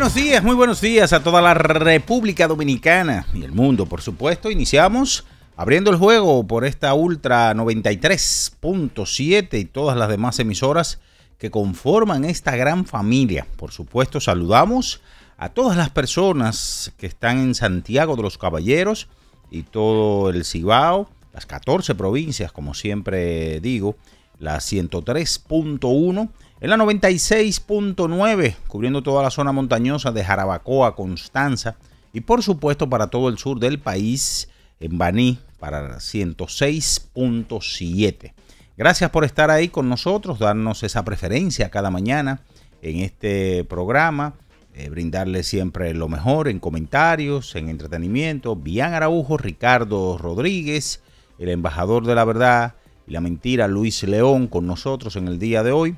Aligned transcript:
Buenos 0.00 0.14
días, 0.14 0.42
muy 0.42 0.54
buenos 0.54 0.80
días 0.80 1.12
a 1.12 1.22
toda 1.22 1.42
la 1.42 1.52
República 1.52 2.48
Dominicana 2.48 3.26
y 3.34 3.44
el 3.44 3.52
mundo, 3.52 3.84
por 3.84 4.00
supuesto. 4.00 4.50
Iniciamos 4.50 5.26
abriendo 5.58 5.90
el 5.90 5.98
juego 5.98 6.46
por 6.46 6.64
esta 6.64 6.94
Ultra 6.94 7.52
93.7 7.52 9.60
y 9.60 9.66
todas 9.66 9.98
las 9.98 10.08
demás 10.08 10.38
emisoras 10.38 11.00
que 11.36 11.50
conforman 11.50 12.24
esta 12.24 12.56
gran 12.56 12.86
familia. 12.86 13.46
Por 13.58 13.72
supuesto, 13.72 14.20
saludamos 14.20 15.02
a 15.36 15.50
todas 15.50 15.76
las 15.76 15.90
personas 15.90 16.94
que 16.96 17.06
están 17.06 17.38
en 17.38 17.54
Santiago 17.54 18.16
de 18.16 18.22
los 18.22 18.38
Caballeros 18.38 19.06
y 19.50 19.64
todo 19.64 20.30
el 20.30 20.46
Cibao, 20.46 21.10
las 21.34 21.44
14 21.44 21.94
provincias, 21.94 22.52
como 22.52 22.72
siempre 22.72 23.60
digo, 23.60 23.96
la 24.38 24.60
103.1, 24.60 26.30
en 26.60 26.70
la 26.70 26.76
96.9, 26.76 28.56
cubriendo 28.68 29.02
toda 29.02 29.22
la 29.22 29.30
zona 29.30 29.52
montañosa 29.52 30.12
de 30.12 30.24
Jarabacoa, 30.24 30.94
Constanza, 30.94 31.76
y 32.12 32.20
por 32.20 32.42
supuesto 32.42 32.90
para 32.90 33.06
todo 33.06 33.28
el 33.28 33.38
sur 33.38 33.58
del 33.58 33.78
país, 33.78 34.50
en 34.78 34.98
Baní, 34.98 35.38
para 35.58 35.80
la 35.82 35.96
106.7. 35.96 38.32
Gracias 38.76 39.10
por 39.10 39.24
estar 39.24 39.50
ahí 39.50 39.68
con 39.68 39.88
nosotros, 39.88 40.38
darnos 40.38 40.82
esa 40.82 41.02
preferencia 41.04 41.70
cada 41.70 41.90
mañana 41.90 42.40
en 42.82 43.00
este 43.00 43.64
programa, 43.64 44.34
eh, 44.74 44.88
brindarle 44.88 45.42
siempre 45.42 45.92
lo 45.94 46.08
mejor 46.08 46.48
en 46.48 46.60
comentarios, 46.60 47.54
en 47.56 47.68
entretenimiento. 47.68 48.56
Bian 48.56 48.94
Araujo, 48.94 49.36
Ricardo 49.36 50.16
Rodríguez, 50.16 51.02
el 51.38 51.50
embajador 51.50 52.06
de 52.06 52.14
la 52.14 52.24
verdad 52.24 52.76
y 53.06 53.12
la 53.12 53.20
mentira, 53.20 53.68
Luis 53.68 54.02
León, 54.04 54.46
con 54.46 54.66
nosotros 54.66 55.16
en 55.16 55.28
el 55.28 55.38
día 55.38 55.62
de 55.62 55.72
hoy. 55.72 55.94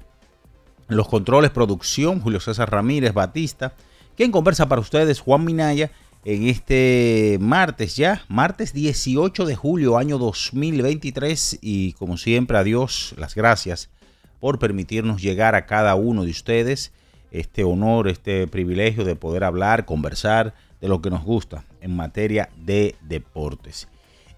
Los 0.89 1.09
controles, 1.09 1.51
producción, 1.51 2.21
Julio 2.21 2.41
César 2.41 2.71
Ramírez 2.71 3.15
Batista. 3.15 3.75
Quien 4.17 4.31
conversa 4.31 4.69
para 4.69 4.81
ustedes, 4.81 5.21
Juan 5.21 5.45
Minaya, 5.45 5.91
en 6.25 6.47
este 6.49 7.39
martes 7.41 7.97
ya, 7.97 8.25
martes 8.29 8.73
18 8.73 9.45
de 9.47 9.57
julio, 9.57 9.97
año 9.99 10.19
2023. 10.19 11.59
Y 11.63 11.95
como 11.95 12.17
siempre, 12.17 12.59
a 12.59 12.65
Dios 12.65 13.15
las 13.17 13.35
gracias 13.35 13.91
por 14.41 14.59
permitirnos 14.59 15.23
llegar 15.23 15.55
a 15.55 15.67
cada 15.67 15.95
uno 15.95 16.25
de 16.25 16.31
ustedes 16.31 16.93
este 17.31 17.65
honor, 17.65 18.09
este 18.09 18.47
privilegio 18.47 19.05
de 19.05 19.17
poder 19.17 19.45
hablar, 19.45 19.87
conversar 19.87 20.55
de 20.81 20.89
lo 20.89 21.01
que 21.01 21.11
nos 21.11 21.25
gusta 21.25 21.65
en 21.81 21.97
materia 21.97 22.51
de 22.57 22.95
deportes. 23.01 23.89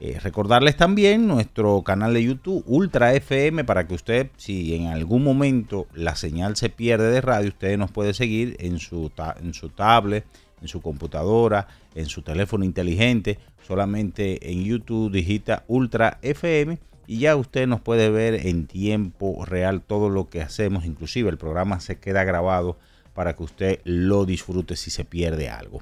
Eh, 0.06 0.20
recordarles 0.20 0.76
también 0.76 1.26
nuestro 1.26 1.80
canal 1.80 2.12
de 2.12 2.22
YouTube 2.22 2.62
Ultra 2.66 3.14
FM 3.14 3.64
para 3.64 3.86
que 3.86 3.94
usted, 3.94 4.30
si 4.36 4.74
en 4.74 4.88
algún 4.88 5.24
momento 5.24 5.86
la 5.94 6.14
señal 6.14 6.56
se 6.56 6.68
pierde 6.68 7.10
de 7.10 7.22
radio, 7.22 7.48
usted 7.48 7.78
nos 7.78 7.90
puede 7.90 8.12
seguir 8.12 8.54
en 8.60 8.80
su, 8.80 9.10
en 9.40 9.54
su 9.54 9.70
tablet, 9.70 10.26
en 10.60 10.68
su 10.68 10.82
computadora, 10.82 11.68
en 11.94 12.04
su 12.04 12.20
teléfono 12.20 12.66
inteligente. 12.66 13.38
Solamente 13.66 14.50
en 14.52 14.64
YouTube 14.64 15.10
digita 15.10 15.64
Ultra 15.68 16.18
FM 16.20 16.78
y 17.06 17.20
ya 17.20 17.34
usted 17.34 17.66
nos 17.66 17.80
puede 17.80 18.10
ver 18.10 18.46
en 18.46 18.66
tiempo 18.66 19.42
real 19.46 19.80
todo 19.80 20.10
lo 20.10 20.28
que 20.28 20.42
hacemos. 20.42 20.84
Inclusive 20.84 21.30
el 21.30 21.38
programa 21.38 21.80
se 21.80 21.98
queda 21.98 22.24
grabado 22.24 22.76
para 23.14 23.32
que 23.34 23.42
usted 23.42 23.80
lo 23.84 24.26
disfrute 24.26 24.76
si 24.76 24.90
se 24.90 25.06
pierde 25.06 25.48
algo. 25.48 25.80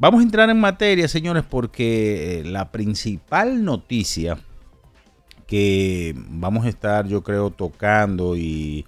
Vamos 0.00 0.20
a 0.20 0.22
entrar 0.22 0.48
en 0.48 0.60
materia, 0.60 1.08
señores, 1.08 1.42
porque 1.42 2.38
eh, 2.38 2.44
la 2.44 2.70
principal 2.70 3.64
noticia 3.64 4.38
que 5.48 6.14
vamos 6.28 6.66
a 6.66 6.68
estar, 6.68 7.08
yo 7.08 7.24
creo, 7.24 7.50
tocando 7.50 8.36
y 8.36 8.86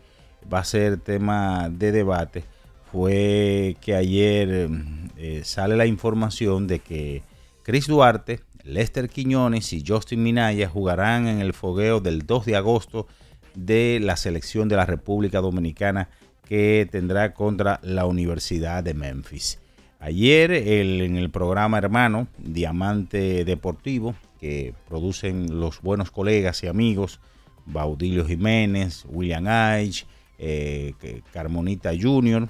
va 0.53 0.61
a 0.61 0.65
ser 0.65 0.99
tema 0.99 1.69
de 1.69 1.91
debate 1.91 2.45
fue 2.93 3.77
que 3.81 3.97
ayer 3.97 4.71
eh, 5.17 5.43
sale 5.43 5.77
la 5.77 5.87
información 5.87 6.69
de 6.69 6.79
que 6.79 7.25
Chris 7.65 7.89
Duarte, 7.89 8.39
Lester 8.63 9.09
Quiñones 9.09 9.73
y 9.73 9.83
Justin 9.85 10.23
Minaya 10.23 10.69
jugarán 10.69 11.27
en 11.27 11.41
el 11.41 11.55
fogueo 11.55 11.99
del 11.99 12.25
2 12.25 12.47
de 12.47 12.55
agosto 12.55 13.09
de 13.57 13.99
la 14.01 14.17
selección 14.17 14.69
de 14.69 14.77
la 14.77 14.87
República 14.87 15.41
Dominicana 15.41 16.09
que 16.49 16.89
tendrá 16.89 17.35
contra 17.35 17.81
la 17.83 18.07
Universidad 18.07 18.85
de 18.85 18.95
Memphis. 18.95 19.59
Ayer 20.03 20.51
en 20.51 21.17
el 21.17 21.29
programa 21.29 21.77
hermano 21.77 22.27
Diamante 22.39 23.45
Deportivo, 23.45 24.15
que 24.41 24.73
producen 24.89 25.61
los 25.61 25.83
buenos 25.83 26.11
colegas 26.11 26.63
y 26.65 26.69
amigos, 26.69 27.21
Baudilio 27.67 28.25
Jiménez, 28.25 29.05
William 29.11 29.47
Aich, 29.47 30.07
eh, 30.39 30.95
Carmonita 31.35 31.91
Jr., 32.01 32.49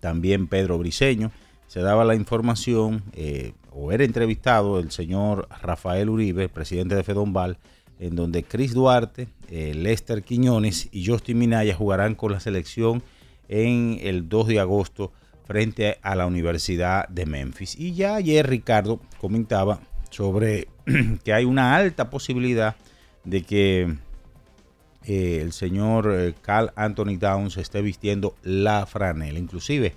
también 0.00 0.46
Pedro 0.46 0.78
Briseño, 0.78 1.32
se 1.66 1.80
daba 1.80 2.06
la 2.06 2.14
información, 2.14 3.02
eh, 3.12 3.52
o 3.70 3.92
era 3.92 4.04
entrevistado 4.04 4.78
el 4.78 4.90
señor 4.90 5.48
Rafael 5.60 6.08
Uribe, 6.08 6.48
presidente 6.48 6.94
de 6.94 7.04
Fedonval, 7.04 7.58
en 8.00 8.16
donde 8.16 8.42
Chris 8.42 8.72
Duarte, 8.72 9.28
eh, 9.50 9.74
Lester 9.74 10.22
Quiñones 10.22 10.88
y 10.92 11.04
Justin 11.04 11.40
Minaya 11.40 11.74
jugarán 11.74 12.14
con 12.14 12.32
la 12.32 12.40
selección 12.40 13.02
en 13.50 13.98
el 14.00 14.30
2 14.30 14.46
de 14.46 14.60
agosto 14.60 15.12
frente 15.48 15.98
a 16.02 16.14
la 16.14 16.26
Universidad 16.26 17.08
de 17.08 17.24
Memphis. 17.24 17.74
Y 17.76 17.94
ya 17.94 18.16
ayer 18.16 18.46
Ricardo 18.46 19.00
comentaba 19.18 19.80
sobre 20.10 20.68
que 21.24 21.32
hay 21.32 21.46
una 21.46 21.74
alta 21.74 22.10
posibilidad 22.10 22.76
de 23.24 23.42
que 23.42 23.96
eh, 25.06 25.38
el 25.40 25.52
señor 25.54 26.14
eh, 26.14 26.34
Carl 26.42 26.70
Anthony 26.76 27.16
Downs 27.18 27.56
esté 27.56 27.80
vistiendo 27.80 28.36
la 28.42 28.84
franela. 28.84 29.38
Inclusive, 29.38 29.94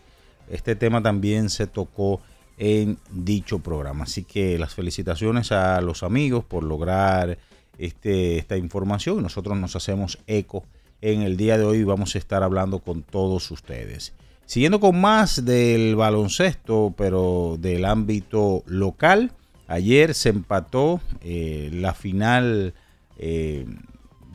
este 0.49 0.77
tema 0.77 1.03
también 1.03 1.49
se 1.49 1.67
tocó 1.67 2.21
en 2.57 2.97
dicho 3.11 3.59
programa. 3.59 4.05
Así 4.05 4.23
que 4.23 4.57
las 4.57 4.73
felicitaciones 4.73 5.51
a 5.51 5.81
los 5.81 6.01
amigos 6.01 6.45
por 6.45 6.63
lograr 6.63 7.37
este, 7.77 8.37
esta 8.37 8.55
información. 8.55 9.19
y 9.19 9.21
Nosotros 9.23 9.57
nos 9.57 9.75
hacemos 9.75 10.17
eco 10.27 10.63
en 11.01 11.23
el 11.23 11.35
día 11.35 11.57
de 11.57 11.65
hoy. 11.65 11.83
Vamos 11.83 12.15
a 12.15 12.19
estar 12.19 12.41
hablando 12.41 12.79
con 12.79 13.03
todos 13.03 13.51
ustedes. 13.51 14.13
Siguiendo 14.51 14.81
con 14.81 14.99
más 14.99 15.45
del 15.45 15.95
baloncesto, 15.95 16.93
pero 16.97 17.55
del 17.57 17.85
ámbito 17.85 18.63
local. 18.65 19.31
Ayer 19.69 20.13
se 20.13 20.27
empató 20.27 20.99
eh, 21.21 21.69
la 21.71 21.93
final 21.93 22.73
eh, 23.17 23.65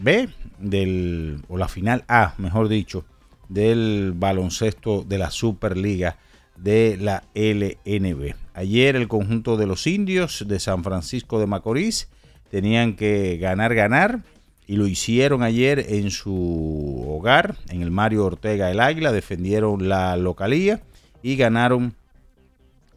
B 0.00 0.30
del, 0.58 1.42
o 1.48 1.58
la 1.58 1.68
final 1.68 2.02
A, 2.08 2.32
mejor 2.38 2.68
dicho, 2.68 3.04
del 3.50 4.14
baloncesto 4.16 5.04
de 5.06 5.18
la 5.18 5.30
Superliga 5.30 6.16
de 6.56 6.96
la 6.98 7.24
LNB. 7.34 8.36
Ayer 8.54 8.96
el 8.96 9.08
conjunto 9.08 9.58
de 9.58 9.66
los 9.66 9.86
indios 9.86 10.46
de 10.48 10.58
San 10.60 10.82
Francisco 10.82 11.38
de 11.38 11.46
Macorís 11.46 12.08
tenían 12.50 12.96
que 12.96 13.36
ganar, 13.36 13.74
ganar 13.74 14.22
y 14.66 14.76
lo 14.76 14.86
hicieron 14.86 15.42
ayer 15.42 15.86
en 15.88 16.10
su 16.10 17.04
hogar, 17.08 17.56
en 17.68 17.82
el 17.82 17.90
Mario 17.90 18.24
Ortega 18.24 18.70
el 18.70 18.80
Águila, 18.80 19.12
defendieron 19.12 19.88
la 19.88 20.16
localía 20.16 20.80
y 21.22 21.36
ganaron 21.36 21.94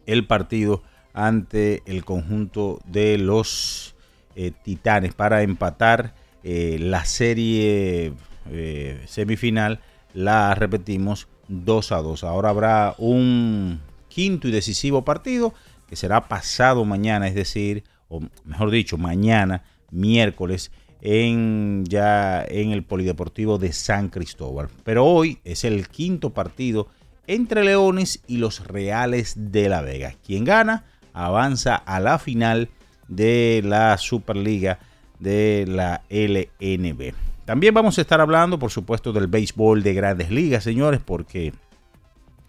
el 0.05 0.25
partido 0.25 0.81
ante 1.13 1.83
el 1.85 2.05
conjunto 2.05 2.79
de 2.85 3.17
los 3.17 3.95
eh, 4.35 4.51
Titanes 4.63 5.13
para 5.13 5.43
empatar 5.43 6.13
eh, 6.43 6.77
la 6.79 7.05
serie 7.05 8.13
eh, 8.51 9.03
semifinal. 9.05 9.79
La 10.13 10.55
repetimos 10.55 11.27
2 11.49 11.91
a 11.91 11.97
2. 11.97 12.23
Ahora 12.23 12.49
habrá 12.49 12.95
un 12.97 13.79
quinto 14.07 14.47
y 14.47 14.51
decisivo 14.51 15.03
partido 15.03 15.53
que 15.87 15.95
será 15.95 16.27
pasado 16.27 16.85
mañana, 16.85 17.27
es 17.27 17.35
decir, 17.35 17.83
o 18.07 18.21
mejor 18.43 18.71
dicho, 18.71 18.97
mañana, 18.97 19.63
miércoles, 19.91 20.71
en 21.01 21.85
ya 21.85 22.43
en 22.47 22.71
el 22.71 22.83
Polideportivo 22.83 23.57
de 23.57 23.73
San 23.73 24.09
Cristóbal. 24.09 24.69
Pero 24.83 25.05
hoy 25.05 25.39
es 25.43 25.63
el 25.63 25.87
quinto 25.87 26.31
partido 26.31 26.87
entre 27.27 27.63
Leones 27.63 28.23
y 28.27 28.37
los 28.37 28.67
Reales 28.67 29.33
de 29.35 29.69
la 29.69 29.81
Vega. 29.81 30.15
Quien 30.25 30.43
gana 30.43 30.85
avanza 31.13 31.75
a 31.75 31.99
la 31.99 32.19
final 32.19 32.69
de 33.07 33.61
la 33.63 33.97
Superliga 33.97 34.79
de 35.19 35.65
la 35.67 36.01
LNB. 36.09 37.13
También 37.45 37.73
vamos 37.73 37.97
a 37.97 38.01
estar 38.01 38.21
hablando, 38.21 38.59
por 38.59 38.71
supuesto, 38.71 39.11
del 39.11 39.27
béisbol 39.27 39.83
de 39.83 39.93
grandes 39.93 40.29
ligas, 40.29 40.63
señores, 40.63 41.01
porque 41.03 41.53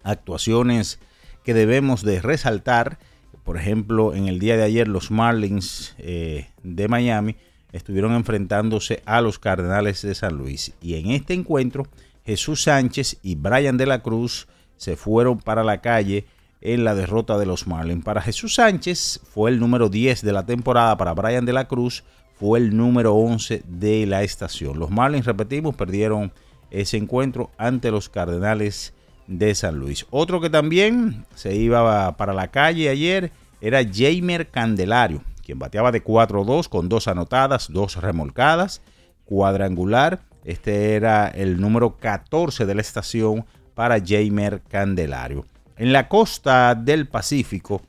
actuaciones 0.02 1.00
que 1.42 1.54
debemos 1.54 2.02
de 2.02 2.20
resaltar, 2.20 2.98
por 3.44 3.56
ejemplo, 3.56 4.14
en 4.14 4.28
el 4.28 4.38
día 4.38 4.56
de 4.56 4.62
ayer 4.62 4.88
los 4.88 5.10
Marlins 5.10 5.94
eh, 5.98 6.48
de 6.62 6.88
Miami 6.88 7.36
estuvieron 7.72 8.12
enfrentándose 8.12 9.02
a 9.06 9.20
los 9.20 9.38
Cardenales 9.38 10.02
de 10.02 10.14
San 10.14 10.36
Luis. 10.36 10.72
Y 10.80 10.94
en 10.94 11.10
este 11.10 11.34
encuentro, 11.34 11.86
Jesús 12.24 12.62
Sánchez 12.64 13.18
y 13.22 13.34
Brian 13.34 13.76
de 13.76 13.86
la 13.86 14.02
Cruz 14.02 14.48
se 14.76 14.96
fueron 14.96 15.38
para 15.38 15.64
la 15.64 15.80
calle 15.80 16.26
en 16.60 16.84
la 16.84 16.94
derrota 16.94 17.38
de 17.38 17.46
los 17.46 17.66
Marlins. 17.66 18.04
Para 18.04 18.20
Jesús 18.20 18.54
Sánchez 18.54 19.20
fue 19.24 19.50
el 19.50 19.60
número 19.60 19.88
10 19.88 20.22
de 20.22 20.32
la 20.32 20.44
temporada, 20.44 20.96
para 20.96 21.14
Brian 21.14 21.46
de 21.46 21.52
la 21.52 21.68
Cruz 21.68 22.04
fue 22.34 22.58
el 22.58 22.76
número 22.76 23.14
11 23.14 23.62
de 23.66 24.06
la 24.06 24.22
estación. 24.22 24.78
Los 24.78 24.90
Marlins, 24.90 25.26
repetimos, 25.26 25.74
perdieron 25.74 26.32
ese 26.70 26.96
encuentro 26.96 27.50
ante 27.58 27.90
los 27.90 28.08
Cardenales 28.08 28.94
de 29.26 29.54
San 29.54 29.78
Luis. 29.78 30.06
Otro 30.10 30.40
que 30.40 30.50
también 30.50 31.26
se 31.34 31.54
iba 31.54 32.16
para 32.16 32.32
la 32.32 32.48
calle 32.48 32.88
ayer 32.88 33.30
era 33.60 33.82
Jamer 33.84 34.48
Candelario, 34.48 35.22
quien 35.50 35.58
bateaba 35.58 35.90
de 35.90 36.04
4-2 36.04 36.68
con 36.68 36.88
dos 36.88 37.08
anotadas, 37.08 37.72
dos 37.72 37.96
remolcadas, 37.96 38.82
cuadrangular. 39.24 40.20
Este 40.44 40.94
era 40.94 41.26
el 41.26 41.60
número 41.60 41.96
14 41.96 42.66
de 42.66 42.74
la 42.76 42.80
estación 42.80 43.44
para 43.74 43.98
Jamer 43.98 44.62
Candelario. 44.68 45.44
En 45.76 45.92
la 45.92 46.06
costa 46.06 46.76
del 46.76 47.08
Pacífico, 47.08 47.82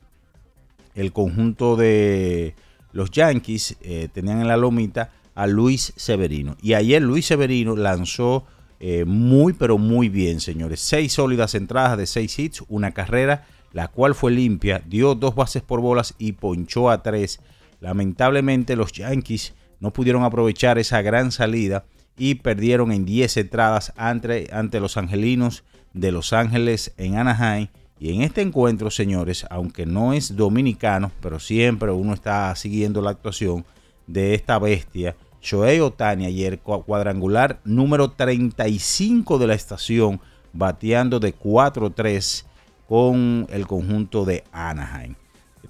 el 0.96 1.12
conjunto 1.12 1.76
de 1.76 2.56
los 2.90 3.12
Yankees 3.12 3.76
eh, 3.80 4.08
tenían 4.12 4.40
en 4.40 4.48
la 4.48 4.56
lomita 4.56 5.10
a 5.36 5.46
Luis 5.46 5.92
Severino. 5.94 6.56
Y 6.60 6.74
ayer 6.74 7.00
Luis 7.00 7.26
Severino 7.26 7.76
lanzó 7.76 8.44
eh, 8.80 9.04
muy, 9.04 9.52
pero 9.52 9.78
muy 9.78 10.08
bien, 10.08 10.40
señores. 10.40 10.80
Seis 10.80 11.12
sólidas 11.12 11.54
entradas 11.54 11.96
de 11.96 12.08
seis 12.08 12.36
hits, 12.36 12.64
una 12.66 12.90
carrera, 12.90 13.46
la 13.72 13.88
cual 13.88 14.14
fue 14.14 14.32
limpia, 14.32 14.82
dio 14.86 15.14
dos 15.14 15.34
bases 15.34 15.62
por 15.62 15.80
bolas 15.80 16.14
y 16.18 16.32
ponchó 16.32 16.90
a 16.90 17.02
tres. 17.02 17.40
Lamentablemente 17.80 18.76
los 18.76 18.92
Yankees 18.92 19.54
no 19.80 19.92
pudieron 19.92 20.24
aprovechar 20.24 20.78
esa 20.78 21.02
gran 21.02 21.32
salida 21.32 21.84
y 22.16 22.36
perdieron 22.36 22.92
en 22.92 23.04
10 23.04 23.36
entradas 23.38 23.92
ante, 23.96 24.48
ante 24.52 24.80
los 24.80 24.96
angelinos 24.96 25.64
de 25.92 26.12
Los 26.12 26.32
Ángeles 26.32 26.92
en 26.96 27.16
Anaheim 27.16 27.68
y 27.98 28.12
en 28.12 28.22
este 28.22 28.42
encuentro, 28.42 28.90
señores, 28.90 29.46
aunque 29.48 29.86
no 29.86 30.12
es 30.12 30.34
dominicano, 30.34 31.12
pero 31.20 31.38
siempre 31.38 31.92
uno 31.92 32.14
está 32.14 32.52
siguiendo 32.56 33.00
la 33.00 33.10
actuación 33.10 33.64
de 34.08 34.34
esta 34.34 34.58
bestia, 34.58 35.14
Shohei 35.40 35.78
Otani 35.78 36.26
ayer 36.26 36.58
cuadrangular 36.58 37.60
número 37.64 38.10
35 38.10 39.38
de 39.38 39.46
la 39.46 39.54
estación, 39.54 40.20
bateando 40.52 41.20
de 41.20 41.32
4-3 41.32 42.44
con 42.92 43.48
el 43.50 43.66
conjunto 43.66 44.26
de 44.26 44.44
Anaheim. 44.52 45.14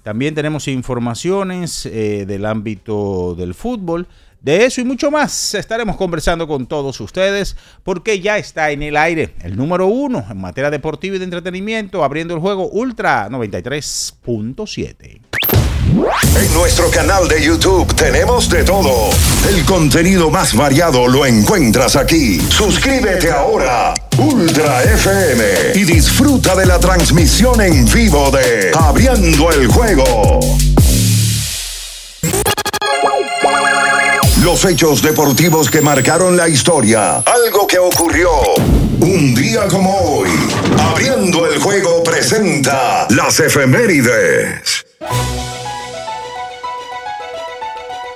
También 0.03 0.35
tenemos 0.35 0.67
informaciones 0.67 1.85
eh, 1.85 2.25
del 2.27 2.45
ámbito 2.45 3.33
del 3.35 3.53
fútbol. 3.53 4.09
De 4.41 4.65
eso 4.65 4.81
y 4.81 4.83
mucho 4.83 5.09
más 5.09 5.53
estaremos 5.53 5.95
conversando 5.95 6.49
con 6.49 6.67
todos 6.67 6.99
ustedes 6.99 7.55
porque 7.83 8.19
ya 8.19 8.37
está 8.37 8.71
en 8.71 8.83
el 8.83 8.97
aire 8.97 9.35
el 9.41 9.55
número 9.55 9.87
uno 9.87 10.25
en 10.29 10.41
materia 10.41 10.69
deportiva 10.69 11.15
y 11.15 11.19
de 11.19 11.23
entretenimiento 11.23 12.03
abriendo 12.03 12.33
el 12.33 12.41
juego 12.41 12.67
Ultra 12.67 13.29
93.7. 13.29 15.21
En 16.35 16.53
nuestro 16.53 16.89
canal 16.89 17.27
de 17.27 17.41
YouTube 17.41 17.93
tenemos 17.95 18.49
de 18.49 18.63
todo. 18.63 19.11
El 19.47 19.63
contenido 19.63 20.29
más 20.29 20.55
variado 20.55 21.07
lo 21.07 21.25
encuentras 21.25 21.95
aquí. 21.95 22.39
Suscríbete 22.39 23.31
ahora, 23.31 23.93
Ultra 24.17 24.83
FM, 24.83 25.43
y 25.75 25.83
disfruta 25.85 26.55
de 26.55 26.65
la 26.65 26.79
transmisión 26.79 27.59
en 27.61 27.85
vivo 27.85 28.29
de 28.31 28.71
Abriendo 28.77 29.51
el 29.51 29.67
Juego. 29.67 30.39
Los 34.43 34.65
hechos 34.65 35.01
deportivos 35.01 35.69
que 35.69 35.81
marcaron 35.81 36.37
la 36.37 36.47
historia. 36.47 37.23
Algo 37.25 37.65
que 37.65 37.79
ocurrió 37.79 38.29
un 38.99 39.33
día 39.33 39.67
como 39.67 39.95
hoy. 39.97 40.29
Abriendo 40.79 41.47
el 41.47 41.59
juego 41.59 42.03
presenta 42.03 43.07
las 43.09 43.39
efemérides. 43.39 44.85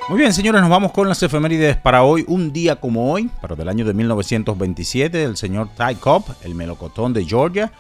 Muy 0.10 0.20
bien, 0.20 0.32
señores, 0.32 0.62
nos 0.62 0.70
vamos 0.70 0.94
con 0.94 1.10
las 1.10 1.22
efemérides 1.22 1.76
para 1.76 2.04
hoy. 2.04 2.24
Un 2.30 2.54
día 2.54 2.78
como 2.78 3.12
hoy, 3.12 3.30
pero 3.42 3.58
del 3.58 3.68
año 3.68 3.84
de 3.84 3.94
1927, 3.94 5.22
el 5.22 5.36
señor 5.36 5.68
Ty 5.76 5.96
Cobb, 5.96 6.24
el 6.44 6.56
melocotón 6.56 7.12
de 7.12 7.26
Georgia, 7.26 7.74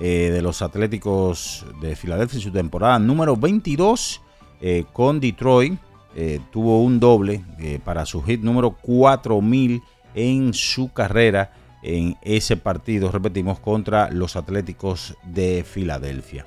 eh, 0.00 0.30
de 0.32 0.40
los 0.40 0.62
Atléticos 0.62 1.66
de 1.82 1.94
Filadelfia, 1.94 2.40
su 2.40 2.50
temporada 2.50 2.98
número 2.98 3.36
22 3.36 4.22
eh, 4.62 4.86
con 4.94 5.20
Detroit 5.20 5.78
eh, 6.16 6.40
tuvo 6.50 6.82
un 6.82 6.98
doble 6.98 7.44
para 7.84 8.06
su 8.06 8.22
hit 8.22 8.40
número 8.40 8.70
4000 8.70 9.82
en 10.14 10.54
su 10.54 10.90
carrera 10.90 11.52
en 11.82 12.16
ese 12.22 12.56
partido, 12.56 13.12
repetimos, 13.12 13.60
contra 13.60 14.10
los 14.10 14.36
Atléticos 14.36 15.18
de 15.22 15.66
Filadelfia. 15.70 16.46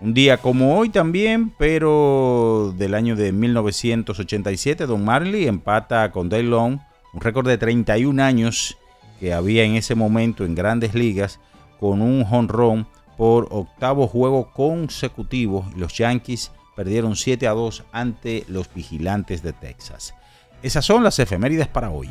Un 0.00 0.12
día 0.12 0.36
como 0.36 0.78
hoy 0.78 0.90
también, 0.90 1.50
pero 1.56 2.74
del 2.76 2.94
año 2.94 3.16
de 3.16 3.32
1987, 3.32 4.86
Don 4.86 5.04
Marley 5.04 5.46
empata 5.46 6.12
con 6.12 6.28
Dale 6.28 6.42
Long, 6.42 6.80
un 7.14 7.20
récord 7.20 7.48
de 7.48 7.56
31 7.56 8.22
años 8.22 8.76
que 9.18 9.32
había 9.32 9.64
en 9.64 9.74
ese 9.74 9.94
momento 9.94 10.44
en 10.44 10.54
grandes 10.54 10.94
ligas, 10.94 11.40
con 11.80 12.02
un 12.02 12.24
jonrón 12.24 12.86
por 13.16 13.48
octavo 13.50 14.06
juego 14.06 14.50
consecutivo. 14.52 15.64
Los 15.74 15.94
Yankees 15.94 16.52
perdieron 16.74 17.16
7 17.16 17.46
a 17.46 17.52
2 17.52 17.84
ante 17.92 18.44
los 18.48 18.72
vigilantes 18.72 19.42
de 19.42 19.54
Texas. 19.54 20.14
Esas 20.62 20.84
son 20.84 21.04
las 21.04 21.18
efemérides 21.18 21.68
para 21.68 21.90
hoy. 21.90 22.10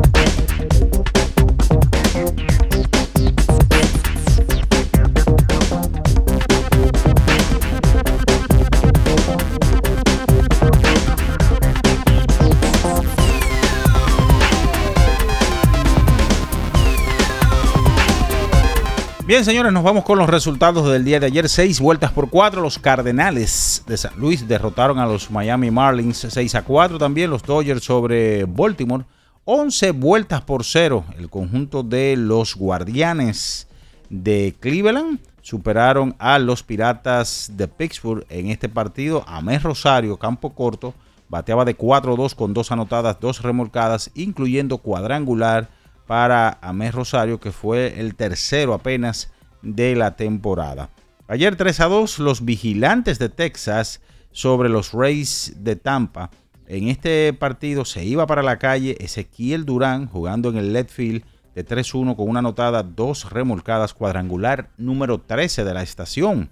Bien, 19.31 19.45
señores, 19.45 19.71
nos 19.71 19.85
vamos 19.85 20.03
con 20.03 20.19
los 20.19 20.29
resultados 20.29 20.91
del 20.91 21.05
día 21.05 21.17
de 21.17 21.27
ayer. 21.27 21.47
Seis 21.47 21.79
vueltas 21.79 22.11
por 22.11 22.29
cuatro. 22.29 22.59
Los 22.59 22.77
Cardenales 22.77 23.81
de 23.87 23.95
San 23.95 24.11
Luis 24.17 24.45
derrotaron 24.45 24.99
a 24.99 25.05
los 25.05 25.31
Miami 25.31 25.71
Marlins 25.71 26.27
6 26.29 26.53
a 26.55 26.63
4. 26.63 26.97
También 26.97 27.29
los 27.29 27.41
Dodgers 27.41 27.81
sobre 27.81 28.43
Baltimore. 28.43 29.05
11 29.45 29.91
vueltas 29.91 30.41
por 30.41 30.65
cero. 30.65 31.05
El 31.17 31.29
conjunto 31.29 31.81
de 31.81 32.17
los 32.17 32.57
Guardianes 32.57 33.69
de 34.09 34.53
Cleveland 34.59 35.19
superaron 35.41 36.13
a 36.19 36.37
los 36.37 36.61
Piratas 36.61 37.53
de 37.55 37.69
Pittsburgh 37.69 38.25
en 38.27 38.49
este 38.49 38.67
partido. 38.67 39.23
Amés 39.25 39.63
Rosario, 39.63 40.17
campo 40.17 40.53
corto, 40.53 40.93
bateaba 41.29 41.63
de 41.63 41.77
4-2 41.77 42.35
con 42.35 42.53
dos 42.53 42.69
anotadas, 42.73 43.17
dos 43.21 43.41
remolcadas, 43.41 44.11
incluyendo 44.13 44.79
cuadrangular 44.79 45.69
para 46.11 46.57
Amés 46.61 46.93
Rosario, 46.93 47.39
que 47.39 47.53
fue 47.53 48.01
el 48.01 48.15
tercero 48.15 48.73
apenas 48.73 49.31
de 49.61 49.95
la 49.95 50.17
temporada. 50.17 50.89
Ayer 51.29 51.55
3 51.55 51.79
a 51.79 51.85
2, 51.85 52.19
los 52.19 52.43
vigilantes 52.43 53.17
de 53.17 53.29
Texas 53.29 54.01
sobre 54.33 54.67
los 54.67 54.91
Rays 54.91 55.53
de 55.59 55.77
Tampa. 55.77 56.29
En 56.67 56.89
este 56.89 57.31
partido 57.31 57.85
se 57.85 58.03
iba 58.03 58.27
para 58.27 58.43
la 58.43 58.59
calle 58.59 58.97
Ezequiel 58.99 59.63
Durán 59.63 60.05
jugando 60.05 60.49
en 60.49 60.57
el 60.57 60.73
left 60.73 60.91
field 60.91 61.23
de 61.55 61.65
3-1 61.65 62.17
con 62.17 62.27
una 62.27 62.39
anotada, 62.39 62.83
dos 62.83 63.31
remolcadas, 63.31 63.93
cuadrangular 63.93 64.69
número 64.75 65.21
13 65.21 65.63
de 65.63 65.73
la 65.73 65.81
estación. 65.81 66.51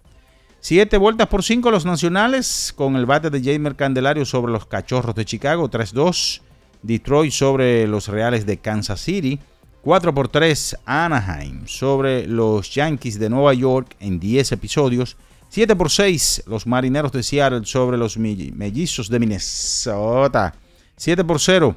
Siete 0.61 0.95
vueltas 0.95 1.27
por 1.27 1.43
cinco 1.43 1.69
los 1.69 1.83
nacionales 1.83 2.73
con 2.73 2.95
el 2.95 3.05
bate 3.05 3.29
de 3.29 3.43
Jamer 3.43 3.75
Candelario 3.75 4.23
sobre 4.23 4.53
los 4.53 4.67
Cachorros 4.67 5.15
de 5.15 5.25
Chicago, 5.25 5.69
3-2. 5.69 6.43
Detroit 6.81 7.31
sobre 7.31 7.87
los 7.87 8.07
Reales 8.07 8.45
de 8.45 8.57
Kansas 8.57 9.01
City, 9.01 9.39
4 9.81 10.13
por 10.13 10.27
3 10.27 10.77
Anaheim 10.85 11.65
sobre 11.65 12.27
los 12.27 12.73
Yankees 12.73 13.19
de 13.19 13.29
Nueva 13.29 13.53
York 13.53 13.95
en 13.99 14.19
10 14.19 14.51
episodios, 14.51 15.17
7 15.49 15.75
por 15.75 15.89
6 15.89 16.43
los 16.47 16.67
Marineros 16.67 17.11
de 17.11 17.23
Seattle 17.23 17.65
sobre 17.65 17.97
los 17.97 18.17
Mellizos 18.17 19.09
de 19.09 19.19
Minnesota, 19.19 20.53
7 20.95 21.23
por 21.23 21.39
0 21.39 21.75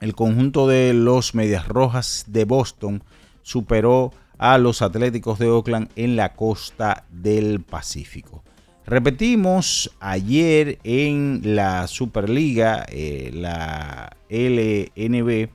el 0.00 0.14
conjunto 0.14 0.68
de 0.68 0.92
los 0.92 1.34
Medias 1.34 1.66
Rojas 1.66 2.24
de 2.28 2.44
Boston 2.44 3.02
superó 3.42 4.12
a 4.36 4.58
los 4.58 4.82
Atléticos 4.82 5.38
de 5.38 5.48
Oakland 5.48 5.88
en 5.96 6.16
la 6.16 6.34
costa 6.34 7.04
del 7.10 7.62
Pacífico. 7.62 8.44
Repetimos 8.86 9.90
ayer 9.98 10.78
en 10.84 11.40
la 11.42 11.86
Superliga, 11.86 12.84
eh, 12.90 13.30
la 13.32 14.14
LNB, 14.28 15.48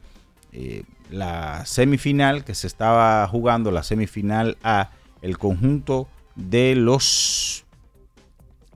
eh, 0.52 0.84
la 1.12 1.64
semifinal 1.66 2.44
que 2.44 2.56
se 2.56 2.66
estaba 2.66 3.28
jugando, 3.28 3.70
la 3.70 3.84
semifinal 3.84 4.58
A, 4.64 4.90
el 5.22 5.38
conjunto 5.38 6.08
de 6.36 6.76
los 6.76 7.66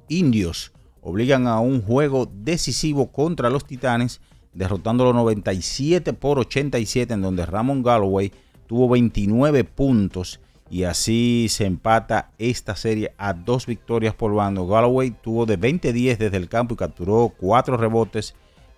indios 0.08 0.72
obligan 1.02 1.48
a 1.48 1.60
un 1.60 1.82
juego 1.82 2.30
decisivo 2.32 3.12
contra 3.12 3.50
los 3.50 3.66
Titanes 3.66 4.22
derrotando 4.54 5.04
los 5.04 5.16
97 5.16 6.14
por 6.14 6.38
87, 6.38 7.14
en 7.16 7.22
donde 7.24 7.46
Ramon 7.46 7.82
Galloway 7.82 8.32
tuvo 8.68 8.88
29 8.90 9.64
puntos 9.64 10.40
y 10.74 10.86
así 10.86 11.50
se 11.50 11.68
empata 11.68 12.32
esta 12.40 12.76
serie 12.76 13.14
a 13.20 13.34
dos 13.34 13.68
victorias 13.68 14.16
por 14.16 14.34
bando. 14.34 14.66
Galloway 14.66 15.12
tuvo 15.12 15.46
de 15.46 15.60
20-10 15.60 16.18
desde 16.18 16.38
el 16.38 16.50
campo 16.50 16.74
y 16.74 16.78
capturó 16.78 17.32
cuatro 17.38 17.78
rebotes 17.78 18.34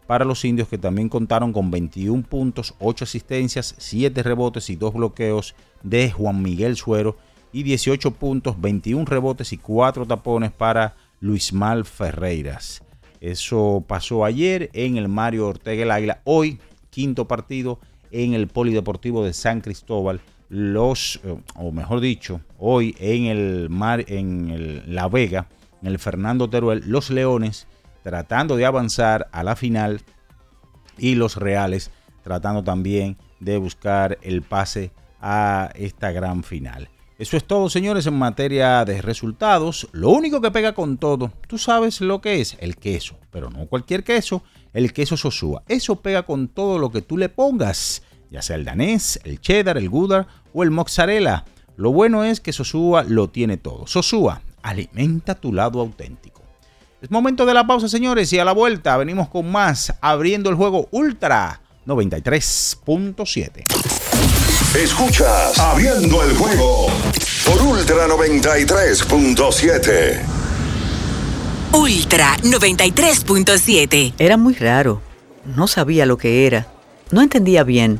para 0.05 0.25
los 0.25 0.43
indios 0.43 0.67
que 0.67 0.77
también 0.77 1.07
contaron 1.07 1.53
con 1.53 1.71
21 1.71 2.23
puntos, 2.23 2.75
8 2.79 3.05
asistencias, 3.05 3.75
7 3.77 4.23
rebotes 4.23 4.69
y 4.69 4.75
2 4.75 4.93
bloqueos 4.93 5.55
de 5.83 6.11
Juan 6.11 6.41
Miguel 6.41 6.75
Suero 6.75 7.15
y 7.53 7.63
18 7.63 8.11
puntos, 8.11 8.59
21 8.59 9.05
rebotes 9.05 9.53
y 9.53 9.57
4 9.57 10.05
tapones 10.05 10.51
para 10.51 10.97
Luis 11.21 11.53
Mal 11.53 11.85
Ferreiras. 11.85 12.83
Eso 13.21 13.85
pasó 13.87 14.25
ayer 14.25 14.69
en 14.73 14.97
el 14.97 15.07
Mario 15.07 15.47
Ortega 15.47 15.83
el 15.83 15.91
Águila. 15.91 16.19
Hoy, 16.25 16.59
quinto 16.89 17.25
partido 17.25 17.79
en 18.11 18.33
el 18.33 18.49
Polideportivo 18.49 19.23
de 19.23 19.31
San 19.31 19.61
Cristóbal. 19.61 20.19
Los, 20.49 21.19
eh, 21.23 21.35
o 21.55 21.71
mejor 21.71 21.99
dicho, 21.99 22.41
hoy 22.59 22.95
en 22.99 23.25
el 23.25 23.69
Mar, 23.69 24.05
en 24.07 24.83
La 24.93 25.07
Vega, 25.07 25.47
en 25.81 25.87
el 25.87 25.99
Fernando 25.99 26.49
Teruel, 26.49 26.83
los 26.85 27.09
Leones 27.09 27.67
tratando 28.03 28.55
de 28.55 28.65
avanzar 28.65 29.27
a 29.31 29.43
la 29.43 29.55
final 29.55 30.01
y 30.97 31.15
los 31.15 31.35
Reales 31.35 31.91
tratando 32.23 32.63
también 32.63 33.17
de 33.39 33.57
buscar 33.57 34.17
el 34.21 34.41
pase 34.41 34.91
a 35.21 35.71
esta 35.75 36.11
gran 36.11 36.43
final. 36.43 36.89
Eso 37.17 37.37
es 37.37 37.45
todo, 37.45 37.69
señores, 37.69 38.07
en 38.07 38.15
materia 38.15 38.83
de 38.83 39.01
resultados. 39.01 39.87
Lo 39.93 40.09
único 40.09 40.41
que 40.41 40.51
pega 40.51 40.73
con 40.73 40.97
todo, 40.97 41.31
tú 41.47 41.57
sabes 41.57 42.01
lo 42.01 42.19
que 42.19 42.41
es 42.41 42.57
el 42.59 42.75
queso, 42.75 43.15
pero 43.31 43.49
no 43.49 43.67
cualquier 43.67 44.03
queso, 44.03 44.43
el 44.73 44.91
queso 44.91 45.15
Sosúa. 45.15 45.63
Eso 45.67 45.95
pega 46.01 46.23
con 46.23 46.49
todo 46.49 46.77
lo 46.77 46.91
que 46.91 47.01
tú 47.01 47.17
le 47.17 47.29
pongas, 47.29 48.03
ya 48.29 48.41
sea 48.41 48.55
el 48.55 48.65
danés, 48.65 49.19
el 49.23 49.39
cheddar, 49.39 49.77
el 49.77 49.89
gouda 49.89 50.27
o 50.53 50.63
el 50.63 50.71
mozzarella. 50.71 51.45
Lo 51.77 51.91
bueno 51.91 52.23
es 52.23 52.39
que 52.39 52.53
Sosúa 52.53 53.03
lo 53.03 53.29
tiene 53.29 53.57
todo. 53.57 53.87
Sosúa, 53.87 54.41
alimenta 54.61 55.35
tu 55.35 55.53
lado 55.53 55.81
auténtico. 55.81 56.41
Es 57.01 57.11
momento 57.11 57.45
de 57.45 57.53
la 57.53 57.67
pausa, 57.67 57.87
señores, 57.87 58.33
y 58.33 58.39
a 58.39 58.45
la 58.45 58.53
vuelta 58.53 58.97
venimos 58.97 59.29
con 59.29 59.51
más 59.51 59.93
abriendo 60.01 60.49
el 60.49 60.55
juego 60.55 60.87
Ultra 60.91 61.61
93.7. 61.85 63.65
Escuchas 64.75 65.59
Abriendo 65.59 66.23
el 66.23 66.35
juego 66.35 66.87
por 67.45 67.61
Ultra 67.61 68.07
93.7. 68.07 70.21
Ultra 71.71 72.35
93.7. 72.37 74.13
Era 74.17 74.37
muy 74.37 74.55
raro. 74.55 75.01
No 75.45 75.67
sabía 75.67 76.05
lo 76.05 76.17
que 76.17 76.47
era. 76.47 76.67
No 77.11 77.21
entendía 77.21 77.63
bien. 77.63 77.99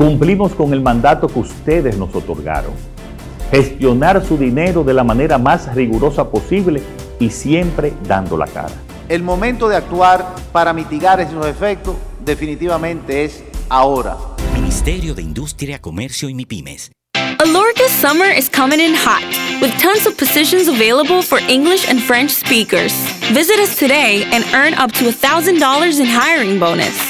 Cumplimos 0.00 0.54
con 0.54 0.72
el 0.72 0.80
mandato 0.80 1.28
que 1.28 1.40
ustedes 1.40 1.98
nos 1.98 2.14
otorgaron. 2.14 2.72
Gestionar 3.50 4.24
su 4.24 4.38
dinero 4.38 4.82
de 4.82 4.94
la 4.94 5.04
manera 5.04 5.36
más 5.36 5.74
rigurosa 5.74 6.30
posible 6.30 6.82
y 7.18 7.28
siempre 7.28 7.92
dando 8.08 8.38
la 8.38 8.46
cara. 8.46 8.72
El 9.10 9.22
momento 9.22 9.68
de 9.68 9.76
actuar 9.76 10.24
para 10.52 10.72
mitigar 10.72 11.20
esos 11.20 11.44
efectos 11.44 11.96
definitivamente 12.24 13.24
es 13.26 13.44
ahora. 13.68 14.16
Ministerio 14.54 15.14
de 15.14 15.20
Industria, 15.20 15.78
Comercio 15.82 16.30
y 16.30 16.34
MIPIMES. 16.34 16.92
Alorca's 17.38 17.92
summer 17.92 18.30
is 18.34 18.48
coming 18.48 18.80
in 18.80 18.94
hot, 18.94 19.22
with 19.60 19.70
tons 19.82 20.06
of 20.06 20.16
positions 20.16 20.66
available 20.66 21.20
for 21.20 21.40
English 21.40 21.86
and 21.90 22.00
French 22.00 22.30
speakers. 22.30 22.94
Visit 23.34 23.58
us 23.58 23.76
today 23.76 24.24
and 24.32 24.46
earn 24.54 24.72
up 24.72 24.92
to 24.92 25.04
$1,000 25.04 26.00
in 26.00 26.06
hiring 26.06 26.58
bonus. 26.58 27.09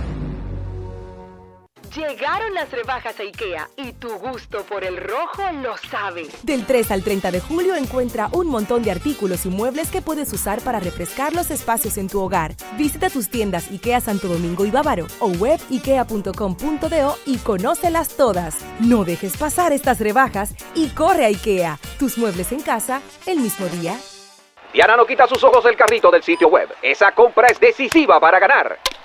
Llegaron 1.95 2.53
las 2.53 2.71
rebajas 2.71 3.19
a 3.19 3.23
IKEA 3.23 3.69
y 3.75 3.91
tu 3.91 4.07
gusto 4.17 4.63
por 4.63 4.85
el 4.85 4.95
rojo 4.95 5.41
lo 5.61 5.75
sabe. 5.75 6.25
Del 6.43 6.65
3 6.65 6.89
al 6.91 7.03
30 7.03 7.31
de 7.31 7.41
julio 7.41 7.75
encuentra 7.75 8.29
un 8.31 8.47
montón 8.47 8.81
de 8.81 8.91
artículos 8.91 9.45
y 9.45 9.49
muebles 9.49 9.91
que 9.91 10.01
puedes 10.01 10.31
usar 10.31 10.61
para 10.61 10.79
refrescar 10.79 11.33
los 11.33 11.51
espacios 11.51 11.97
en 11.97 12.07
tu 12.07 12.21
hogar. 12.21 12.53
Visita 12.77 13.09
tus 13.09 13.29
tiendas 13.29 13.69
IKEA 13.69 13.99
Santo 13.99 14.29
Domingo 14.29 14.65
y 14.65 14.71
Bávaro 14.71 15.07
o 15.19 15.31
web 15.31 15.59
ikea.com.do 15.69 17.17
y 17.25 17.37
conócelas 17.39 18.15
todas. 18.15 18.63
No 18.79 19.03
dejes 19.03 19.35
pasar 19.35 19.73
estas 19.73 19.99
rebajas 19.99 20.55
y 20.75 20.89
corre 20.91 21.25
a 21.25 21.27
IKEA. 21.27 21.77
Tus 21.99 22.17
muebles 22.17 22.53
en 22.53 22.61
casa 22.61 23.01
el 23.25 23.39
mismo 23.39 23.65
día. 23.65 23.97
Diana 24.71 24.95
no 24.95 25.05
quita 25.05 25.27
sus 25.27 25.43
ojos 25.43 25.65
del 25.65 25.75
carrito 25.75 26.09
del 26.09 26.23
sitio 26.23 26.47
web. 26.47 26.69
Esa 26.81 27.11
compra 27.11 27.47
es 27.47 27.59
decisiva 27.59 28.17
para 28.21 28.39
ganar. 28.39 28.79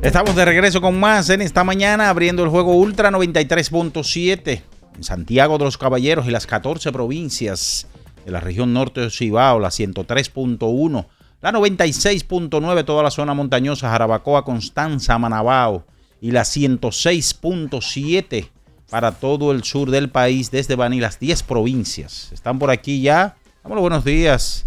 Estamos 0.00 0.36
de 0.36 0.44
regreso 0.44 0.80
con 0.80 1.00
más 1.00 1.28
en 1.28 1.42
esta 1.42 1.64
mañana, 1.64 2.08
abriendo 2.08 2.44
el 2.44 2.50
juego 2.50 2.76
Ultra 2.76 3.10
93.7 3.10 4.62
en 4.94 5.02
Santiago 5.02 5.58
de 5.58 5.64
los 5.64 5.76
Caballeros 5.76 6.28
y 6.28 6.30
las 6.30 6.46
14 6.46 6.92
provincias 6.92 7.88
de 8.24 8.30
la 8.30 8.38
región 8.38 8.72
norte 8.72 9.00
de 9.00 9.10
Cibao, 9.10 9.58
la 9.58 9.70
103.1, 9.70 11.06
la 11.42 11.52
96.9, 11.52 12.84
toda 12.84 13.02
la 13.02 13.10
zona 13.10 13.34
montañosa, 13.34 13.90
Jarabacoa, 13.90 14.44
Constanza, 14.44 15.18
Manabao 15.18 15.84
y 16.20 16.30
la 16.30 16.42
106.7 16.42 18.50
para 18.90 19.10
todo 19.12 19.50
el 19.50 19.64
sur 19.64 19.90
del 19.90 20.10
país, 20.10 20.52
desde 20.52 20.76
Baní, 20.76 21.00
las 21.00 21.18
10 21.18 21.42
provincias. 21.42 22.30
Están 22.32 22.60
por 22.60 22.70
aquí 22.70 23.02
ya. 23.02 23.34
Damos 23.64 23.74
los 23.74 23.82
buenos 23.82 24.04
días 24.04 24.64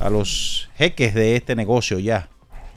a 0.00 0.10
los 0.10 0.70
jeques 0.76 1.14
de 1.14 1.36
este 1.36 1.54
negocio 1.54 2.00
ya, 2.00 2.28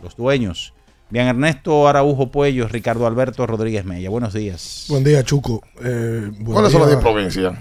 los 0.04 0.16
dueños. 0.16 0.75
Bien, 1.10 1.28
Ernesto 1.28 1.88
Araujo 1.88 2.32
Puello, 2.32 2.68
Ricardo 2.68 3.06
Alberto 3.06 3.46
Rodríguez 3.46 3.86
Mella. 3.86 4.10
Buenos 4.10 4.34
días. 4.34 4.86
Buen 4.90 5.04
día, 5.04 5.24
Chuco. 5.24 5.62
Eh, 5.84 6.32
¿Cuáles 6.44 6.72
son 6.72 6.82
las 6.82 6.90
10 6.90 7.02
provincias? 7.02 7.56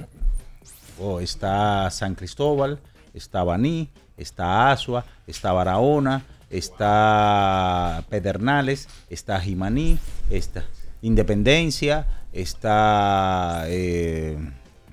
Oh, 0.98 1.20
está 1.20 1.90
San 1.90 2.14
Cristóbal, 2.14 2.78
está 3.12 3.44
Baní, 3.44 3.90
está 4.16 4.70
Asua, 4.72 5.04
está 5.26 5.52
Barahona, 5.52 6.24
está 6.48 8.02
Pedernales, 8.08 8.88
está 9.10 9.38
Jimaní, 9.40 9.98
está 10.30 10.64
Independencia, 11.02 12.06
está 12.32 13.64
eh, 13.66 14.38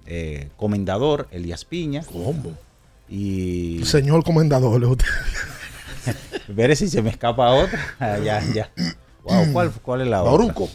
eh, 0.07 0.49
Comendador, 0.57 1.29
Elías 1.31 1.63
Piña. 1.63 2.03
¿Cómo? 2.03 2.57
Y... 3.07 3.81
Señor 3.85 4.25
Comendador, 4.25 4.83
usted. 4.83 5.05
Veré 6.47 6.75
si 6.75 6.87
se 6.87 7.01
me 7.01 7.09
escapa 7.09 7.51
otra. 7.51 7.79
Ah, 7.99 8.17
ya, 8.17 8.41
ya. 8.53 8.69
Wow, 9.23 9.51
¿cuál, 9.53 9.71
¿cuál 9.81 10.01
es 10.01 10.07
la 10.07 10.21
otra? 10.23 10.31
Bauruco. 10.31 10.69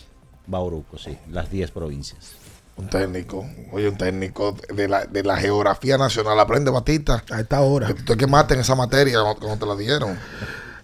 Bauruco, 0.46 0.98
sí. 0.98 1.16
Las 1.30 1.50
10 1.50 1.70
provincias. 1.72 2.32
Un 2.76 2.88
técnico, 2.88 3.44
oye, 3.72 3.88
un 3.88 3.96
técnico 3.96 4.54
de 4.74 4.86
la, 4.86 5.06
de 5.06 5.22
la 5.22 5.36
geografía 5.38 5.96
nacional. 5.96 6.38
Aprende, 6.38 6.70
Batista. 6.70 7.24
A 7.30 7.40
esta 7.40 7.60
hora. 7.62 7.86
Que 7.88 7.94
tú 8.02 8.16
que 8.16 8.26
maten 8.26 8.60
esa 8.60 8.74
materia 8.74 9.18
cuando 9.40 9.56
te 9.58 9.66
la 9.66 9.74
dieron. 9.76 10.18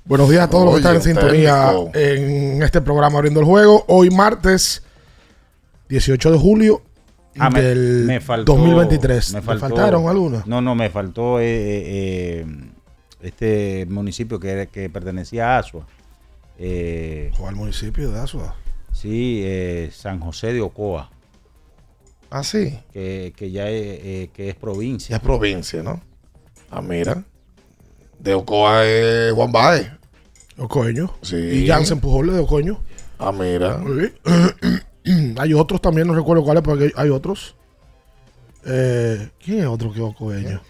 Buenos 0.05 0.29
días 0.31 0.45
a 0.45 0.51
todos 0.51 0.65
los 0.65 0.81
que 0.81 0.87
Oye, 0.89 0.97
están 0.97 0.97
en 0.97 1.03
sintonía 1.21 1.71
técnico. 1.93 1.99
en 1.99 2.63
este 2.63 2.81
programa 2.81 3.19
abriendo 3.19 3.41
el 3.41 3.47
juego. 3.47 3.85
Hoy 3.89 4.11
martes 4.11 4.83
18 5.89 6.33
de 6.33 6.39
julio 6.39 6.83
Ah, 7.39 7.49
me, 7.51 7.63
del 7.63 8.05
me 8.07 8.21
faltó, 8.21 8.53
2023. 8.55 9.33
Me, 9.35 9.41
¿Me 9.41 9.47
faltó- 9.47 9.61
faltaron 9.69 10.09
algunos? 10.09 10.47
No, 10.47 10.61
no, 10.61 10.75
me 10.75 10.91
faltó 10.91 11.41
eh, 11.41 11.45
eh, 11.47 12.47
este 13.23 13.87
municipio 13.87 14.39
que, 14.39 14.69
que 14.71 14.91
pertenecía 14.91 15.57
a 15.57 15.59
Asua. 15.59 15.87
Eh, 16.59 17.31
¿Cuál 17.39 17.57
municipio 17.57 18.11
de 18.11 18.21
Asua? 18.21 18.55
Sí, 18.93 19.43
eh, 19.45 19.91
San 19.93 20.21
José 20.21 20.53
de 20.53 20.61
Ocoa. 20.61 21.11
Ah, 22.31 22.45
sí. 22.45 22.79
Que, 22.93 23.33
que 23.37 23.51
ya 23.51 23.69
es, 23.69 23.83
eh, 24.03 24.31
que 24.33 24.49
es 24.49 24.55
provincia. 24.55 25.11
Ya 25.11 25.17
es 25.17 25.23
provincia, 25.23 25.83
¿no? 25.83 26.03
Ah, 26.71 26.83
mira. 26.83 27.25
De 28.19 28.35
Ocoa 28.35 28.85
es 28.87 29.33
Juan 29.33 29.53
Baez. 29.53 29.91
Ocoño. 30.59 31.15
Sí. 31.23 31.37
Y 31.37 31.67
Jansen 31.67 32.01
Pujol 32.01 32.33
de 32.33 32.39
Ocoño. 32.39 32.79
Ah, 33.19 33.33
mira. 33.33 33.83
Sí. 35.05 35.33
hay 35.39 35.55
otros 35.55 35.81
también, 35.81 36.07
no 36.07 36.15
recuerdo 36.15 36.45
cuáles, 36.45 36.63
porque 36.63 36.93
hay, 36.95 37.11
otros. 37.11 37.55
Eh, 38.65 39.31
¿Quién 39.43 39.61
es 39.61 39.67
otro 39.67 39.93
que 39.93 40.01
Ocoño? 40.01 40.61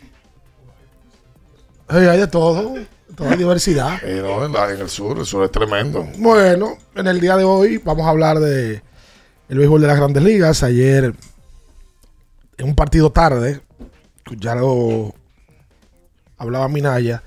Hay 1.93 2.19
de 2.19 2.27
todo. 2.27 2.75
Toda 3.17 3.37
diversidad. 3.37 3.99
Eh, 4.03 4.21
no, 4.23 4.45
en, 4.47 4.53
la- 4.53 4.71
en 4.73 4.81
el 4.81 4.89
sur, 4.89 5.19
el 5.19 5.27
sur 5.27 5.45
es 5.45 5.51
tremendo. 5.51 6.07
Bueno, 6.17 6.79
en 6.95 7.07
el 7.07 7.21
día 7.21 7.37
de 7.37 7.45
hoy 7.45 7.77
vamos 7.79 8.07
a 8.07 8.11
hablar 8.11 8.41
de 8.41 8.83
el 9.51 9.59
béisbol 9.59 9.83
de 9.83 9.87
las 9.87 9.99
grandes 9.99 10.23
ligas. 10.23 10.63
Ayer, 10.63 11.15
en 12.57 12.67
un 12.67 12.75
partido 12.75 13.13
tarde, 13.13 13.61
ya 14.39 14.55
lo 14.55 15.13
hablaba 16.39 16.69
Minaya, 16.69 17.23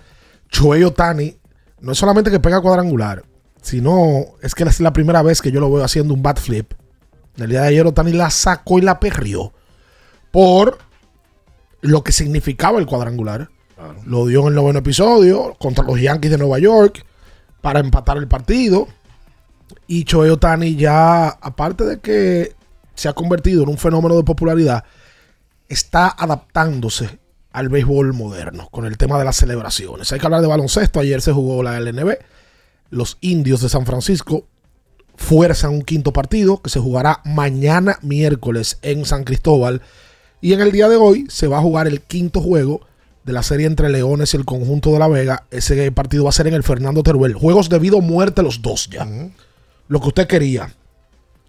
Choey 0.50 0.84
Otani 0.84 1.38
no 1.82 1.92
es 1.92 1.98
solamente 2.00 2.32
que 2.32 2.40
pega 2.40 2.62
cuadrangular, 2.62 3.24
sino 3.62 4.26
es 4.42 4.56
que 4.56 4.64
es 4.64 4.80
la 4.80 4.92
primera 4.92 5.22
vez 5.22 5.40
que 5.42 5.52
yo 5.52 5.60
lo 5.60 5.72
veo 5.72 5.84
haciendo 5.84 6.16
un 6.16 6.24
bat 6.24 6.40
flip. 6.40 6.74
En 7.38 7.44
el 7.44 7.50
día 7.52 7.62
de 7.62 7.68
ayer 7.68 7.86
Otani 7.86 8.12
la 8.14 8.32
sacó 8.32 8.80
y 8.80 8.82
la 8.82 9.00
perrió 9.00 9.54
por 10.32 10.80
lo 11.82 12.04
que 12.04 12.12
significaba 12.12 12.80
el 12.80 12.88
cuadrangular. 12.88 13.50
Lo 14.06 14.26
dio 14.26 14.42
en 14.42 14.48
el 14.48 14.56
noveno 14.56 14.80
episodio 14.80 15.56
contra 15.60 15.84
los 15.84 16.00
Yankees 16.00 16.32
de 16.32 16.38
Nueva 16.38 16.60
York 16.60 17.06
para 17.62 17.80
empatar 17.80 18.18
el 18.18 18.28
partido. 18.28 18.88
Y 19.88 20.04
Choey 20.04 20.30
Otani 20.30 20.76
ya, 20.76 21.28
aparte 21.28 21.84
de 21.84 22.00
que 22.00 22.54
se 22.94 23.10
ha 23.10 23.14
convertido 23.14 23.64
en 23.64 23.70
un 23.70 23.78
fenómeno 23.78 24.16
de 24.16 24.24
popularidad, 24.24 24.84
está 25.68 26.08
adaptándose 26.08 27.20
al 27.52 27.70
béisbol 27.70 28.14
moderno 28.14 28.68
con 28.70 28.86
el 28.86 28.98
tema 28.98 29.18
de 29.18 29.26
las 29.26 29.38
celebraciones. 29.38 30.12
Hay 30.12 30.20
que 30.20 30.26
hablar 30.26 30.42
de 30.42 30.48
baloncesto. 30.48 31.00
Ayer 31.00 31.22
se 31.22 31.32
jugó 31.32 31.64
la 31.64 31.80
LNB. 31.80 32.18
Los 32.90 33.18
indios 33.22 33.62
de 33.62 33.70
San 33.70 33.86
Francisco 33.86 34.46
fuerzan 35.16 35.72
un 35.72 35.82
quinto 35.82 36.12
partido 36.12 36.62
que 36.62 36.70
se 36.70 36.80
jugará 36.80 37.22
mañana 37.24 37.98
miércoles 38.02 38.78
en 38.82 39.06
San 39.06 39.24
Cristóbal. 39.24 39.82
Y 40.42 40.54
en 40.54 40.62
el 40.62 40.72
día 40.72 40.90
de 40.90 40.98
hoy 40.98 41.26
se 41.30 41.48
va 41.48 41.58
a 41.58 41.62
jugar 41.62 41.88
el 41.88 42.02
quinto 42.02 42.42
juego 42.42 42.82
de 43.26 43.34
la 43.34 43.42
serie 43.42 43.66
entre 43.66 43.90
Leones 43.90 44.34
y 44.34 44.38
el 44.38 44.46
conjunto 44.46 44.92
de 44.92 45.00
La 45.00 45.08
Vega. 45.08 45.46
Ese 45.50 45.92
partido 45.92 46.26
va 46.26 46.30
a 46.30 46.34
ser 46.34 46.48
en 46.48 46.54
el 46.54 46.64
Fernando 46.64 47.02
Teruel. 47.02 47.34
Juegos 47.34 47.70
de 47.70 47.80
vida 47.80 47.98
o 47.98 48.02
muerte 48.02 48.44
los 48.44 48.62
dos 48.62 48.88
ya. 48.90 49.08
Lo 49.88 50.00
que 50.00 50.08
usted 50.08 50.28
quería 50.28 50.74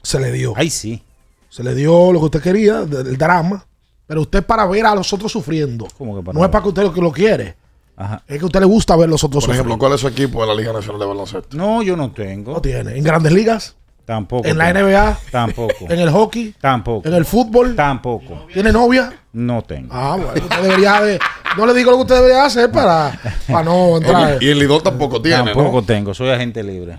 se 0.03 0.19
le 0.19 0.33
dio. 0.33 0.55
Ay, 0.57 0.71
sí. 0.71 1.03
Se 1.51 1.63
le 1.63 1.75
dio 1.75 2.13
lo 2.13 2.19
que 2.19 2.25
usted 2.27 2.41
quería, 2.43 2.85
del 2.85 3.17
drama. 3.19 3.67
Pero 4.07 4.23
usted 4.23 4.45
para 4.45 4.67
ver 4.67 4.87
a 4.87 4.95
los 4.95 5.13
otros 5.13 5.31
sufriendo. 5.33 5.87
¿Cómo 5.99 6.17
que 6.17 6.23
para 6.23 6.39
No 6.39 6.45
es 6.45 6.51
para 6.51 6.63
que 6.63 6.69
usted 6.69 6.83
lo 6.83 6.93
que 6.93 7.01
lo 7.01 7.13
quiere. 7.13 7.57
Ajá. 7.97 8.23
Es 8.27 8.39
que 8.39 8.43
a 8.43 8.47
usted 8.47 8.61
le 8.61 8.67
gusta 8.67 8.95
ver 8.97 9.09
a 9.09 9.11
los 9.11 9.25
otros 9.25 9.45
Por 9.45 9.55
ejemplo, 9.55 9.75
sufriendo. 9.75 9.81
¿cuál 9.81 9.93
es 9.95 10.01
su 10.01 10.09
equipo 10.09 10.43
en 10.43 10.49
la 10.49 10.55
Liga 10.55 10.73
Nacional 10.73 11.01
de 11.01 11.07
Baloncesto? 11.07 11.57
No, 11.57 11.83
yo 11.83 11.97
no 11.97 12.13
tengo. 12.13 12.53
No 12.53 12.61
tiene. 12.61 12.97
En 12.97 13.05
grandes 13.05 13.33
ligas, 13.33 13.77
Tampoco. 14.07 14.47
en 14.49 14.57
la 14.57 14.73
tengo. 14.73 14.89
NBA, 14.89 15.19
Tampoco. 15.31 15.75
en 15.91 15.99
el 15.99 16.11
hockey, 16.11 16.55
Tampoco. 16.61 17.07
en 17.09 17.15
el 17.15 17.25
fútbol. 17.27 17.75
Tampoco. 17.77 18.47
¿Tiene 18.55 18.73
novia? 18.73 19.13
No 19.35 19.61
tengo. 19.63 19.89
Ah, 19.93 20.17
bueno, 20.17 20.33
usted 20.43 20.63
debería 20.63 21.01
de- 21.03 21.19
No 21.59 21.67
le 21.67 21.75
digo 21.75 21.91
lo 21.91 21.97
que 21.99 22.03
usted 22.05 22.15
debería 22.15 22.45
hacer 22.45 22.71
para, 22.71 23.19
para 23.47 23.65
no 23.65 23.97
entrar. 23.99 24.43
Y 24.43 24.49
el 24.49 24.59
Lidón 24.59 24.83
tampoco 24.83 25.21
tiene, 25.21 25.45
Tampoco 25.53 25.83
tengo. 25.83 26.15
Soy 26.15 26.31
agente 26.31 26.63
libre. 26.63 26.97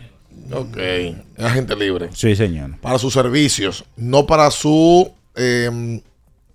Ok, 0.52 0.78
agente 1.44 1.76
libre. 1.76 2.10
Sí, 2.14 2.36
señor. 2.36 2.78
Para 2.80 2.98
sus 3.00 3.14
servicios, 3.14 3.84
no 3.96 4.26
para 4.28 4.52
su 4.52 5.12
eh, 5.36 6.02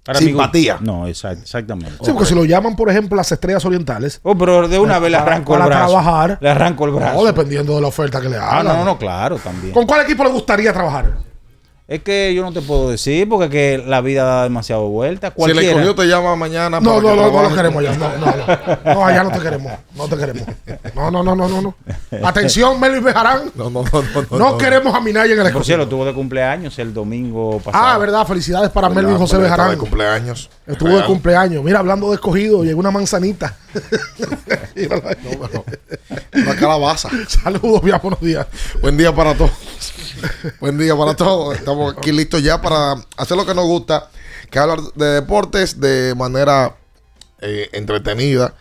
Para 0.04 0.18
simpatía. 0.18 0.78
No, 0.80 1.06
exact- 1.06 1.42
exactamente. 1.42 1.92
Sí, 2.04 2.10
porque 2.12 2.26
si 2.26 2.34
lo 2.34 2.44
llaman, 2.44 2.74
por 2.74 2.90
ejemplo, 2.90 3.16
las 3.16 3.30
estrellas 3.30 3.64
orientales. 3.64 4.18
Oh, 4.24 4.36
pero 4.36 4.66
de 4.66 4.78
una 4.78 4.98
vez 4.98 5.12
le 5.12 5.18
para- 5.18 5.30
arranco 5.32 5.54
el 5.54 5.60
para 5.60 5.76
brazo. 5.76 5.92
trabajar. 5.92 6.38
Le 6.40 6.50
arranco 6.50 6.84
el 6.86 6.90
brazo. 6.92 7.14
No, 7.18 7.24
dependiendo 7.24 7.74
de 7.76 7.80
la 7.82 7.86
oferta 7.86 8.20
que 8.20 8.28
le 8.28 8.36
Ah, 8.36 8.50
hagan. 8.60 8.66
no, 8.66 8.74
no, 8.78 8.84
no, 8.84 8.98
claro, 8.98 9.36
también. 9.38 9.72
¿Con 9.72 9.86
cuál 9.86 10.00
equipo 10.02 10.24
le 10.24 10.30
gustaría 10.30 10.72
trabajar? 10.72 11.12
Es 11.92 12.02
que 12.02 12.34
yo 12.34 12.42
no 12.42 12.52
te 12.52 12.62
puedo 12.62 12.88
decir 12.88 13.28
porque 13.28 13.50
que 13.50 13.84
la 13.86 14.00
vida 14.00 14.24
da 14.24 14.42
demasiado 14.44 14.88
vuelta. 14.88 15.26
Si 15.28 15.32
el 15.32 15.34
Cualquiera. 15.34 15.68
escogido 15.68 15.94
te 15.94 16.06
llama 16.06 16.34
mañana 16.36 16.80
No, 16.80 16.94
para 16.94 17.02
no, 17.02 17.08
que 17.10 17.16
no, 17.16 17.42
no 17.42 17.48
lo 17.50 17.54
queremos 17.54 17.78
allá. 17.84 17.96
No, 17.98 18.08
no, 18.16 18.26
no. 18.86 18.94
No, 18.94 19.06
allá 19.06 19.24
no 19.24 19.30
te 19.32 19.38
queremos. 19.40 19.72
No 19.94 20.08
te 20.08 20.16
queremos. 20.16 20.42
No, 20.94 21.10
no, 21.10 21.22
no, 21.22 21.34
no, 21.36 21.48
no. 21.48 21.60
no. 21.60 21.74
Atención, 22.26 22.80
Melvin 22.80 23.04
Bejarán. 23.04 23.50
No, 23.54 23.68
no, 23.68 23.82
no, 23.84 24.02
no, 24.02 24.22
No, 24.30 24.38
no. 24.38 24.58
queremos 24.58 24.94
a 24.94 25.00
Minaya 25.00 25.26
en 25.26 25.30
el 25.32 25.36
Por 25.38 25.46
escogido. 25.48 25.64
cierto, 25.64 25.88
tuvo 25.88 26.04
de 26.06 26.14
cumpleaños 26.14 26.78
el 26.78 26.94
domingo 26.94 27.58
pasado. 27.60 27.84
Ah, 27.84 27.98
verdad. 27.98 28.26
Felicidades 28.26 28.70
para 28.70 28.88
¿Verdad? 28.88 29.02
Melvin 29.02 29.18
José 29.18 29.36
Bejarán. 29.36 29.70
de 29.72 29.76
cumpleaños. 29.76 30.50
Estuvo 30.66 30.96
de 30.96 31.04
cumpleaños. 31.04 31.62
Mira, 31.62 31.80
hablando 31.80 32.08
de 32.08 32.14
escogido, 32.14 32.64
llegó 32.64 32.80
una 32.80 32.90
manzanita. 32.90 33.54
No, 35.52 35.64
una 36.34 36.56
calabaza. 36.56 37.08
Saludos, 37.28 37.82
bien, 37.82 37.98
buenos 38.02 38.20
días. 38.20 38.46
Buen 38.80 38.96
día 38.96 39.14
para 39.14 39.34
todos. 39.34 39.52
Buen 40.60 40.78
día 40.78 40.96
para 40.96 41.14
todos. 41.14 41.56
Estamos 41.56 41.94
aquí 41.96 42.12
listos 42.12 42.42
ya 42.42 42.60
para 42.60 42.94
hacer 43.16 43.36
lo 43.36 43.46
que 43.46 43.54
nos 43.54 43.66
gusta, 43.66 44.10
que 44.50 44.58
hablar 44.58 44.80
de 44.94 45.06
deportes 45.06 45.78
de 45.80 46.14
manera 46.16 46.76
eh, 47.40 47.68
entretenida. 47.72 48.54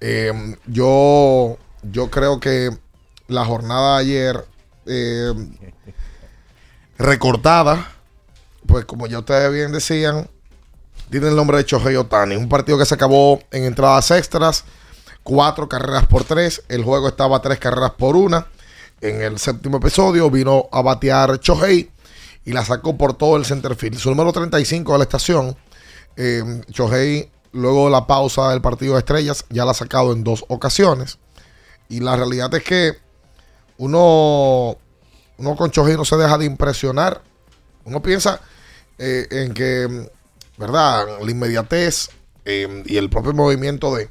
Eh, 0.00 0.32
yo, 0.66 1.58
yo 1.82 2.10
creo 2.10 2.40
que 2.40 2.70
la 3.28 3.44
jornada 3.44 3.96
de 3.96 4.00
ayer 4.02 4.44
eh, 4.86 5.32
recortada, 6.98 7.92
pues 8.66 8.84
como 8.84 9.06
ya 9.06 9.18
ustedes 9.20 9.52
bien 9.52 9.72
decían, 9.72 10.28
tiene 11.10 11.28
el 11.28 11.36
nombre 11.36 11.58
de 11.58 11.64
Shohei 11.64 11.96
Otani. 11.96 12.36
Un 12.36 12.48
partido 12.48 12.78
que 12.78 12.86
se 12.86 12.94
acabó 12.94 13.40
en 13.50 13.64
entradas 13.64 14.10
extras, 14.12 14.64
cuatro 15.22 15.68
carreras 15.68 16.06
por 16.06 16.24
tres. 16.24 16.62
El 16.68 16.84
juego 16.84 17.08
estaba 17.08 17.42
tres 17.42 17.58
carreras 17.58 17.92
por 17.92 18.16
una. 18.16 18.46
En 19.00 19.22
el 19.22 19.38
séptimo 19.38 19.78
episodio 19.78 20.30
vino 20.30 20.68
a 20.70 20.82
batear 20.82 21.40
Shohei 21.40 21.90
y 22.44 22.52
la 22.52 22.64
sacó 22.64 22.96
por 22.96 23.14
todo 23.14 23.36
el 23.36 23.44
center 23.44 23.74
field. 23.74 23.98
Su 23.98 24.10
número 24.10 24.32
35 24.32 24.92
de 24.92 24.98
la 24.98 25.04
estación, 25.04 25.56
eh, 26.16 26.62
luego 27.52 27.84
de 27.86 27.90
la 27.90 28.06
pausa 28.06 28.50
del 28.50 28.60
partido 28.60 28.94
de 28.94 29.00
estrellas, 29.00 29.44
ya 29.48 29.64
la 29.64 29.72
ha 29.72 29.74
sacado 29.74 30.12
en 30.12 30.22
dos 30.22 30.44
ocasiones. 30.48 31.18
Y 31.88 32.00
la 32.00 32.14
realidad 32.14 32.54
es 32.54 32.62
que 32.62 32.92
uno, 33.78 34.76
uno 35.38 35.56
con 35.56 35.70
Shohei 35.70 35.96
no 35.96 36.04
se 36.04 36.16
deja 36.16 36.38
de 36.38 36.44
impresionar. 36.44 37.22
Uno 37.84 38.00
piensa 38.00 38.40
eh, 38.98 39.26
en 39.30 39.54
que, 39.54 40.10
¿verdad? 40.60 41.06
La 41.22 41.30
inmediatez 41.30 42.10
eh, 42.44 42.82
y 42.84 42.98
el 42.98 43.08
propio 43.08 43.32
movimiento 43.32 43.94
de, 43.94 44.10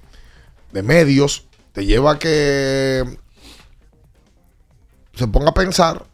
de 0.72 0.82
medios 0.82 1.48
te 1.74 1.86
lleva 1.86 2.14
a 2.14 2.20
que 2.20 3.04
se 5.14 5.28
ponga 5.28 5.52
a 5.52 5.54
pensar 5.54 6.08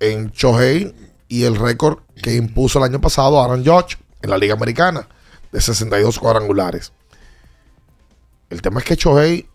en 0.00 0.30
Shohei 0.32 0.94
y 1.28 1.44
el 1.44 1.56
récord 1.56 2.00
que 2.22 2.34
impuso 2.34 2.78
el 2.78 2.84
año 2.84 3.00
pasado 3.00 3.42
Aaron 3.42 3.64
Judge 3.64 3.96
en 4.20 4.30
la 4.30 4.36
Liga 4.36 4.52
Americana 4.52 5.08
de 5.50 5.60
62 5.62 6.18
cuadrangulares. 6.18 6.92
El 8.50 8.60
tema 8.60 8.80
es 8.80 8.84
que 8.84 8.96
Shohei 8.96 9.48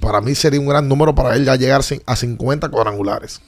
para 0.00 0.20
mí 0.20 0.36
sería 0.36 0.60
un 0.60 0.68
gran 0.68 0.86
número 0.88 1.12
para 1.12 1.34
él 1.34 1.44
ya 1.44 1.56
llegar 1.56 1.80
a 2.06 2.16
50 2.16 2.68
cuadrangulares. 2.68 3.42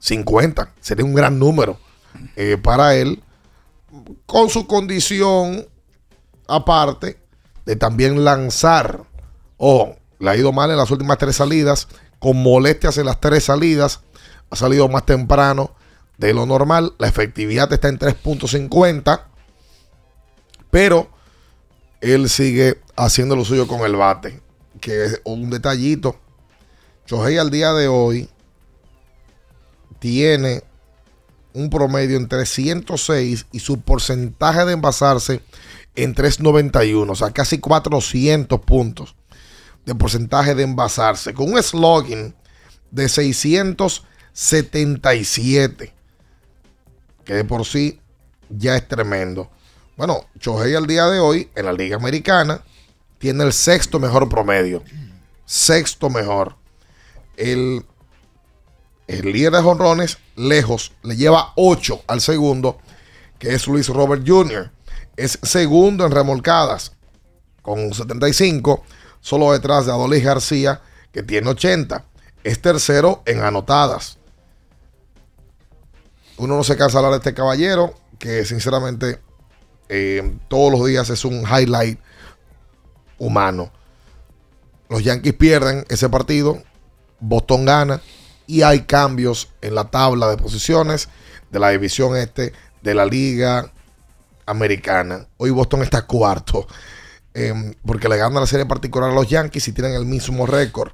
50 0.00 0.74
sería 0.80 1.06
un 1.06 1.14
gran 1.14 1.38
número 1.38 1.78
eh, 2.36 2.58
para 2.62 2.94
él 2.94 3.22
con 4.26 4.50
su 4.50 4.66
condición 4.66 5.66
aparte 6.46 7.18
de 7.64 7.76
también 7.76 8.24
lanzar. 8.24 9.04
Ojo, 9.56 9.96
le 10.18 10.30
ha 10.30 10.36
ido 10.36 10.52
mal 10.52 10.70
en 10.70 10.76
las 10.76 10.90
últimas 10.90 11.18
tres 11.18 11.36
salidas, 11.36 11.88
con 12.18 12.42
molestias 12.42 12.98
en 12.98 13.06
las 13.06 13.20
tres 13.20 13.44
salidas. 13.44 14.00
Ha 14.50 14.56
salido 14.56 14.88
más 14.88 15.04
temprano 15.04 15.72
de 16.16 16.34
lo 16.34 16.46
normal. 16.46 16.94
La 16.98 17.08
efectividad 17.08 17.72
está 17.72 17.88
en 17.88 17.98
3.50. 17.98 19.22
Pero 20.70 21.08
él 22.00 22.28
sigue 22.28 22.80
haciendo 22.96 23.36
lo 23.36 23.44
suyo 23.44 23.66
con 23.66 23.80
el 23.80 23.96
bate. 23.96 24.40
Que 24.80 25.04
es 25.04 25.20
un 25.24 25.50
detallito. 25.50 26.16
Shohei 27.06 27.38
al 27.38 27.50
día 27.50 27.72
de 27.72 27.88
hoy 27.88 28.28
tiene 29.98 30.62
un 31.58 31.70
promedio 31.70 32.16
en 32.16 32.28
306 32.28 33.46
y 33.52 33.60
su 33.60 33.80
porcentaje 33.80 34.64
de 34.64 34.72
envasarse 34.74 35.40
en 35.96 36.14
391, 36.14 37.12
o 37.12 37.16
sea, 37.16 37.32
casi 37.32 37.58
400 37.58 38.60
puntos 38.60 39.16
de 39.84 39.94
porcentaje 39.94 40.54
de 40.54 40.62
envasarse, 40.62 41.34
con 41.34 41.52
un 41.52 41.62
slogan 41.62 42.34
de 42.90 43.08
677, 43.08 45.92
que 47.24 47.34
de 47.34 47.44
por 47.44 47.64
sí 47.64 48.00
ya 48.48 48.76
es 48.76 48.86
tremendo. 48.86 49.50
Bueno, 49.96 50.26
Shohei 50.38 50.74
al 50.74 50.86
día 50.86 51.06
de 51.06 51.18
hoy 51.18 51.50
en 51.56 51.64
la 51.64 51.72
Liga 51.72 51.96
Americana 51.96 52.62
tiene 53.18 53.42
el 53.44 53.52
sexto 53.52 53.98
mejor 53.98 54.28
promedio, 54.28 54.84
sexto 55.44 56.08
mejor. 56.08 56.54
El 57.36 57.84
el 59.08 59.32
líder 59.32 59.52
de 59.52 59.62
jonrones, 59.62 60.18
lejos, 60.36 60.92
le 61.02 61.16
lleva 61.16 61.52
8 61.56 62.02
al 62.06 62.20
segundo, 62.20 62.78
que 63.38 63.54
es 63.54 63.66
Luis 63.66 63.88
Robert 63.88 64.22
Jr. 64.24 64.70
Es 65.16 65.38
segundo 65.42 66.04
en 66.04 66.12
remolcadas 66.12 66.92
con 67.62 67.92
75. 67.92 68.84
solo 69.20 69.52
detrás 69.52 69.86
de 69.86 69.92
Adolis 69.92 70.22
García, 70.22 70.82
que 71.10 71.22
tiene 71.22 71.48
80. 71.48 72.04
Es 72.44 72.60
tercero 72.60 73.22
en 73.24 73.42
anotadas. 73.42 74.18
Uno 76.36 76.56
no 76.56 76.62
se 76.62 76.76
cansa 76.76 76.98
de 76.98 77.06
hablar 77.06 77.20
de 77.20 77.28
este 77.28 77.34
caballero, 77.34 77.94
que 78.18 78.44
sinceramente 78.44 79.18
eh, 79.88 80.36
todos 80.48 80.70
los 80.70 80.86
días 80.86 81.08
es 81.08 81.24
un 81.24 81.42
highlight 81.42 81.98
humano. 83.18 83.72
Los 84.90 85.02
Yankees 85.02 85.34
pierden 85.34 85.84
ese 85.88 86.08
partido, 86.10 86.62
Boston 87.20 87.64
gana 87.64 88.02
y 88.48 88.62
hay 88.62 88.80
cambios 88.80 89.50
en 89.60 89.76
la 89.76 89.84
tabla 89.84 90.28
de 90.28 90.38
posiciones 90.38 91.08
de 91.52 91.58
la 91.60 91.68
división 91.68 92.16
este 92.16 92.52
de 92.82 92.94
la 92.94 93.04
liga 93.04 93.70
americana. 94.46 95.28
Hoy 95.36 95.50
Boston 95.50 95.82
está 95.82 96.06
cuarto 96.06 96.66
eh, 97.34 97.74
porque 97.84 98.08
le 98.08 98.16
gana 98.16 98.40
la 98.40 98.46
serie 98.46 98.66
particular 98.66 99.10
a 99.10 99.14
los 99.14 99.28
Yankees 99.28 99.68
y 99.68 99.72
tienen 99.72 99.92
el 99.92 100.06
mismo 100.06 100.46
récord. 100.46 100.92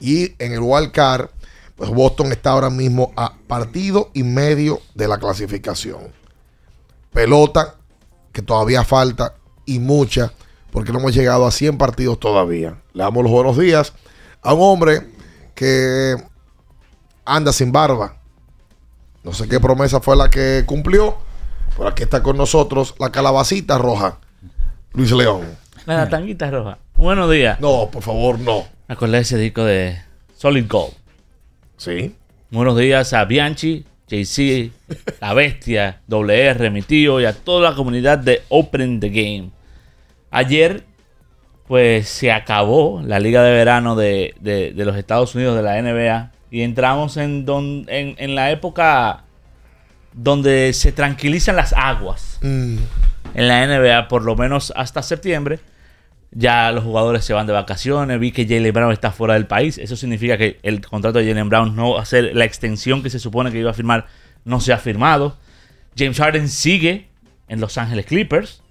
Y 0.00 0.34
en 0.42 0.52
el 0.52 0.60
wild 0.60 0.92
card, 0.92 1.28
pues 1.76 1.90
Boston 1.90 2.32
está 2.32 2.50
ahora 2.50 2.70
mismo 2.70 3.12
a 3.16 3.36
partido 3.46 4.10
y 4.14 4.22
medio 4.22 4.80
de 4.94 5.06
la 5.06 5.18
clasificación. 5.18 6.10
Pelota 7.12 7.76
que 8.32 8.40
todavía 8.40 8.82
falta 8.82 9.34
y 9.66 9.78
mucha 9.78 10.32
porque 10.72 10.90
no 10.90 11.00
hemos 11.00 11.14
llegado 11.14 11.46
a 11.46 11.52
100 11.52 11.76
partidos 11.76 12.18
todavía. 12.18 12.80
Le 12.94 13.02
damos 13.02 13.24
los 13.24 13.32
buenos 13.32 13.58
días 13.58 13.92
a 14.42 14.54
un 14.54 14.62
hombre 14.62 15.06
que 15.54 16.16
anda 17.24 17.52
sin 17.52 17.72
barba. 17.72 18.16
No 19.22 19.32
sé 19.32 19.48
qué 19.48 19.58
promesa 19.60 20.00
fue 20.00 20.16
la 20.16 20.28
que 20.30 20.64
cumplió, 20.66 21.16
pero 21.76 21.88
aquí 21.88 22.02
está 22.02 22.22
con 22.22 22.36
nosotros 22.36 22.94
la 22.98 23.10
calabacita 23.10 23.78
roja, 23.78 24.18
Luis 24.92 25.10
León. 25.12 25.42
La 25.86 26.08
tanguita 26.08 26.50
roja. 26.50 26.78
Buenos 26.96 27.30
días. 27.30 27.60
No, 27.60 27.88
por 27.90 28.02
favor, 28.02 28.38
no. 28.38 28.64
Me 28.88 28.94
acordé 28.94 29.16
de 29.16 29.22
ese 29.22 29.38
disco 29.38 29.64
de 29.64 29.98
Solid 30.36 30.66
Gold. 30.68 30.92
Sí. 31.76 32.14
Buenos 32.50 32.76
días 32.78 33.12
a 33.14 33.24
Bianchi, 33.24 33.84
JC, 34.08 34.70
La 35.20 35.32
Bestia, 35.34 36.00
WR, 36.06 36.70
mi 36.70 36.82
tío 36.82 37.20
y 37.20 37.24
a 37.24 37.32
toda 37.32 37.70
la 37.70 37.76
comunidad 37.76 38.18
de 38.18 38.42
Open 38.50 39.00
the 39.00 39.08
Game. 39.08 39.50
Ayer, 40.30 40.84
pues 41.66 42.08
se 42.08 42.30
acabó 42.30 43.00
la 43.04 43.18
liga 43.18 43.42
de 43.42 43.52
verano 43.52 43.96
de, 43.96 44.34
de- 44.40 44.72
de 44.72 44.84
los 44.84 44.96
Estados 44.96 45.34
Unidos 45.34 45.56
de 45.56 45.62
la 45.62 45.80
NBA 45.80 46.30
y 46.54 46.62
entramos 46.62 47.16
en, 47.16 47.44
don- 47.44 47.84
en, 47.88 48.14
en 48.18 48.34
la 48.34 48.50
época 48.52 49.24
donde 50.12 50.72
se 50.72 50.92
tranquilizan 50.92 51.56
las 51.56 51.72
aguas 51.72 52.38
Mm. 52.42 52.76
en 53.34 53.48
la 53.48 53.66
NBA, 53.66 54.06
por 54.08 54.22
lo 54.22 54.36
menos 54.36 54.72
hasta 54.76 55.02
septiembre. 55.02 55.58
Ya 56.30 56.70
los 56.72 56.84
jugadores 56.84 57.24
se 57.24 57.32
van 57.32 57.46
de 57.46 57.52
vacaciones. 57.52 58.18
Vi 58.20 58.30
que 58.32 58.44
Jalen 58.46 58.72
Brown 58.72 58.92
está 58.92 59.10
fuera 59.12 59.34
del 59.34 59.46
país. 59.46 59.78
Eso 59.78 59.96
significa 59.96 60.36
que 60.36 60.58
el 60.62 60.80
contrato 60.84 61.18
de 61.18 61.26
Jalen 61.28 61.48
Brown 61.48 61.74
no 61.76 61.94
va 61.94 62.02
a 62.02 62.04
ser 62.04 62.34
la 62.36 62.44
extensión 62.44 63.02
que 63.02 63.10
se 63.10 63.18
supone 63.18 63.50
que 63.50 63.58
iba 63.60 63.70
a 63.70 63.74
firmar, 63.74 64.06
no 64.44 64.60
se 64.60 64.72
ha 64.72 64.78
firmado. 64.78 65.36
James 65.96 66.18
Harden 66.18 66.48
sigue 66.48 67.08
en 67.48 67.60
Los 67.60 67.78
Ángeles 67.78 68.06
Clippers. 68.06 68.62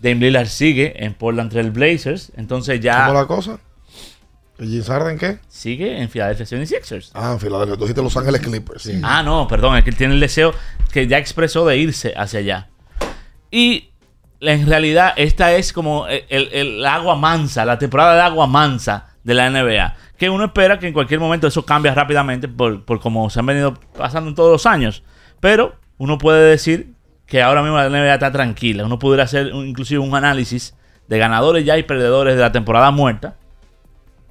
Dame 0.00 0.16
Lillard 0.16 0.46
sigue 0.48 1.04
en 1.04 1.14
Portland 1.14 1.50
Trail 1.50 1.70
Blazers. 1.70 2.32
Entonces 2.36 2.80
ya 2.80 3.06
¿Cómo 3.06 3.18
la 3.20 3.26
cosa? 3.26 3.58
¿El 4.58 4.68
James 4.70 4.86
Harden 4.88 5.18
qué? 5.18 5.38
sigue 5.48 6.00
en 6.00 6.08
Philadelphia 6.08 6.46
76ers. 6.46 7.10
Ah, 7.14 7.32
en 7.32 7.40
Filadelfia. 7.40 7.74
Tú 7.76 7.82
dijiste 7.82 8.02
Los 8.02 8.16
Ángeles 8.16 8.40
Clippers. 8.40 8.90
Ah, 9.02 9.22
no, 9.22 9.46
perdón, 9.48 9.76
es 9.76 9.84
que 9.84 9.90
él 9.90 9.96
tiene 9.96 10.14
el 10.14 10.20
deseo 10.20 10.54
que 10.92 11.06
ya 11.06 11.18
expresó 11.18 11.66
de 11.66 11.76
irse 11.76 12.14
hacia 12.16 12.38
allá. 12.40 12.68
Y 13.50 13.90
en 14.40 14.66
realidad 14.66 15.12
esta 15.16 15.52
es 15.54 15.72
como 15.72 16.06
el, 16.06 16.24
el- 16.28 16.48
el 16.52 16.86
agua 16.86 17.16
mansa, 17.16 17.64
la 17.64 17.78
temporada 17.78 18.14
de 18.14 18.20
agua 18.22 18.46
mansa 18.46 19.08
de 19.24 19.34
la 19.34 19.50
NBA. 19.50 19.94
Que 20.16 20.30
uno 20.30 20.44
espera 20.46 20.78
que 20.78 20.86
en 20.86 20.92
cualquier 20.94 21.20
momento 21.20 21.46
eso 21.46 21.64
cambie 21.66 21.92
rápidamente 21.92 22.48
por, 22.48 22.84
por 22.84 23.00
como 23.00 23.28
se 23.28 23.40
han 23.40 23.46
venido 23.46 23.74
pasando 23.96 24.30
en 24.30 24.34
todos 24.34 24.52
los 24.52 24.66
años. 24.66 25.02
Pero 25.40 25.76
uno 25.98 26.16
puede 26.18 26.48
decir 26.50 26.94
que 27.26 27.42
ahora 27.42 27.60
mismo 27.62 27.76
la 27.76 27.88
NBA 27.88 28.14
está 28.14 28.32
tranquila. 28.32 28.84
Uno 28.84 28.98
pudiera 28.98 29.24
hacer 29.24 29.52
un- 29.52 29.66
inclusive 29.66 29.98
un 30.00 30.14
análisis 30.14 30.74
de 31.08 31.18
ganadores 31.18 31.64
ya 31.64 31.76
y 31.76 31.82
perdedores 31.82 32.36
de 32.36 32.40
la 32.42 32.52
temporada 32.52 32.90
muerta 32.90 33.36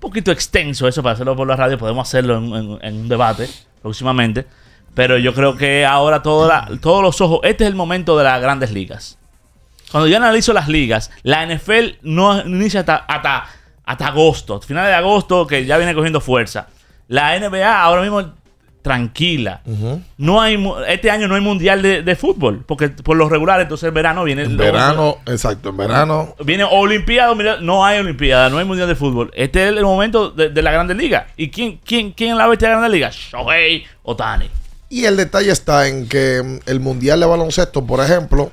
poquito 0.06 0.32
extenso 0.32 0.88
eso 0.88 1.04
para 1.04 1.14
hacerlo 1.14 1.36
por 1.36 1.48
la 1.48 1.56
radio. 1.56 1.78
Podemos 1.78 2.08
hacerlo 2.08 2.38
en, 2.82 2.96
un 2.96 3.10
debate 3.10 3.50
próximamente. 3.82 4.46
Pero 4.94 5.18
yo 5.18 5.34
creo 5.34 5.58
que 5.58 5.86
ahora 5.86 6.22
la- 6.24 6.70
todos 6.82 7.04
los 7.04 7.20
ojos. 7.22 7.40
Este 7.44 7.66
es 7.66 7.70
el 7.70 7.76
momento 7.76 8.18
de 8.18 8.24
las 8.24 8.42
grandes 8.42 8.72
ligas. 8.72 9.18
Cuando 9.92 10.08
yo 10.08 10.18
analizo 10.18 10.54
las 10.54 10.68
ligas, 10.68 11.12
la 11.24 11.46
NFL 11.46 12.00
no 12.02 12.42
inicia 12.42 12.82
hasta, 12.82 12.96
hasta, 12.96 13.46
hasta 13.84 14.08
agosto, 14.08 14.62
finales 14.62 14.90
de 14.90 14.96
agosto, 14.96 15.46
que 15.48 15.66
ya 15.66 15.78
viene 15.78 15.94
cogiendo 15.94 16.22
fuerza. 16.22 16.68
La 17.08 17.38
NBA 17.38 17.82
ahora 17.82 18.02
mismo 18.02 18.34
tranquila. 18.86 19.62
No 20.18 20.40
hay 20.42 20.64
este 20.88 21.10
año 21.10 21.28
no 21.28 21.34
hay 21.34 21.42
mundial 21.42 21.82
de, 21.82 22.04
de 22.04 22.16
fútbol, 22.16 22.64
porque 22.68 22.90
por 22.90 23.18
lo 23.18 23.28
regular 23.28 23.60
entonces 23.60 23.88
el 23.88 23.92
verano 23.94 24.24
viene 24.24 24.44
En 24.44 24.52
el- 24.52 24.58
verano, 24.58 25.18
exacto, 25.26 25.70
en 25.70 25.78
verano. 25.78 26.36
Viene 26.46 26.64
Olimpiada, 26.70 27.34
mira, 27.34 27.58
no 27.60 27.84
hay 27.84 27.98
Olimpiada, 28.00 28.48
no 28.52 28.60
hay 28.60 28.66
Mundial 28.66 28.88
de 28.88 28.94
Fútbol. 28.94 29.32
Este 29.34 29.64
es 29.68 29.76
el 29.76 29.84
momento 29.84 30.30
de, 30.30 30.50
de 30.50 30.62
la 30.62 30.72
Grande 30.72 30.94
Liga. 30.94 31.26
¿Y 31.36 31.50
quién, 31.50 31.80
quién, 31.84 32.12
quién 32.12 32.38
la 32.38 32.46
bestia 32.48 32.68
de 32.68 32.76
la 32.76 32.80
Grande 32.82 32.96
Liga? 32.96 33.10
Shohei 33.12 33.84
Otani. 34.04 34.46
Y 34.88 35.06
el 35.06 35.18
detalle 35.18 35.50
está 35.52 35.88
en 35.88 36.08
que 36.08 36.44
mm, 36.44 36.70
el 36.70 36.80
Mundial 36.80 37.20
de 37.20 37.26
Baloncesto, 37.26 37.84
por 37.88 38.00
ejemplo, 38.02 38.52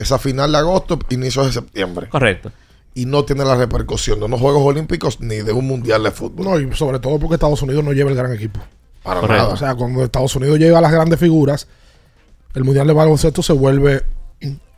es 0.00 0.10
a 0.10 0.18
final 0.18 0.50
de 0.50 0.58
agosto, 0.58 0.98
inicio 1.10 1.44
de 1.46 1.52
septiembre. 1.52 2.08
Correcto. 2.08 2.50
Y 2.92 3.06
no 3.06 3.24
tiene 3.24 3.44
la 3.44 3.54
repercusión 3.54 4.18
de 4.18 4.24
unos 4.24 4.40
Juegos 4.40 4.62
Olímpicos 4.66 5.20
ni 5.20 5.36
de 5.36 5.52
un 5.52 5.64
Mundial 5.68 6.02
de 6.02 6.10
fútbol. 6.10 6.44
No, 6.44 6.58
y 6.58 6.74
sobre 6.74 6.98
todo 6.98 7.20
porque 7.20 7.34
Estados 7.34 7.62
Unidos 7.62 7.84
no 7.84 7.92
lleva 7.92 8.10
el 8.10 8.16
gran 8.16 8.32
equipo. 8.32 8.58
Para 9.02 9.20
Correcto. 9.20 9.42
nada. 9.42 9.54
O 9.54 9.56
sea, 9.56 9.74
cuando 9.74 10.04
Estados 10.04 10.34
Unidos 10.36 10.58
lleva 10.58 10.78
a 10.78 10.80
las 10.82 10.92
grandes 10.92 11.18
figuras, 11.18 11.66
el 12.54 12.64
Mundial 12.64 12.86
de 12.86 12.92
Baloncesto 12.92 13.42
se 13.42 13.52
vuelve 13.52 14.02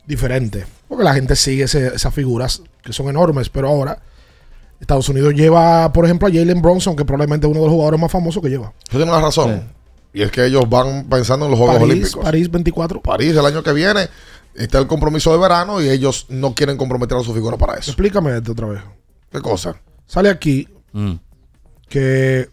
diferente. 0.06 0.64
Porque 0.88 1.04
la 1.04 1.14
gente 1.14 1.37
sigue 1.37 1.64
ese- 1.64 1.94
esas 1.94 2.12
figuras 2.14 2.62
que 2.82 2.92
son 2.92 3.08
enormes. 3.08 3.48
Pero 3.48 3.68
ahora, 3.68 3.98
Estados 4.80 5.08
Unidos 5.08 5.32
lleva, 5.35 5.92
por 5.92 6.04
ejemplo, 6.04 6.28
a 6.28 6.30
Jalen 6.30 6.61
Bronson, 6.61 6.96
que 6.96 7.04
probablemente 7.04 7.46
es 7.46 7.50
uno 7.50 7.61
de 7.61 7.66
los 7.66 7.72
jugadores 7.72 8.00
más 8.00 8.11
famosos 8.12 8.42
que 8.42 8.48
lleva. 8.48 8.72
Yo 8.90 8.98
tengo 8.98 9.12
la 9.12 9.20
razón. 9.20 9.62
Y 10.12 10.22
es 10.22 10.30
que 10.30 10.44
ellos 10.44 10.68
van 10.68 11.04
pensando 11.08 11.46
en 11.46 11.52
los 11.52 11.58
Juegos 11.58 11.76
París, 11.78 11.90
Olímpicos. 11.92 12.24
París 12.24 12.50
24. 12.50 13.00
París 13.00 13.30
el 13.35 13.46
año 13.46 13.62
que 13.62 13.72
viene 13.72 14.08
está 14.54 14.78
el 14.78 14.87
compromiso 14.87 15.32
de 15.32 15.38
verano 15.38 15.80
y 15.80 15.88
ellos 15.88 16.26
no 16.28 16.54
quieren 16.54 16.76
comprometer 16.76 17.16
a 17.16 17.22
su 17.22 17.32
figura 17.32 17.56
para 17.56 17.74
eso. 17.78 17.90
Explícame 17.92 18.37
esto 18.37 18.52
otra 18.52 18.66
vez. 18.66 18.82
¿Qué 19.30 19.40
cosa? 19.40 19.74
Sale 20.06 20.28
aquí 20.28 20.68
Mm. 20.92 21.14
que 21.88 22.50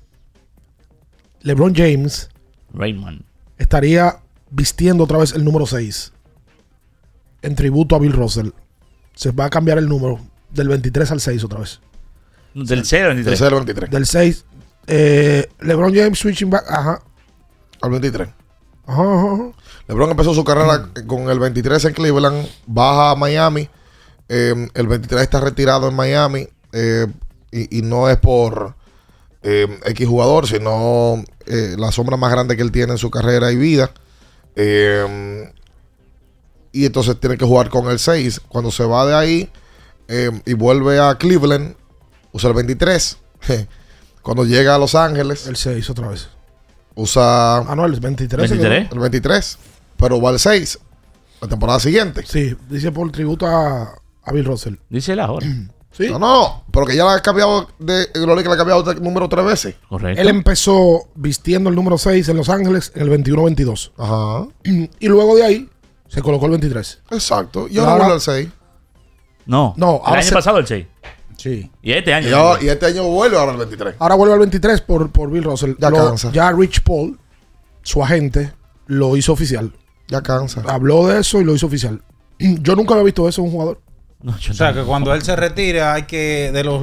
LeBron 1.50 1.74
James 1.74 2.30
Raymond. 2.76 3.24
estaría 3.58 4.20
vistiendo 4.52 5.04
otra 5.06 5.18
vez 5.18 5.34
el 5.34 5.44
número 5.44 5.66
6 5.66 6.14
en 7.42 7.56
tributo 7.56 7.96
a 7.96 8.00
Bill 8.00 8.14
Russell. 8.14 8.50
Se 9.16 9.32
va 9.32 9.46
a 9.46 9.50
cambiar 9.50 9.80
el 9.80 9.90
número 9.90 10.20
del 10.52 10.68
23 10.68 11.10
al 11.12 11.20
6 11.20 11.44
otra 11.44 11.60
vez. 11.62 11.80
Del 12.54 12.86
0 12.86 13.10
al 13.10 13.16
23. 13.16 13.26
Del 13.26 13.38
0 13.38 13.58
al 13.58 13.66
23. 13.66 13.90
Del 13.92 14.06
6. 14.06 14.46
eh, 14.88 15.50
LeBron 15.62 15.94
James 15.96 16.20
switching 16.20 16.50
back. 16.52 16.66
Ajá. 16.70 17.02
Al 17.82 17.90
23. 17.92 18.30
Ajá, 18.86 19.02
ajá, 19.02 19.34
ajá. 19.34 19.52
LeBron 19.88 20.12
empezó 20.12 20.34
su 20.36 20.44
carrera 20.44 20.90
con 21.08 21.30
el 21.32 21.40
23 21.40 21.86
en 21.86 21.94
Cleveland, 21.94 22.48
baja 22.68 23.12
a 23.12 23.16
Miami. 23.16 23.70
eh, 24.28 24.68
el 24.76 24.88
23 24.88 25.24
está 25.24 25.40
retirado 25.40 25.88
en 25.90 25.96
Miami. 25.96 26.48
eh, 26.74 27.08
y, 27.52 27.80
y 27.80 27.82
no 27.82 28.08
es 28.08 28.18
por 28.18 28.76
eh, 29.42 29.68
X 29.86 30.08
jugador, 30.08 30.46
sino 30.48 31.24
eh, 31.50 31.76
la 31.78 31.92
sombra 31.92 32.16
más 32.18 32.32
grande 32.32 32.56
que 32.56 32.62
él 32.62 32.72
tiene 32.72 32.94
en 32.94 32.98
su 32.98 33.10
carrera 33.12 33.52
y 33.52 33.58
vida. 33.58 33.92
Eh, 34.56 35.52
y 36.72 36.86
entonces 36.86 37.20
tiene 37.20 37.38
que 37.38 37.46
jugar 37.46 37.70
con 37.70 37.90
el 37.90 38.00
6. 38.00 38.42
Cuando 38.48 38.72
se 38.72 38.86
va 38.86 39.06
de 39.06 39.16
ahí 39.16 39.50
eh, 40.08 40.32
y 40.46 40.54
vuelve 40.54 41.00
a 41.00 41.16
Cleveland, 41.18 41.76
usa 42.32 42.50
el 42.50 42.56
23. 42.56 43.18
Cuando 44.22 44.46
llega 44.46 44.76
a 44.76 44.78
Los 44.78 44.96
Ángeles, 44.96 45.48
El 45.48 45.56
6 45.56 45.90
otra 45.90 46.10
vez. 46.10 46.30
usa 46.96 47.58
Ah, 47.58 47.76
no, 47.76 47.86
el 47.86 48.00
23. 48.00 48.50
23. 48.50 48.92
el 48.92 49.00
23, 49.00 49.58
pero 49.98 50.22
va 50.22 50.30
al 50.30 50.40
6 50.40 50.80
la 51.42 51.48
temporada 51.48 51.80
siguiente. 51.80 52.24
Sí, 52.28 52.56
dice 52.70 52.92
por 52.92 53.10
tributo 53.12 53.48
a, 53.48 53.96
a 54.24 54.32
Bill 54.34 54.46
Russell. 54.46 54.76
Dice 54.90 55.14
él 55.14 55.20
ahora. 55.22 55.48
Sí. 55.92 56.08
No, 56.08 56.20
no, 56.20 56.64
pero 56.72 56.86
que 56.86 56.96
ya 56.96 57.04
le 57.06 57.12
ha 57.12 57.20
cambiado 57.22 57.68
de 57.80 58.06
Gloria 58.14 58.42
que 58.44 58.50
le 58.50 58.56
ha 58.56 58.58
cambiado 58.58 58.84
de 58.84 58.96
número 59.02 59.28
tres 59.28 59.44
veces. 59.46 59.76
Correcto. 59.90 60.22
Él 60.22 60.28
empezó 60.30 61.08
vistiendo 61.16 61.70
el 61.70 61.76
número 61.76 61.98
6 61.98 62.30
en 62.30 62.38
Los 62.38 62.48
Ángeles 62.50 62.92
en 62.96 63.02
el 63.02 63.10
21-22. 63.24 63.92
Ajá. 63.98 64.48
Y 64.64 65.08
luego 65.08 65.36
de 65.36 65.44
ahí 65.44 65.70
se 66.08 66.22
colocó 66.22 66.46
el 66.46 66.52
23. 66.52 67.02
Exacto. 67.12 67.68
Y 67.68 67.80
ahora 67.80 67.96
vuelve 67.96 68.14
al 68.14 68.22
6. 68.22 68.50
No, 69.46 69.74
No, 69.78 69.96
el 69.96 70.02
ahora 70.06 70.20
año 70.22 70.30
se- 70.30 70.36
pasado 70.36 70.58
el 70.60 70.68
6. 70.68 70.86
Sí. 71.38 71.72
Y 71.82 71.92
este 71.94 72.14
año. 72.14 72.30
Y, 72.30 72.34
ahora- 72.34 72.64
y 72.64 72.68
este 72.70 72.86
año 72.86 73.04
vuelve 73.06 73.38
ahora 73.38 73.52
al 73.54 73.58
23. 73.58 73.96
Ahora 74.00 74.16
vuelve 74.16 74.34
al 74.34 74.40
23 74.40 74.82
por, 74.82 75.10
por 75.12 75.32
Bill 75.32 75.44
Russell. 75.44 75.74
Ya 75.80 75.90
Lo- 75.90 75.98
cansa. 75.98 76.32
ya 76.32 76.52
Rich 76.52 76.82
Paul, 76.84 77.18
su 77.82 78.04
agente, 78.04 78.54
lo 78.88 79.18
hizo 79.18 79.34
oficial. 79.34 79.72
Ya 80.08 80.22
cansa. 80.22 80.64
Habló 80.68 81.08
de 81.08 81.20
eso 81.22 81.42
y 81.42 81.44
lo 81.46 81.56
hizo 81.56 81.66
oficial. 81.66 82.02
Yo 82.40 82.76
nunca 82.76 82.94
había 82.94 83.06
visto 83.06 83.28
eso 83.28 83.42
en 83.42 83.48
un 83.48 83.54
jugador. 83.54 83.82
O 84.26 84.54
sea, 84.54 84.74
que 84.74 84.82
cuando 84.84 85.14
él 85.14 85.22
se 85.22 85.36
retira, 85.36 85.94
hay 85.94 86.04
que, 86.04 86.52
de 86.54 86.64
los 86.64 86.82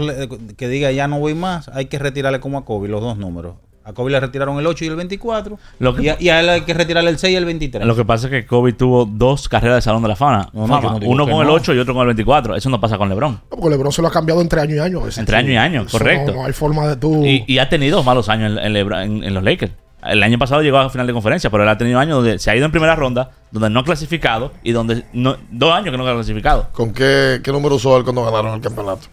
que 0.57 0.69
diga 0.69 0.91
ya 0.93 1.07
no 1.09 1.19
voy 1.19 1.35
más, 1.35 1.69
hay 1.69 1.87
que 1.87 1.99
retirarle 1.99 2.41
como 2.41 2.59
a 2.59 2.65
Kobe 2.65 2.89
los 2.89 3.01
dos 3.01 3.19
números. 3.19 3.57
A 3.85 3.93
Kobe 3.93 4.11
le 4.11 4.19
retiraron 4.19 4.59
el 4.59 4.67
8 4.67 4.85
y 4.85 4.89
el 4.89 4.97
24. 4.97 5.59
Lo 5.79 5.95
que- 5.95 6.03
y, 6.03 6.09
a, 6.09 6.17
y 6.19 6.29
a 6.29 6.41
él 6.41 6.49
hay 6.49 6.63
que 6.63 6.75
retirarle 6.75 7.09
el 7.09 7.19
6 7.19 7.33
y 7.33 7.37
el 7.37 7.45
23. 7.45 7.87
Lo 7.87 7.95
que 7.95 8.05
pasa 8.05 8.27
es 8.27 8.33
que 8.33 8.45
Kobe 8.45 8.73
tuvo 8.73 9.05
dos 9.05 9.49
carreras 9.49 9.77
de 9.77 9.83
Salón 9.83 10.03
de 10.03 10.09
la 10.09 10.17
Fama. 10.17 10.51
No, 10.53 10.63
no, 10.63 10.67
Fama. 10.67 10.83
yo 10.83 10.91
no 10.95 10.99
digo 10.99 11.13
Uno 11.13 11.25
con 11.25 11.35
el 11.43 11.47
no. 11.47 11.53
8 11.53 11.73
y 11.73 11.79
otro 11.79 11.95
con 11.95 12.01
el 12.01 12.07
24. 12.09 12.57
Eso 12.57 12.69
no 12.69 12.81
pasa 12.81 12.99
con 12.99 13.09
LeBron. 13.09 13.43
Porque 13.49 13.69
LeBron 13.71 13.93
se 13.93 14.03
lo 14.03 14.09
ha 14.09 14.11
cambiado 14.11 14.41
entre 14.41 14.61
año 14.61 14.75
y 14.75 14.79
año. 14.81 15.03
Entre 15.17 15.37
año 15.37 15.53
y 15.53 15.57
año, 15.57 15.83
Eso 15.83 15.99
correcto. 15.99 16.33
No, 16.33 16.39
no 16.41 16.47
hay 16.47 16.53
forma 16.53 16.89
de 16.89 16.97
tú. 16.97 17.25
Y, 17.25 17.45
y 17.47 17.59
ha 17.59 17.69
tenido 17.69 18.03
malos 18.03 18.29
años 18.29 18.51
en, 18.51 18.59
en 18.59 18.73
LeBron- 18.75 19.05
en- 19.05 19.23
en 19.23 19.35
los 19.35 19.45
Lakers. 19.45 19.73
El 20.11 20.23
año 20.23 20.39
pasado 20.39 20.63
llegó 20.63 20.79
a 20.79 20.91
final 20.91 21.07
de 21.07 21.13
conferencia, 21.13 21.51
pero 21.51 21.63
él 21.63 21.69
ha 21.69 21.79
tenido 21.79 21.99
años 21.99 22.17
donde 22.17 22.39
se 22.39 22.51
ha 22.51 22.57
ido 22.57 22.65
en 22.67 22.71
primera 22.71 22.95
ronda, 22.97 23.31
donde 23.51 23.71
no 23.71 23.81
ha 23.81 23.85
clasificado 23.85 24.53
y 24.63 24.73
donde 24.73 25.05
no, 25.13 25.37
dos 25.51 25.73
años 25.73 25.91
que 25.93 25.99
no 25.99 26.07
ha 26.09 26.13
clasificado. 26.15 26.69
¿Con 26.73 26.93
qué, 26.93 27.41
qué 27.43 27.53
número 27.53 27.75
usó 27.77 27.97
él 27.97 28.05
cuando 28.05 28.25
ganaron 28.25 28.55
el 28.55 28.61
campeonato? 28.61 29.07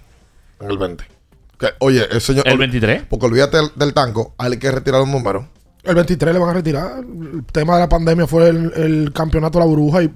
En 0.60 0.70
el 0.72 0.78
20. 0.78 1.04
Que, 1.60 1.68
oye, 1.80 2.06
el 2.12 2.22
señor. 2.22 2.48
¿El 2.48 2.54
ol- 2.54 2.60
23? 2.60 3.04
Porque 3.10 3.26
olvídate 3.26 3.58
del, 3.58 3.70
del 3.76 3.94
tanco, 3.94 4.34
a 4.38 4.48
él 4.48 4.54
hay 4.54 4.60
que 4.60 4.72
retirar 4.72 5.02
un 5.02 5.12
número. 5.12 5.48
El 5.84 5.96
23 5.96 6.34
le 6.34 6.40
van 6.40 6.50
a 6.50 6.54
retirar. 6.54 6.92
El 7.00 7.44
tema 7.52 7.74
de 7.76 7.80
la 7.82 7.90
pandemia 7.90 8.26
fue 8.28 8.48
el, 8.50 8.72
el 8.76 9.12
campeonato 9.14 9.60
de 9.60 9.66
la 9.66 9.70
burbuja. 9.70 10.04
Y 10.04 10.12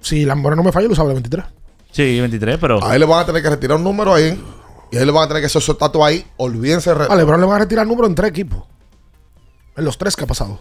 si 0.00 0.24
la 0.24 0.34
memoria 0.34 0.56
no 0.56 0.62
me 0.62 0.70
falla, 0.72 0.88
lo 0.88 0.94
sabe 0.94 1.08
el 1.10 1.14
23. 1.14 1.44
Sí, 1.90 2.20
23, 2.20 2.58
pero. 2.60 2.84
A 2.84 2.94
él 2.94 3.00
le 3.00 3.06
van 3.06 3.20
a 3.20 3.26
tener 3.26 3.42
que 3.42 3.50
retirar 3.50 3.76
un 3.78 3.84
número 3.84 4.14
ahí. 4.14 4.40
Y 4.92 4.96
a 4.96 5.00
él 5.00 5.06
le 5.06 5.12
van 5.12 5.24
a 5.24 5.28
tener 5.28 5.42
que 5.42 5.46
hacer 5.46 5.62
su 5.62 5.72
estatua 5.72 6.08
ahí. 6.08 6.24
Olvídense. 6.36 6.90
de 6.90 6.94
re- 6.96 7.06
A 7.10 7.16
LeBron 7.16 7.40
le 7.40 7.46
van 7.46 7.56
a 7.56 7.58
retirar 7.60 7.86
número 7.86 8.06
en 8.06 8.14
tres 8.14 8.30
equipos. 8.30 8.62
En 9.76 9.84
los 9.84 9.98
tres 9.98 10.14
que 10.16 10.24
ha 10.24 10.26
pasado. 10.26 10.60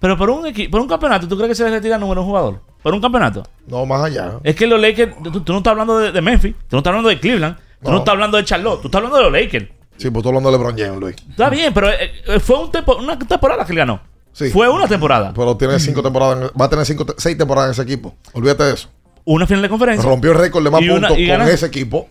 Pero 0.00 0.16
por 0.16 0.30
un, 0.30 0.52
por 0.70 0.80
un 0.80 0.86
campeonato, 0.88 1.26
¿tú 1.26 1.36
crees 1.36 1.48
que 1.50 1.54
se 1.56 1.64
le 1.64 1.70
retira 1.70 1.98
número 1.98 2.20
un 2.22 2.28
jugador? 2.28 2.60
¿Por 2.82 2.94
un 2.94 3.00
campeonato? 3.00 3.42
No, 3.66 3.84
más 3.84 4.04
allá. 4.04 4.34
Es 4.44 4.54
que 4.54 4.66
los 4.66 4.80
Lakers, 4.80 5.14
tú, 5.24 5.40
tú 5.40 5.52
no 5.52 5.58
estás 5.58 5.72
hablando 5.72 5.98
de, 5.98 6.12
de 6.12 6.20
Memphis, 6.20 6.54
tú 6.68 6.76
no 6.76 6.78
estás 6.78 6.90
hablando 6.92 7.08
de 7.08 7.18
Cleveland, 7.18 7.56
tú 7.56 7.62
no. 7.88 7.90
No. 7.92 7.98
estás 7.98 8.12
hablando 8.12 8.36
de 8.36 8.44
Charlotte, 8.44 8.80
tú 8.80 8.88
estás 8.88 8.98
hablando 8.98 9.18
de 9.18 9.24
los 9.24 9.32
Lakers. 9.32 9.66
Sí, 9.96 10.10
pues 10.10 10.22
tú 10.22 10.28
hablando 10.28 10.52
de 10.52 10.56
LeBron 10.58 10.78
James, 10.78 11.00
Luis. 11.00 11.16
Está 11.28 11.50
bien, 11.50 11.74
pero 11.74 11.90
eh, 11.90 12.12
eh, 12.28 12.38
fue 12.38 12.60
un 12.62 12.70
tempo- 12.70 12.96
una 12.96 13.18
temporada 13.18 13.64
que 13.66 13.72
él 13.72 13.78
ganó. 13.78 14.00
Sí. 14.32 14.50
Fue 14.50 14.68
una 14.68 14.86
temporada. 14.86 15.32
Pero 15.34 15.56
tiene 15.56 15.80
cinco 15.80 16.00
temporadas. 16.00 16.52
va 16.60 16.66
a 16.66 16.70
tener 16.70 16.86
cinco, 16.86 17.04
seis 17.16 17.36
temporadas 17.36 17.68
en 17.68 17.72
ese 17.72 17.82
equipo. 17.82 18.14
Olvídate 18.34 18.62
de 18.62 18.74
eso. 18.74 18.88
Una 19.24 19.48
final 19.48 19.62
de 19.62 19.68
conferencia. 19.68 20.08
Rompió 20.08 20.30
el 20.30 20.38
récord 20.38 20.62
de 20.62 20.70
más 20.70 20.80
puntos 20.80 21.08
con 21.10 21.18
ese 21.48 21.66
equipo. 21.66 22.08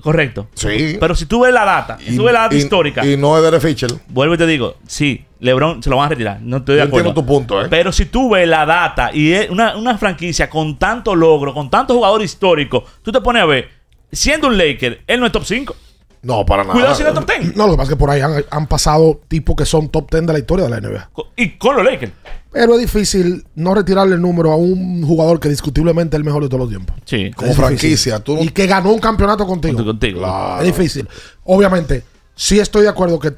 Correcto. 0.00 0.48
Sí. 0.54 0.96
Pero 0.98 1.14
si 1.14 1.26
tú 1.26 1.40
ves 1.42 1.52
la 1.52 1.64
data, 1.64 1.98
si 1.98 2.16
tú 2.16 2.24
ves 2.24 2.32
la 2.32 2.40
data 2.42 2.54
y- 2.54 2.58
histórica, 2.58 3.04
Y 3.04 3.16
no 3.16 3.36
es 3.36 3.42
Derek 3.42 3.60
Fisher. 3.60 3.90
vuelvo 4.08 4.34
y 4.34 4.38
te 4.38 4.46
digo, 4.46 4.76
sí, 4.86 5.24
LeBron 5.40 5.82
se 5.82 5.90
lo 5.90 5.96
van 5.96 6.06
a 6.06 6.08
retirar. 6.10 6.40
No 6.40 6.58
estoy 6.58 6.76
de 6.76 6.82
acuerdo. 6.82 7.08
entiendo 7.08 7.20
tu 7.20 7.26
punto, 7.26 7.60
¿eh? 7.62 7.66
Pero 7.68 7.92
si 7.92 8.06
tú 8.06 8.30
ves 8.30 8.48
la 8.48 8.64
data 8.64 9.10
y 9.12 9.32
es 9.32 9.50
una, 9.50 9.76
una 9.76 9.98
franquicia 9.98 10.48
con 10.48 10.78
tanto 10.78 11.14
logro, 11.14 11.52
con 11.52 11.68
tanto 11.68 11.94
jugador 11.94 12.22
histórico, 12.22 12.84
tú 13.02 13.12
te 13.12 13.20
pones 13.20 13.42
a 13.42 13.46
ver, 13.46 13.68
siendo 14.12 14.48
un 14.48 14.56
Laker, 14.56 15.02
él 15.06 15.20
no 15.20 15.26
es 15.26 15.32
top 15.32 15.44
5. 15.44 15.76
No, 16.22 16.44
para 16.44 16.62
nada. 16.62 16.74
Cuidado 16.74 16.94
si 16.94 17.02
no 17.02 17.08
es 17.08 17.14
top 17.14 17.30
10. 17.40 17.56
No, 17.56 17.66
lo 17.66 17.72
que 17.72 17.76
pasa 17.78 17.84
es 17.84 17.88
que 17.90 17.96
por 17.98 18.10
ahí 18.10 18.20
han, 18.20 18.44
han 18.50 18.66
pasado 18.66 19.20
tipos 19.28 19.56
que 19.56 19.64
son 19.64 19.88
top 19.88 20.10
10 20.10 20.26
de 20.26 20.32
la 20.34 20.38
historia 20.38 20.64
de 20.66 20.70
la 20.70 20.80
NBA. 20.80 21.10
Y 21.36 21.56
con 21.56 21.76
los 21.76 21.84
Lakers. 21.84 22.12
Pero 22.52 22.74
es 22.74 22.80
difícil 22.80 23.44
no 23.54 23.74
retirarle 23.74 24.16
el 24.16 24.20
número 24.20 24.50
a 24.52 24.56
un 24.56 25.02
jugador 25.06 25.38
que 25.40 25.48
discutiblemente 25.48 26.16
es 26.16 26.18
el 26.18 26.24
mejor 26.24 26.42
de 26.42 26.48
todos 26.48 26.60
los 26.62 26.68
tiempos. 26.68 26.96
Sí. 27.04 27.30
Como 27.34 27.50
Es 27.50 27.56
franquicia. 27.56 28.18
Tú 28.18 28.34
no- 28.34 28.42
Y 28.42 28.48
que 28.48 28.66
ganó 28.66 28.92
un 28.92 28.98
campeonato 28.98 29.46
contigo. 29.46 29.82
Contigo. 29.84 30.20
Es 30.58 30.64
difícil. 30.66 31.08
Obviamente, 31.44 32.02
sí 32.34 32.58
estoy 32.58 32.82
de 32.82 32.88
acuerdo 32.88 33.18
que 33.18 33.32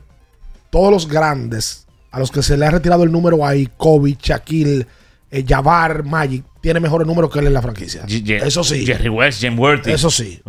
todos 0.71 0.91
los 0.91 1.07
grandes 1.07 1.87
a 2.11 2.19
los 2.19 2.31
que 2.31 2.43
se 2.43 2.57
le 2.57 2.67
ha 2.67 2.71
retirado 2.71 3.05
el 3.05 3.13
número 3.13 3.45
ahí, 3.47 3.69
Kobe, 3.77 4.17
Shaquille, 4.21 4.87
eh, 5.31 5.45
Jabbar, 5.47 6.05
Magic, 6.05 6.45
tiene 6.61 6.81
mejores 6.81 7.07
números 7.07 7.31
que 7.31 7.39
él 7.39 7.47
en 7.47 7.55
la 7.55 7.63
franquicia. 7.63 8.05
Eso 8.07 8.65
sí. 8.65 8.85
Jerry 8.87 9.09
West, 9.09 9.41
Jim 9.41 9.59
Worthy. 9.59 9.93
Eso 9.93 10.11
sí. 10.11 10.41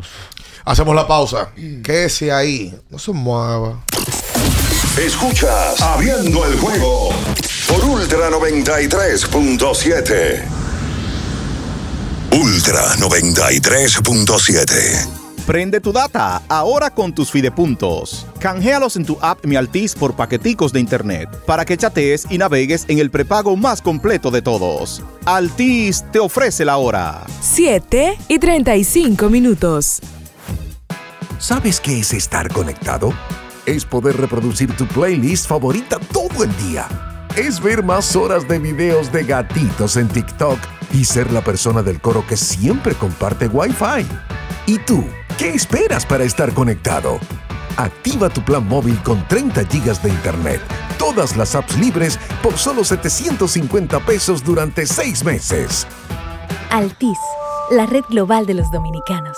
Hacemos 0.65 0.95
la 0.95 1.05
pausa. 1.05 1.51
Quédese 1.83 2.31
ahí. 2.31 2.73
No 2.89 2.97
se 2.97 3.11
mueva. 3.11 3.83
Escuchas 4.97 5.81
Abriendo 5.81 6.45
el 6.45 6.57
juego 6.59 7.09
por 7.67 7.83
Ultra 7.83 8.29
93.7. 8.29 10.45
Ultra 12.31 12.95
93.7. 12.95 15.05
Prende 15.45 15.81
tu 15.81 15.91
data 15.91 16.41
ahora 16.47 16.89
con 16.89 17.13
tus 17.13 17.29
fidepuntos. 17.29 18.25
Canjealos 18.39 18.95
en 18.95 19.03
tu 19.05 19.17
app 19.19 19.45
Mi 19.45 19.57
Altis 19.57 19.93
por 19.93 20.15
paqueticos 20.15 20.71
de 20.71 20.79
internet 20.79 21.27
para 21.45 21.65
que 21.65 21.75
chatees 21.75 22.25
y 22.29 22.37
navegues 22.37 22.85
en 22.87 22.99
el 22.99 23.11
prepago 23.11 23.57
más 23.57 23.81
completo 23.81 24.31
de 24.31 24.41
todos. 24.41 25.01
Altis 25.25 26.05
te 26.13 26.19
ofrece 26.19 26.63
la 26.63 26.77
hora. 26.77 27.25
7 27.41 28.17
y 28.29 28.39
35 28.39 29.29
minutos. 29.29 29.99
¿Sabes 31.43 31.81
qué 31.81 31.99
es 31.99 32.13
estar 32.13 32.47
conectado? 32.53 33.11
Es 33.65 33.83
poder 33.83 34.15
reproducir 34.15 34.73
tu 34.77 34.87
playlist 34.87 35.45
favorita 35.45 35.99
todo 35.99 36.45
el 36.45 36.55
día. 36.55 36.87
Es 37.35 37.61
ver 37.61 37.83
más 37.83 38.15
horas 38.15 38.47
de 38.47 38.59
videos 38.59 39.11
de 39.11 39.25
gatitos 39.25 39.97
en 39.97 40.07
TikTok 40.07 40.57
y 40.93 41.03
ser 41.03 41.33
la 41.33 41.43
persona 41.43 41.83
del 41.83 41.99
coro 41.99 42.25
que 42.25 42.37
siempre 42.37 42.95
comparte 42.95 43.49
Wi-Fi. 43.49 44.07
¿Y 44.67 44.79
tú? 44.79 45.03
¿Qué 45.37 45.49
esperas 45.49 46.05
para 46.05 46.23
estar 46.23 46.53
conectado? 46.53 47.19
Activa 47.75 48.29
tu 48.29 48.41
plan 48.45 48.65
móvil 48.65 48.97
con 49.03 49.27
30 49.27 49.65
gigas 49.65 50.01
de 50.01 50.11
internet, 50.11 50.61
todas 50.97 51.35
las 51.35 51.55
apps 51.55 51.77
libres 51.77 52.17
por 52.41 52.57
solo 52.57 52.85
750 52.85 53.99
pesos 54.05 54.45
durante 54.45 54.85
6 54.85 55.25
meses. 55.25 55.87
Altis, 56.69 57.19
la 57.69 57.85
red 57.85 58.05
global 58.09 58.45
de 58.45 58.53
los 58.53 58.71
dominicanos. 58.71 59.37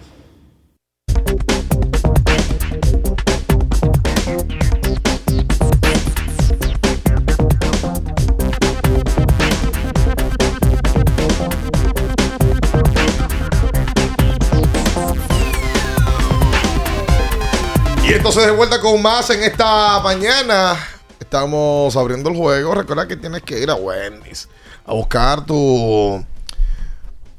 Entonces 18.31 18.49
de 18.49 18.55
vuelta 18.57 18.79
con 18.79 19.01
más 19.01 19.29
en 19.29 19.43
esta 19.43 19.99
mañana. 19.99 20.77
Estamos 21.19 21.93
abriendo 21.97 22.29
el 22.29 22.37
juego. 22.37 22.73
Recuerda 22.73 23.05
que 23.05 23.17
tienes 23.17 23.41
que 23.41 23.59
ir 23.59 23.69
a 23.69 23.75
Wendy's 23.75 24.47
a 24.85 24.93
buscar 24.93 25.45
tu 25.45 26.25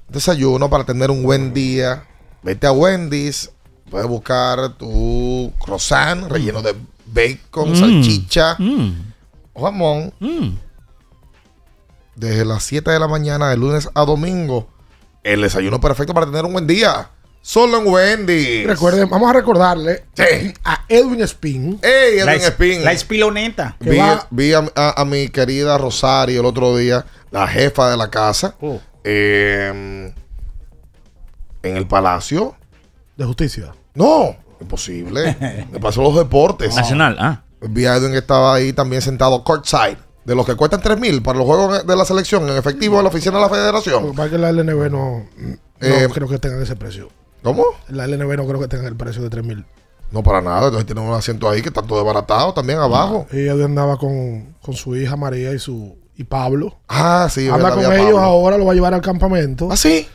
desayuno 0.08 0.68
para 0.68 0.84
tener 0.84 1.10
un 1.10 1.22
buen 1.22 1.54
día. 1.54 2.04
Vete 2.42 2.66
a 2.66 2.72
Wendy's. 2.72 3.50
Puedes 3.90 4.06
buscar 4.06 4.74
tu 4.74 5.50
croissant 5.64 6.30
relleno 6.30 6.60
de 6.60 6.74
bacon, 7.06 7.72
Mm. 7.72 7.76
salchicha 7.76 8.56
Mm. 8.58 9.12
o 9.54 9.64
jamón. 9.64 10.12
Desde 12.14 12.44
las 12.44 12.64
7 12.64 12.90
de 12.90 12.98
la 13.00 13.08
mañana 13.08 13.48
de 13.48 13.56
lunes 13.56 13.88
a 13.94 14.04
domingo. 14.04 14.68
El 15.22 15.40
desayuno 15.40 15.80
perfecto 15.80 16.12
para 16.12 16.26
tener 16.26 16.44
un 16.44 16.52
buen 16.52 16.66
día. 16.66 17.08
Solo 17.44 17.78
en 17.78 17.86
Wendy's. 17.88 18.66
Recuerden, 18.68 19.10
vamos 19.10 19.28
a 19.28 19.32
recordarle 19.32 20.04
a 20.64 20.84
Edwin 20.88 21.22
Spin. 21.22 21.78
Ey, 21.82 22.20
Edwin 22.20 22.40
Spin. 22.40 22.84
La 22.84 22.92
espiloneta. 22.92 23.76
Vi, 23.80 23.98
vi 24.30 24.52
a, 24.52 24.64
a- 24.76 25.00
a 25.02 25.04
mi 25.04 25.28
querida 25.28 25.76
Rosario 25.76 26.38
el 26.40 26.46
otro 26.46 26.76
día, 26.76 27.04
la 27.32 27.48
jefa 27.48 27.90
de 27.90 27.96
la 27.96 28.08
casa, 28.10 28.54
Oh. 28.60 28.80
eh, 29.02 30.12
en 31.64 31.76
el 31.76 31.86
Palacio. 31.88 32.54
De 33.16 33.24
Justicia. 33.24 33.74
No, 33.94 34.36
imposible. 34.60 35.36
Me 35.72 35.80
pasó 35.80 36.00
los 36.02 36.14
deportes. 36.16 36.74
Nacional, 36.76 37.16
ah. 37.18 37.42
Vi 37.60 37.86
a 37.86 37.96
Edwin 37.96 38.12
que 38.12 38.18
estaba 38.18 38.54
ahí 38.54 38.72
también 38.72 39.02
sentado 39.02 39.42
courtside. 39.44 39.98
De 40.24 40.36
los 40.36 40.46
que 40.46 40.54
cuestan 40.54 40.80
3 40.80 41.00
mil 41.00 41.20
para 41.22 41.38
los 41.38 41.46
juegos 41.46 41.84
de 41.84 41.96
la 41.96 42.04
selección 42.04 42.48
en 42.48 42.56
efectivo 42.56 42.98
en 42.98 43.02
la 43.02 43.08
oficina 43.08 43.34
de 43.36 43.40
la 43.40 43.48
federación. 43.48 44.12
es 44.16 44.30
que 44.30 44.38
la 44.38 44.52
LNB 44.52 44.88
no, 44.90 45.26
no 45.36 45.56
Eh, 45.80 46.06
creo 46.14 46.28
que 46.28 46.38
tengan 46.38 46.62
ese 46.62 46.76
precio. 46.76 47.08
¿Cómo? 47.42 47.64
La 47.88 48.06
LNB 48.06 48.36
no 48.36 48.46
creo 48.46 48.60
que 48.60 48.68
tenga 48.68 48.88
el 48.88 48.96
precio 48.96 49.22
de 49.22 49.30
3 49.30 49.44
mil. 49.44 49.64
No, 50.10 50.22
para 50.22 50.40
nada. 50.40 50.66
Entonces 50.66 50.86
tienen 50.86 51.04
un 51.04 51.14
asiento 51.14 51.48
ahí 51.48 51.62
que 51.62 51.68
está 51.68 51.82
todo 51.82 51.98
desbaratado 51.98 52.52
también 52.52 52.78
abajo. 52.78 53.26
Y 53.32 53.46
Edwin 53.46 53.64
andaba 53.64 53.96
con, 53.96 54.54
con 54.62 54.74
su 54.74 54.94
hija 54.94 55.16
María 55.16 55.52
y 55.52 55.58
su 55.58 55.96
y 56.16 56.24
Pablo. 56.24 56.78
Ah, 56.88 57.28
sí. 57.30 57.48
Anda 57.48 57.70
con 57.70 57.80
ellos 57.80 57.96
Pablo. 57.96 58.20
ahora, 58.20 58.58
lo 58.58 58.66
va 58.66 58.72
a 58.72 58.74
llevar 58.74 58.94
al 58.94 59.00
campamento. 59.00 59.68
¿Ah, 59.70 59.76
sí? 59.76 60.06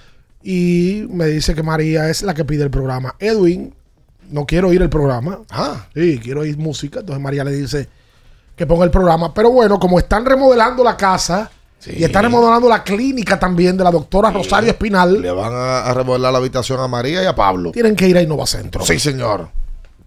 Y 0.43 1.07
me 1.09 1.25
dice 1.25 1.55
que 1.55 1.63
María 1.63 2.09
es 2.09 2.21
la 2.21 2.33
que 2.33 2.45
pide 2.45 2.63
el 2.63 2.69
programa. 2.69 3.15
Edwin, 3.19 3.73
no 4.29 4.45
quiero 4.45 4.69
oír 4.69 4.81
el 4.81 4.89
programa. 4.89 5.41
Ah. 5.49 5.87
Sí, 5.93 6.19
quiero 6.21 6.41
oír 6.41 6.57
música. 6.57 6.99
Entonces 6.99 7.21
María 7.21 7.43
le 7.43 7.51
dice 7.51 7.89
que 8.55 8.67
ponga 8.67 8.85
el 8.85 8.91
programa. 8.91 9.33
Pero 9.33 9.51
bueno, 9.51 9.79
como 9.79 9.97
están 9.97 10.25
remodelando 10.25 10.83
la 10.83 10.95
casa 10.95 11.49
y 11.85 12.03
están 12.03 12.23
remodelando 12.23 12.67
la 12.67 12.83
clínica 12.83 13.39
también 13.39 13.77
de 13.77 13.83
la 13.83 13.91
doctora 13.91 14.31
Rosario 14.31 14.69
Espinal, 14.69 15.21
Le 15.21 15.31
van 15.31 15.53
a, 15.53 15.93
remodelar 15.93 16.31
la 16.31 16.39
habitación 16.39 16.79
a 16.79 16.87
María 16.87 17.23
y 17.23 17.25
a 17.25 17.35
Pablo. 17.35 17.71
tienen 17.71 17.95
que 17.95 18.07
ir 18.07 18.17
a 18.17 18.21
Innovacentro. 18.21 18.85
Sí, 18.85 18.99
señor. 18.99 19.49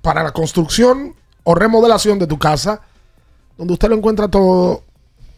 Para 0.03 0.23
la 0.23 0.33
construcción 0.33 1.15
o 1.45 1.55
remodelación 1.55 2.19
de 2.19 2.27
tu 2.27 2.39
casa, 2.39 2.81
donde 3.57 3.75
usted 3.75 3.89
lo 3.89 3.97
encuentra 3.97 4.29
todo 4.29 4.85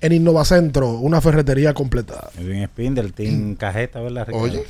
en 0.00 0.12
Innovacentro, 0.12 0.90
una 0.90 1.20
ferretería 1.20 1.74
completa. 1.74 2.30
Edwin 2.38 2.62
Spin 2.62 2.94
del 2.94 3.12
Team 3.12 3.54
Cajeta, 3.54 4.00
¿verdad, 4.00 4.26
Ricardo? 4.26 4.44
Oye. 4.44 4.64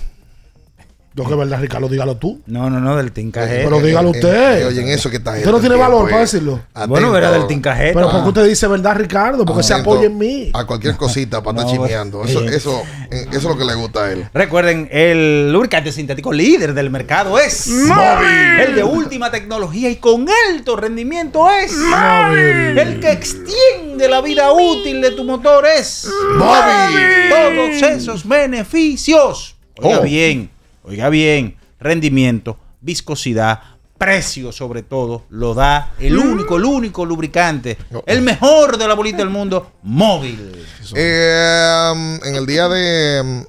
Yo 1.15 1.25
que 1.25 1.35
verdad, 1.35 1.61
Ricardo, 1.61 1.89
dígalo 1.89 2.17
tú. 2.17 2.41
No, 2.47 2.71
no, 2.71 2.81
no, 2.81 2.97
del 2.97 3.13
Team 3.13 3.31
Cajeta. 3.31 3.65
Pero 3.65 3.81
dígalo 3.81 4.11
usted. 4.11 4.61
Eh, 4.63 4.65
oye, 4.65 4.81
en 4.81 4.89
eso 4.89 5.11
que 5.11 5.17
está 5.19 5.33
Usted 5.33 5.51
no 5.51 5.61
tiene 5.61 5.77
valor 5.77 6.09
para 6.09 6.21
decirlo. 6.23 6.61
Bueno, 6.89 7.15
era 7.17 7.31
del 7.31 7.47
Team 7.47 7.61
Cajeta. 7.61 7.95
Pero 7.95 8.11
porque 8.11 8.29
usted 8.29 8.47
dice 8.47 8.67
verdad, 8.67 8.97
Ricardo, 8.97 9.45
porque 9.45 9.63
se 9.63 9.75
apoya 9.75 10.07
en 10.07 10.17
mí. 10.17 10.51
A 10.55 10.65
cualquier 10.65 10.97
cosita 10.97 11.43
para 11.43 11.61
estar 11.61 11.77
No, 11.77 11.87
chimeando. 11.87 12.25
Eso, 12.25 12.43
eh. 12.43 12.57
eso, 12.57 12.83
eh, 13.11 13.27
eso 13.31 13.39
es 13.39 13.45
lo 13.45 13.57
que 13.59 13.65
le 13.65 13.75
gusta 13.75 14.05
a 14.05 14.13
él. 14.13 14.27
Recuerden, 14.33 14.89
el 14.91 15.53
lubricante 15.53 15.93
sintético 15.93 16.33
líder 16.33 16.73
del 16.73 16.91
mercado 16.91 17.39
es 17.39 17.69
Móvil. 17.69 18.61
El 18.61 18.75
de 18.75 18.83
última 18.85 19.31
tecnología 19.31 19.91
y 19.91 19.97
con 19.97 20.27
alto 20.51 20.77
rendimiento 20.77 21.47
es 21.51 21.73
Móvil. 21.77 22.79
El 22.79 23.01
que 23.01 23.13
extiende 23.13 24.09
la 24.09 24.23
vida 24.23 24.51
útil 24.53 25.03
de 25.03 25.11
tu 25.11 25.25
motor 25.25 25.67
es 25.67 26.09
Móvil. 26.37 27.29
Todos 27.29 27.83
esos 27.83 28.27
beneficios. 28.27 29.57
Oiga 29.79 30.01
Oh. 30.01 30.03
bien, 30.03 30.51
oiga 30.83 31.09
bien. 31.09 31.57
Rendimiento, 31.79 32.59
viscosidad, 32.81 33.61
precio 33.99 34.51
sobre 34.51 34.83
todo, 34.83 35.25
lo 35.31 35.55
da 35.55 35.95
el 36.01 36.19
único, 36.19 36.57
el 36.57 36.65
único 36.65 37.07
lubricante, 37.07 37.79
el 38.07 38.23
mejor 38.23 38.77
de 38.77 38.89
la 38.89 38.95
bolita 38.95 39.19
del 39.19 39.31
mundo, 39.31 39.73
móvil. 39.83 40.65
Eh, 40.95 41.93
um, 41.93 42.19
en 42.25 42.35
el 42.35 42.47
día 42.47 42.69
de, 42.69 43.47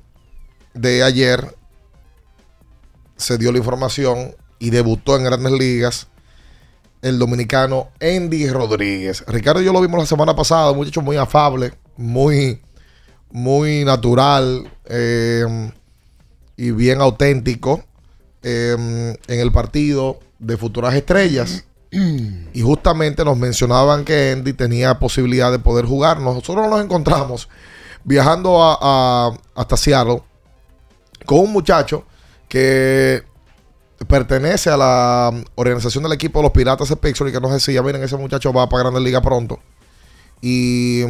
de 0.76 1.04
ayer 1.04 1.56
se 3.16 3.38
dio 3.38 3.52
la 3.52 3.58
información 3.58 4.36
y 4.60 4.70
debutó 4.70 5.16
en 5.16 5.24
Grandes 5.24 5.54
Ligas 5.54 6.08
el 7.02 7.20
dominicano 7.20 7.90
Andy 8.00 8.48
Rodríguez. 8.50 9.24
Ricardo 9.28 9.62
y 9.62 9.66
yo 9.66 9.74
lo 9.74 9.82
vimos 9.82 10.00
la 10.00 10.06
semana 10.06 10.36
pasada, 10.36 10.72
un 10.72 10.78
muchacho 10.78 11.02
muy 11.02 11.18
afable, 11.18 11.74
muy, 11.98 12.62
muy 13.32 13.84
natural 13.86 14.70
eh, 14.86 15.72
y 16.64 16.72
bien 16.72 17.02
auténtico 17.02 17.84
eh, 18.42 19.18
en 19.28 19.40
el 19.40 19.52
partido 19.52 20.20
de 20.40 20.56
Futuras 20.56 20.96
Estrellas. 20.96 21.66
Y 22.54 22.62
justamente 22.62 23.24
nos 23.24 23.38
mencionaban 23.38 24.04
que 24.04 24.32
Andy 24.32 24.54
tenía 24.54 24.98
posibilidad 24.98 25.52
de 25.52 25.60
poder 25.60 25.86
jugar. 25.86 26.20
Nosotros 26.22 26.68
nos 26.70 26.84
encontramos 26.84 27.50
viajando 28.04 28.58
a, 28.64 29.38
hasta 29.54 29.78
Seattle 29.78 30.24
con 31.26 31.40
un 31.40 31.52
muchacho 31.52 32.06
que 32.48 33.24
pertenece 34.08 34.70
a 34.70 34.78
la 34.78 35.44
organización 35.56 36.04
del 36.04 36.14
equipo 36.14 36.40
de 36.40 36.44
los 36.44 36.52
Piratas 36.52 36.90
de 36.90 36.96
Pittsburgh 36.96 37.30
y 37.30 37.34
que 37.34 37.42
nos 37.42 37.52
decía, 37.52 37.84
miren, 37.84 38.02
ese 38.04 38.18
muchacho 38.18 38.52
va 38.52 38.68
para 38.70 38.84
Grandes 38.84 39.04
Ligas 39.04 39.22
pronto. 39.22 39.60
Y 40.42 41.04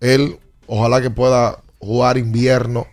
él, 0.00 0.38
ojalá 0.66 1.00
que 1.00 1.10
pueda 1.10 1.60
jugar 1.78 2.18
invierno 2.18 2.86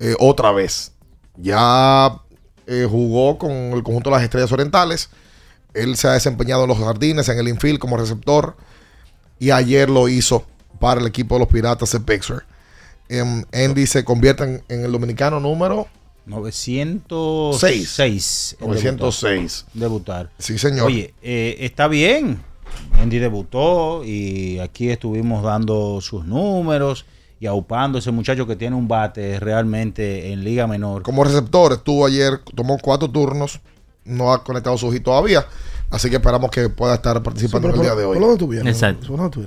eh, 0.00 0.14
otra 0.18 0.52
vez. 0.52 0.92
Ya 1.36 2.20
eh, 2.66 2.86
jugó 2.88 3.38
con 3.38 3.50
el 3.50 3.82
conjunto 3.82 4.10
de 4.10 4.16
las 4.16 4.24
Estrellas 4.24 4.52
Orientales. 4.52 5.10
Él 5.72 5.96
se 5.96 6.08
ha 6.08 6.12
desempeñado 6.12 6.62
en 6.62 6.68
los 6.68 6.78
jardines, 6.78 7.28
en 7.28 7.38
el 7.38 7.48
infield 7.48 7.78
como 7.78 7.96
receptor. 7.96 8.56
Y 9.38 9.50
ayer 9.50 9.90
lo 9.90 10.08
hizo 10.08 10.44
para 10.78 11.00
el 11.00 11.06
equipo 11.06 11.34
de 11.34 11.40
los 11.40 11.48
Piratas 11.48 11.92
de 11.92 12.00
Pittsburgh. 12.00 12.44
Em, 13.08 13.44
Andy 13.52 13.86
se 13.86 14.04
convierte 14.04 14.44
en, 14.44 14.64
en 14.68 14.84
el 14.84 14.92
dominicano 14.92 15.40
número 15.40 15.88
906. 16.26 18.56
en 18.60 18.68
906. 18.68 19.66
Debutar. 19.74 20.30
Sí, 20.38 20.58
señor. 20.58 20.86
Oye, 20.86 21.14
eh, 21.22 21.56
está 21.60 21.88
bien. 21.88 22.42
Andy 22.98 23.18
debutó 23.18 24.04
y 24.04 24.58
aquí 24.58 24.90
estuvimos 24.90 25.42
dando 25.42 26.00
sus 26.00 26.24
números 26.24 27.04
y 27.44 27.46
aupando 27.46 27.98
ese 27.98 28.10
muchacho 28.10 28.46
que 28.46 28.56
tiene 28.56 28.74
un 28.74 28.88
bate 28.88 29.38
realmente 29.38 30.32
en 30.32 30.42
Liga 30.42 30.66
Menor. 30.66 31.02
Como 31.02 31.24
receptor, 31.24 31.74
estuvo 31.74 32.06
ayer, 32.06 32.40
tomó 32.54 32.78
cuatro 32.78 33.10
turnos, 33.10 33.60
no 34.06 34.32
ha 34.32 34.42
conectado 34.42 34.78
su 34.78 34.90
hit 34.90 35.02
todavía. 35.04 35.44
Así 35.90 36.08
que 36.08 36.16
esperamos 36.16 36.50
que 36.50 36.70
pueda 36.70 36.94
estar 36.94 37.22
participando 37.22 37.68
en 37.68 37.74
el 37.74 37.80
día 37.82 37.94
de 37.94 38.06
hoy. 38.06 38.16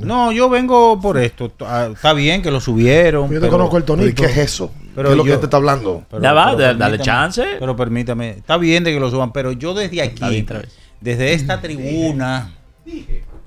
No, 0.05 0.31
yo 0.31 0.47
vengo 0.47 1.01
por 1.01 1.17
esto. 1.17 1.51
Ah, 1.61 1.89
Está 1.91 2.13
bien 2.13 2.43
que 2.43 2.51
lo 2.51 2.61
subieron. 2.61 3.31
Yo 3.31 3.41
te 3.41 3.49
conozco 3.49 3.77
el 3.77 3.83
tonito. 3.83 4.13
¿Pero 4.15 4.27
y 4.29 4.33
qué 4.35 4.41
es 4.41 4.45
eso? 4.53 4.71
¿Qué 4.95 5.01
es 5.01 5.17
lo 5.17 5.23
que 5.23 5.37
te 5.37 5.45
está 5.45 5.57
hablando? 5.57 6.03
Ya 6.21 6.33
va, 6.33 6.55
da- 6.55 6.73
dale 6.75 6.99
chance. 6.99 7.43
Pero 7.57 7.75
permítame. 7.75 8.29
Está 8.29 8.57
bien 8.57 8.83
de 8.83 8.93
que 8.93 8.99
lo 8.99 9.09
suban, 9.09 9.33
pero 9.33 9.51
yo 9.53 9.73
desde 9.73 10.03
aquí, 10.03 10.45
desde 11.01 11.33
esta 11.33 11.59
tribuna, 11.59 12.53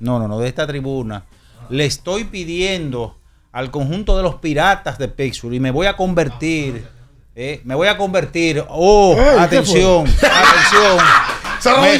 no, 0.00 0.18
no, 0.18 0.26
no, 0.26 0.40
de 0.40 0.48
esta 0.48 0.66
tribuna, 0.66 1.24
le 1.68 1.86
estoy 1.86 2.24
pidiendo 2.24 3.16
al 3.52 3.70
conjunto 3.70 4.16
de 4.16 4.22
los 4.22 4.36
piratas 4.36 4.98
de 4.98 5.08
Pittsburgh 5.08 5.54
y 5.54 5.60
me 5.60 5.70
voy 5.70 5.86
a 5.86 5.96
convertir, 5.96 6.86
eh, 7.34 7.60
me 7.64 7.74
voy 7.74 7.88
a 7.88 7.96
convertir, 7.96 8.64
oh, 8.68 9.14
Ey, 9.16 9.24
¿qué 9.24 9.40
atención, 9.40 10.06
atención. 10.06 10.98
¡Se 11.60 11.70
me, 11.72 11.98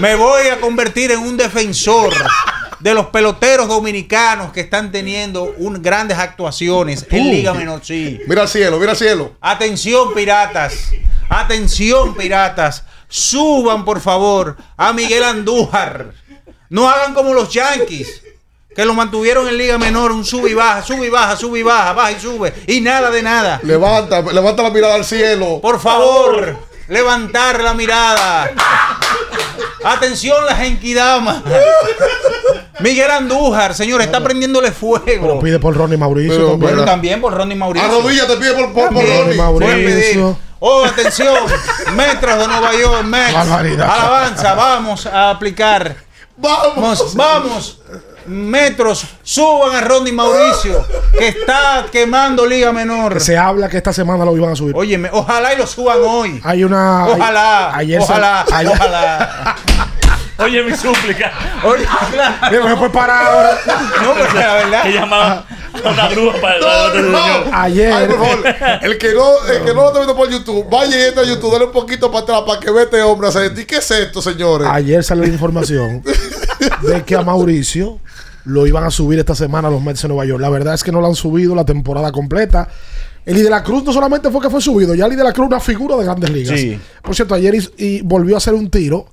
me 0.00 0.14
voy 0.14 0.48
a 0.48 0.58
convertir 0.58 1.10
en 1.10 1.20
un 1.20 1.36
defensor 1.36 2.14
de 2.82 2.94
los 2.94 3.06
peloteros 3.06 3.68
dominicanos 3.68 4.52
que 4.52 4.60
están 4.60 4.90
teniendo 4.90 5.54
un, 5.58 5.80
grandes 5.82 6.18
actuaciones 6.18 7.06
en. 7.10 7.30
Liga 7.30 7.54
Menor, 7.54 7.80
sí. 7.84 8.18
Mira 8.26 8.42
al 8.42 8.48
cielo, 8.48 8.78
mira 8.78 8.92
al 8.92 8.96
cielo. 8.96 9.36
Atención, 9.40 10.14
piratas. 10.14 10.92
Atención, 11.28 12.14
piratas. 12.14 12.84
Suban, 13.06 13.84
por 13.84 14.00
favor, 14.00 14.56
a 14.76 14.92
Miguel 14.92 15.22
Andújar. 15.22 16.12
No 16.70 16.88
hagan 16.88 17.12
como 17.14 17.34
los 17.34 17.50
Yankees, 17.52 18.22
que 18.74 18.84
lo 18.84 18.94
mantuvieron 18.94 19.48
en 19.48 19.58
Liga 19.58 19.78
Menor, 19.78 20.12
un 20.12 20.24
sube 20.24 20.50
y 20.50 20.54
baja, 20.54 20.82
sube 20.82 21.06
y 21.06 21.10
baja, 21.10 21.36
sube 21.36 21.60
y 21.60 21.62
baja, 21.62 21.92
baja 21.92 22.12
y 22.12 22.20
sube, 22.20 22.52
y 22.66 22.80
nada 22.80 23.10
de 23.10 23.22
nada. 23.22 23.60
Levanta, 23.62 24.22
levanta 24.22 24.62
la 24.62 24.70
mirada 24.70 24.94
al 24.94 25.04
cielo. 25.04 25.60
Por 25.60 25.80
favor, 25.80 26.56
levantar 26.88 27.62
la 27.62 27.74
mirada. 27.74 28.50
Atención, 29.84 30.46
la 30.46 30.54
Genkidama. 30.54 31.42
Miguel 32.80 33.10
Andújar, 33.10 33.74
señor, 33.74 34.00
está 34.00 34.22
prendiéndole 34.22 34.72
fuego. 34.72 35.40
Pide 35.40 35.58
por 35.58 35.76
Ronnie 35.76 35.98
Mauricio. 35.98 36.36
Pero, 36.36 36.50
también. 36.50 36.70
pero 36.70 36.84
también 36.84 37.20
por 37.20 37.34
Ronnie 37.34 37.56
Mauricio. 37.56 37.88
Arrodíllate, 37.88 38.36
pide 38.36 38.54
por, 38.54 38.72
por, 38.72 38.92
por. 38.92 39.04
Ronnie. 39.04 39.36
Mauricio. 39.36 40.38
Oh, 40.64 40.84
atención, 40.84 41.38
metros 41.96 42.38
de 42.38 42.46
Nueva 42.46 42.72
York, 42.72 43.02
Mets. 43.02 43.34
Alabanza, 43.34 44.54
vamos 44.54 45.06
a 45.06 45.30
aplicar. 45.30 45.96
Vamos, 46.36 47.14
vamos. 47.14 47.80
Metros, 48.26 49.04
suban 49.22 49.74
a 49.76 49.80
Ronnie 49.80 50.12
Mauricio, 50.12 50.84
que 51.18 51.28
está 51.28 51.86
quemando 51.90 52.46
Liga 52.46 52.72
Menor. 52.72 53.20
Se 53.20 53.36
habla 53.36 53.68
que 53.68 53.76
esta 53.78 53.92
semana 53.92 54.24
lo 54.24 54.36
iban 54.36 54.50
a 54.52 54.56
subir. 54.56 54.74
Óyeme, 54.76 55.08
ojalá 55.12 55.52
y 55.54 55.56
lo 55.58 55.66
suban 55.66 55.98
hoy. 56.02 56.40
Hay 56.44 56.64
una. 56.64 57.06
Ojalá, 57.08 57.74
ayer 57.76 58.00
sal- 58.00 58.10
ojalá, 58.10 58.46
ayer- 58.52 58.72
ojalá. 58.72 59.56
Oye, 60.38 60.62
mi 60.64 60.74
súplica. 60.76 61.30
Oye, 61.62 61.84
claro. 62.10 62.34
Mira, 62.50 62.64
me 62.64 62.76
fue 62.76 62.90
parar 62.90 63.26
ahora. 63.26 63.58
No, 64.02 64.14
pero 64.14 64.32
la 64.34 64.54
verdad. 64.54 64.82
Que 64.82 64.92
llamaban 64.92 65.44
a 65.84 65.88
una 65.88 66.08
grúa 66.08 66.34
para 66.40 66.58
No, 66.58 66.94
no. 67.00 67.18
Ayer. 67.56 67.92
Ay, 67.92 68.06
por 68.08 68.18
favor, 68.18 68.44
el 68.82 68.98
que 68.98 69.12
no, 69.14 69.44
el 69.46 69.58
que 69.62 69.68
no 69.68 69.74
lo 69.74 69.86
está 69.88 69.98
viendo 70.00 70.16
por 70.16 70.28
YouTube, 70.30 70.68
vaya 70.68 70.98
y 70.98 71.02
entra 71.08 71.22
a 71.22 71.26
YouTube, 71.26 71.52
dale 71.52 71.66
un 71.66 71.72
poquito 71.72 72.10
para 72.10 72.22
atrás 72.24 72.42
para 72.46 72.58
que 72.58 72.70
vea 72.72 72.84
este 72.84 73.00
hombre 73.02 73.28
hacer. 73.28 73.56
¿Y 73.56 73.64
qué 73.66 73.76
es 73.76 73.90
esto, 73.92 74.20
señores? 74.20 74.66
Ayer 74.68 75.04
salió 75.04 75.22
la 75.22 75.28
información 75.30 76.02
de 76.82 77.04
que 77.04 77.14
a 77.14 77.22
Mauricio 77.22 78.00
lo 78.44 78.66
iban 78.66 78.84
a 78.84 78.90
subir 78.90 79.18
esta 79.18 79.34
semana 79.34 79.68
a 79.68 79.70
los 79.70 79.82
Mets 79.82 80.02
de 80.02 80.08
Nueva 80.08 80.24
York. 80.24 80.40
La 80.40 80.50
verdad 80.50 80.74
es 80.74 80.82
que 80.82 80.92
no 80.92 81.00
lo 81.00 81.06
han 81.06 81.14
subido 81.14 81.54
la 81.54 81.64
temporada 81.64 82.12
completa. 82.12 82.68
El 83.24 83.42
de 83.42 83.50
la 83.50 83.62
Cruz 83.62 83.84
no 83.84 83.92
solamente 83.92 84.30
fue 84.30 84.40
que 84.40 84.50
fue 84.50 84.60
subido, 84.60 84.94
ya 84.94 85.06
el 85.06 85.16
de 85.16 85.22
la 85.22 85.32
Cruz 85.32 85.46
una 85.46 85.60
figura 85.60 85.96
de 85.96 86.04
grandes 86.04 86.30
ligas. 86.30 86.58
Sí. 86.58 86.78
Por 87.02 87.14
cierto, 87.14 87.34
ayer 87.34 87.54
y 87.76 88.02
volvió 88.02 88.34
a 88.34 88.38
hacer 88.38 88.54
un 88.54 88.68
tiro 88.68 89.06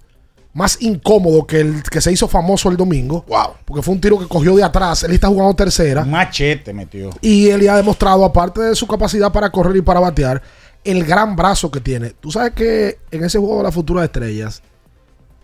más 0.53 0.81
incómodo 0.81 1.45
que 1.45 1.59
el 1.59 1.83
que 1.83 2.01
se 2.01 2.11
hizo 2.11 2.27
famoso 2.27 2.69
el 2.69 2.77
domingo. 2.77 3.23
Wow. 3.27 3.53
Porque 3.65 3.83
fue 3.83 3.93
un 3.93 4.01
tiro 4.01 4.17
que 4.17 4.27
cogió 4.27 4.55
de 4.55 4.63
atrás. 4.63 5.03
Él 5.03 5.11
está 5.11 5.27
jugando 5.27 5.53
tercera. 5.53 6.03
Machete 6.03 6.73
metió. 6.73 7.11
Y 7.21 7.49
él 7.49 7.61
ya 7.61 7.73
ha 7.73 7.77
demostrado, 7.77 8.25
aparte 8.25 8.61
de 8.61 8.75
su 8.75 8.87
capacidad 8.87 9.31
para 9.31 9.51
correr 9.51 9.75
y 9.77 9.81
para 9.81 9.99
batear, 9.99 10.41
el 10.83 11.05
gran 11.05 11.35
brazo 11.35 11.69
que 11.69 11.79
tiene. 11.79 12.11
Tú 12.19 12.31
sabes 12.31 12.53
que 12.53 12.97
en 13.11 13.23
ese 13.23 13.37
juego 13.37 13.57
de 13.57 13.63
las 13.63 13.73
futuras 13.73 14.05
estrellas, 14.05 14.63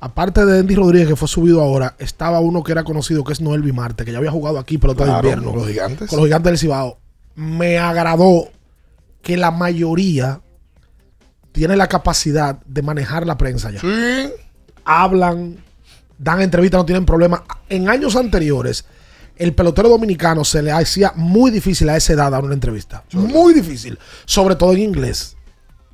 aparte 0.06 0.46
de 0.46 0.60
Andy 0.60 0.76
Rodríguez, 0.76 1.08
que 1.08 1.16
fue 1.16 1.28
subido 1.28 1.62
ahora, 1.62 1.96
estaba 2.00 2.40
uno 2.40 2.64
que 2.64 2.72
era 2.72 2.84
conocido, 2.84 3.24
que 3.24 3.34
es 3.34 3.42
Noel 3.42 3.62
Bimarte, 3.64 4.06
que 4.06 4.12
ya 4.12 4.20
había 4.20 4.32
jugado 4.32 4.60
aquí 4.60 4.78
pelota 4.78 5.04
Claro, 5.04 5.22
de 5.22 5.28
invierno. 5.34 5.50
con 5.52 5.60
los 5.60 5.68
gigantes. 5.68 6.10
Con 6.10 6.18
los 6.20 6.26
gigantes 6.28 6.52
del 6.52 6.58
Cibao. 6.60 7.00
Me 7.36 7.78
agradó 7.80 8.50
que 9.22 9.36
la 9.36 9.50
mayoría 9.52 10.42
tiene 11.52 11.76
la 11.76 11.88
capacidad 11.88 12.60
de 12.66 12.82
manejar 12.82 13.26
la 13.26 13.38
prensa 13.38 13.72
ya. 13.72 13.80
Sí. 13.80 14.32
Hablan, 14.84 15.58
dan 16.20 16.42
entrevistas, 16.42 16.80
no 16.80 16.86
tienen 16.86 17.06
problema. 17.06 17.44
En 17.70 17.90
años 17.90 18.16
anteriores, 18.16 18.86
el 19.38 19.54
pelotero 19.56 19.90
dominicano 19.90 20.46
se 20.46 20.62
le 20.62 20.72
hacía 20.72 21.14
muy 21.16 21.50
difícil 21.52 21.90
a 21.90 21.98
esa 21.98 22.14
edad 22.14 22.32
dar 22.32 22.44
una 22.44 22.54
entrevista. 22.54 23.04
Muy 23.14 23.54
difícil. 23.54 23.98
Sobre 24.26 24.56
todo 24.56 24.74
en 24.74 24.80
inglés. 24.80 25.36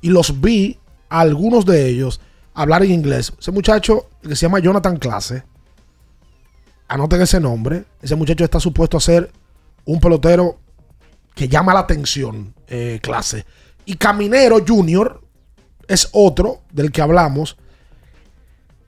Y 0.00 0.10
los 0.10 0.40
vi, 0.40 0.78
a 1.08 1.20
algunos 1.20 1.64
de 1.64 1.86
ellos, 1.88 2.20
hablar 2.54 2.82
en 2.84 2.90
inglés. 2.92 3.32
Ese 3.38 3.50
muchacho 3.50 4.08
que 4.22 4.36
se 4.36 4.42
llama 4.46 4.58
Jonathan 4.60 4.96
Clase, 4.96 5.44
anoten 6.88 7.22
ese 7.22 7.40
nombre. 7.40 7.84
Ese 8.00 8.14
muchacho 8.14 8.44
está 8.44 8.60
supuesto 8.60 8.96
a 8.96 9.00
ser 9.00 9.30
un 9.84 10.00
pelotero 10.00 10.58
que 11.34 11.48
llama 11.48 11.74
la 11.74 11.80
atención, 11.80 12.54
eh, 12.68 12.98
clase. 13.02 13.46
Y 13.84 13.96
Caminero 13.96 14.58
Junior 14.66 15.20
es 15.88 16.08
otro 16.12 16.60
del 16.70 16.92
que 16.92 17.02
hablamos. 17.02 17.56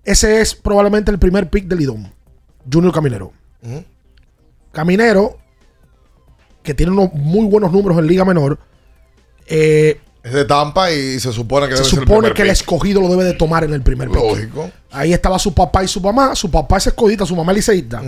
Ese 0.05 0.41
es 0.41 0.55
probablemente 0.55 1.11
el 1.11 1.19
primer 1.19 1.49
pick 1.49 1.67
del 1.67 1.79
Lidón. 1.79 2.13
Junior 2.71 2.93
Caminero. 2.93 3.33
Caminero, 4.73 5.39
que 6.63 6.75
tiene 6.75 6.93
unos 6.93 7.13
muy 7.15 7.47
buenos 7.47 7.73
números 7.73 7.99
en 7.99 8.07
Liga 8.07 8.25
Menor. 8.25 8.59
eh, 9.47 10.01
Es 10.25 10.33
de 10.33 10.47
Tampa 10.47 10.91
y 10.91 11.21
se 11.21 11.33
supone 11.33 11.69
que 11.69 11.77
se 11.77 11.83
debe 11.83 11.91
ser 11.91 11.99
el 11.99 12.05
supone 12.07 12.19
primer 12.21 12.35
que 12.35 12.43
el 12.43 12.49
pick. 12.49 12.57
escogido 12.57 13.01
lo 13.03 13.09
debe 13.09 13.25
de 13.25 13.35
tomar 13.35 13.63
en 13.63 13.75
el 13.75 13.83
primer 13.83 14.09
pick. 14.09 14.17
Lógico. 14.17 14.71
Ahí 14.91 15.13
estaba 15.13 15.39
su 15.39 15.53
papá 15.53 15.85
y 15.85 15.89
su 15.89 16.01
mamá. 16.01 16.35
Su 16.35 16.51
papá 16.51 16.79
es 16.79 16.87
escogida, 16.87 17.27
su 17.27 17.37
mamá 17.37 17.53
es 17.53 17.57
liceísta. 17.57 18.01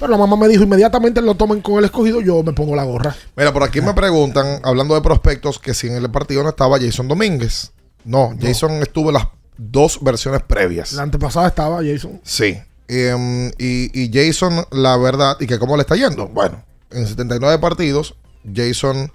Pero 0.00 0.10
la 0.10 0.16
mamá 0.18 0.36
me 0.36 0.48
dijo 0.48 0.64
inmediatamente 0.64 1.22
lo 1.22 1.36
tomen 1.36 1.60
con 1.60 1.78
el 1.78 1.84
escogido, 1.84 2.20
yo 2.20 2.42
me 2.42 2.52
pongo 2.52 2.74
la 2.74 2.82
gorra. 2.82 3.14
Mira, 3.36 3.52
por 3.52 3.62
aquí 3.62 3.80
me 3.80 3.94
preguntan, 3.94 4.60
hablando 4.64 4.96
de 4.96 5.00
prospectos, 5.00 5.60
que 5.60 5.72
si 5.72 5.86
en 5.86 5.94
el 5.94 6.10
partido 6.10 6.42
no 6.42 6.48
estaba 6.48 6.76
Jason 6.80 7.06
Domínguez. 7.06 7.70
No, 8.04 8.34
Jason 8.40 8.72
estuvo 8.82 9.10
en 9.10 9.14
las 9.14 9.28
dos 9.56 10.02
versiones 10.02 10.42
previas. 10.42 10.92
La 10.94 11.02
antepasada 11.02 11.46
estaba 11.46 11.84
Jason. 11.84 12.20
Sí. 12.24 12.58
Em, 12.88 13.48
y, 13.58 13.90
y 13.94 14.10
Jason, 14.12 14.66
la 14.72 14.96
verdad, 14.96 15.36
¿y 15.38 15.46
que 15.46 15.60
cómo 15.60 15.76
le 15.76 15.82
está 15.82 15.94
yendo? 15.94 16.26
Bueno, 16.26 16.64
en 16.90 17.06
79 17.06 17.60
partidos, 17.60 18.16
Jason 18.52 19.12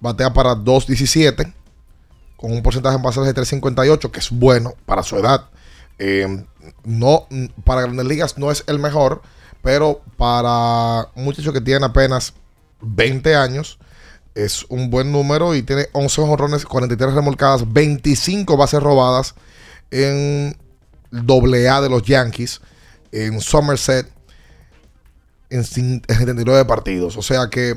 batea 0.00 0.32
para 0.32 0.54
2.17, 0.54 1.52
con 2.40 2.52
un 2.52 2.62
porcentaje 2.62 2.96
en 2.96 3.02
bases 3.02 3.24
de 3.26 3.34
3.58, 3.34 4.10
que 4.10 4.20
es 4.20 4.30
bueno 4.30 4.72
para 4.86 5.02
su 5.02 5.16
edad. 5.18 5.44
Em, 5.98 6.46
no, 6.84 7.26
para 7.64 7.82
grandes 7.82 8.06
ligas 8.06 8.38
no 8.38 8.50
es 8.50 8.64
el 8.66 8.78
mejor, 8.78 9.20
pero 9.62 10.00
para 10.16 11.08
un 11.14 11.24
muchacho 11.24 11.52
que 11.52 11.60
tiene 11.60 11.84
apenas 11.84 12.32
20 12.80 13.34
años, 13.36 13.78
Es 14.32 14.64
un 14.68 14.90
buen 14.90 15.10
número 15.10 15.56
y 15.56 15.62
tiene 15.64 15.88
11 15.92 16.22
jonrones, 16.22 16.64
43 16.64 17.14
remolcadas, 17.14 17.70
25 17.72 18.56
bases 18.56 18.80
robadas 18.80 19.34
en 19.90 20.56
doble 21.10 21.68
A 21.68 21.80
de 21.80 21.88
los 21.90 22.04
Yankees, 22.04 22.60
en 23.10 23.40
Somerset, 23.40 24.08
en 25.50 25.64
cin- 25.64 26.02
en 26.06 26.16
79 26.16 26.64
partidos. 26.64 27.16
O 27.16 27.22
sea 27.22 27.48
que 27.50 27.74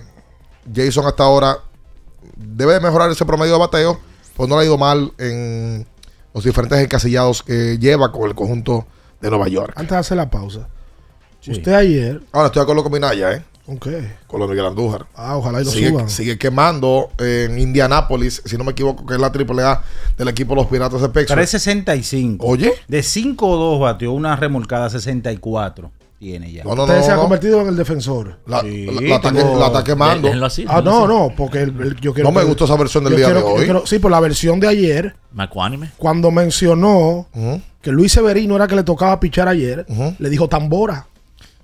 Jason 0.74 1.08
hasta 1.08 1.24
ahora 1.24 1.58
debe 2.38 2.74
de 2.76 2.80
mejorar 2.80 3.10
ese 3.12 3.26
promedio 3.26 3.54
de 3.54 3.60
bateo, 3.60 4.00
pues 4.36 4.50
no 4.50 4.56
le 4.56 4.64
ha 4.64 4.66
ido 4.66 4.78
mal 4.78 5.12
en 5.18 5.86
los 6.34 6.44
diferentes 6.44 6.80
encasillados 6.80 7.44
que 7.44 7.78
lleva 7.78 8.12
con 8.12 8.28
el 8.28 8.36
conjunto 8.36 8.86
de 9.22 9.30
Nueva 9.30 9.48
York. 9.48 9.74
Antes 9.76 9.92
de 9.92 9.98
hacer 9.98 10.18
la 10.18 10.30
pausa. 10.30 10.68
Usted 11.48 11.74
ayer. 11.74 12.22
Ahora 12.32 12.48
estoy 12.48 12.62
de 12.62 12.64
acuerdo 12.64 12.84
con 12.84 12.92
Minaya, 12.92 13.34
¿eh? 13.34 13.44
¿Con 13.66 13.78
qué? 13.78 14.12
Con 14.28 14.42
lo 14.42 14.48
de 14.48 14.52
Miguel 14.54 14.66
Andújar. 14.68 15.06
Ah, 15.16 15.38
ojalá 15.38 15.62
y 15.62 15.66
lo 15.66 15.72
sigue, 15.72 15.90
suban. 15.90 16.10
sigue 16.10 16.38
quemando 16.38 17.12
en 17.18 17.58
Indianápolis, 17.58 18.42
si 18.46 18.58
no 18.58 18.66
me 18.66 18.72
equivoco, 18.72 19.06
que 19.06 19.14
es 19.14 19.20
la 19.20 19.28
AAA 19.28 19.84
del 20.18 20.28
equipo 20.28 20.54
de 20.54 20.62
los 20.62 20.68
Piratas 20.68 21.00
de 21.02 21.08
Pittsburgh. 21.08 21.38
365. 21.38 22.46
Oye. 22.46 22.74
De 22.90 23.02
5 23.02 23.48
o 23.48 23.56
2 23.56 23.80
batió 23.80 24.12
una 24.12 24.36
remolcada 24.36 24.90
64. 24.90 25.92
Tiene 26.24 26.54
ya. 26.54 26.64
No, 26.64 26.74
no, 26.74 26.84
Usted 26.84 26.98
no, 27.00 27.04
se 27.04 27.12
ha 27.12 27.16
convertido 27.18 27.60
en 27.62 27.68
el 27.68 27.76
defensor. 27.76 28.40
La, 28.46 28.62
Sí, 28.62 28.86
la- 28.86 28.94
la 29.02 29.16
está, 29.16 29.32
tengo- 29.34 29.60
la 29.60 29.66
está 29.68 29.84
quemando. 29.84 30.28
Déjenlo 30.28 30.46
así. 30.46 30.64
Ah, 30.70 30.82
no, 30.82 31.06
no, 31.06 31.34
porque 31.36 31.64
el- 31.64 31.80
el- 31.82 31.96
yo 32.00 32.14
quiero. 32.14 32.30
No 32.30 32.34
me 32.34 32.40
que- 32.42 32.48
gustó 32.48 32.64
esa 32.64 32.78
versión 32.78 33.04
del 33.04 33.18
día 33.18 33.26
quiero- 33.26 33.40
de 33.42 33.46
hoy. 33.46 33.64
quiero- 33.66 33.86
sí, 33.86 34.00
por 34.00 34.10
la 34.10 34.22
versión 34.22 34.58
de 34.62 34.70
ayer, 34.70 35.16
Macuánime. 35.34 35.92
cuando 35.98 36.32
mencionó 36.32 37.28
que 37.82 37.92
Luis 37.92 38.14
Severino 38.14 38.56
era 38.56 38.68
que 38.68 38.76
le 38.78 38.84
tocaba 38.84 39.20
pichar 39.20 39.50
ayer, 39.50 39.86
le 40.18 40.30
dijo 40.30 40.48
tambora. 40.48 41.08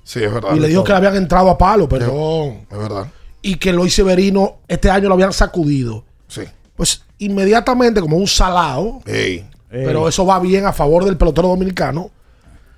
Sí, 0.04 0.22
es 0.22 0.34
verdad. 0.34 0.54
Y 0.56 0.60
le 0.60 0.68
dijo 0.68 0.84
que 0.84 0.92
le 0.92 0.98
habían 0.98 1.16
entrado 1.16 1.50
a 1.50 1.58
palo, 1.58 1.88
perdón. 1.88 2.66
Es 2.70 2.78
verdad. 2.78 3.08
Y 3.42 3.56
que 3.56 3.72
Luis 3.72 3.94
Severino 3.96 4.58
este 4.68 4.90
año 4.90 5.08
lo 5.08 5.14
habían 5.14 5.32
sacudido. 5.32 6.04
Sí. 6.28 6.42
Pues 6.76 7.04
inmediatamente, 7.20 8.02
como 8.02 8.18
un 8.18 8.28
salado, 8.28 9.00
Ey. 9.06 9.46
pero 9.70 10.10
eso 10.10 10.26
va 10.26 10.38
bien 10.40 10.66
a 10.66 10.74
favor 10.74 11.06
del 11.06 11.16
pelotero 11.16 11.48
dominicano. 11.48 12.10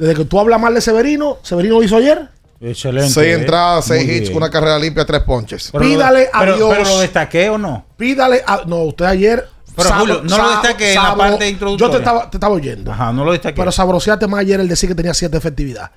Desde 0.01 0.15
que 0.15 0.25
tú 0.25 0.39
hablas 0.39 0.59
mal 0.59 0.73
de 0.73 0.81
Severino, 0.81 1.37
Severino 1.43 1.75
lo 1.75 1.83
hizo 1.83 1.95
ayer. 1.95 2.27
Excelente. 2.59 3.09
Seis 3.11 3.27
eh. 3.27 3.39
entradas, 3.39 3.85
seis 3.85 4.03
hits, 4.03 4.21
bien. 4.29 4.37
una 4.37 4.49
carrera 4.49 4.79
limpia, 4.79 5.05
tres 5.05 5.21
ponches. 5.21 5.69
Pero 5.71 5.83
Pídale 5.83 6.23
lo- 6.31 6.35
a 6.35 6.39
pero- 6.39 6.55
Dios. 6.55 6.69
Pero 6.75 6.89
lo 6.89 6.99
destaqué 6.99 7.49
o 7.51 7.57
no. 7.59 7.85
Pídale 7.97 8.41
a. 8.45 8.61
No, 8.65 8.77
usted 8.83 9.05
ayer. 9.05 9.47
Pero, 9.75 9.89
Julio, 9.93 10.21
no 10.23 10.37
lo 10.37 10.49
destaque 10.49 10.93
en 10.93 11.03
la 11.03 11.15
parte 11.15 11.47
introductoria. 11.49 11.87
Yo 11.87 11.91
te 11.91 11.97
estaba, 12.03 12.29
te 12.29 12.37
estaba 12.37 12.53
oyendo. 12.55 12.91
Ajá, 12.91 13.13
no 13.13 13.23
lo 13.23 13.31
destaqué. 13.31 13.55
Pero 13.55 13.71
sabroseate 13.71 14.27
más 14.27 14.41
ayer 14.41 14.59
el 14.59 14.67
decir 14.67 14.89
que 14.89 14.95
tenía 14.95 15.13
siete 15.13 15.37
efectividad. 15.37 15.91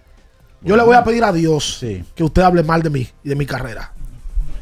Yo 0.60 0.76
le 0.76 0.82
voy 0.82 0.96
a 0.96 1.02
pedir 1.02 1.24
a 1.24 1.32
Dios 1.32 1.78
Sí. 1.80 2.04
que 2.14 2.22
usted 2.24 2.42
hable 2.42 2.62
mal 2.62 2.82
de 2.82 2.90
mí 2.90 3.08
y 3.24 3.28
de 3.30 3.34
mi 3.34 3.46
carrera. 3.46 3.90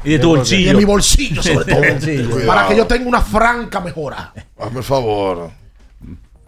Y 0.05 0.11
de 0.11 0.19
tu 0.19 0.29
Y 0.29 0.31
de 0.31 0.37
bolsillo. 0.37 0.77
mi 0.77 0.83
bolsillo, 0.85 1.43
sobre 1.43 1.65
todo. 1.73 1.81
bolsillo. 1.87 2.45
Para 2.47 2.67
que 2.67 2.75
yo 2.75 2.87
tenga 2.87 3.07
una 3.07 3.21
franca 3.21 3.79
mejora. 3.81 4.33
Hazme 4.57 4.79
el 4.79 4.83
favor. 4.83 5.51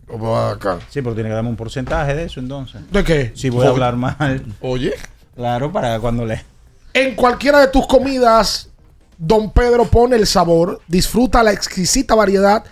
¿Cómo 0.08 0.32
va 0.32 0.52
acá? 0.52 0.80
Sí, 0.90 1.02
pero 1.02 1.16
tiene 1.16 1.30
que 1.30 1.36
darme 1.36 1.50
un 1.50 1.56
porcentaje 1.56 2.14
de 2.14 2.26
eso 2.26 2.40
entonces. 2.40 2.82
¿De 2.92 3.04
qué? 3.04 3.32
Si 3.36 3.50
voy 3.50 3.66
a 3.66 3.70
hablar 3.70 3.96
mal. 3.96 4.46
Oye. 4.62 4.94
Claro, 5.36 5.72
para 5.72 6.00
cuando 6.00 6.26
le. 6.26 6.44
En 6.94 7.16
cualquiera 7.16 7.60
de 7.60 7.68
tus 7.68 7.86
comidas, 7.88 8.70
Don 9.18 9.52
Pedro 9.52 9.86
pone 9.86 10.16
el 10.16 10.28
sabor. 10.28 10.82
Disfruta 10.88 11.44
la 11.44 11.52
exquisita 11.52 12.16
variedad 12.16 12.64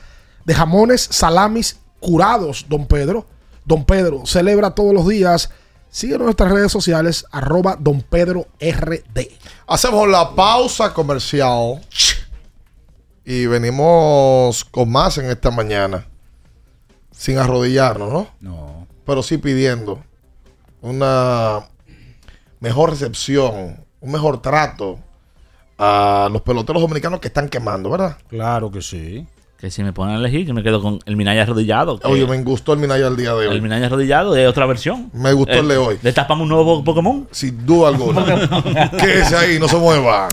de 0.45 0.53
jamones, 0.53 1.01
salamis 1.01 1.79
curados, 1.99 2.65
Don 2.69 2.85
Pedro. 2.85 3.25
Don 3.65 3.83
Pedro 3.85 4.25
celebra 4.25 4.71
todos 4.71 4.93
los 4.93 5.07
días. 5.07 5.49
Sigue 5.89 6.17
nuestras 6.17 6.51
redes 6.51 6.71
sociales, 6.71 7.25
arroba 7.31 7.77
Don 7.79 8.01
Pedro 8.01 8.47
RD. 8.59 9.27
Hacemos 9.67 10.07
la 10.07 10.33
pausa 10.33 10.93
comercial. 10.93 11.81
Y 13.25 13.45
venimos 13.45 14.65
con 14.65 14.91
más 14.91 15.17
en 15.17 15.29
esta 15.29 15.49
mañana. 15.51 16.05
Sin 17.15 17.37
arrodillarnos, 17.37 18.11
¿no? 18.11 18.27
No. 18.41 18.87
Pero 19.05 19.21
sí 19.23 19.37
pidiendo 19.37 19.99
una 20.81 21.59
mejor 22.59 22.89
recepción, 22.91 23.77
un 24.01 24.11
mejor 24.11 24.41
trato 24.41 24.99
a 25.77 26.27
los 26.31 26.41
peloteros 26.41 26.81
dominicanos 26.81 27.19
que 27.19 27.27
están 27.27 27.49
quemando, 27.49 27.89
¿verdad? 27.89 28.17
Claro 28.29 28.71
que 28.71 28.81
sí. 28.81 29.27
Que 29.57 29.69
si 29.71 29.83
me 29.83 29.93
ponen 29.93 30.15
a 30.15 30.19
elegir, 30.19 30.45
que 30.45 30.51
me 30.53 30.61
quedo 30.63 30.81
con 30.81 30.99
el 31.05 31.15
Minaya 31.15 31.43
arrodillado. 31.43 31.97
que- 31.99 32.07
Oye, 32.07 32.25
me 32.27 32.41
gustó 32.43 32.73
el 32.73 32.79
Minaya 32.79 33.07
el 33.07 33.15
día 33.15 33.33
de 33.33 33.47
hoy. 33.47 33.55
el 33.55 33.61
Minaya 33.61 33.85
arrodillado 33.85 34.33
de 34.33 34.45
otra 34.47 34.65
versión. 34.65 35.09
Me 35.13 35.31
gustó 35.31 35.53
el 35.53 35.67
de 35.69 35.77
hoy. 35.77 35.97
Le 36.01 36.11
tapamos 36.11 36.43
un 36.43 36.49
nuevo 36.49 36.83
Pokémon. 36.83 37.27
Sin 37.31 37.65
duda 37.65 37.87
alguna. 37.89 38.25
Quédese 38.99 39.35
ahí, 39.37 39.59
no 39.59 39.67
se 39.69 39.77
mueva. 39.77 40.27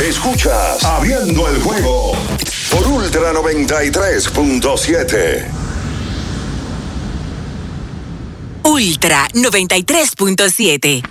Escuchas 0.00 0.82
Abriendo 0.84 1.48
el 1.48 1.60
juego 1.62 2.12
por 2.70 2.86
Ultra 2.88 3.32
93.7. 3.32 5.44
Ultra 8.66 9.28
93.7. 9.34 11.02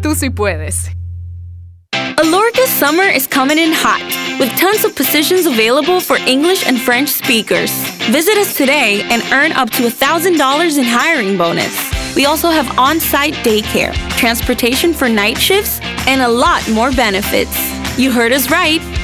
tú 0.00 0.14
sí 0.14 0.30
puedes. 0.30 0.90
Alorca's 1.92 2.70
summer 2.70 3.04
is 3.04 3.26
coming 3.26 3.58
in 3.58 3.72
hot, 3.72 4.02
with 4.38 4.50
tons 4.58 4.84
of 4.84 4.94
positions 4.94 5.46
available 5.46 6.00
for 6.00 6.16
English 6.26 6.66
and 6.66 6.78
French 6.80 7.08
speakers. 7.08 7.72
Visit 8.10 8.36
us 8.36 8.54
today 8.54 9.02
and 9.10 9.22
earn 9.32 9.52
up 9.52 9.70
to 9.70 9.82
$1,000 9.84 10.78
in 10.78 10.84
hiring 10.84 11.38
bonus. 11.38 11.74
We 12.14 12.26
also 12.26 12.50
have 12.50 12.78
on 12.78 13.00
site 13.00 13.34
daycare, 13.44 13.94
transportation 14.18 14.92
for 14.92 15.08
night 15.08 15.38
shifts, 15.38 15.80
and 16.06 16.20
a 16.20 16.28
lot 16.28 16.68
more 16.70 16.92
benefits. 16.92 17.56
You 17.98 18.12
heard 18.12 18.32
us 18.32 18.50
right. 18.50 18.80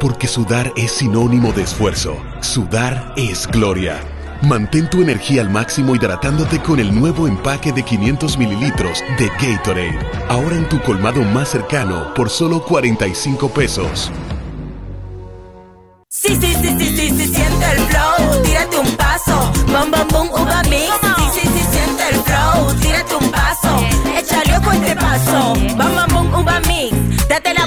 porque 0.00 0.26
sudar 0.26 0.72
es 0.76 0.92
sinónimo 0.92 1.52
de 1.52 1.62
esfuerzo, 1.62 2.16
sudar 2.40 3.14
es 3.16 3.46
gloria. 3.46 4.00
Mantén 4.42 4.90
tu 4.90 5.00
energía 5.00 5.40
al 5.40 5.50
máximo 5.50 5.94
hidratándote 5.94 6.60
con 6.60 6.78
el 6.78 6.94
nuevo 6.94 7.26
empaque 7.26 7.72
de 7.72 7.82
500 7.82 8.36
mililitros 8.36 9.02
de 9.18 9.28
Gatorade, 9.40 9.98
ahora 10.28 10.56
en 10.56 10.68
tu 10.68 10.80
colmado 10.82 11.22
más 11.22 11.48
cercano 11.48 12.12
por 12.14 12.28
solo 12.28 12.62
45 12.62 13.48
pesos. 13.48 14.12
Sí, 16.08 16.34
sí, 16.40 16.54
sí, 16.60 16.68
sí, 16.78 16.96
sí, 16.96 17.10
sí, 17.10 17.34
siente 17.34 17.66
el 17.72 17.78
flow, 17.78 18.42
tírate 18.42 18.78
un 18.78 18.96
paso, 18.96 19.52
bam, 19.72 19.90
bam, 19.90 20.08
boom, 20.08 20.28
uva 20.32 20.62
mix. 20.64 20.92
Sí, 21.34 21.40
sí, 21.40 21.48
sí, 21.48 21.64
siente 21.70 22.08
el 22.10 22.16
flow, 22.22 22.74
tírate 22.80 23.14
un 23.16 23.30
paso, 23.30 23.86
échale 24.16 24.58
ojo 24.58 24.72
este 24.72 24.96
paso, 24.96 25.54
bam, 25.76 25.94
bam, 25.94 26.08
boom, 26.12 26.34
uva 26.34 26.60
mix. 26.60 27.28
Date 27.28 27.54
la 27.54 27.66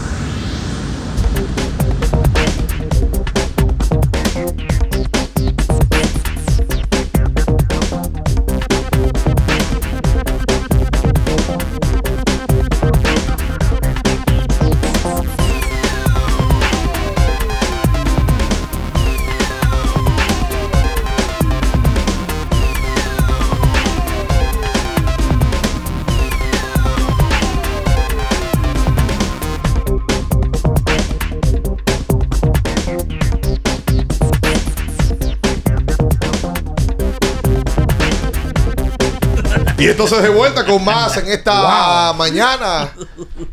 Y 39.81 39.87
entonces 39.87 40.21
de 40.23 40.29
vuelta 40.29 40.65
con 40.65 40.83
más 40.83 41.17
en 41.17 41.27
esta 41.27 42.13
mañana. 42.17 42.89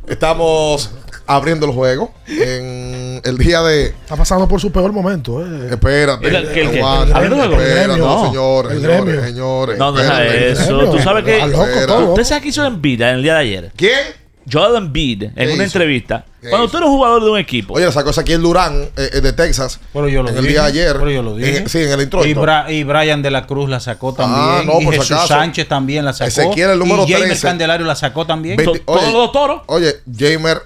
Estamos 0.07 0.91
abriendo 1.27 1.67
el 1.67 1.73
juego 1.73 2.13
en 2.27 3.21
el 3.25 3.39
día 3.39 3.63
de. 3.63 3.87
Está 3.87 4.17
pasando 4.17 4.49
por 4.49 4.61
su 4.61 4.71
peor 4.73 4.93
momento. 4.93 5.45
Eh. 5.45 5.69
Espérate. 5.71 6.27
¿El- 6.29 6.53
qué- 6.53 6.61
el 6.63 6.69
el 6.69 6.81
juego? 6.83 7.05
espérate, 7.61 7.99
No. 8.01 8.27
señores, 8.27 8.73
El 8.73 8.81
señores, 8.81 9.05
gremio. 9.05 9.25
señores. 9.25 9.79
No, 9.79 9.93
deja 9.93 10.25
eso. 10.27 10.91
Tú 10.91 10.99
sabes 11.01 11.25
que. 11.25 11.41
Al 11.41 11.53
loco 11.53 11.67
todo. 11.87 12.07
¿Usted 12.11 12.25
sabe 12.25 12.41
qué 12.43 12.49
hizo 12.49 12.65
Embiid 12.65 13.01
en 13.03 13.09
el 13.09 13.23
día 13.23 13.35
de 13.35 13.41
ayer? 13.41 13.73
¿Quién? 13.77 13.99
Joel 14.51 14.77
Embiid, 14.77 15.25
en 15.25 15.35
¿Qué 15.35 15.45
una 15.45 15.53
hizo? 15.55 15.63
entrevista. 15.65 16.25
¿Qué 16.41 16.51
Cuando 16.51 16.69
tú 16.69 16.77
eres 16.77 16.89
jugador 16.89 17.25
de 17.25 17.31
un 17.31 17.39
equipo. 17.39 17.75
Oye, 17.75 17.91
sacó 17.91 18.11
aquí 18.11 18.33
el 18.33 18.43
Durán 18.43 18.83
eh, 18.97 19.11
eh, 19.15 19.21
de 19.21 19.33
Texas. 19.33 19.81
Pero 19.93 20.09
yo 20.09 20.23
lo 20.23 20.29
en 20.29 20.37
dije. 20.37 20.47
el 20.47 20.53
día 20.53 20.63
de 20.63 20.69
ayer. 20.69 20.93
Pero 20.97 21.11
yo 21.11 21.23
lo 21.23 21.35
dije. 21.35 21.57
En- 21.59 21.69
sí, 21.69 21.79
en 21.79 21.91
el 21.91 22.01
intro. 22.03 22.25
Y, 22.25 22.33
Bra- 22.35 22.71
y 22.73 22.85
Brian 22.85 23.23
de 23.23 23.31
la 23.33 23.45
Cruz 23.47 23.69
la 23.69 23.81
sacó 23.81 24.15
también. 24.15 24.41
Ah, 24.41 24.63
no, 24.65 24.81
y 24.81 24.85
por 24.85 24.95
Jesús 24.95 25.11
acaso. 25.13 25.29
Sánchez 25.29 25.67
también 25.69 26.05
la 26.05 26.13
sacó. 26.13 26.29
Ezequiel, 26.29 26.71
el 26.71 26.79
número 26.79 27.05
y 27.07 27.13
Jamer 27.13 27.29
13. 27.29 27.47
Candelario 27.47 27.87
la 27.87 27.97
sacó 27.97 28.25
también. 28.25 28.57
¿Todos 28.63 29.13
los 29.13 29.33
toros? 29.33 29.63
Oye, 29.67 29.97
Jamer. 30.17 30.63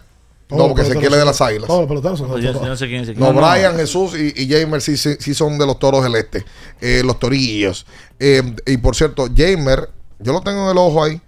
No, 0.50 0.68
porque 0.68 0.82
Ezequiel 0.82 1.10
es 1.14 1.18
de 1.18 1.24
las 1.24 1.40
águilas. 1.40 1.66
Todos 1.66 1.80
los 1.80 1.88
peloteros 1.88 2.18
son 2.18 2.38
de 2.38 2.52
no 2.52 2.76
sé 2.76 2.86
quién 2.86 3.02
es 3.04 3.08
ese. 3.08 3.18
No, 3.18 3.32
Brian, 3.32 3.74
Jesús 3.74 4.12
y, 4.14 4.34
y 4.42 4.50
Jamer 4.52 4.82
sí, 4.82 4.98
sí, 4.98 5.14
sí 5.18 5.32
son 5.32 5.56
de 5.56 5.64
los 5.64 5.78
toros 5.78 6.02
del 6.02 6.14
este. 6.16 6.44
Eh, 6.82 7.00
los 7.02 7.18
torillos. 7.18 7.86
Eh, 8.18 8.42
y 8.66 8.76
por 8.76 8.94
cierto, 8.94 9.28
Jamer, 9.34 9.88
yo 10.18 10.34
lo 10.34 10.42
tengo 10.42 10.64
en 10.66 10.72
el 10.72 10.76
ojo 10.76 11.02
ahí. 11.02 11.18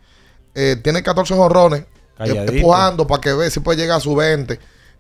eh, 0.54 0.76
tiene 0.84 1.02
14 1.02 1.34
jorrones. 1.34 1.84
Calladito. 2.16 2.52
Empujando 2.52 3.06
para 3.06 3.20
que 3.20 3.32
vea 3.32 3.50
si 3.50 3.60
puede 3.60 3.80
llegar 3.80 3.98
a 3.98 4.00
su 4.00 4.14
20. 4.14 4.58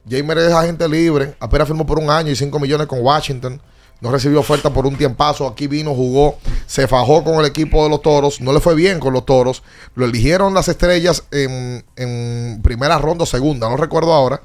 Jamer 0.08 0.38
es 0.38 0.52
agente 0.52 0.88
libre. 0.88 1.34
Apenas 1.40 1.68
firmó 1.68 1.86
por 1.86 1.98
un 1.98 2.10
año 2.10 2.30
y 2.30 2.36
5 2.36 2.58
millones 2.58 2.86
con 2.86 3.00
Washington. 3.00 3.60
No 4.00 4.10
recibió 4.10 4.40
oferta 4.40 4.70
por 4.70 4.86
un 4.86 4.96
tiempazo. 4.96 5.46
Aquí 5.46 5.66
vino, 5.66 5.94
jugó, 5.94 6.38
se 6.66 6.86
fajó 6.86 7.24
con 7.24 7.36
el 7.36 7.46
equipo 7.46 7.84
de 7.84 7.90
los 7.90 8.02
toros. 8.02 8.40
No 8.40 8.52
le 8.52 8.60
fue 8.60 8.74
bien 8.74 9.00
con 9.00 9.12
los 9.12 9.24
toros. 9.24 9.62
Lo 9.94 10.04
eligieron 10.04 10.52
las 10.52 10.68
estrellas 10.68 11.24
en, 11.30 11.84
en 11.96 12.60
primera 12.62 12.98
ronda 12.98 13.24
o 13.24 13.26
segunda, 13.26 13.68
no 13.68 13.76
recuerdo 13.76 14.12
ahora. 14.12 14.42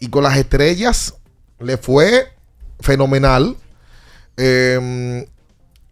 Y 0.00 0.08
con 0.08 0.24
las 0.24 0.36
estrellas 0.36 1.14
le 1.60 1.76
fue 1.76 2.32
fenomenal. 2.80 3.56
Eh, 4.36 5.26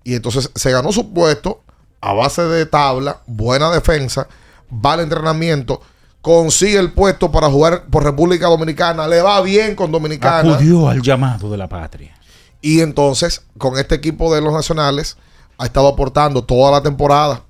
y 0.07 0.15
entonces 0.15 0.53
se 0.55 0.71
ganó 0.71 0.93
su 0.93 1.13
puesto 1.13 1.63
a 2.01 2.13
base 2.13 2.43
de 2.43 2.65
tabla, 2.65 3.23
buena 3.27 3.73
defensa, 3.73 4.29
va 4.73 4.93
al 4.93 5.01
entrenamiento, 5.01 5.83
consigue 6.27 6.77
el 6.77 6.91
puesto 6.91 7.31
para 7.31 7.49
jugar 7.49 7.85
por 7.85 8.03
República 8.03 8.49
Dominicana, 8.49 9.07
le 9.07 9.23
va 9.23 9.41
bien 9.43 9.77
con 9.77 9.93
Dominicana. 9.93 10.55
Acudió 10.55 10.89
al 10.89 11.01
llamado 11.01 11.49
de 11.49 11.57
la 11.57 11.69
patria. 11.69 12.17
Y 12.61 12.81
entonces, 12.81 13.47
con 13.59 13.79
este 13.79 13.95
equipo 13.95 14.35
de 14.35 14.41
los 14.41 14.53
nacionales, 14.53 15.17
ha 15.57 15.67
estado 15.67 15.87
aportando 15.87 16.43
toda 16.43 16.73
la 16.73 16.83
temporada. 16.83 17.43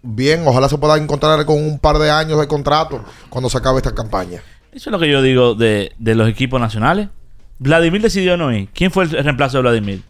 Bien, 0.00 0.42
ojalá 0.46 0.70
se 0.70 0.78
pueda 0.78 0.96
encontrar 0.96 1.44
con 1.44 1.62
un 1.62 1.78
par 1.78 1.98
de 1.98 2.10
años 2.10 2.40
de 2.40 2.48
contrato 2.48 3.04
cuando 3.28 3.50
se 3.50 3.58
acabe 3.58 3.76
esta 3.76 3.94
campaña. 3.94 4.40
Eso 4.72 4.88
es 4.88 4.92
lo 4.92 4.98
que 4.98 5.10
yo 5.10 5.20
digo 5.20 5.54
de, 5.54 5.92
de 5.98 6.14
los 6.14 6.26
equipos 6.26 6.58
nacionales. 6.58 7.10
Vladimir 7.58 8.00
decidió 8.00 8.38
no 8.38 8.50
ir. 8.54 8.70
¿Quién 8.72 8.90
fue 8.90 9.04
el 9.04 9.10
reemplazo 9.10 9.58
de 9.58 9.62
Vladimir? 9.64 10.02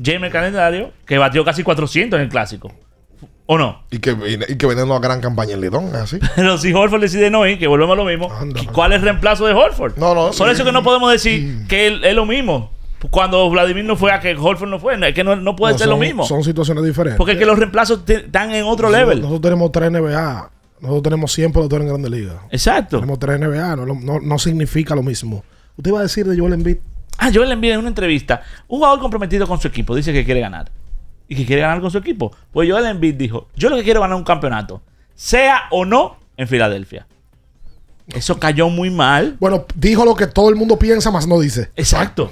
James 0.00 0.30
Calendario, 0.30 0.92
que 1.06 1.18
batió 1.18 1.44
casi 1.44 1.64
400 1.64 2.18
en 2.18 2.22
el 2.22 2.28
clásico. 2.28 2.70
¿O 3.52 3.58
no? 3.58 3.82
Y 3.90 3.98
que, 3.98 4.12
y, 4.48 4.56
que 4.56 4.66
viene 4.66 4.82
una 4.82 4.98
gran 4.98 5.20
campaña 5.20 5.52
en 5.54 5.60
Lidón, 5.60 5.86
¿es 5.88 5.94
así? 5.94 6.18
Pero 6.36 6.56
si 6.58 6.72
Horford 6.72 7.00
decide 7.02 7.28
no 7.28 7.46
ir, 7.46 7.58
que 7.58 7.66
volvemos 7.66 7.92
a 7.94 7.96
lo 7.96 8.04
mismo. 8.04 8.30
¿Cuál 8.72 8.92
es 8.92 8.98
el 8.98 9.02
reemplazo 9.04 9.44
de 9.46 9.52
Horford? 9.52 9.96
No, 9.96 10.14
no. 10.14 10.30
Por 10.30 10.48
eso 10.48 10.64
que 10.64 10.72
no 10.72 10.82
podemos 10.82 11.10
decir 11.12 11.66
que 11.68 11.86
él- 11.86 12.04
es 12.04 12.14
lo 12.14 12.24
mismo. 12.24 12.70
Cuando 13.10 13.50
Vladimir 13.50 13.84
no 13.84 13.96
fue 13.96 14.12
a 14.12 14.20
que 14.20 14.34
Horford 14.34 14.68
no 14.70 14.78
fue. 14.78 14.94
Es 15.08 15.14
que 15.14 15.24
no, 15.24 15.34
no 15.36 15.56
puede 15.56 15.72
No, 15.74 15.78
ser 15.78 15.88
lo 15.88 15.96
mismo. 15.96 16.24
Son 16.24 16.42
situaciones 16.44 16.84
diferentes. 16.84 17.18
Porque 17.18 17.32
es 17.32 17.38
que 17.38 17.44
los 17.46 17.58
reemplazos 17.58 18.04
te- 18.04 18.14
están 18.26 18.52
en 18.54 18.64
otro 18.64 18.88
Nosotros- 18.88 18.92
level. 18.92 19.20
Nosotros 19.20 19.40
tenemos 19.42 19.72
tres 19.72 19.90
NBA. 19.90 20.50
Nosotros 20.80 21.02
tenemos 21.02 21.32
100 21.32 21.52
peloteros 21.52 21.82
en 21.82 21.88
Grandes 21.88 22.10
Ligas. 22.10 22.36
Exacto. 22.50 22.96
Tenemos 22.98 23.18
tres 23.18 23.38
NBA. 23.40 23.76
No, 23.76 23.86
no, 23.86 24.20
no 24.20 24.38
significa 24.38 24.94
lo 24.94 25.02
mismo. 25.02 25.44
Usted 25.76 25.90
iba 25.90 25.98
a 26.00 26.02
decir 26.02 26.26
de 26.26 26.38
Joel 26.38 26.54
Embiid. 26.54 26.76
Ah, 27.18 27.30
le 27.30 27.52
envié 27.52 27.72
en 27.74 27.78
una 27.80 27.88
entrevista 27.88 28.42
un 28.68 28.78
jugador 28.78 28.98
comprometido 29.00 29.46
con 29.46 29.60
su 29.60 29.68
equipo. 29.68 29.94
Dice 29.94 30.12
que 30.12 30.24
quiere 30.24 30.40
ganar. 30.40 30.70
Y 31.32 31.34
que 31.34 31.46
quiere 31.46 31.62
ganar 31.62 31.80
con 31.80 31.90
su 31.90 31.96
equipo. 31.96 32.30
Pues 32.52 32.70
Joel 32.70 32.84
Embiid 32.84 33.14
dijo, 33.14 33.48
yo 33.56 33.70
lo 33.70 33.76
que 33.76 33.84
quiero 33.84 34.00
es 34.00 34.02
ganar 34.02 34.18
un 34.18 34.24
campeonato. 34.24 34.82
Sea 35.14 35.62
o 35.70 35.86
no 35.86 36.18
en 36.36 36.46
Filadelfia. 36.46 37.06
Eso 38.08 38.38
cayó 38.38 38.68
muy 38.68 38.90
mal. 38.90 39.38
Bueno, 39.40 39.64
dijo 39.74 40.04
lo 40.04 40.14
que 40.14 40.26
todo 40.26 40.50
el 40.50 40.56
mundo 40.56 40.78
piensa, 40.78 41.10
más 41.10 41.26
no 41.26 41.40
dice. 41.40 41.70
Exacto. 41.74 42.30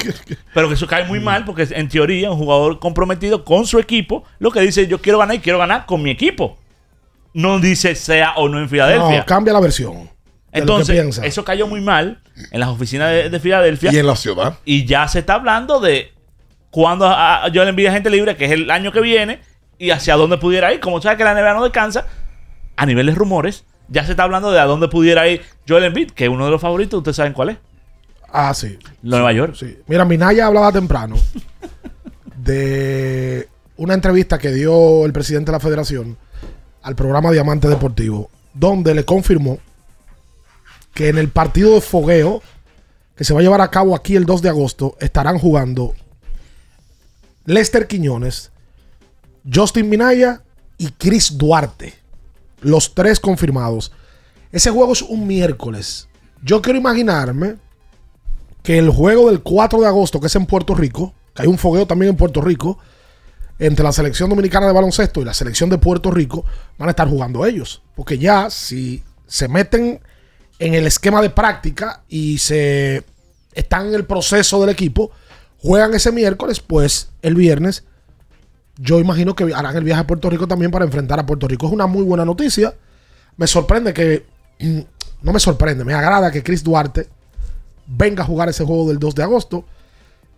Pero 0.54 0.68
que 0.68 0.74
eso 0.74 0.86
cae 0.86 1.04
muy 1.04 1.20
mal 1.20 1.46
porque 1.46 1.66
en 1.70 1.88
teoría 1.88 2.30
un 2.30 2.36
jugador 2.36 2.80
comprometido 2.80 3.46
con 3.46 3.66
su 3.66 3.78
equipo 3.78 4.24
lo 4.38 4.50
que 4.50 4.60
dice 4.60 4.86
yo 4.86 5.00
quiero 5.00 5.18
ganar 5.18 5.36
y 5.36 5.38
quiero 5.38 5.58
ganar 5.58 5.86
con 5.86 6.02
mi 6.02 6.10
equipo. 6.10 6.58
No 7.32 7.60
dice 7.60 7.94
sea 7.94 8.34
o 8.36 8.50
no 8.50 8.60
en 8.60 8.68
Filadelfia. 8.68 9.20
No, 9.20 9.24
cambia 9.24 9.54
la 9.54 9.60
versión. 9.60 10.10
Entonces, 10.52 11.18
eso 11.22 11.44
cayó 11.46 11.66
muy 11.66 11.80
mal 11.80 12.20
en 12.50 12.60
las 12.60 12.68
oficinas 12.68 13.10
de, 13.10 13.30
de 13.30 13.40
Filadelfia. 13.40 13.90
Y 13.90 13.96
en 13.96 14.06
la 14.06 14.16
ciudad. 14.16 14.58
Y 14.66 14.84
ya 14.84 15.08
se 15.08 15.20
está 15.20 15.36
hablando 15.36 15.80
de 15.80 16.13
cuándo 16.74 17.06
a- 17.06 17.44
a 17.44 17.50
Joel 17.54 17.68
Embiid 17.68 17.86
es 17.86 17.92
gente 17.92 18.10
libre, 18.10 18.36
que 18.36 18.46
es 18.46 18.50
el 18.50 18.68
año 18.68 18.90
que 18.90 19.00
viene, 19.00 19.38
y 19.78 19.90
hacia 19.90 20.16
dónde 20.16 20.38
pudiera 20.38 20.72
ir. 20.74 20.80
Como 20.80 21.00
sabes 21.00 21.16
que 21.16 21.22
la 21.22 21.30
NBA 21.32 21.54
no 21.54 21.62
descansa, 21.62 22.06
a 22.76 22.84
nivel 22.84 23.06
de 23.06 23.14
rumores, 23.14 23.64
ya 23.88 24.04
se 24.04 24.10
está 24.10 24.24
hablando 24.24 24.50
de 24.50 24.58
a 24.58 24.64
dónde 24.64 24.88
pudiera 24.88 25.28
ir 25.28 25.42
Joel 25.68 25.84
Embiid, 25.84 26.10
que 26.10 26.24
es 26.24 26.30
uno 26.30 26.44
de 26.46 26.50
los 26.50 26.60
favoritos, 26.60 26.98
ustedes 26.98 27.14
saben 27.16 27.32
cuál 27.32 27.50
es. 27.50 27.58
Ah, 28.32 28.52
sí. 28.54 28.76
Nueva 29.02 29.32
York. 29.32 29.54
Sí. 29.54 29.78
Mira, 29.86 30.04
Minaya 30.04 30.46
hablaba 30.46 30.72
temprano 30.72 31.14
de 32.36 33.48
una 33.76 33.94
entrevista 33.94 34.38
que 34.38 34.52
dio 34.52 35.04
el 35.06 35.12
presidente 35.12 35.50
de 35.50 35.56
la 35.56 35.60
federación 35.60 36.16
al 36.82 36.94
programa 36.96 37.30
Diamante 37.30 37.68
Deportivo. 37.68 38.30
donde 38.52 38.94
le 38.94 39.04
confirmó 39.04 39.58
que 40.92 41.08
en 41.08 41.18
el 41.18 41.28
partido 41.28 41.74
de 41.74 41.80
fogueo 41.80 42.42
que 43.16 43.24
se 43.24 43.32
va 43.34 43.40
a 43.40 43.42
llevar 43.42 43.60
a 43.60 43.68
cabo 43.70 43.94
aquí 43.96 44.14
el 44.16 44.26
2 44.26 44.42
de 44.42 44.48
agosto 44.48 44.96
estarán 45.00 45.38
jugando 45.38 45.94
Lester 47.46 47.86
Quiñones, 47.86 48.50
Justin 49.52 49.88
Minaya 49.88 50.42
y 50.78 50.88
Chris 50.92 51.36
Duarte. 51.36 51.94
Los 52.60 52.94
tres 52.94 53.20
confirmados. 53.20 53.92
Ese 54.50 54.70
juego 54.70 54.92
es 54.92 55.02
un 55.02 55.26
miércoles. 55.26 56.08
Yo 56.42 56.62
quiero 56.62 56.78
imaginarme 56.78 57.56
que 58.62 58.78
el 58.78 58.88
juego 58.88 59.28
del 59.28 59.42
4 59.42 59.80
de 59.80 59.86
agosto, 59.86 60.20
que 60.20 60.28
es 60.28 60.36
en 60.36 60.46
Puerto 60.46 60.74
Rico, 60.74 61.12
que 61.34 61.42
hay 61.42 61.48
un 61.48 61.58
fogueo 61.58 61.86
también 61.86 62.10
en 62.10 62.16
Puerto 62.16 62.40
Rico, 62.40 62.78
entre 63.58 63.84
la 63.84 63.92
selección 63.92 64.30
dominicana 64.30 64.66
de 64.66 64.72
baloncesto 64.72 65.20
y 65.20 65.24
la 65.24 65.34
selección 65.34 65.68
de 65.68 65.78
Puerto 65.78 66.10
Rico, 66.10 66.44
van 66.78 66.88
a 66.88 66.92
estar 66.92 67.08
jugando 67.08 67.44
ellos. 67.44 67.82
Porque 67.94 68.18
ya 68.18 68.48
si 68.48 69.02
se 69.26 69.48
meten 69.48 70.00
en 70.58 70.74
el 70.74 70.86
esquema 70.86 71.20
de 71.20 71.30
práctica 71.30 72.02
y 72.08 72.38
se 72.38 73.04
están 73.52 73.88
en 73.88 73.94
el 73.94 74.06
proceso 74.06 74.60
del 74.60 74.70
equipo, 74.70 75.10
juegan 75.64 75.94
ese 75.94 76.12
miércoles, 76.12 76.60
pues 76.60 77.08
el 77.22 77.34
viernes 77.34 77.84
yo 78.76 78.98
imagino 79.00 79.34
que 79.34 79.54
harán 79.54 79.76
el 79.76 79.84
viaje 79.84 80.02
a 80.02 80.06
Puerto 80.06 80.28
Rico 80.28 80.46
también 80.46 80.70
para 80.70 80.84
enfrentar 80.84 81.18
a 81.18 81.26
Puerto 81.26 81.46
Rico. 81.48 81.66
Es 81.66 81.72
una 81.72 81.86
muy 81.86 82.02
buena 82.02 82.24
noticia. 82.24 82.74
Me 83.36 83.46
sorprende 83.46 83.94
que, 83.94 84.24
no 85.22 85.32
me 85.32 85.40
sorprende, 85.40 85.84
me 85.84 85.94
agrada 85.94 86.30
que 86.30 86.42
Chris 86.42 86.62
Duarte 86.62 87.08
venga 87.86 88.22
a 88.22 88.26
jugar 88.26 88.48
ese 88.48 88.64
juego 88.64 88.88
del 88.88 88.98
2 88.98 89.14
de 89.14 89.22
agosto. 89.22 89.64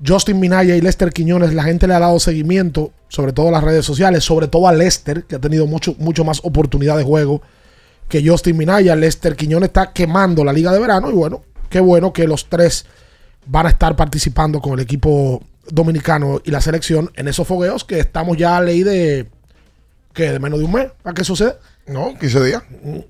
Justin 0.07 0.39
Minaya 0.39 0.77
y 0.77 0.81
Lester 0.83 1.11
Quiñones, 1.11 1.55
la 1.55 1.63
gente 1.63 1.87
le 1.87 1.95
ha 1.95 1.99
dado 1.99 2.21
seguimiento, 2.21 2.93
sobre 3.09 3.33
todo 3.33 3.51
las 3.51 3.65
redes 3.65 3.87
sociales, 3.87 4.25
sobre 4.25 4.47
todo 4.47 4.69
a 4.69 4.73
Lester, 4.73 5.25
que 5.25 5.37
ha 5.37 5.41
tenido 5.41 5.67
mucho, 5.67 5.97
mucho 5.99 6.23
más 6.23 6.41
oportunidad 6.45 6.99
de 6.99 7.03
juego 7.03 7.41
que 8.07 8.27
Justin 8.27 8.59
Minaya. 8.59 8.95
Lester 8.95 9.35
Quiñones 9.35 9.69
está 9.69 9.93
quemando 9.93 10.45
la 10.45 10.53
liga 10.53 10.71
de 10.73 10.81
verano 10.81 11.11
y 11.11 11.15
bueno, 11.15 11.43
qué 11.71 11.81
bueno 11.81 12.13
que 12.13 12.27
los 12.27 12.51
tres 12.51 12.85
van 13.47 13.67
a 13.67 13.71
estar 13.71 13.97
participando 13.97 14.61
con 14.61 14.75
el 14.75 14.81
equipo 14.81 15.43
dominicano 15.69 16.41
y 16.45 16.51
la 16.51 16.61
selección 16.61 17.11
en 17.15 17.29
esos 17.29 17.47
fogueos 17.47 17.85
que 17.85 17.99
estamos 18.01 18.37
ya 18.37 18.57
a 18.57 18.61
ley 18.61 18.83
de 18.83 19.27
que 20.13 20.31
de 20.33 20.39
menos 20.39 20.59
de 20.59 20.65
un 20.65 20.73
mes 20.73 20.89
para 21.03 21.15
que 21.15 21.25
suceda. 21.25 21.57
No, 21.87 22.19
15 22.19 22.45
días. 22.45 22.63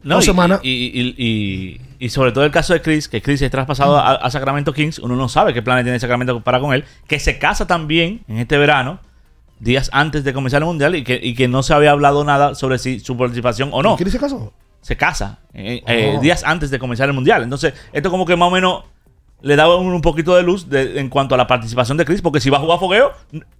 No, 0.02 0.16
Dos 0.16 0.24
y, 0.24 0.26
semanas. 0.26 0.60
Y, 0.62 0.70
y- 0.70 1.14
y- 1.16 1.80
y 1.98 2.08
sobre 2.10 2.32
todo 2.32 2.44
el 2.44 2.50
caso 2.50 2.74
de 2.74 2.82
Chris, 2.82 3.08
que 3.08 3.22
Chris 3.22 3.40
es 3.40 3.50
traspasado 3.50 3.96
a, 3.96 4.16
a 4.16 4.30
Sacramento 4.30 4.72
Kings, 4.74 4.98
uno 4.98 5.16
no 5.16 5.28
sabe 5.30 5.54
qué 5.54 5.62
planes 5.62 5.84
tiene 5.84 5.98
Sacramento 5.98 6.42
para 6.42 6.60
con 6.60 6.74
él, 6.74 6.84
que 7.06 7.18
se 7.18 7.38
casa 7.38 7.66
también 7.66 8.20
en 8.28 8.36
este 8.38 8.58
verano, 8.58 9.00
días 9.60 9.88
antes 9.94 10.24
de 10.24 10.34
comenzar 10.34 10.60
el 10.60 10.66
mundial, 10.66 10.94
y 10.94 11.04
que, 11.04 11.18
y 11.22 11.34
que 11.34 11.48
no 11.48 11.62
se 11.62 11.72
había 11.72 11.92
hablado 11.92 12.22
nada 12.24 12.54
sobre 12.54 12.78
si 12.78 13.00
su 13.00 13.16
participación 13.16 13.70
o 13.72 13.82
no. 13.82 13.96
¿Chris 13.96 14.12
se 14.12 14.18
casó? 14.18 14.52
Se 14.82 14.96
casa 14.98 15.38
eh, 15.54 15.82
eh, 15.86 16.14
Oh. 16.18 16.20
días 16.20 16.42
antes 16.44 16.70
de 16.70 16.78
comenzar 16.78 17.08
el 17.08 17.14
mundial. 17.14 17.42
Entonces, 17.44 17.72
esto 17.94 18.10
como 18.10 18.26
que 18.26 18.36
más 18.36 18.48
o 18.48 18.50
menos 18.50 18.84
le 19.42 19.56
da 19.56 19.74
un, 19.74 19.86
un 19.86 20.00
poquito 20.02 20.34
de 20.34 20.42
luz 20.42 20.68
de- 20.68 20.98
en 20.98 21.08
cuanto 21.08 21.34
a 21.34 21.38
la 21.38 21.46
participación 21.46 21.96
de 21.98 22.04
Chris, 22.04 22.22
porque 22.22 22.40
si 22.40 22.50
va 22.50 22.58
a 22.58 22.60
jugar 22.60 22.78
fogueo, 22.78 23.12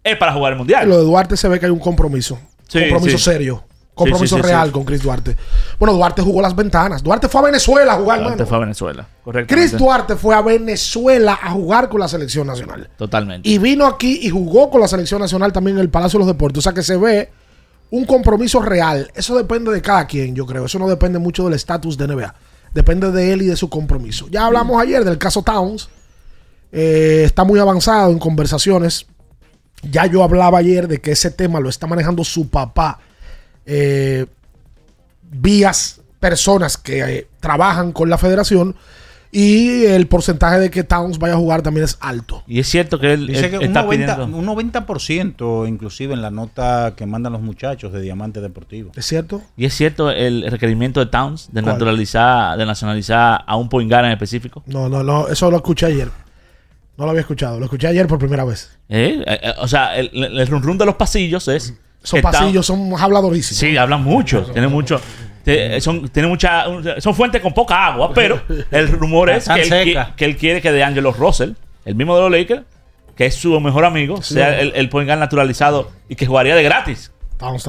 es 0.02 0.16
para 0.16 0.32
jugar 0.32 0.52
el 0.52 0.58
mundial. 0.58 0.88
Lo 0.88 0.98
de 0.98 1.04
Duarte 1.04 1.36
se 1.36 1.48
ve 1.48 1.60
que 1.60 1.66
hay 1.66 1.72
un 1.72 1.78
compromiso. 1.78 2.38
Sí, 2.68 2.80
compromiso 2.88 3.18
sí. 3.18 3.24
serio. 3.24 3.62
Compromiso 3.94 4.36
Sí, 4.36 4.42
real 4.42 4.70
con 4.72 4.84
Chris 4.84 5.02
Duarte. 5.02 5.34
Bueno, 5.78 5.94
Duarte 5.94 6.20
jugó 6.20 6.42
las 6.42 6.54
ventanas. 6.54 7.02
Duarte 7.02 7.28
fue 7.30 7.40
a 7.40 7.44
Venezuela 7.44 7.94
a 7.94 7.96
jugar, 7.96 8.18
hermano. 8.20 8.44
fue 8.46 8.56
a 8.58 8.60
Venezuela. 8.60 9.06
Correcto. 9.24 9.54
Chris 9.54 9.72
Duarte 9.78 10.16
fue 10.16 10.34
a 10.34 10.42
Venezuela 10.42 11.38
a 11.40 11.52
jugar 11.52 11.88
con 11.88 12.00
la 12.00 12.06
selección 12.08 12.46
nacional. 12.46 12.90
Totalmente. 12.98 13.48
Y 13.48 13.56
vino 13.56 13.86
aquí 13.86 14.18
y 14.22 14.28
jugó 14.28 14.68
con 14.68 14.82
la 14.82 14.88
selección 14.88 15.18
nacional 15.22 15.50
también 15.50 15.78
en 15.78 15.80
el 15.80 15.88
Palacio 15.88 16.18
de 16.18 16.26
los 16.26 16.34
Deportes. 16.34 16.58
O 16.58 16.62
sea 16.62 16.74
que 16.74 16.82
se 16.82 16.98
ve 16.98 17.30
un 17.90 18.04
compromiso 18.04 18.60
real. 18.60 19.10
Eso 19.14 19.34
depende 19.34 19.72
de 19.72 19.80
cada 19.80 20.06
quien, 20.06 20.34
yo 20.34 20.44
creo. 20.44 20.66
Eso 20.66 20.78
no 20.78 20.88
depende 20.88 21.18
mucho 21.18 21.44
del 21.44 21.54
estatus 21.54 21.96
de 21.96 22.06
NBA. 22.06 22.34
Depende 22.76 23.10
de 23.10 23.32
él 23.32 23.40
y 23.40 23.46
de 23.46 23.56
su 23.56 23.70
compromiso. 23.70 24.28
Ya 24.30 24.44
hablamos 24.44 24.78
ayer 24.82 25.02
del 25.02 25.16
caso 25.16 25.40
Towns. 25.40 25.88
Eh, 26.70 27.22
está 27.24 27.42
muy 27.42 27.58
avanzado 27.58 28.10
en 28.10 28.18
conversaciones. 28.18 29.06
Ya 29.90 30.04
yo 30.04 30.22
hablaba 30.22 30.58
ayer 30.58 30.86
de 30.86 31.00
que 31.00 31.12
ese 31.12 31.30
tema 31.30 31.58
lo 31.58 31.70
está 31.70 31.86
manejando 31.86 32.22
su 32.22 32.50
papá. 32.50 33.00
Eh, 33.64 34.26
vías 35.22 36.02
personas 36.20 36.76
que 36.76 36.98
eh, 37.00 37.26
trabajan 37.40 37.92
con 37.92 38.10
la 38.10 38.18
federación. 38.18 38.76
Y 39.38 39.84
el 39.84 40.06
porcentaje 40.06 40.58
de 40.58 40.70
que 40.70 40.82
Towns 40.82 41.18
vaya 41.18 41.34
a 41.34 41.36
jugar 41.36 41.60
también 41.60 41.84
es 41.84 41.98
alto. 42.00 42.42
Y 42.46 42.58
es 42.58 42.68
cierto 42.68 42.98
que 42.98 43.12
él, 43.12 43.26
Dice 43.26 43.44
él 43.44 43.50
que 43.50 43.58
un 43.58 43.64
está 43.64 43.84
90%, 43.84 43.90
pidiendo. 43.90 44.24
un 44.38 44.46
90% 44.46 45.68
inclusive 45.68 46.14
en 46.14 46.22
la 46.22 46.30
nota 46.30 46.94
que 46.96 47.04
mandan 47.04 47.34
los 47.34 47.42
muchachos 47.42 47.92
de 47.92 48.00
Diamante 48.00 48.40
Deportivo. 48.40 48.92
¿Es 48.96 49.04
cierto? 49.04 49.42
Y 49.54 49.66
es 49.66 49.74
cierto 49.74 50.10
el 50.10 50.50
requerimiento 50.50 51.00
de 51.00 51.06
Towns 51.06 51.48
de 51.52 51.60
¿Cuál? 51.62 51.74
naturalizar, 51.74 52.56
de 52.56 52.64
nacionalizar 52.64 53.44
a 53.46 53.56
un 53.56 53.68
point 53.68 53.90
guard 53.90 54.06
en 54.06 54.12
específico. 54.12 54.62
No, 54.66 54.88
no, 54.88 55.02
no. 55.02 55.28
Eso 55.28 55.50
lo 55.50 55.58
escuché 55.58 55.84
ayer. 55.84 56.08
No 56.96 57.04
lo 57.04 57.10
había 57.10 57.20
escuchado. 57.20 57.58
Lo 57.58 57.66
escuché 57.66 57.88
ayer 57.88 58.06
por 58.06 58.18
primera 58.18 58.44
vez. 58.44 58.70
¿Eh? 58.88 59.22
Eh, 59.26 59.40
eh, 59.42 59.52
o 59.58 59.68
sea, 59.68 59.96
el, 59.98 60.10
el, 60.14 60.46
rum 60.46 60.62
rum 60.62 60.78
de 60.78 60.86
los 60.86 60.94
pasillos 60.94 61.46
es. 61.48 61.74
Esos 62.02 62.20
que 62.20 62.22
Towns- 62.22 62.32
pasillos 62.32 62.64
son 62.64 62.92
habladorísimos. 62.98 63.58
Sí, 63.58 63.76
hablan 63.76 64.02
mucho. 64.02 64.44
Tienen 64.44 64.70
mucho. 64.70 64.98
Te- 65.46 65.80
son, 65.80 66.08
tienen 66.08 66.28
mucha, 66.30 66.64
son 66.98 67.14
fuentes 67.14 67.40
con 67.40 67.54
poca 67.54 67.86
agua, 67.86 68.12
pero 68.12 68.40
el 68.70 68.88
rumor 68.88 69.30
es 69.38 69.48
que 69.54 69.62
él, 69.62 69.68
que 70.16 70.36
quiere 70.36 70.60
que 70.60 70.72
de 70.72 70.82
Angelo 70.82 71.12
Russell, 71.12 71.52
el 71.84 71.94
mismo 71.94 72.16
de 72.16 72.22
los 72.22 72.30
Lakers, 72.32 72.62
que 73.14 73.26
es 73.26 73.34
su 73.36 73.58
mejor 73.60 73.84
amigo, 73.84 74.20
sea 74.22 74.60
el, 74.60 74.72
el 74.74 74.88
point 74.88 75.08
guard 75.08 75.20
naturalizado 75.20 75.90
y 76.08 76.16
que 76.16 76.26
jugaría 76.26 76.54
de 76.56 76.62
gratis 76.64 77.12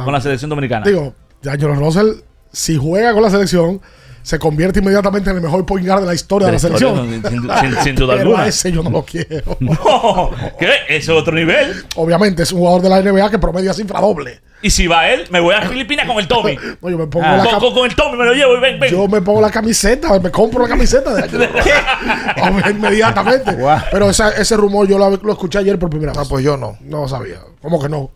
con 0.03 0.13
la 0.13 0.19
selección 0.21 0.49
dominicana. 0.49 0.85
Digo, 0.85 1.13
D'Angelo 1.43 1.75
Russell, 1.75 2.21
si 2.51 2.75
juega 2.77 3.13
con 3.13 3.21
la 3.21 3.29
selección, 3.29 3.79
se 4.27 4.37
convierte 4.39 4.79
inmediatamente 4.79 5.29
en 5.29 5.37
el 5.37 5.41
mejor 5.41 5.65
point 5.65 5.87
guard 5.87 6.01
de 6.01 6.07
la 6.07 6.13
historia 6.13 6.47
de, 6.47 6.51
De 6.51 6.55
la 6.57 6.59
selección. 6.59 7.21
sin- 7.29 7.49
sin- 7.71 7.81
sin 7.81 7.95
duda 7.95 8.13
Pero 8.17 8.29
alguna. 8.31 8.43
a 8.43 8.47
ese 8.49 8.71
yo 8.73 8.83
no 8.83 8.89
lo 8.89 9.03
quiero. 9.05 9.55
No, 9.61 10.31
¿qué? 10.59 10.69
Ese 10.89 10.97
es 10.97 11.09
otro 11.17 11.33
nivel. 11.33 11.85
Obviamente 11.95 12.43
es 12.43 12.51
un 12.51 12.59
jugador 12.59 12.81
de 12.81 12.89
la 12.89 13.01
NBA 13.01 13.29
que 13.31 13.39
promedia 13.39 13.73
cifra 13.73 14.01
doble. 14.01 14.41
Y 14.61 14.69
si 14.71 14.85
va 14.87 15.07
él, 15.07 15.27
me 15.29 15.39
voy 15.39 15.55
a 15.55 15.61
Filipinas 15.61 16.05
con 16.05 16.17
el 16.17 16.27
Tommy. 16.27 16.57
No, 16.81 16.89
yo 16.89 16.97
me 16.97 17.07
pongo 17.07 17.25
Ah. 17.25 17.37
la 17.37 17.57
con, 17.57 17.73
con- 17.73 17.85
el 17.89 17.95
Tommy 17.95 18.17
me 18.17 18.25
lo 18.25 18.33
llevo 18.33 18.57
y 18.57 18.59
ven, 18.59 18.79
ven. 18.81 18.91
Yo 18.91 19.07
me 19.07 19.21
pongo 19.21 19.39
la 19.39 19.49
camiseta, 19.49 20.19
me 20.19 20.29
compro 20.29 20.63
la 20.63 20.67
camiseta 20.67 21.13
de 21.13 21.21
Russell. 21.21 22.71
Inmediatamente. 22.71 23.55
Pero 23.91 24.09
esa- 24.09 24.31
ese 24.31 24.57
rumor 24.57 24.87
yo 24.89 24.97
lo, 24.97 25.09
lo 25.09 25.31
escuché 25.31 25.59
ayer 25.59 25.79
por 25.79 25.89
primera 25.89 26.11
vez. 26.11 26.21
Ah, 26.21 26.25
pues 26.29 26.43
yo 26.43 26.57
no. 26.57 26.77
No 26.81 27.07
sabía. 27.07 27.37
¿Cómo 27.61 27.81
que 27.81 27.87
no? 27.87 28.09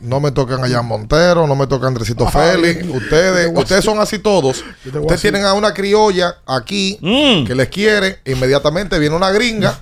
No 0.00 0.18
me 0.20 0.30
tocan 0.30 0.64
allá 0.64 0.80
Montero, 0.82 1.46
no 1.46 1.54
me 1.54 1.66
toca 1.66 1.86
Andresito 1.86 2.26
Félix. 2.28 2.86
Ustedes, 2.88 3.50
ustedes 3.54 3.84
son 3.84 4.00
así 4.00 4.18
todos. 4.18 4.64
Ustedes 4.84 5.20
tienen 5.20 5.44
a 5.44 5.52
una 5.54 5.74
criolla 5.74 6.36
aquí 6.46 6.98
Mm. 7.02 7.46
que 7.46 7.54
les 7.54 7.68
quiere, 7.68 8.20
inmediatamente 8.24 8.98
viene 8.98 9.14
una 9.16 9.30
gringa. 9.30 9.78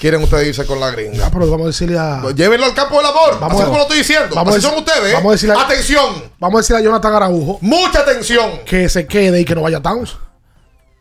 Quieren 0.00 0.22
ustedes 0.22 0.46
irse 0.46 0.64
con 0.64 0.78
la 0.78 0.92
gringa. 0.92 1.26
Ah, 1.26 1.30
pero 1.32 1.50
vamos 1.50 1.64
a 1.64 1.66
decirle 1.68 1.98
a. 1.98 2.20
Pues 2.22 2.36
Llévenlo 2.36 2.66
al 2.66 2.74
campo 2.74 2.98
del 2.98 3.06
amor. 3.06 3.40
Vamos 3.40 3.54
así 3.54 3.62
a- 3.62 3.64
como 3.64 3.76
lo 3.78 3.82
estoy 3.82 3.98
diciendo. 3.98 4.36
vamos 4.36 4.54
a 4.54 4.56
así 4.58 4.64
son 4.66 4.78
ustedes. 4.78 5.10
¿eh? 5.10 5.12
vamos 5.14 5.30
a 5.30 5.32
decirle 5.32 5.54
a- 5.56 5.62
Atención. 5.62 6.06
Vamos 6.38 6.58
a 6.58 6.60
decirle 6.60 6.80
a 6.80 6.84
Jonathan 6.84 7.14
Araujo 7.14 7.58
Mucha 7.62 7.98
atención. 8.00 8.60
que 8.64 8.88
se 8.88 9.08
quede 9.08 9.40
y 9.40 9.44
que 9.44 9.56
no 9.56 9.62
vaya 9.62 9.78
a 9.78 9.82
Towns. 9.82 10.16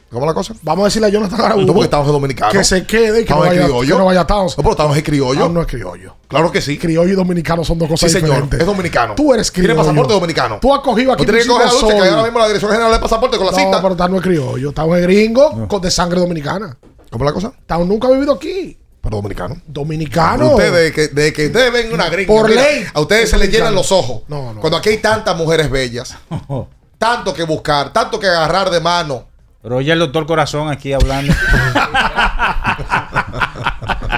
¿Cómo 0.09 0.25
la 0.25 0.33
cosa? 0.33 0.53
Vamos 0.61 0.83
a 0.83 0.85
decirle 0.85 1.07
a 1.07 1.09
Jonathan 1.11 1.41
Araujo 1.41 1.61
No, 1.65 1.73
porque 1.73 1.83
estamos 1.85 2.07
en 2.07 2.13
dominicano. 2.13 2.51
que 2.51 2.63
se 2.63 2.85
quede 2.85 3.21
y 3.21 3.25
que 3.25 3.33
no, 3.33 3.39
vaya, 3.41 3.63
criollo. 3.63 3.95
que 3.95 3.99
no 3.99 4.05
vaya 4.05 4.21
a 4.21 4.27
Towns. 4.27 4.57
No, 4.57 4.63
pero 4.63 4.71
estamos 4.71 4.95
en 4.97 5.03
criollo. 5.03 5.39
Towns 5.41 5.53
no 5.53 5.61
es 5.61 5.67
criollo. 5.67 6.15
Claro 6.29 6.51
que 6.51 6.61
sí. 6.61 6.77
Criollo 6.77 7.11
y 7.11 7.15
dominicano 7.15 7.63
son 7.65 7.77
dos 7.77 7.87
Sí, 7.87 7.91
cosas 7.93 8.11
señor. 8.13 8.29
diferentes. 8.29 8.59
Es 8.61 8.65
dominicano. 8.65 9.15
Tú 9.15 9.33
eres 9.33 9.51
criollo. 9.51 9.73
Tiene 9.73 9.81
pasaporte 9.83 10.13
dominicano. 10.13 10.59
Tú 10.61 10.73
has 10.73 10.79
cogido 10.81 11.11
aquí 11.11 11.23
No 11.23 11.31
tiene 11.31 11.41
que 11.43 11.47
coger 11.49 11.67
a 11.67 11.69
Luisito 11.71 11.91
Lucha, 11.91 12.03
que 12.03 12.09
ahora 12.09 12.23
mismo 12.23 12.39
la 12.39 12.47
Dirección 12.47 12.71
General 12.71 12.91
de 12.93 12.99
Pasaporte 12.99 13.37
con 13.37 13.45
la 13.47 13.51
No, 13.51 13.57
cita. 13.57 13.81
pero 13.81 13.95
Towns 13.97 14.11
no 14.11 14.17
es 14.17 14.23
criollo. 14.23 14.71
Towns 14.71 14.95
es 14.97 15.01
gringo 15.03 15.67
con 15.67 15.81
de 15.81 15.91
sangre 15.91 16.19
dominicana. 16.21 16.77
¿Cómo 17.11 17.25
la 17.25 17.33
cosa? 17.33 17.51
Towns 17.65 17.87
nunca 17.87 18.07
ha 18.07 18.11
vivido 18.11 18.33
aquí. 18.33 18.77
Pero 19.01 19.17
dominicano. 19.17 19.57
Dominicano. 19.67 20.51
Ustedes, 20.51 20.93
que, 20.93 21.07
de 21.09 21.33
que 21.33 21.47
ustedes 21.47 21.71
ven 21.71 21.93
una 21.93 22.09
gringa. 22.09 22.27
Por 22.33 22.49
mira, 22.49 22.61
ley. 22.63 22.85
A 22.93 22.99
ustedes 23.01 23.29
se 23.29 23.37
les 23.37 23.49
llenan 23.51 23.75
los 23.75 23.91
ojos. 23.91 24.21
No, 24.29 24.53
no. 24.53 24.61
Cuando 24.61 24.77
aquí 24.77 24.89
hay 24.89 24.97
tantas 24.99 25.35
mujeres 25.37 25.69
bellas. 25.69 26.15
tanto 26.97 27.33
que 27.33 27.43
buscar, 27.43 27.91
tanto 27.93 28.19
que 28.19 28.27
agarrar 28.27 28.69
de 28.69 28.79
mano. 28.79 29.26
Pero 29.61 29.77
oye 29.77 29.91
el 29.91 29.99
doctor 29.99 30.25
Corazón 30.25 30.69
aquí 30.69 30.93
hablando. 30.93 31.33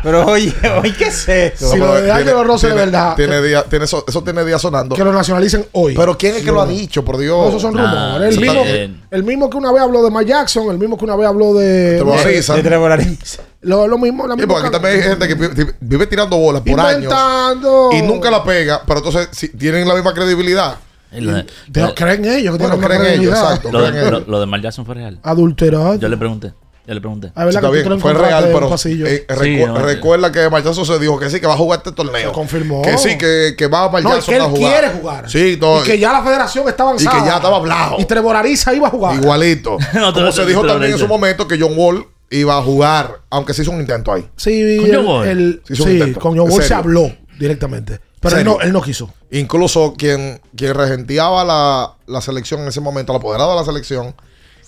Pero 0.04 0.26
oye, 0.28 0.54
oye, 0.82 0.94
¿qué 0.96 1.06
es 1.06 1.28
esto? 1.28 1.72
Si 1.72 1.78
lo 1.78 1.94
de 1.94 2.44
Russell 2.44 2.70
tiene- 2.70 2.84
es 2.84 2.92
verdad. 2.92 3.16
Tiene 3.16 3.42
día- 3.42 3.64
tiene 3.64 3.86
eso, 3.86 4.04
eso 4.08 4.24
tiene 4.24 4.46
días 4.46 4.62
sonando. 4.62 4.96
Que 4.96 5.04
lo 5.04 5.12
nacionalicen 5.12 5.66
hoy. 5.74 5.94
Pero 5.96 6.18
¿quién 6.18 6.36
es 6.36 6.44
que 6.44 6.52
lo 6.52 6.62
ha 6.62 6.66
dicho, 6.66 7.04
por 7.04 7.18
Dios? 7.18 7.38
No, 7.38 7.50
esos 7.50 7.62
son 7.62 7.78
Ah, 7.78 8.14
rumores. 8.16 8.36
el, 8.36 8.42
mismo, 8.42 8.64
el 9.12 9.24
mismo 9.24 9.50
que 9.50 9.58
una 9.58 9.72
vez 9.74 9.82
habló 9.82 10.04
de 10.04 10.10
Mike 10.12 10.26
Jackson, 10.30 10.70
el 10.72 10.78
mismo 10.78 10.98
que 10.98 11.06
una 11.06 11.16
vez 11.16 11.28
habló 11.28 11.54
de. 11.54 11.96
Trevor 11.98 12.16
de- 12.18 12.22
Ariza. 12.24 12.56
De 12.56 12.64
Trevor 12.64 12.92
Ariza. 12.92 13.42
lo, 13.62 13.88
lo 13.88 13.98
mismo. 13.98 14.26
La 14.28 14.36
Sí, 14.36 14.40
misma 14.42 14.54
porque 14.54 14.68
aquí 14.68 14.74
también 14.74 14.96
hay 14.96 15.02
gente 15.10 15.28
que 15.28 15.36
vive, 15.36 15.76
vive 15.82 16.08
tirando 16.08 16.38
bolas 16.38 16.62
por 16.62 16.80
años 16.80 16.96
Inventando. 17.04 17.90
y 17.92 18.02
nunca 18.02 18.32
la 18.32 18.44
pega, 18.44 18.82
pero 18.86 19.00
entonces 19.00 19.28
si 19.32 19.50
tienen 19.50 19.88
la 19.88 19.96
misma 19.96 20.14
credibilidad. 20.14 20.78
Lo 21.12 21.34
de- 21.34 21.46
De- 21.68 21.94
creen 21.96 22.26
ellos 22.26 22.58
que 22.58 22.64
Bueno, 22.68 22.80
creen 22.80 23.06
ellos, 23.20 23.34
exacto. 23.34 23.72
lo 23.72 23.82
de, 23.82 23.90
creen 23.92 24.12
lo- 24.12 24.18
ellos. 24.18 24.28
lo 24.28 24.40
de 24.40 24.46
Mar 24.46 24.62
Jackson 24.62 24.86
fue 24.86 24.96
real. 24.96 25.20
Adulterado. 25.24 25.96
Yo 25.96 26.08
le 26.10 26.18
pregunté. 26.18 26.54
Ya 26.88 26.96
le 26.96 27.02
pregunté. 27.02 27.28
Ah, 27.36 27.46
¿verdad 27.46 27.64
Está 27.64 27.72
que 27.78 27.84
bien, 27.88 28.00
fue 28.00 28.14
real, 28.16 28.46
pero 28.52 28.74
eh, 28.74 28.78
Sí, 28.80 29.00
recu- 29.28 29.68
no, 29.68 29.78
recuerda 29.78 30.32
que 30.32 30.50
Marchazo 30.50 30.84
se 30.86 30.98
dijo 30.98 31.20
que 31.20 31.30
sí, 31.30 31.40
que 31.40 31.46
va 31.46 31.54
a 31.54 31.58
jugar 31.58 31.78
este 31.80 31.92
torneo. 31.92 32.30
Se 32.30 32.34
confirmó. 32.34 32.82
Que 32.82 32.98
sí, 32.98 33.16
que, 33.16 33.54
que 33.56 33.68
va 33.68 33.84
a 33.84 33.86
No, 33.88 33.92
Marchazo 34.10 34.26
que 34.32 34.36
él 34.38 34.42
a 34.42 34.46
jugar. 34.46 34.72
quiere 34.82 34.90
jugar. 35.00 35.30
Sí, 35.30 35.58
todo. 35.58 35.82
Y 35.84 35.86
que 35.88 36.00
ya 36.00 36.12
la 36.12 36.24
federación 36.24 36.68
está 36.68 36.82
avanzada. 36.84 37.16
Y 37.16 37.22
que 37.22 37.28
ya 37.30 37.36
estaba 37.36 37.58
hablado. 37.58 37.98
Y 38.00 38.06
Trevor 38.06 38.36
Ariza 38.36 38.74
iba 38.74 38.88
a 38.88 38.90
jugar. 38.92 39.16
Igualito. 39.16 39.78
No, 39.94 40.12
Como 40.14 40.32
se 40.32 40.46
dijo 40.48 40.66
también 40.66 40.94
en 40.94 40.98
su 40.98 41.08
momento 41.08 41.48
que 41.48 41.60
John 41.60 41.74
Wall 41.76 42.08
iba 42.32 42.58
a 42.58 42.62
jugar, 42.64 43.20
aunque 43.30 43.54
se 43.54 43.62
hizo 43.62 43.70
un 43.72 43.82
intento 43.82 44.12
ahí. 44.12 44.28
Sí, 44.36 44.78
¿Con 44.82 44.92
John 44.96 45.06
Wall? 45.06 45.62
sí, 45.68 46.14
con 46.14 46.38
John 46.38 46.48
¿En 46.48 46.54
Wall 46.54 46.64
se 46.64 46.74
habló 46.74 47.12
directamente. 47.40 48.00
Pero 48.22 48.38
él 48.38 48.44
no, 48.46 48.60
él 48.62 48.74
no 48.74 48.82
quiso. 48.82 49.14
Incluso 49.32 49.94
quien, 49.98 50.42
quien 50.56 50.74
regenteaba 50.74 51.46
la, 51.46 51.94
la 52.08 52.22
selección 52.22 52.62
en 52.62 52.68
ese 52.68 52.82
momento, 52.82 53.14
el 53.14 53.18
apoderado 53.20 53.52
de 53.52 53.56
la 53.58 53.66
selección, 53.66 54.14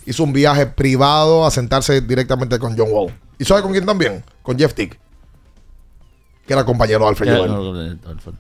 hizo 0.06 0.24
un 0.24 0.32
viaje 0.34 0.66
privado 0.68 1.46
a 1.46 1.52
sentarse 1.52 2.00
directamente 2.02 2.58
con 2.60 2.78
John 2.78 2.88
Wall. 2.92 3.14
¿Y 3.38 3.46
sabe 3.46 3.62
con 3.62 3.72
quién 3.72 3.86
también? 3.86 4.24
Con 4.42 4.58
Jeff 4.58 4.74
Tick. 4.74 4.98
Que 6.48 6.54
era 6.54 6.64
compañero 6.66 7.00
de 7.04 7.08
Alfred 7.10 7.28
Ya, 7.32 7.38
Joel. 7.38 7.52
no, 7.52 7.74
no, 7.74 7.74
no, 7.74 8.32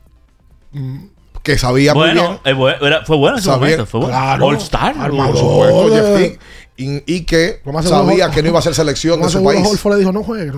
no. 0.73 1.09
Que 1.43 1.57
sabía 1.57 1.93
muy 1.95 2.11
bien. 2.11 2.39
Bueno, 2.55 2.71
eh, 2.71 2.77
era- 2.87 3.03
fue 3.05 3.17
bueno 3.17 3.35
en 3.35 3.39
ese 3.39 3.49
Sabía- 3.49 3.59
momento. 3.61 3.85
Fue 3.87 3.99
bueno. 4.01 4.15
Claro. 4.15 4.45
All 4.45 4.57
Star. 4.57 4.95
Armador. 4.97 5.31
Por 5.31 5.39
supuesto, 5.39 5.89
Jeff 5.95 6.17
Tick. 6.17 6.39
Y, 6.77 7.13
y 7.15 7.25
que 7.25 7.61
sabía 7.83 8.29
que 8.31 8.41
no 8.41 8.49
iba 8.49 8.59
a 8.59 8.61
ser 8.61 8.73
selección 8.75 9.21
de 9.21 9.29
su 9.29 9.43
país. 9.43 9.83
Le 9.85 9.95
dijo, 9.97 10.11
no 10.11 10.23
juegue. 10.23 10.51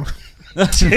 ¿No? 0.55 0.65
Sí. 0.71 0.89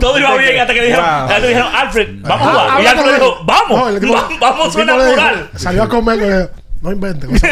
Todo 0.00 0.18
iba 0.18 0.36
bien 0.36 0.60
hasta 0.60 0.74
que 0.74 0.82
dijeron, 0.82 1.04
Wow. 1.04 1.14
hasta 1.24 1.40
que 1.40 1.46
dijeron 1.48 1.74
Alfred, 1.74 2.08
vamos 2.20 2.46
a 2.46 2.50
Ah, 2.50 2.54
jugar. 2.70 2.82
Y 2.82 2.86
Alfred 2.86 3.14
dijo, 3.14 3.38
vamos, 3.44 3.78
No, 3.80 3.88
el 3.88 4.00
tipo- 4.00 4.14
va- 4.14 4.28
vamos, 4.40 4.76
el 4.76 4.86
moral. 4.86 5.50
Salió 5.56 5.82
a 5.82 5.88
comer. 5.88 6.16
le 6.18 6.36
dijo, 6.38 6.50
No 6.82 6.92
inventen. 6.92 7.30
No, 7.30 7.38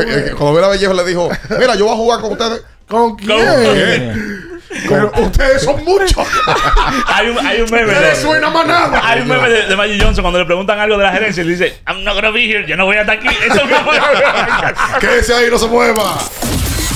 eh, 0.00 0.04
eh, 0.08 0.32
cuando 0.36 0.54
vio 0.54 0.64
a 0.64 0.68
Bellejo 0.68 0.92
le 0.92 1.04
dijo, 1.04 1.30
mira, 1.58 1.74
yo 1.74 1.84
voy 1.86 1.94
a 1.94 1.96
jugar 1.96 2.20
con 2.20 2.32
ustedes. 2.32 2.62
¿Con 2.88 3.16
quién? 3.16 4.50
Pero 4.88 5.12
ustedes 5.16 5.62
son 5.62 5.82
muchos. 5.84 6.26
hay, 7.06 7.28
un, 7.28 7.46
hay 7.46 7.60
un 7.60 7.70
meme. 7.70 7.92
No 7.92 8.00
de- 8.00 8.16
suena 8.16 8.50
más 8.50 8.66
nada. 8.66 9.00
Hay 9.04 9.20
un 9.20 9.28
meme 9.28 9.48
de, 9.48 9.66
de 9.66 9.76
Magic 9.76 10.02
Johnson 10.02 10.22
cuando 10.22 10.38
le 10.40 10.44
preguntan 10.46 10.78
algo 10.80 10.96
de 10.98 11.04
la 11.04 11.12
gerencia 11.12 11.42
y 11.42 11.46
le 11.46 11.52
dice, 11.52 11.80
I'm 11.86 12.02
not 12.04 12.14
gonna 12.14 12.30
be 12.30 12.44
here, 12.50 12.66
yo 12.66 12.76
no 12.76 12.84
voy 12.86 12.96
a 12.96 13.02
estar 13.02 13.16
aquí. 13.18 13.28
Eso 13.28 13.64
mismo. 13.66 13.90
Quédese 15.00 15.34
ahí, 15.34 15.46
no 15.50 15.58
se 15.58 15.66
mueva. 15.68 16.14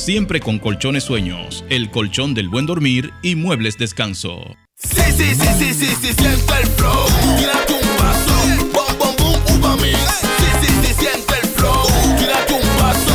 siempre 0.00 0.40
con 0.40 0.58
colchones 0.58 1.04
sueños, 1.04 1.64
el 1.68 1.90
colchón 1.90 2.32
del 2.32 2.48
buen 2.48 2.66
dormir 2.66 3.12
y 3.22 3.34
muebles 3.34 3.76
descanso. 3.76 4.56
Sí, 4.76 5.02
sí, 5.14 5.34
sí, 5.34 5.46
sí, 5.58 5.74
sí, 5.74 5.86
sí, 6.00 6.14
siente 6.14 6.54
el 6.60 6.66
flow. 6.68 7.06
Tírate 7.38 7.74
un 7.74 7.96
paso. 7.98 8.34
Bom, 8.72 8.98
bom, 8.98 9.16
boom, 9.18 9.58
uva 9.58 9.76
mix. 9.76 9.98
Sí, 10.38 10.46
sí, 10.62 10.72
sí, 10.82 10.94
siente 10.98 11.34
el 11.42 11.48
flow. 11.50 11.86
Tírate 12.18 12.54
un 12.54 12.68
paso. 12.78 13.14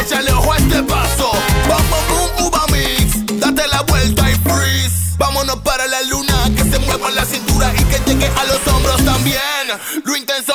Échale 0.00 0.32
ojo 0.32 0.52
a 0.52 0.56
este 0.56 0.82
paso. 0.84 1.32
Bom, 1.68 1.82
bom, 1.90 2.04
boom, 2.08 2.46
uva 2.46 2.64
mix. 2.68 3.40
Date 3.40 3.66
la 3.66 3.82
vuelta 3.82 4.30
y 4.30 4.34
freeze. 4.36 5.16
Vámonos 5.18 5.56
para 5.62 5.88
la 5.88 6.00
luna. 6.02 6.48
Que 6.56 6.62
se 6.62 6.78
mueva 6.78 7.10
la 7.10 7.24
cintura 7.24 7.72
y 7.74 7.84
que 7.84 7.98
llegue 8.06 8.26
a 8.26 8.44
los 8.44 8.64
hombros 8.72 9.04
también. 9.04 9.40
Lo 10.04 10.16
intenso 10.16 10.54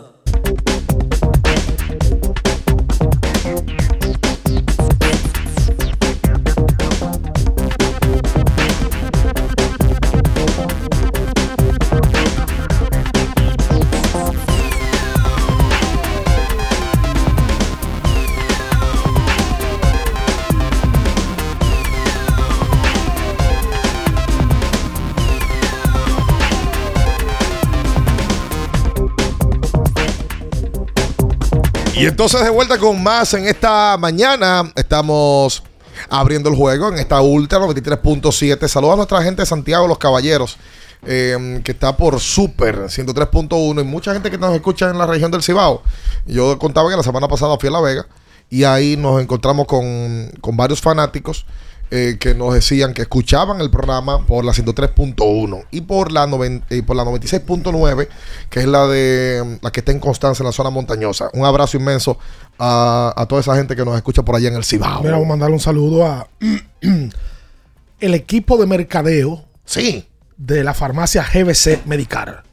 Y 32.01 32.07
entonces 32.07 32.43
de 32.43 32.49
vuelta 32.49 32.79
con 32.79 33.03
más 33.03 33.31
en 33.35 33.45
esta 33.45 33.95
mañana. 33.95 34.71
Estamos 34.73 35.61
abriendo 36.09 36.49
el 36.49 36.55
juego 36.55 36.87
en 36.87 36.95
esta 36.95 37.21
Ultra 37.21 37.59
93.7. 37.59 38.67
Saludos 38.67 38.93
a 38.93 38.95
nuestra 38.95 39.21
gente 39.21 39.43
de 39.43 39.45
Santiago, 39.45 39.87
los 39.87 39.99
Caballeros, 39.99 40.57
eh, 41.05 41.61
que 41.63 41.73
está 41.73 41.95
por 41.95 42.19
Super 42.19 42.85
103.1 42.85 43.81
y 43.81 43.83
mucha 43.83 44.13
gente 44.13 44.31
que 44.31 44.39
nos 44.39 44.51
escucha 44.55 44.89
en 44.89 44.97
la 44.97 45.05
región 45.05 45.29
del 45.29 45.43
Cibao. 45.43 45.83
Yo 46.25 46.57
contaba 46.57 46.89
que 46.89 46.97
la 46.97 47.03
semana 47.03 47.27
pasada 47.27 47.55
fui 47.59 47.69
a 47.69 47.71
La 47.71 47.81
Vega 47.81 48.07
y 48.49 48.63
ahí 48.63 48.97
nos 48.97 49.21
encontramos 49.21 49.67
con, 49.67 50.31
con 50.41 50.57
varios 50.57 50.81
fanáticos 50.81 51.45
eh, 51.93 52.15
que 52.17 52.33
nos 52.33 52.53
decían 52.53 52.93
que 52.93 53.01
escuchaban 53.01 53.59
el 53.59 53.69
programa 53.69 54.25
por 54.25 54.45
la 54.45 54.53
103.1 54.53 55.65
y 55.71 55.81
por 55.81 56.13
la, 56.13 56.25
por 56.25 56.95
la 56.95 57.03
96.9, 57.03 58.07
que 58.49 58.61
es 58.61 58.65
la 58.65 58.87
de 58.87 59.59
la 59.61 59.71
que 59.71 59.81
está 59.81 59.91
en 59.91 59.99
Constanza, 59.99 60.41
en 60.41 60.45
la 60.45 60.53
zona 60.53 60.69
montañosa. 60.69 61.29
Un 61.33 61.43
abrazo 61.43 61.75
inmenso 61.75 62.17
a, 62.57 63.13
a 63.13 63.25
toda 63.25 63.41
esa 63.41 63.57
gente 63.57 63.75
que 63.75 63.83
nos 63.83 63.97
escucha 63.97 64.23
por 64.23 64.37
allá 64.37 64.47
en 64.47 64.55
el 64.55 64.63
Cibao. 64.63 65.01
Mira, 65.01 65.11
vamos 65.11 65.25
a 65.25 65.29
mandarle 65.29 65.55
un 65.55 65.59
saludo 65.59 66.05
a 66.05 66.29
el 67.99 68.13
equipo 68.13 68.57
de 68.57 68.67
mercadeo. 68.67 69.43
Sí. 69.65 70.07
De 70.37 70.63
la 70.63 70.73
farmacia 70.73 71.23
GBC 71.23 71.85
Medicar. 71.87 72.43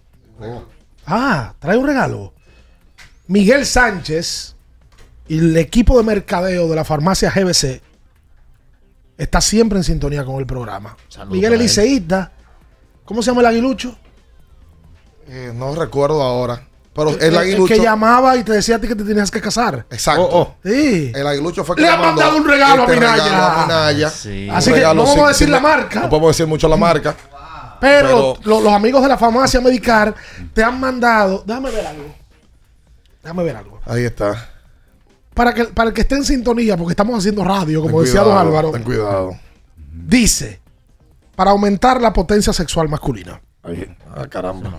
Ah, 1.06 1.54
trae 1.60 1.76
un 1.76 1.86
regalo. 1.86 2.34
Miguel 3.28 3.66
Sánchez 3.66 4.56
y 5.28 5.38
el 5.38 5.56
equipo 5.56 5.96
de 5.96 6.02
mercadeo 6.02 6.68
de 6.68 6.74
la 6.74 6.84
farmacia 6.84 7.30
GBC 7.30 7.82
está 9.18 9.40
siempre 9.42 9.78
en 9.78 9.84
sintonía 9.84 10.24
con 10.24 10.36
el 10.36 10.46
programa. 10.46 10.96
Saludos 11.08 11.32
Miguel 11.34 11.50
para 11.50 11.54
él. 11.56 11.60
Eliseísta. 11.60 12.32
¿Cómo 13.04 13.20
se 13.22 13.30
llama 13.30 13.40
el 13.42 13.46
aguilucho? 13.48 13.94
Eh, 15.28 15.52
no 15.54 15.74
recuerdo 15.74 16.22
ahora. 16.22 16.62
Pero 16.94 17.10
el, 17.10 17.16
El- 17.16 17.22
el 17.26 17.36
aguilucho. 17.38 17.74
que 17.74 17.80
llamaba 17.80 18.36
y 18.36 18.42
te 18.42 18.52
decía 18.52 18.76
a 18.76 18.80
ti 18.80 18.88
que 18.88 18.94
te 18.96 19.04
tenías 19.04 19.30
que 19.30 19.40
casar. 19.40 19.86
Exacto. 19.90 20.56
Sí. 20.64 21.12
El 21.14 21.26
aguilucho 21.26 21.62
fue 21.64 21.76
que 21.76 21.82
Le 21.82 21.88
le 21.88 21.94
han 21.94 22.00
mandó 22.00 22.20
mandado 22.22 22.38
un 22.38 22.48
regalo 22.48 22.82
a 22.82 22.84
este 22.86 22.96
Minaya. 22.96 23.24
regalo 23.24 23.42
a 23.44 23.62
Minaya. 23.66 24.10
Sí. 24.10 24.48
Un 24.50 24.56
Así 24.56 24.72
que 24.72 24.80
no 24.80 24.86
vamos 24.88 25.10
sin- 25.12 25.20
a 25.24 25.28
decir 25.28 25.46
sin 25.46 25.52
la 25.52 25.60
ma- 25.60 25.68
marca. 25.76 26.00
No 26.00 26.08
podemos 26.10 26.30
decir 26.30 26.46
mucho 26.46 26.68
la 26.68 26.76
marca. 26.76 27.14
Pero, 27.80 28.34
Pero- 28.38 28.38
lo- 28.44 28.60
los 28.62 28.72
amigos 28.72 29.00
de 29.02 29.08
la 29.08 29.16
farmacia 29.16 29.60
Medicar 29.60 30.12
te 30.52 30.64
han 30.64 30.80
mandado. 30.80 31.44
Déjame 31.46 31.70
ver 31.70 31.86
algo. 31.86 32.14
Déjame 33.22 33.44
ver 33.44 33.56
algo. 33.56 33.80
Ahí 33.86 34.04
está. 34.04 34.50
Para 35.38 35.54
que, 35.54 35.66
para 35.66 35.90
el 35.90 35.94
que 35.94 36.00
esté 36.00 36.16
en 36.16 36.24
sintonía, 36.24 36.76
porque 36.76 36.94
estamos 36.94 37.16
haciendo 37.16 37.44
radio, 37.44 37.80
como 37.80 37.98
Ten 37.98 38.06
decía 38.06 38.22
don 38.22 38.30
cuidado, 38.30 38.48
Álvaro. 38.48 38.70
Ten 38.72 38.82
cuidado. 38.82 39.38
Dice: 39.76 40.60
para 41.36 41.52
aumentar 41.52 42.00
la 42.02 42.12
potencia 42.12 42.52
sexual 42.52 42.88
masculina. 42.88 43.40
Ahí. 43.62 43.86
Ah, 44.16 44.26
caramba. 44.26 44.72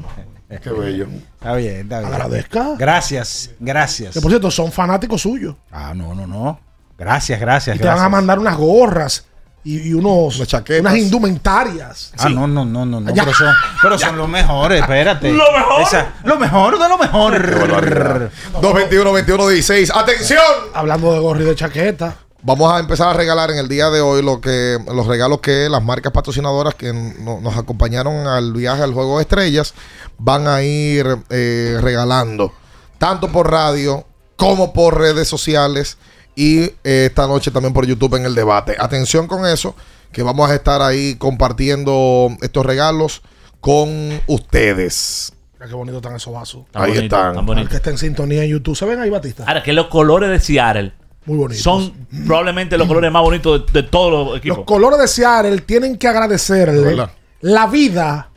Qué 0.62 0.70
bello. 0.70 1.08
Está 1.36 1.56
bien, 1.56 1.84
está 1.84 2.00
bien. 2.02 2.12
Agradezca. 2.12 2.76
Gracias, 2.78 3.52
gracias. 3.58 4.14
Que 4.14 4.20
por 4.20 4.32
cierto, 4.32 4.52
son 4.52 4.70
fanáticos 4.70 5.22
suyos. 5.22 5.56
Ah, 5.72 5.94
no, 5.96 6.14
no, 6.14 6.28
no. 6.28 6.60
Gracias, 6.98 7.40
gracias. 7.40 7.78
Y 7.78 7.80
te 7.80 7.88
van 7.88 8.00
a 8.00 8.10
mandar 8.10 8.38
unas 8.38 8.58
gorras 8.58 9.28
y, 9.64 9.90
y 9.90 9.94
unos, 9.94 10.40
unas 10.40 10.98
indumentarias. 10.98 12.12
Ah, 12.18 12.30
no, 12.30 12.48
no, 12.48 12.64
no, 12.66 12.86
no, 12.86 13.00
no. 13.02 13.14
Ya. 13.14 13.24
Pero 13.26 13.36
son, 13.38 13.54
pero 13.82 13.98
son 14.00 14.18
los 14.18 14.30
mejores, 14.30 14.82
espérate. 14.82 15.32
Lo 15.34 15.52
mejor. 15.52 15.82
Esa- 15.82 16.14
lo 16.24 16.38
mejor 16.40 16.80
de 16.80 16.90
lo 16.90 16.98
mejor. 16.98 18.32
221 18.62 19.12
21 19.14 19.48
16 19.50 19.92
¡Atención! 19.96 20.42
Hablando 20.74 21.14
de 21.14 21.20
gorri 21.20 21.44
de 21.46 21.56
chaqueta. 21.56 22.16
Vamos 22.42 22.72
a 22.72 22.80
empezar 22.80 23.10
a 23.10 23.14
regalar 23.14 23.52
en 23.52 23.58
el 23.58 23.68
día 23.68 23.90
de 23.90 24.00
hoy 24.00 24.22
lo 24.22 24.40
que 24.40 24.78
los 24.94 25.08
regalos 25.08 25.42
que 25.42 25.68
las 25.70 25.84
marcas 25.84 26.14
patrocinadoras 26.14 26.74
que 26.74 26.94
no- 26.94 27.42
nos 27.42 27.58
acompañaron 27.58 28.28
al 28.28 28.54
viaje 28.54 28.82
al 28.82 28.94
Juego 28.94 29.18
de 29.18 29.24
Estrellas 29.24 29.74
van 30.18 30.48
a 30.48 30.62
ir 30.64 31.06
eh, 31.30 31.78
regalando, 31.82 32.54
tanto 32.98 33.30
por 33.30 33.52
radio 33.52 34.06
como 34.38 34.72
por 34.72 34.98
redes 34.98 35.28
sociales 35.28 35.98
y 36.42 36.60
eh, 36.62 37.06
esta 37.10 37.28
noche 37.28 37.52
también 37.52 37.74
por 37.74 37.86
YouTube 37.86 38.16
en 38.16 38.24
el 38.26 38.34
debate. 38.34 38.78
Atención 38.80 39.28
con 39.28 39.46
eso, 39.46 39.76
que 40.14 40.24
vamos 40.24 40.50
a 40.50 40.56
estar 40.56 40.82
ahí 40.82 41.16
compartiendo 41.16 42.30
estos 42.42 42.66
regalos 42.66 43.22
con 43.60 44.22
ustedes. 44.28 45.34
Mira 45.56 45.68
qué 45.68 45.76
bonito 45.76 45.98
están 45.98 46.16
esos 46.16 46.34
vasos. 46.34 46.64
Tan 46.72 46.84
Ahí 46.84 46.92
bonito, 46.92 47.16
están. 47.18 47.36
tan 47.36 47.46
bonito. 47.46 47.64
El 47.64 47.70
que 47.70 47.76
está 47.76 47.90
en 47.90 47.98
sintonía 47.98 48.44
en 48.46 48.52
YouTube. 48.52 48.76
¿Se 48.78 48.86
ven 48.86 49.00
ahí, 49.02 49.10
Batista? 49.10 49.44
Ahora, 49.46 49.62
que 49.62 49.74
los 49.74 49.88
colores 49.88 50.30
de 50.30 50.40
Seattle 50.40 50.94
Muy 51.26 51.38
bonitos. 51.38 51.62
son 51.62 51.92
probablemente 52.26 52.78
los 52.78 52.88
colores 52.88 53.12
más 53.12 53.22
bonitos 53.22 53.66
de, 53.66 53.82
de 53.82 53.88
todos 53.90 54.12
los 54.30 54.38
equipos. 54.38 54.60
Los 54.60 54.66
colores 54.66 54.98
de 55.00 55.08
Seattle 55.10 55.60
tienen 55.60 55.98
que 55.98 56.08
De 56.08 56.12
agradecerle 56.12 56.80
verdad. 56.80 57.12
la 57.42 57.68
vida 57.68 58.30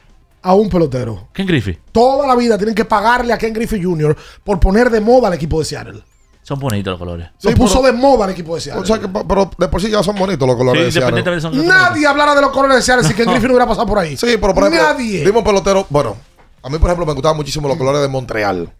a 0.43 0.55
un 0.55 0.69
pelotero. 0.69 1.29
Ken 1.33 1.47
Griffey. 1.47 1.79
Toda 1.93 2.27
la 2.27 2.35
vida 2.35 2.57
tienen 2.59 2.75
que 2.75 2.85
pagarle 2.85 3.33
a 3.33 3.39
Ken 3.39 3.53
Griffey 3.55 3.81
Jr. 3.81 4.17
por 4.43 4.59
poner 4.59 4.91
de 4.91 5.01
moda 5.01 5.29
al 5.29 5.35
equipo 5.35 5.61
de 5.61 5.65
Seattle. 5.67 6.03
Son 6.43 6.59
bonitos 6.59 6.91
los 6.91 6.99
colores. 6.99 7.29
Lo 7.43 7.51
puso 7.53 7.81
de 7.83 7.93
moda 7.93 8.25
al 8.25 8.33
equipo 8.33 8.55
de 8.57 8.61
Seattle. 8.61 8.83
O 8.83 8.87
sea 8.87 8.99
que, 8.99 9.09
pa- 9.09 9.23
pero 9.27 9.49
de 9.57 9.69
por 9.69 9.81
sí 9.81 9.89
ya 9.91 10.03
son 10.03 10.17
bonitos 10.17 10.47
los 10.47 10.57
colores 10.57 10.81
Sí, 10.93 11.01
de 11.01 11.07
Seattle. 11.07 11.41
son 11.41 11.67
Nadie 11.67 12.07
hablara 12.07 12.35
de 12.35 12.41
los 12.41 12.51
colores 12.51 12.77
de 12.79 12.83
Seattle 12.83 13.07
si 13.07 13.15
Ken 13.15 13.27
Griffey 13.31 13.45
no 13.47 13.55
hubiera 13.55 13.67
pasado 13.67 13.87
por 13.87 13.99
ahí. 13.99 14.17
Sí, 14.17 14.37
pero 14.41 14.53
por 14.53 14.65
ejemplo, 14.65 14.83
Nadie. 14.83 15.25
dimos 15.25 15.45
pelotero. 15.45 15.87
Bueno, 15.89 16.17
a 16.63 16.69
mí, 16.69 16.79
por 16.79 16.89
ejemplo, 16.91 17.07
me 17.07 17.13
gustaban 17.13 17.37
muchísimo 17.37 17.69
los 17.69 17.77
colores 17.77 18.01
de 18.03 18.09
Montreal. 18.09 18.73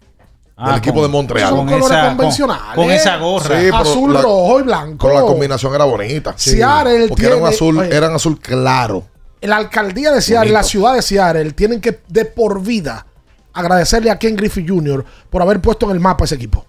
Ah, 0.57 0.69
del 0.71 0.77
equipo 0.79 0.95
con- 0.95 1.03
de 1.03 1.07
Montreal. 1.07 1.49
Son 1.49 1.65
colores 1.67 1.97
convencionales. 2.09 2.75
con 2.75 2.91
esa 2.91 3.17
gorra. 3.17 3.59
Sí, 3.61 3.67
azul, 3.73 4.13
la- 4.13 4.21
rojo 4.21 4.59
y 4.59 4.63
blanco. 4.63 5.07
Pero 5.07 5.19
la 5.21 5.25
combinación 5.25 5.73
era 5.73 5.85
bonita. 5.85 6.33
Seattle 6.37 7.07
Porque 7.07 7.25
eran 7.25 7.45
azul, 7.45 7.77
oye. 7.79 7.95
eran 7.95 8.13
azul 8.13 8.39
claro. 8.39 9.03
La 9.41 9.55
alcaldía 9.57 10.11
de 10.11 10.21
Seattle, 10.21 10.51
Bonito. 10.51 10.53
la 10.59 10.63
ciudad 10.63 10.93
de 10.95 11.01
Seattle, 11.01 11.51
tienen 11.53 11.81
que 11.81 11.99
de 12.07 12.25
por 12.25 12.61
vida 12.61 13.05
agradecerle 13.53 14.11
a 14.11 14.19
Ken 14.19 14.35
Griffey 14.35 14.65
Jr. 14.67 15.03
por 15.29 15.41
haber 15.41 15.59
puesto 15.61 15.85
en 15.87 15.91
el 15.93 15.99
mapa 15.99 16.25
ese 16.25 16.35
equipo. 16.35 16.65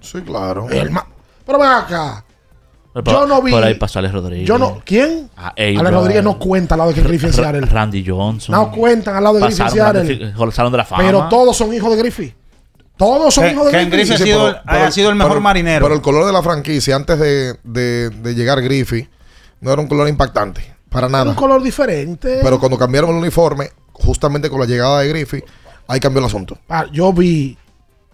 Sí, 0.00 0.20
claro. 0.22 0.68
El 0.70 0.90
ma- 0.90 1.06
Pero 1.46 1.58
ven 1.58 1.68
acá. 1.68 2.24
Yo 3.04 3.24
no 3.26 3.40
vi- 3.40 3.52
Por 3.52 3.62
ahí 3.62 3.74
pasó 3.74 4.00
Alex 4.00 4.12
Rodríguez. 4.14 4.48
Yo 4.48 4.58
no. 4.58 4.82
¿Quién? 4.84 5.30
Ah, 5.36 5.52
Alex. 5.56 5.90
Rodríguez 5.90 6.24
no 6.24 6.38
cuenta 6.38 6.74
al 6.74 6.78
lado 6.80 6.92
de 6.92 7.00
Ra- 7.02 7.32
Seattle. 7.32 7.60
Randy 7.60 8.04
Johnson. 8.06 8.52
No 8.52 8.72
cuentan 8.72 9.14
al 9.16 9.22
lado 9.24 9.36
de 9.36 9.42
Pasaron 9.42 9.72
Seattle. 9.72 10.02
Randy- 10.02 10.32
con 10.34 10.48
el 10.48 10.52
Salón 10.52 10.72
de 10.72 10.78
la 10.78 10.84
Fama. 10.84 11.04
Pero 11.04 11.28
todos 11.28 11.56
son 11.56 11.72
hijos 11.72 11.90
de 11.90 11.96
Griffey. 11.96 12.34
Todos 12.96 13.32
son 13.32 13.48
hijos 13.48 13.66
de 13.66 13.70
Ken 13.72 13.90
Griffey. 13.90 14.16
Griffey 14.16 14.32
ha 14.32 14.36
sido- 14.36 14.60
ha 14.66 14.90
sido 14.90 15.08
el 15.10 15.14
mejor 15.14 15.40
marinero. 15.40 15.84
Pero 15.86 15.94
el 15.94 16.02
color 16.02 16.26
de 16.26 16.32
la 16.32 16.42
franquicia 16.42 16.96
antes 16.96 17.18
de, 17.18 17.54
de- 17.62 18.10
de 18.10 18.34
llegar 18.34 18.60
Griffey 18.60 19.08
no 19.60 19.72
era 19.72 19.80
un 19.80 19.86
color 19.88 20.08
impactante. 20.08 20.74
Para 20.90 21.06
Un 21.06 21.12
nada. 21.12 21.34
color 21.36 21.62
diferente. 21.62 22.40
Pero 22.42 22.58
cuando 22.58 22.76
cambiaron 22.76 23.10
el 23.10 23.16
uniforme, 23.16 23.70
justamente 23.92 24.50
con 24.50 24.58
la 24.58 24.66
llegada 24.66 25.00
de 25.00 25.08
Griffey, 25.08 25.44
ahí 25.86 26.00
cambió 26.00 26.18
el 26.18 26.26
asunto. 26.26 26.58
Ah, 26.68 26.86
yo 26.92 27.12
vi 27.12 27.56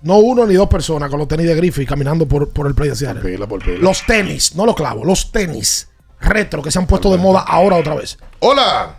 no 0.02 0.18
uno 0.18 0.46
ni 0.46 0.54
dos 0.54 0.68
personas 0.68 1.10
con 1.10 1.18
los 1.18 1.28
tenis 1.28 1.46
de 1.46 1.54
Griffey 1.54 1.86
caminando 1.86 2.26
por, 2.26 2.52
por 2.52 2.66
el 2.66 2.74
play 2.74 2.90
de 2.90 2.96
Seattle. 2.96 3.22
Pila 3.22 3.46
por 3.46 3.62
pila. 3.64 3.78
Los 3.80 4.04
tenis, 4.04 4.54
no 4.56 4.66
los 4.66 4.74
clavos, 4.74 5.06
los 5.06 5.32
tenis 5.32 5.92
retro 6.20 6.62
que 6.62 6.70
se 6.70 6.78
han 6.78 6.86
puesto 6.86 7.10
de 7.10 7.18
moda 7.18 7.44
ahora 7.46 7.76
otra 7.76 7.94
vez. 7.94 8.18
Hola. 8.40 8.96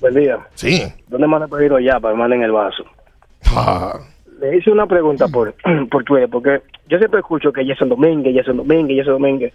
Buen 0.00 0.14
día. 0.14 0.38
Sí. 0.54 0.82
¿Dónde 1.08 1.26
me 1.26 1.36
han 1.36 1.48
pedido 1.48 1.78
ya 1.78 1.98
para 2.00 2.14
que 2.14 2.18
manden 2.18 2.42
el 2.42 2.52
vaso? 2.52 2.84
Ah, 3.54 3.98
Le 4.40 4.56
hice 4.56 4.70
una 4.70 4.86
pregunta 4.86 5.28
por, 5.28 5.54
por 5.90 6.04
Twitter, 6.04 6.28
porque 6.30 6.62
yo 6.88 6.98
siempre 6.98 7.20
escucho 7.20 7.52
que 7.52 7.66
Jason 7.66 7.88
Domínguez, 7.88 8.34
Jason 8.36 8.58
Domínguez, 8.58 8.98
Jason 8.98 9.14
Domínguez. 9.14 9.54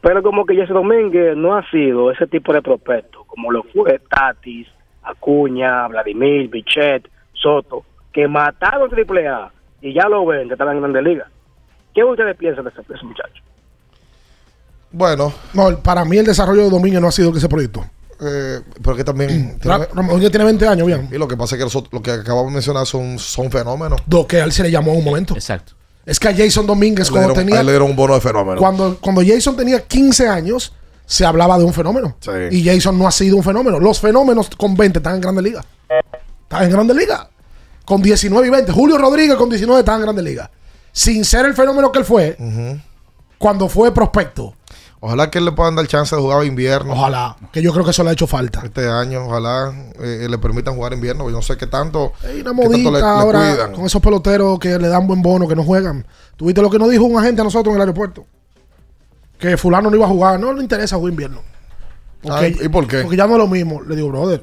Pero 0.00 0.22
como 0.22 0.44
que 0.44 0.56
Jason 0.56 0.74
Domínguez 0.74 1.36
no 1.36 1.56
ha 1.56 1.68
sido 1.70 2.10
ese 2.10 2.26
tipo 2.26 2.52
de 2.52 2.62
prospecto, 2.62 3.24
como 3.24 3.50
lo 3.50 3.62
fue 3.64 3.98
Tatis, 4.08 4.68
Acuña, 5.02 5.88
Vladimir, 5.88 6.48
Bichet, 6.50 7.08
Soto, 7.32 7.84
que 8.12 8.28
mataron 8.28 8.90
Triple 8.90 9.26
A 9.26 9.50
y 9.84 9.94
ya 9.94 10.08
lo 10.08 10.24
ven, 10.26 10.48
que 10.48 10.54
estaban 10.54 10.74
en 10.76 10.80
Grandes 10.82 11.02
Ligas. 11.04 11.28
¿Qué 11.94 12.02
ustedes 12.02 12.36
piensan 12.36 12.64
de 12.64 12.70
ese, 12.70 12.80
de 12.88 12.94
ese 12.94 13.04
muchacho? 13.04 13.42
bueno, 14.90 15.32
No, 15.52 15.76
para 15.80 16.04
mí 16.04 16.18
el 16.18 16.26
desarrollo 16.26 16.62
de 16.64 16.70
Domínguez 16.70 17.00
no 17.00 17.08
ha 17.08 17.12
sido 17.12 17.32
que 17.32 17.38
ese 17.38 17.48
proyecto. 17.48 17.84
eh, 18.20 18.60
porque 18.82 19.02
también. 19.04 19.58
tiene- 19.60 19.86
Domínguez 19.92 20.30
tiene 20.30 20.44
20 20.44 20.66
años, 20.68 20.86
bien. 20.86 21.08
y 21.12 21.18
lo 21.18 21.26
que 21.28 21.36
pasa 21.36 21.56
es 21.56 21.64
que 21.74 21.80
lo 21.90 22.00
que 22.02 22.12
acabamos 22.12 22.46
de 22.46 22.52
mencionar 22.54 22.86
son, 22.86 23.18
son 23.18 23.50
fenómenos. 23.50 24.00
Lo 24.08 24.26
que 24.26 24.40
a 24.40 24.44
él 24.44 24.52
se 24.52 24.62
le 24.62 24.70
llamó 24.70 24.92
en 24.92 24.98
un 24.98 25.04
momento. 25.04 25.34
Exacto. 25.34 25.72
Es 26.06 26.20
que 26.20 26.28
a 26.28 26.34
Jason 26.36 26.66
Domínguez 26.66 27.10
cuando 27.10 27.28
dieron, 27.30 27.38
a 27.42 27.44
tenía 27.46 27.60
él 27.60 27.66
le 27.66 27.72
dieron 27.72 27.90
un 27.90 27.96
bono 27.96 28.14
de 28.14 28.20
fenómeno. 28.20 28.58
cuando, 28.58 28.96
cuando 29.00 29.22
Jason 29.26 29.56
tenía 29.56 29.80
15 29.80 30.28
años 30.28 30.72
se 31.06 31.24
hablaba 31.26 31.58
de 31.58 31.64
un 31.64 31.72
fenómeno. 31.74 32.16
Sí. 32.20 32.30
Y 32.52 32.64
Jason 32.64 32.96
no 32.98 33.06
ha 33.06 33.10
sido 33.10 33.36
un 33.36 33.42
fenómeno. 33.42 33.78
Los 33.80 34.00
fenómenos 34.00 34.48
con 34.56 34.74
20 34.76 35.00
están 35.00 35.16
en 35.16 35.20
Grandes 35.20 35.44
Ligas. 35.44 35.66
Están 36.42 36.62
en 36.64 36.70
Grandes 36.70 36.96
Ligas. 36.96 37.26
Con 37.84 38.02
19 38.02 38.46
y 38.46 38.50
20. 38.50 38.72
Julio 38.72 38.98
Rodríguez 38.98 39.36
con 39.36 39.48
19 39.50 39.80
está 39.80 39.94
en 39.96 40.02
Grandes 40.02 40.24
Ligas. 40.24 40.50
Sin 40.92 41.24
ser 41.24 41.44
el 41.46 41.54
fenómeno 41.54 41.90
que 41.92 41.98
él 41.98 42.04
fue 42.04 42.36
cuando 43.38 43.68
fue 43.68 43.92
prospecto. 43.92 44.54
Ojalá 45.00 45.30
que 45.30 45.36
él 45.36 45.44
le 45.44 45.52
puedan 45.52 45.74
dar 45.76 45.86
chance 45.86 46.16
de 46.16 46.22
jugar 46.22 46.46
invierno. 46.46 46.94
Ojalá. 46.94 47.36
Que 47.52 47.60
yo 47.60 47.72
creo 47.74 47.84
que 47.84 47.90
eso 47.90 48.02
le 48.02 48.08
ha 48.08 48.12
hecho 48.14 48.26
falta. 48.26 48.62
Este 48.64 48.88
año, 48.88 49.26
ojalá 49.26 49.70
eh, 50.00 50.26
le 50.30 50.38
permitan 50.38 50.74
jugar 50.76 50.94
invierno. 50.94 51.24
Yo 51.28 51.36
no 51.36 51.42
sé 51.42 51.58
qué 51.58 51.66
tanto, 51.66 52.14
Hay 52.22 52.40
una 52.40 52.52
tanto 52.52 52.62
modita 52.70 52.90
le, 52.90 53.00
ahora 53.02 53.50
cuidan. 53.50 53.72
con 53.74 53.84
esos 53.84 54.00
peloteros 54.00 54.58
que 54.58 54.78
le 54.78 54.88
dan 54.88 55.06
buen 55.06 55.20
bono, 55.20 55.46
que 55.46 55.54
no 55.54 55.62
juegan. 55.62 56.06
¿Tuviste 56.36 56.62
lo 56.62 56.70
que 56.70 56.78
nos 56.78 56.88
dijo 56.88 57.04
un 57.04 57.18
agente 57.18 57.42
a 57.42 57.44
nosotros 57.44 57.72
en 57.72 57.76
el 57.76 57.80
aeropuerto? 57.82 58.24
Que 59.38 59.58
fulano 59.58 59.90
no 59.90 59.96
iba 59.96 60.06
a 60.06 60.08
jugar. 60.08 60.40
No 60.40 60.54
le 60.54 60.62
interesa 60.62 60.96
jugar 60.96 61.10
invierno. 61.10 61.42
Porque, 62.22 62.56
Ah, 62.58 62.64
¿y 62.64 62.68
por 62.70 62.86
qué? 62.86 63.02
Porque 63.02 63.18
ya 63.18 63.26
no 63.26 63.34
es 63.34 63.38
lo 63.40 63.46
mismo. 63.48 63.82
Le 63.82 63.96
digo, 63.96 64.08
brother, 64.08 64.42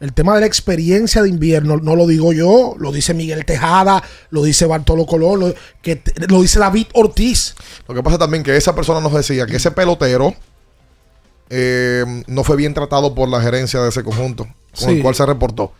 El 0.00 0.14
tema 0.14 0.34
de 0.34 0.40
la 0.40 0.46
experiencia 0.46 1.22
de 1.22 1.28
invierno, 1.28 1.76
no 1.76 1.94
lo 1.94 2.06
digo 2.06 2.32
yo, 2.32 2.74
lo 2.78 2.90
dice 2.90 3.12
Miguel 3.12 3.44
Tejada, 3.44 4.02
lo 4.30 4.42
dice 4.42 4.64
Bartolo 4.64 5.04
Colón, 5.04 5.40
lo, 5.40 5.54
que 5.82 6.02
lo 6.28 6.40
dice 6.40 6.58
David 6.58 6.86
Ortiz. 6.94 7.54
Lo 7.86 7.94
que 7.94 8.02
pasa 8.02 8.16
también 8.16 8.42
que 8.42 8.56
esa 8.56 8.74
persona 8.74 9.00
nos 9.00 9.12
decía 9.12 9.44
que 9.46 9.56
ese 9.56 9.70
pelotero 9.70 10.34
eh, 11.50 12.22
no 12.28 12.44
fue 12.44 12.56
bien 12.56 12.74
tratado 12.74 13.14
por 13.14 13.28
la 13.28 13.40
gerencia 13.40 13.80
de 13.80 13.88
ese 13.88 14.04
conjunto 14.04 14.44
con 14.44 14.54
Sí. 14.88 14.96
el 14.96 15.02
cual 15.02 15.16
se 15.16 15.26
reportó. 15.26 15.72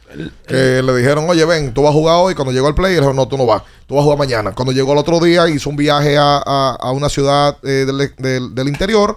Que 0.48 0.82
le 0.82 0.96
dijeron, 0.96 1.30
oye, 1.30 1.44
ven, 1.44 1.72
tú 1.72 1.82
vas 1.82 1.90
a 1.90 1.94
jugar 1.94 2.16
hoy. 2.18 2.34
Cuando 2.34 2.52
llegó 2.52 2.66
el 2.68 2.74
play, 2.74 2.92
dijeron, 2.94 3.14
no, 3.14 3.28
tú 3.28 3.36
no 3.38 3.46
vas. 3.46 3.62
Tú 3.86 3.94
vas 3.94 4.00
a 4.00 4.04
jugar 4.04 4.18
mañana. 4.18 4.50
Cuando 4.52 4.72
llegó 4.72 4.92
el 4.92 4.98
otro 4.98 5.20
día, 5.20 5.48
hizo 5.48 5.70
un 5.70 5.76
viaje 5.76 6.18
a, 6.18 6.42
a- 6.44 6.76
a 6.80 6.90
una 6.90 7.08
ciudad 7.08 7.56
eh, 7.62 7.86
del, 7.86 8.12
del- 8.18 8.52
del 8.54 8.68
interior. 8.68 9.16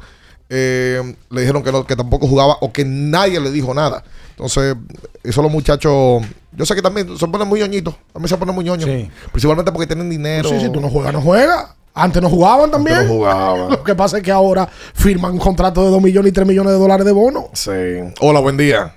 Eh, 0.49 1.15
le 1.29 1.41
dijeron 1.41 1.63
que, 1.63 1.71
no, 1.71 1.85
que 1.85 1.95
tampoco 1.95 2.27
jugaba 2.27 2.57
o 2.61 2.71
que 2.71 2.85
nadie 2.85 3.39
le 3.39 3.51
dijo 3.51 3.73
nada. 3.73 4.03
Entonces, 4.31 4.75
eso 5.23 5.41
los 5.41 5.51
muchachos, 5.51 6.23
yo 6.51 6.65
sé 6.65 6.75
que 6.75 6.81
también 6.81 7.17
se 7.17 7.27
ponen 7.27 7.47
muy 7.47 7.59
ñoñitos. 7.59 7.95
También 8.11 8.29
se 8.29 8.37
ponen 8.37 8.55
muy 8.55 8.63
ñoños. 8.63 8.89
Principalmente 9.31 9.71
porque 9.71 9.87
tienen 9.87 10.09
dinero. 10.09 10.49
Sí, 10.49 10.59
si 10.59 10.71
tú 10.71 10.81
no 10.81 10.89
juegas, 10.89 11.13
no 11.13 11.21
juegas. 11.21 11.75
Antes 11.95 12.21
no 12.21 12.29
jugaban 12.29 12.71
también. 12.71 12.97
Antes 12.97 13.11
no 13.11 13.17
jugaban. 13.17 13.69
Lo 13.71 13.83
que 13.83 13.95
pasa 13.95 14.17
es 14.17 14.23
que 14.23 14.31
ahora 14.31 14.67
firman 14.67 15.33
un 15.33 15.39
contrato 15.39 15.83
de 15.83 15.91
2 15.91 16.01
millones 16.01 16.31
y 16.31 16.33
3 16.33 16.47
millones 16.47 16.73
de 16.73 16.79
dólares 16.79 17.05
de 17.05 17.11
bono. 17.11 17.49
Sí. 17.53 17.71
Hola, 18.19 18.39
buen 18.39 18.57
día. 18.57 18.95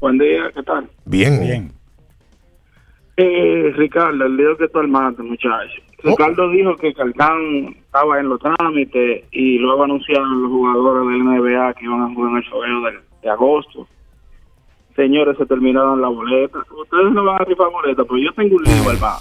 Buen 0.00 0.16
día, 0.16 0.50
¿qué 0.54 0.62
tal? 0.62 0.88
Bien. 1.04 1.40
Bien. 1.40 1.72
Eh, 3.16 3.72
Ricardo, 3.76 4.24
el 4.24 4.36
lío 4.36 4.56
que 4.56 4.68
tú 4.68 4.78
armaste, 4.78 5.22
muchacho. 5.22 5.82
Ricardo 6.02 6.50
dijo 6.50 6.76
que 6.76 6.92
Calcán 6.94 7.76
estaba 7.84 8.20
en 8.20 8.28
los 8.28 8.40
trámites 8.40 9.24
y 9.30 9.58
luego 9.58 9.84
anunciaron 9.84 10.42
los 10.42 10.50
jugadores 10.50 11.08
del 11.08 11.24
NBA 11.24 11.74
que 11.74 11.84
iban 11.84 12.02
a 12.02 12.14
jugar 12.14 12.30
en 12.30 12.76
el 12.76 12.82
del- 12.84 13.02
de, 13.22 13.30
agosto. 13.30 13.86
Señores, 14.96 15.36
se 15.38 15.46
terminaron 15.46 16.00
la 16.00 16.08
boleta. 16.08 16.58
Ustedes 16.58 17.12
no 17.12 17.24
van 17.24 17.40
a 17.42 17.44
rifar 17.44 17.70
boleta, 17.70 18.02
pero 18.04 18.18
yo 18.18 18.32
tengo 18.34 18.56
un 18.56 18.62
lío, 18.64 18.90
hermano. 18.92 19.16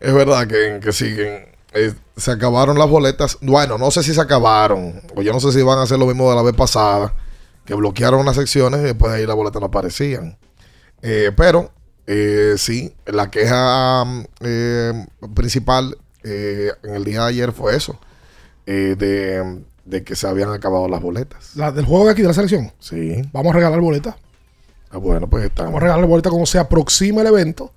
Es 0.00 0.14
verdad 0.14 0.46
que, 0.46 0.80
que 0.84 0.92
siguen. 0.92 1.46
Eh, 1.74 1.92
se 2.16 2.30
acabaron 2.30 2.78
las 2.78 2.88
boletas. 2.88 3.38
Bueno, 3.42 3.78
no 3.78 3.90
sé 3.90 4.02
si 4.02 4.14
se 4.14 4.20
acabaron. 4.20 5.00
O 5.14 5.22
yo 5.22 5.32
no 5.32 5.40
sé 5.40 5.52
si 5.52 5.62
van 5.62 5.78
a 5.78 5.82
hacer 5.82 5.98
lo 5.98 6.06
mismo 6.06 6.28
de 6.30 6.36
la 6.36 6.42
vez 6.42 6.54
pasada. 6.54 7.12
Que 7.64 7.74
bloquearon 7.74 8.24
las 8.24 8.36
secciones 8.36 8.80
y 8.80 8.84
después 8.84 9.12
de 9.12 9.18
ahí 9.18 9.26
las 9.26 9.36
boletas 9.36 9.60
no 9.60 9.66
aparecían. 9.66 10.36
Eh, 11.02 11.32
pero 11.36 11.70
eh, 12.06 12.54
sí, 12.58 12.94
la 13.06 13.30
queja 13.30 14.04
mm, 14.04 14.24
eh, 14.40 15.06
principal 15.34 15.96
eh, 16.24 16.70
en 16.82 16.94
el 16.94 17.04
día 17.04 17.22
de 17.22 17.28
ayer 17.28 17.52
fue 17.52 17.76
eso. 17.76 17.98
eh, 18.66 18.96
de, 18.98 19.62
de 19.84 20.02
que 20.02 20.16
se 20.16 20.26
habían 20.26 20.50
acabado 20.50 20.88
las 20.88 21.00
boletas. 21.00 21.54
La 21.54 21.70
del 21.70 21.84
juego 21.84 22.06
de 22.06 22.12
aquí 22.12 22.22
de 22.22 22.28
la 22.28 22.34
selección. 22.34 22.72
Sí. 22.80 23.22
Vamos 23.32 23.50
a 23.52 23.56
regalar 23.56 23.80
boletas. 23.80 24.16
Ah, 24.90 24.98
bueno, 24.98 25.28
pues 25.28 25.44
estamos. 25.44 25.70
Vamos 25.72 25.82
a 25.82 25.84
regalar 25.86 26.06
boletas 26.06 26.30
cuando 26.30 26.46
se 26.46 26.58
aproxima 26.58 27.20
el 27.20 27.28
evento. 27.28 27.70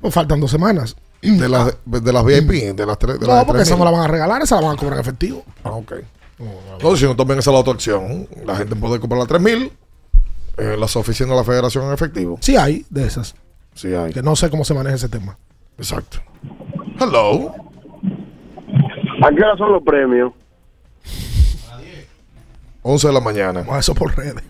Pues 0.00 0.14
faltan 0.14 0.40
dos 0.40 0.50
semanas. 0.50 0.96
De 1.20 1.48
las, 1.48 1.76
de 1.84 2.12
las 2.12 2.24
VIP, 2.24 2.74
de 2.74 2.86
las 2.86 2.98
tres. 2.98 3.20
De 3.20 3.26
las 3.26 3.36
No, 3.40 3.46
porque 3.46 3.62
esa 3.62 3.74
3.000. 3.74 3.78
no 3.78 3.84
la 3.84 3.90
van 3.92 4.00
a 4.00 4.08
regalar, 4.08 4.42
esa 4.42 4.56
la 4.56 4.62
van 4.66 4.76
a 4.76 4.78
cobrar 4.78 4.94
en 4.94 5.00
efectivo. 5.02 5.44
Ah, 5.62 5.70
ok. 5.72 5.92
No, 6.82 6.96
si 6.96 7.04
no 7.04 7.14
también 7.14 7.38
esa 7.38 7.50
es 7.50 7.54
la 7.54 7.60
otra 7.60 7.74
opción. 7.74 8.26
La 8.44 8.56
gente 8.56 8.74
puede 8.74 8.98
comprar 8.98 9.20
la 9.20 9.26
3000 9.26 9.70
en 10.56 10.80
las 10.80 10.96
oficinas 10.96 11.30
de 11.30 11.36
la 11.36 11.44
federación 11.44 11.84
en 11.86 11.92
efectivo. 11.92 12.38
Sí 12.40 12.56
hay 12.56 12.84
de 12.90 13.06
esas. 13.06 13.34
Sí 13.74 13.94
hay. 13.94 14.12
Que 14.12 14.22
no 14.22 14.36
sé 14.36 14.50
cómo 14.50 14.64
se 14.64 14.74
maneja 14.74 14.96
ese 14.96 15.08
tema. 15.08 15.36
Exacto. 15.78 16.18
Hello. 17.00 17.54
¿A 19.22 19.30
qué 19.30 19.42
hora 19.42 19.56
son 19.56 19.72
los 19.72 19.82
premios? 19.82 20.32
11 22.82 23.06
de 23.06 23.12
la 23.12 23.20
mañana. 23.20 23.64
eso 23.78 23.94
por 23.94 24.16
redes. 24.16 24.42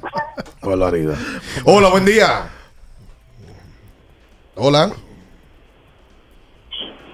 Barbaridad. 0.62 1.16
Hola, 1.64 1.88
buen 1.88 2.04
día. 2.04 2.48
Hola. 4.54 4.92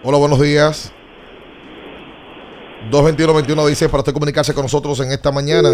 Hola, 0.05 0.19
buenos 0.19 0.41
días. 0.41 0.93
221-21 2.91 3.67
dice 3.67 3.89
para 3.89 4.01
usted 4.01 4.13
comunicarse 4.13 4.55
con 4.55 4.65
nosotros 4.65 5.01
en 5.01 5.11
esta 5.11 5.33
mañana. 5.33 5.71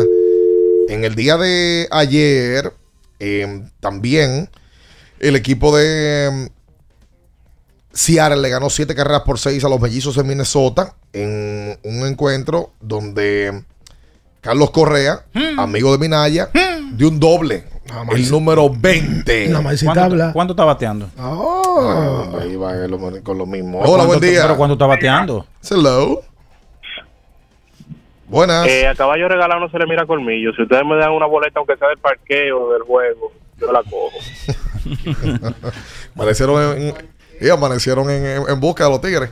En 0.89 1.05
el 1.05 1.15
día 1.15 1.37
de 1.37 1.89
ayer, 1.91 2.73
eh, 3.19 3.65
también 3.81 4.49
el 5.21 5.37
equipo 5.37 5.77
de 5.77 6.29
eh, 6.29 6.49
Seattle 7.93 8.41
le 8.43 8.49
ganó 8.49 8.71
7 8.71 8.95
carreras 8.95 9.23
por 9.23 9.39
6 9.39 9.65
a 9.65 9.69
los 9.69 9.81
mellizos 9.81 10.17
de 10.17 10.25
Minnesota 10.25 10.95
en 11.13 11.79
un 11.85 12.07
encuentro 12.07 12.73
donde 12.81 13.63
Carlos 14.41 14.71
Correa, 14.71 15.25
amigo 15.59 15.93
de 15.93 15.99
Minaya, 15.99 16.51
dio 16.97 17.09
un 17.09 17.21
doble. 17.21 17.65
El 18.13 18.31
número 18.31 18.69
20. 18.71 19.51
¿Cuánto, 19.53 20.33
cuánto 20.33 20.53
está 20.55 20.65
bateando? 20.65 21.11
Ah, 21.19 22.31
ahí 22.41 22.57
va 22.57 22.75
él 22.75 23.23
con 23.23 23.39
lo 23.39 23.47
mismo. 23.47 23.79
Hola, 23.79 23.89
¿cuánto- 23.89 24.07
buen 24.07 24.21
día. 24.21 24.43
¿Pero 24.43 24.57
cuánto 24.57 24.73
está 24.75 24.87
bateando? 24.87 25.47
Hello. 25.71 26.23
Buenas. 28.35 28.67
Eh, 28.67 28.89
a 28.89 28.95
caballo 28.97 29.29
regalado 29.29 29.61
no 29.61 29.71
se 29.71 29.79
le 29.79 29.87
mira 29.87 30.07
colmillo. 30.07 30.53
Si 30.55 30.63
ustedes 30.63 30.85
me 30.85 30.97
dan 30.97 31.13
una 31.13 31.27
boleta, 31.27 31.61
aunque 31.61 31.77
sea 31.77 31.87
del 31.89 31.99
parqueo 31.99 32.73
del 32.73 32.83
juego, 32.83 33.31
yo 33.61 33.71
la 33.73 33.81
cojo. 33.85 34.11
amanecieron 36.17 36.79
en, 36.83 36.95
y 37.41 37.49
amanecieron 37.49 38.11
en, 38.11 38.27
en- 38.27 38.43
en 38.49 38.61
busca 38.61 38.85
de 38.85 38.91
los 38.91 39.01
tigres. 39.01 39.31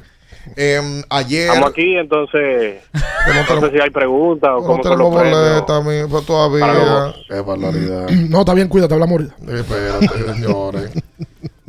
Em, 0.57 1.03
ayer. 1.11 1.49
Estamos 1.49 1.71
aquí, 1.71 1.97
entonces. 1.97 2.83
No, 3.49 3.61
sé 3.61 3.71
si 3.71 3.81
hay 3.81 3.91
preguntas 3.91 4.51
o 4.51 4.61
No 4.61 4.67
cómo 4.67 4.83
tenemos 4.83 5.13
boleta, 5.13 5.81
mi, 5.83 6.09
pues 6.11 6.27
todavía. 6.27 7.15
Qué 7.29 7.41
barbaridad. 7.41 8.09
No, 8.29 8.41
está 8.41 8.53
bien, 8.55 8.67
cuídate, 8.69 8.95
hablamos 8.95 9.21
ahorita. 9.21 9.35
Espérate, 9.61 10.33
señores. 10.35 10.91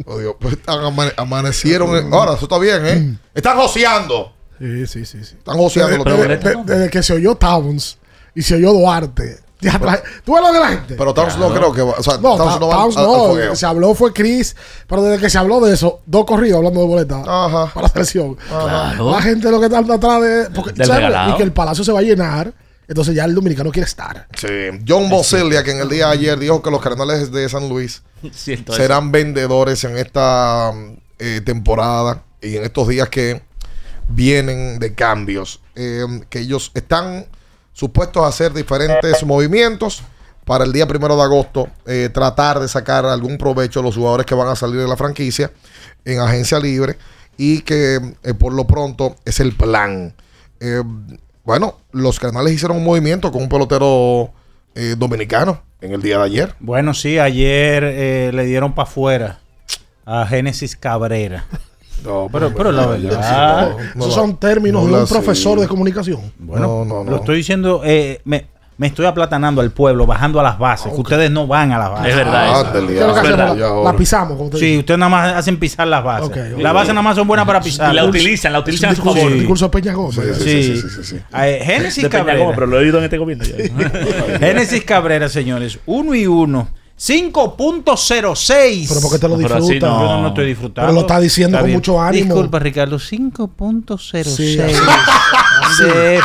Oh, 0.05 0.17
Dios, 0.17 0.35
pues 0.39 0.57
amane- 0.65 1.13
amanecieron. 1.15 2.11
ahora, 2.13 2.33
eso 2.33 2.45
está 2.45 2.57
bien, 2.59 2.85
¿eh? 2.85 3.17
Están 3.35 3.55
joseando. 3.57 4.32
Sí, 4.59 4.87
sí, 4.87 5.05
sí. 5.05 5.23
sí. 5.23 5.35
Están 5.37 5.57
joseando 5.57 5.97
los 5.97 6.05
Desde, 6.05 6.37
tigres. 6.37 6.65
de- 6.65 6.73
desde 6.75 6.89
que 6.89 7.03
se 7.03 7.13
oyó 7.13 7.35
Towns 7.35 7.97
y 8.35 8.41
se 8.41 8.55
oyó 8.55 8.73
Duarte. 8.73 9.39
Ya, 9.61 9.79
la- 9.79 10.01
¿Tú 10.25 10.33
ves 10.33 10.41
lo 10.41 10.51
de 10.51 10.59
la 10.59 10.67
gente? 10.67 10.95
Pero 10.95 11.13
Towns 11.13 11.37
no 11.37 11.53
creo 11.53 11.71
que 11.71 11.81
va. 11.81 11.91
O 11.97 12.03
sea, 12.03 12.15
No, 12.17 12.35
Towns 12.35 12.59
no 12.59 12.67
va 12.67 12.75
Towns 12.75 12.97
al- 12.97 13.03
al 13.05 13.09
no. 13.11 13.15
fogueo. 13.27 13.55
se 13.55 13.65
habló 13.65 13.95
fue 13.95 14.11
Chris, 14.11 14.55
pero 14.87 15.01
desde 15.03 15.21
que 15.23 15.29
se 15.29 15.37
habló 15.37 15.61
de 15.61 15.73
eso, 15.73 16.01
dos 16.05 16.25
corridos 16.25 16.57
hablando 16.57 16.81
de 16.81 16.85
boleta 16.87 17.23
para 17.23 17.71
la 17.83 17.87
selección. 17.87 18.35
Claro. 18.35 19.11
La 19.11 19.21
gente 19.21 19.49
lo 19.49 19.59
que 19.61 19.67
está 19.67 19.79
atrás 19.79 20.21
de. 20.21 20.49
Porque, 20.53 20.73
Del 20.73 20.85
¿sabes? 20.87 21.03
regalado. 21.03 21.31
Y 21.33 21.37
que 21.37 21.43
el 21.43 21.53
palacio 21.53 21.83
se 21.83 21.91
va 21.93 21.99
a 21.99 22.03
llenar. 22.03 22.53
Entonces 22.85 23.15
ya 23.15 23.23
el 23.23 23.33
dominicano 23.33 23.71
quiere 23.71 23.85
estar. 23.85 24.27
Sí. 24.35 24.47
John 24.85 25.09
Bosilia, 25.09 25.63
que 25.63 25.71
en 25.71 25.79
el 25.79 25.87
día 25.87 26.07
de 26.07 26.13
ayer 26.13 26.37
dijo 26.37 26.61
que 26.61 26.69
los 26.69 26.81
Cardenales 26.81 27.31
de 27.31 27.47
San 27.47 27.69
Luis 27.69 28.03
Siento 28.33 28.73
serán 28.73 29.13
vendedores 29.13 29.81
en 29.85 29.97
esta 29.97 30.73
eh, 31.19 31.39
temporada 31.45 32.23
y 32.41 32.57
en 32.57 32.63
estos 32.65 32.89
días 32.89 33.07
que 33.07 33.41
vienen 34.13 34.79
de 34.79 34.93
cambios. 34.93 35.61
Eh, 35.75 36.05
que 36.29 36.39
ellos 36.39 36.71
están 36.73 37.25
supuestos 37.73 38.23
a 38.23 38.27
hacer 38.27 38.53
diferentes 38.53 39.23
movimientos 39.25 40.03
para 40.45 40.65
el 40.65 40.73
día 40.73 40.87
primero 40.87 41.15
de 41.15 41.23
agosto, 41.23 41.69
eh, 41.85 42.09
tratar 42.13 42.59
de 42.59 42.67
sacar 42.67 43.05
algún 43.05 43.37
provecho 43.37 43.79
a 43.79 43.83
los 43.83 43.95
jugadores 43.95 44.25
que 44.25 44.35
van 44.35 44.49
a 44.49 44.55
salir 44.55 44.79
de 44.79 44.87
la 44.87 44.97
franquicia 44.97 45.51
en 46.05 46.19
agencia 46.19 46.59
libre 46.59 46.97
y 47.37 47.61
que 47.61 48.15
eh, 48.23 48.33
por 48.33 48.53
lo 48.53 48.67
pronto 48.67 49.15
es 49.25 49.39
el 49.39 49.55
plan. 49.55 50.13
Bueno, 51.43 51.79
los 51.91 52.21
Cardenales 52.21 52.53
hicieron 52.53 52.77
un 52.77 52.85
movimiento 52.85 53.29
con 53.29 53.41
un 53.41 53.49
pelotero 53.49 54.31
dominicano 54.97 55.61
en 55.83 55.91
el 55.91 56.01
día 56.01 56.17
de 56.17 56.23
ayer. 56.23 56.55
Bueno, 56.59 56.93
sí, 56.93 57.19
ayer 57.19 57.83
eh, 57.83 58.31
le 58.33 58.45
dieron 58.45 58.73
para 58.73 58.87
afuera 58.87 59.39
a 60.05 60.25
Génesis 60.25 60.75
Cabrera. 60.75 61.45
No, 62.03 62.27
pero, 62.31 62.53
pero 62.53 62.71
la 62.71 62.85
verdad. 62.87 63.71
sí, 63.77 63.89
Esos 63.97 64.07
la- 64.09 64.13
son 64.13 64.37
términos 64.37 64.83
no 64.85 64.95
de 64.97 65.03
un 65.03 65.07
profesor 65.09 65.59
de 65.59 65.67
comunicación. 65.67 66.19
Bueno, 66.39 66.67
No, 66.67 66.85
no, 66.85 67.03
no. 67.03 67.11
lo 67.11 67.17
estoy 67.17 67.37
diciendo, 67.37 67.81
eh, 67.83 68.19
me, 68.25 68.47
me 68.77 68.87
estoy 68.87 69.05
aplatanando 69.05 69.61
al 69.61 69.69
pueblo, 69.71 70.05
bajando 70.07 70.39
a 70.39 70.43
las 70.43 70.57
bases, 70.57 70.91
que 70.91 70.99
ustedes 70.99 71.29
no 71.31 71.45
van 71.47 71.71
a 71.71 71.77
las 71.77 71.91
bases. 71.91 72.07
Es 72.09 72.15
verdad 72.15 72.45
eso. 72.47 72.67
Ándale, 72.67 72.87
¿Qué 72.87 72.93
es 72.93 72.99
lo 72.99 73.05
que 73.05 73.11
Es 73.13 73.17
hacemos? 73.19 73.37
verdad. 73.55 73.55
La, 73.83 73.91
la 73.91 73.97
pisamos. 73.97 74.37
como 74.37 74.49
te 74.49 74.57
Sí, 74.57 74.77
ustedes 74.79 74.97
nada 74.99 75.09
más 75.09 75.33
hacen 75.35 75.57
pisar 75.59 75.87
las 75.87 76.03
bases. 76.03 76.57
Las 76.57 76.73
bases 76.73 76.89
nada 76.89 77.01
más 77.03 77.15
son 77.15 77.27
buenas 77.27 77.45
para 77.45 77.61
pisar. 77.61 77.93
Y 77.93 77.95
la 77.95 78.05
utilizan, 78.05 78.51
la 78.51 78.59
utilizan 78.59 78.89
a 78.91 78.95
su 78.95 79.03
favor. 79.03 79.31
discurso 79.31 79.65
de 79.65 79.71
Peña 79.71 79.93
Gómez. 79.93 80.15
Sí, 80.43 80.81
Eh, 81.37 81.61
Génesis 81.63 82.07
Cabrera. 82.09 82.45
Pero 82.53 82.65
lo 82.67 82.77
he 82.77 82.83
oído 82.83 82.97
en 82.97 83.03
este 83.05 83.17
gobierno. 83.19 83.45
Génesis 84.39 84.83
Cabrera, 84.83 85.29
señores. 85.29 85.79
Uno 85.85 86.15
y 86.15 86.25
uno. 86.27 86.67
5.06. 86.97 88.85
Pero 88.87 89.01
¿por 89.01 89.11
qué 89.11 89.19
te 89.19 89.27
lo 89.27 89.37
Pero 89.37 89.55
así 89.55 89.73
disfrutas? 89.73 89.89
no. 89.89 90.01
Yo 90.15 90.21
no 90.21 90.27
estoy 90.29 90.45
disfrutando. 90.47 90.87
Pero 90.87 90.93
lo 90.93 91.01
está 91.01 91.19
diciendo 91.19 91.57
con 91.57 91.65
bien. 91.65 91.77
mucho 91.77 92.01
ánimo. 92.01 92.25
Disculpa, 92.25 92.59
Ricardo. 92.59 92.97
5.06 92.97 94.23
Sí, 94.23 94.55
de 94.57 94.63
así. 94.63 94.79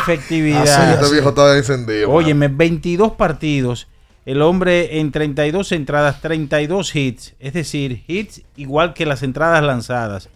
efectividad. 0.01 0.93
Este 1.01 1.11
viejo 1.13 1.29
está 1.29 1.57
encendido. 1.57 2.09
Óyeme, 2.11 2.47
22 2.47 3.13
partidos. 3.13 3.87
El 4.25 4.41
hombre 4.41 4.99
en 4.99 5.11
32 5.11 5.71
entradas, 5.71 6.21
32 6.21 6.95
hits. 6.95 7.33
Es 7.39 7.53
decir, 7.53 8.03
hits 8.07 8.41
igual 8.57 8.93
que 8.93 9.05
las 9.05 9.23
entradas 9.23 9.63
lanzadas. 9.63 10.29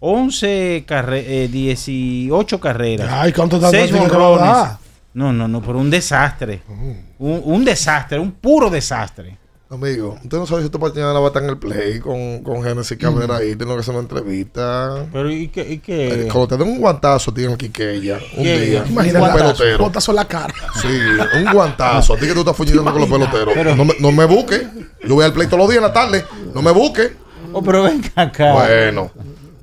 11 0.00 0.84
carre 0.86 1.44
eh, 1.44 1.48
18 1.48 2.60
carreras. 2.60 3.08
Ay, 3.10 3.32
¿cuánto 3.32 3.58
tanto 3.58 3.76
6 3.76 3.90
tiene 3.90 4.06
que 4.06 4.12
honrones. 4.14 4.46
dar? 4.46 4.76
No, 5.14 5.32
no, 5.32 5.48
no, 5.48 5.60
pero 5.62 5.78
un 5.78 5.90
desastre. 5.90 6.60
Un, 6.68 7.40
un 7.44 7.64
desastre, 7.64 8.18
un 8.18 8.32
puro 8.32 8.70
desastre. 8.70 9.36
Amigo, 9.70 10.18
usted 10.24 10.38
no 10.38 10.46
sabe 10.46 10.62
si 10.62 10.66
esta 10.66 10.78
mañana 10.78 11.12
va 11.12 11.24
a 11.24 11.26
estar 11.26 11.42
en 11.42 11.50
el 11.50 11.58
play 11.58 12.00
con, 12.00 12.42
con 12.42 12.62
Genesis 12.62 12.96
Cabrera 12.96 13.36
ahí, 13.36 13.54
tengo 13.54 13.74
que 13.74 13.80
hacer 13.80 13.92
una 13.92 14.00
entrevista. 14.02 15.06
Pero 15.12 15.30
¿y 15.30 15.48
qué? 15.48 15.70
Y 15.72 15.78
qué? 15.78 16.22
Eh, 16.22 16.28
Cuando 16.32 16.48
te 16.48 16.56
den 16.56 16.68
un 16.72 16.80
guantazo, 16.80 17.34
tío, 17.34 17.50
en 17.50 17.56
Quiqueya, 17.58 18.18
un 18.38 18.44
¿Qué? 18.44 18.60
día, 18.60 18.84
Imagínate 18.88 19.22
un 19.22 19.28
la- 19.28 19.34
pelotero. 19.34 19.78
botazo 19.84 20.12
en 20.12 20.16
la 20.16 20.24
cara. 20.26 20.54
Sí, 20.80 20.88
un 21.36 21.52
guantazo. 21.52 22.14
A 22.14 22.16
ti 22.16 22.26
que 22.26 22.32
tú 22.32 22.40
estás 22.40 22.56
fuñendo 22.56 22.82
con 22.82 22.98
los 22.98 23.10
peloteros. 23.10 23.76
No 23.76 23.84
me, 23.84 23.94
no 24.00 24.10
me 24.10 24.24
busques. 24.24 24.62
Yo 25.06 25.14
voy 25.16 25.26
al 25.26 25.34
play 25.34 25.46
todos 25.48 25.58
los 25.58 25.68
días 25.68 25.82
en 25.82 25.88
la 25.88 25.92
tarde. 25.92 26.24
No 26.54 26.62
me 26.62 26.70
busques. 26.70 27.10
Oh, 27.52 27.62
pero 27.62 27.82
venga 27.82 28.08
acá. 28.16 28.52
Bueno. 28.54 29.10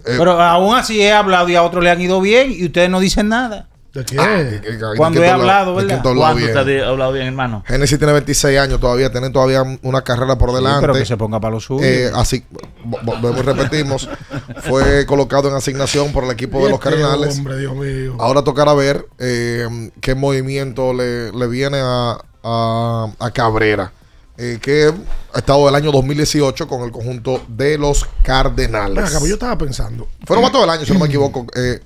eh, 0.06 0.16
Pero 0.20 0.40
aún 0.40 0.76
así 0.78 1.02
he 1.02 1.12
hablado 1.14 1.50
y 1.50 1.56
a 1.56 1.64
otros 1.64 1.84
le 1.84 1.90
han 1.90 2.00
ido 2.00 2.22
bien 2.22 2.52
y 2.52 2.64
ustedes 2.66 2.92
no 2.92 3.00
dicen 3.00 3.30
nada. 3.30 3.70
¿De 3.96 4.06
qué? 4.06 4.16
¿de 4.18 4.62
qué- 4.62 4.78
Cuando 4.98 5.24
he 5.24 5.30
hablado, 5.30 5.74
¿verdad? 5.76 6.02
tú 6.04 6.10
hablas 6.10 6.22
¿Cuándo 6.24 6.46
bien? 6.46 6.58
usted 6.58 6.80
ha 6.84 6.88
hablado 6.90 7.12
bien, 7.14 7.28
hermano? 7.28 7.64
Genesis 7.66 7.98
tiene 7.98 8.14
26 8.14 8.60
años 8.60 8.80
todavía, 8.80 9.10
tiene 9.12 9.30
todavía 9.30 9.64
una 9.84 10.02
carrera 10.04 10.38
por 10.38 10.54
delante. 10.54 10.82
pero 10.82 10.94
que 10.94 11.06
se 11.06 11.16
ponga 11.18 11.40
para 11.40 11.54
lo 11.56 11.60
suyo. 11.62 11.84
Eh, 11.86 12.12
así, 12.14 12.44
vo- 12.86 13.00
volvemos 13.04 13.40
y 13.40 13.42
repetimos, 13.44 14.10
fue 14.64 15.06
colocado 15.06 15.48
en 15.50 15.56
asignación 15.56 16.12
por 16.12 16.26
el 16.26 16.32
equipo 16.32 16.58
de 16.64 16.72
los 16.72 16.80
Este 16.80 16.90
Cardenales. 16.90 17.38
Hombre, 17.38 17.58
Dios 17.58 17.74
mío. 17.76 18.16
Ahora 18.20 18.44
tocará 18.44 18.74
ver 18.74 19.08
eh, 19.18 19.68
qué 20.02 20.14
movimiento 20.14 20.94
le, 20.94 21.32
le 21.32 21.48
viene 21.48 21.78
a, 21.82 22.18
a- 22.44 23.08
a 23.18 23.32
Cabrera, 23.32 23.92
eh, 24.38 24.60
que 24.62 24.94
ha 25.34 25.38
estado 25.40 25.70
el 25.70 25.76
año 25.76 25.94
2018 25.94 26.68
con 26.68 26.82
el 26.82 26.92
conjunto 26.92 27.42
de 27.48 27.78
los 27.78 28.06
Cardenales. 28.24 28.98
acá, 29.06 29.14
pero 29.14 29.28
yo 29.28 29.34
estaba 29.36 29.58
pensando. 29.58 30.10
Fueron 30.26 30.44
más 30.44 30.52
todo 30.52 30.66
el 30.66 30.70
año, 30.70 30.84
si 30.86 30.92
no 30.92 31.00
me 31.00 31.06
equivoco, 31.08 31.46
eh, 31.56 31.80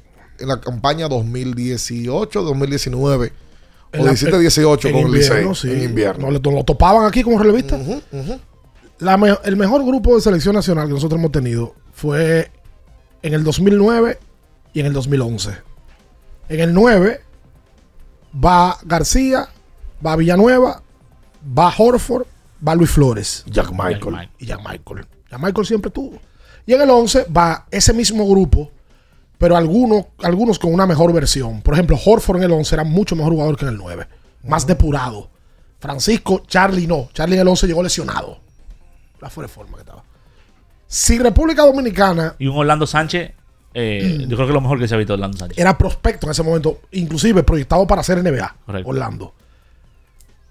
la 0.47 0.59
campaña 0.61 1.07
2018, 1.07 2.41
2019, 2.41 3.33
o 3.93 3.97
En 3.97 4.05
la- 4.05 4.11
17-18 4.13 4.85
en 4.89 5.01
con 5.01 5.11
Licey, 5.11 5.55
sí. 5.55 5.69
en 5.71 5.83
invierno. 5.83 6.31
No, 6.31 6.39
lo, 6.39 6.63
topaban 6.63 7.05
aquí 7.05 7.23
como 7.23 7.39
relevista. 7.39 7.77
La 8.99 9.17
me- 9.17 9.37
el 9.43 9.55
mejor 9.55 9.83
grupo 9.85 10.15
de 10.15 10.21
selección 10.21 10.55
nacional 10.55 10.87
que 10.87 10.93
nosotros 10.93 11.17
hemos 11.19 11.31
tenido 11.31 11.73
fue 11.93 12.51
en 13.21 13.33
el 13.33 13.43
2009 13.43 14.19
y 14.73 14.79
en 14.81 14.85
el 14.85 14.93
2011. 14.93 15.51
En 16.49 16.59
el 16.59 16.73
9 16.73 17.21
va 18.33 18.77
García, 18.83 19.47
va 20.05 20.15
Villanueva, 20.15 20.81
va 21.57 21.73
Horford, 21.77 22.25
va 22.65 22.75
Luis 22.75 22.89
Flores. 22.91 23.43
Jack 23.47 23.71
Michael. 23.71 24.29
Y 24.37 24.45
Jack 24.45 24.59
Michael. 24.59 25.05
Jack 25.31 25.39
Michael 25.41 25.65
siempre 25.65 25.91
tuvo. 25.91 26.19
Y 26.65 26.73
en 26.73 26.81
el 26.81 26.89
11 26.89 27.25
va 27.35 27.65
ese 27.71 27.93
mismo 27.93 28.27
grupo, 28.29 28.71
pero 29.39 29.55
algunos, 29.57 30.05
algunos 30.21 30.59
con 30.59 30.71
una 30.73 30.85
mejor 30.85 31.11
versión. 31.13 31.61
Por 31.61 31.73
ejemplo, 31.73 31.97
Horford 32.05 32.37
en 32.37 32.43
el 32.43 32.51
11 32.51 32.75
era 32.75 32.83
mucho 32.83 33.15
mejor 33.15 33.31
jugador 33.33 33.57
que 33.57 33.65
en 33.65 33.71
el 33.71 33.77
9. 33.77 34.05
Más 34.43 34.67
depurado. 34.67 35.29
Francisco, 35.79 36.43
Charlie 36.45 36.85
no. 36.85 37.09
Charlie 37.13 37.35
en 37.35 37.41
el 37.41 37.47
11 37.47 37.65
llegó 37.65 37.81
lesionado. 37.81 38.39
La 39.21 39.29
fuera 39.29 39.47
de 39.47 39.53
forma 39.53 39.75
que 39.77 39.81
estaba. 39.81 40.03
Si 40.87 41.17
República 41.19 41.63
Dominicana 41.63 42.35
Y 42.37 42.47
un 42.47 42.57
Orlando 42.57 42.85
Sánchez, 42.85 43.31
eh, 43.73 44.25
yo 44.27 44.35
creo 44.35 44.47
que 44.47 44.53
lo 44.53 44.61
mejor 44.61 44.77
que 44.77 44.87
se 44.87 44.95
ha 44.95 44.97
visto 44.97 45.13
Orlando 45.13 45.37
Sánchez. 45.37 45.57
era 45.57 45.77
prospecto 45.77 46.27
en 46.27 46.31
ese 46.31 46.43
momento, 46.43 46.81
inclusive 46.91 47.43
proyectado 47.43 47.87
para 47.87 48.03
ser 48.03 48.21
NBA, 48.21 48.55
Correcto. 48.65 48.89
Orlando. 48.89 49.33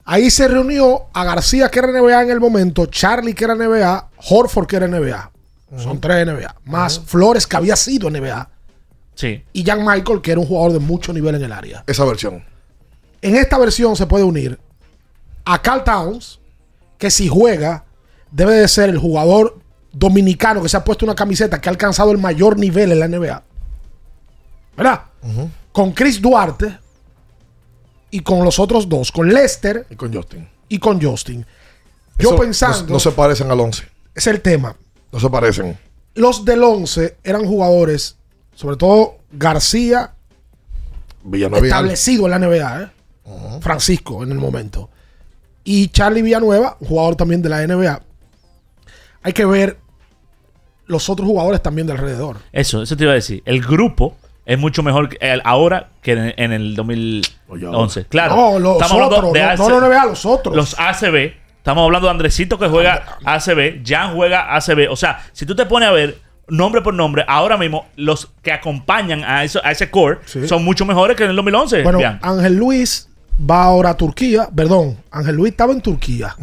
Ahí 0.07 0.31
se 0.31 0.49
reunió 0.49 1.09
a 1.13 1.25
García, 1.25 1.69
que 1.69 1.81
era 1.81 1.89
NBA 1.89 2.23
en 2.23 2.31
el 2.31 2.41
momento, 2.41 2.87
Charlie, 2.87 3.35
que 3.35 3.45
era 3.45 3.55
NBA, 3.55 4.09
Horford, 4.31 4.67
que 4.67 4.77
era 4.77 4.89
NBA. 4.89 5.31
Son 5.77 6.01
tres 6.01 6.27
NBA. 6.27 6.57
Más 6.65 6.99
Flores, 6.99 7.47
que 7.47 7.57
había 7.59 7.77
sido 7.77 8.09
NBA. 8.09 8.49
Sí. 9.19 9.43
Y 9.53 9.65
Jan 9.65 9.85
Michael, 9.85 10.21
que 10.23 10.31
era 10.31 10.41
un 10.41 10.47
jugador 10.47 10.73
de 10.75 10.79
mucho 10.79 11.13
nivel 11.13 11.35
en 11.35 11.43
el 11.43 11.51
área. 11.53 11.83
Esa 11.89 12.05
versión. 12.05 12.45
En 13.21 13.35
esta 13.35 13.59
versión 13.59 13.97
se 13.97 14.07
puede 14.07 14.23
unir 14.23 14.57
a 15.45 15.61
Carl 15.61 15.83
Towns, 15.83 16.39
que 16.99 17.11
si 17.11 17.27
juega, 17.27 17.85
debe 18.31 18.55
de 18.55 18.69
ser 18.69 18.91
el 18.91 18.99
jugador 18.99 19.59
dominicano 19.93 20.63
que 20.63 20.69
se 20.69 20.77
ha 20.77 20.85
puesto 20.85 21.05
una 21.05 21.17
camiseta 21.17 21.61
que 21.61 21.69
ha 21.69 21.73
alcanzado 21.73 22.13
el 22.13 22.19
mayor 22.19 22.57
nivel 22.61 22.93
en 22.93 23.01
la 23.01 23.09
NBA. 23.09 23.43
¿Verdad? 24.77 25.03
Con 25.73 25.91
Chris 25.91 26.23
Duarte 26.23 26.79
y 28.13 28.21
con 28.21 28.45
los 28.45 28.61
otros 28.61 28.89
dos, 28.89 29.11
con 29.11 29.29
Lester 29.33 29.85
Y 29.91 29.97
con 29.97 30.15
Justin. 30.15 30.49
y 30.69 30.79
con 30.79 31.03
Justin. 31.03 31.45
Yo 32.19 32.29
Eso 32.31 32.39
pensando, 32.39 32.87
No, 32.87 32.93
no 32.93 33.01
se 33.01 33.11
parecen 33.11 33.51
al 33.51 33.59
11. 33.59 33.83
es 34.15 34.27
el 34.29 34.41
tema. 34.43 34.77
No 35.11 35.19
se 35.19 35.29
parecen. 35.29 35.77
Los 36.15 36.45
del 36.45 36.63
11 36.63 37.17
eran 37.25 37.45
jugadores, 37.47 38.17
sobre 38.59 38.77
todo 38.77 39.19
García, 39.31 40.11
Villanueva. 41.23 41.65
establecido 41.65 42.25
en 42.27 42.31
la 42.33 42.39
NBA, 42.41 42.83
¿eh? 42.83 42.89
Francisco 43.61 44.25
en 44.25 44.33
el 44.33 44.39
momento. 44.39 44.91
Y 45.63 45.89
Charlie 45.91 46.23
Villanueva, 46.23 46.77
un 46.81 46.89
jugador 46.89 47.15
también 47.15 47.41
de 47.41 47.49
la 47.51 47.65
NBA. 47.65 48.01
Hay 49.23 49.33
que 49.33 49.45
ver 49.45 49.79
los 50.87 51.09
otros 51.09 51.29
jugadores 51.29 51.63
también 51.63 51.87
de 51.87 51.93
alrededor. 51.93 52.39
Eso, 52.51 52.83
eso 52.83 52.97
te 52.97 53.05
iba 53.05 53.13
a 53.13 53.15
decir. 53.15 53.43
El 53.45 53.61
grupo 53.61 54.17
es 54.45 54.59
mucho 54.59 54.83
mejor 54.83 55.09
que- 55.09 55.19
el- 55.21 55.43
ahora 55.45 55.91
que 56.03 56.13
en, 56.13 56.35
en 56.37 56.53
el 56.53 56.75
2011. 56.75 58.07
Claro. 58.07 58.35
No, 58.35 58.59
los 58.59 58.77
otros, 58.83 58.91
no- 58.91 59.33
no 59.33 59.69
los 59.69 59.83
NBA, 59.83 60.05
los 60.07 60.27
otros. 60.27 60.57
Los 60.57 60.75
ACB. 60.81 61.33
Estamos 61.59 61.85
hablando 61.85 62.09
de 62.09 62.11
Andresito 62.13 62.59
que 62.59 62.67
juega 62.67 63.19
ACB. 63.25 63.85
Jan 63.87 64.17
juega 64.17 64.57
ACB. 64.57 64.89
O 64.91 64.97
sea, 64.97 65.25
si 65.33 65.47
tú 65.47 65.55
te 65.55 65.65
pones 65.67 65.89
a 65.89 65.93
ver 65.93 66.19
nombre 66.49 66.81
por 66.83 66.95
nombre, 66.95 67.25
ahora 67.29 67.57
mismo 67.57 67.87
los 67.97 68.31
que 68.43 68.53
acompañan 68.53 69.23
a, 69.25 69.45
eso, 69.45 69.61
a 69.65 69.71
ese 69.73 69.91
core 69.91 70.19
son 70.47 70.65
mucho 70.65 70.85
mejores 70.87 71.17
que 71.17 71.25
en 71.25 71.31
el 71.31 71.37
2011. 71.37 71.83
Bueno. 71.83 72.01
Ángel 72.23 72.57
Luis 72.57 73.09
va 73.39 73.65
ahora 73.65 73.91
a 73.91 73.97
Turquía. 73.97 74.49
Perdón, 74.55 74.97
Ángel 75.11 75.37
Luis 75.37 75.53
estaba 75.53 75.73
en 75.73 75.81
Turquía. 75.81 76.35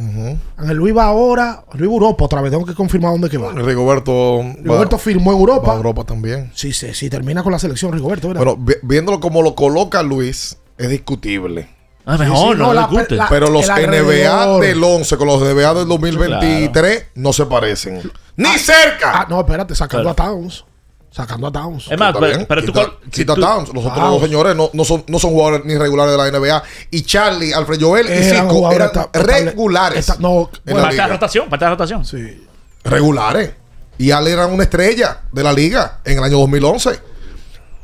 Ángel 0.58 0.78
Luis 0.78 0.96
va 0.96 1.06
ahora, 1.06 1.64
Luis 1.74 1.90
va 1.90 1.94
a 1.94 1.96
Europa 1.96 2.26
otra 2.26 2.42
vez. 2.42 2.52
Tengo 2.52 2.66
que 2.66 2.74
confirmar 2.74 3.12
dónde 3.12 3.30
que 3.30 3.38
va. 3.38 3.52
Rigoberto. 3.52 4.42
Rigoberto 4.62 4.96
va- 4.96 5.02
firmó 5.02 5.32
en 5.34 5.40
Europa. 5.40 5.68
va 5.68 5.74
a 5.74 5.78
Europa 5.78 6.04
también. 6.04 6.52
Sí, 6.54 6.72
sí, 6.74 6.94
sí, 6.94 7.10
termina 7.10 7.44
con 7.44 7.52
la 7.52 7.60
selección 7.60 7.92
Rigoberto. 7.92 8.28
¿verdad? 8.30 8.44
Bueno, 8.44 8.58
vi- 8.62 8.76
viéndolo 8.84 9.20
como 9.20 9.42
lo 9.42 9.56
coloca 9.56 10.02
Luis, 10.04 10.58
es 10.78 10.90
discutible. 10.90 11.68
Ah, 12.06 12.18
mejor, 12.18 12.58
no, 12.58 12.74
no 12.74 12.88
discute. 12.88 13.18
Pero 13.30 13.50
los 13.50 13.68
NBA 13.68 14.60
del 14.60 14.84
11 14.84 15.18
con 15.18 15.28
los 15.28 15.42
NBA 15.42 15.74
del 15.74 15.88
2023 15.88 17.06
no 17.16 17.34
se 17.34 17.46
parecen. 17.46 18.12
¡Ni 18.36 18.50
cerca! 18.60 19.22
Ah, 19.22 19.26
no, 19.30 19.40
espérate, 19.40 19.74
sacando 19.76 20.14
Claro. 20.14 20.30
a 20.30 20.34
Towns. 20.36 20.66
Sacando 21.10 21.48
a 21.48 21.52
Towns. 21.52 21.88
Es 21.90 21.98
más, 21.98 22.14
pero, 22.48 22.62
tú. 22.64 22.74
Quita- 22.74 22.92
si 23.06 23.10
quita 23.22 23.36
tú- 23.36 23.42
Towns. 23.42 23.74
Los 23.74 23.86
otros 23.86 24.10
dos 24.12 24.22
señores 24.22 24.56
no, 24.56 24.70
no 24.74 24.84
son, 24.84 25.04
no 25.08 25.18
son 25.18 25.32
jugadores 25.32 25.66
ni 25.66 25.78
regulares 25.78 26.12
de 26.12 26.18
la 26.18 26.28
NBA. 26.28 26.62
Y 26.92 27.04
Charlie, 27.04 27.54
Alfred 27.54 27.80
Joel 27.82 28.08
y 28.08 28.12
Eran 28.12 28.50
Zico 28.50 28.72
eran 28.72 28.92
regulares. 29.14 30.00
esta- 30.00 30.18
no, 30.20 30.50
en 30.66 30.76
la 30.78 30.84
Falta 30.84 31.04
de 31.08 31.14
rotación, 31.14 31.50
falta 31.50 31.66
de 31.66 31.72
rotación. 31.72 32.06
Sí. 32.06 32.46
regulares. 32.84 33.52
Y 33.98 34.12
Al 34.12 34.28
era 34.28 34.46
una 34.46 34.64
estrella 34.64 35.22
de 35.32 35.42
la 35.42 35.54
liga 35.54 36.00
en 36.04 36.18
el 36.18 36.24
año 36.24 36.38
2011. 36.40 37.00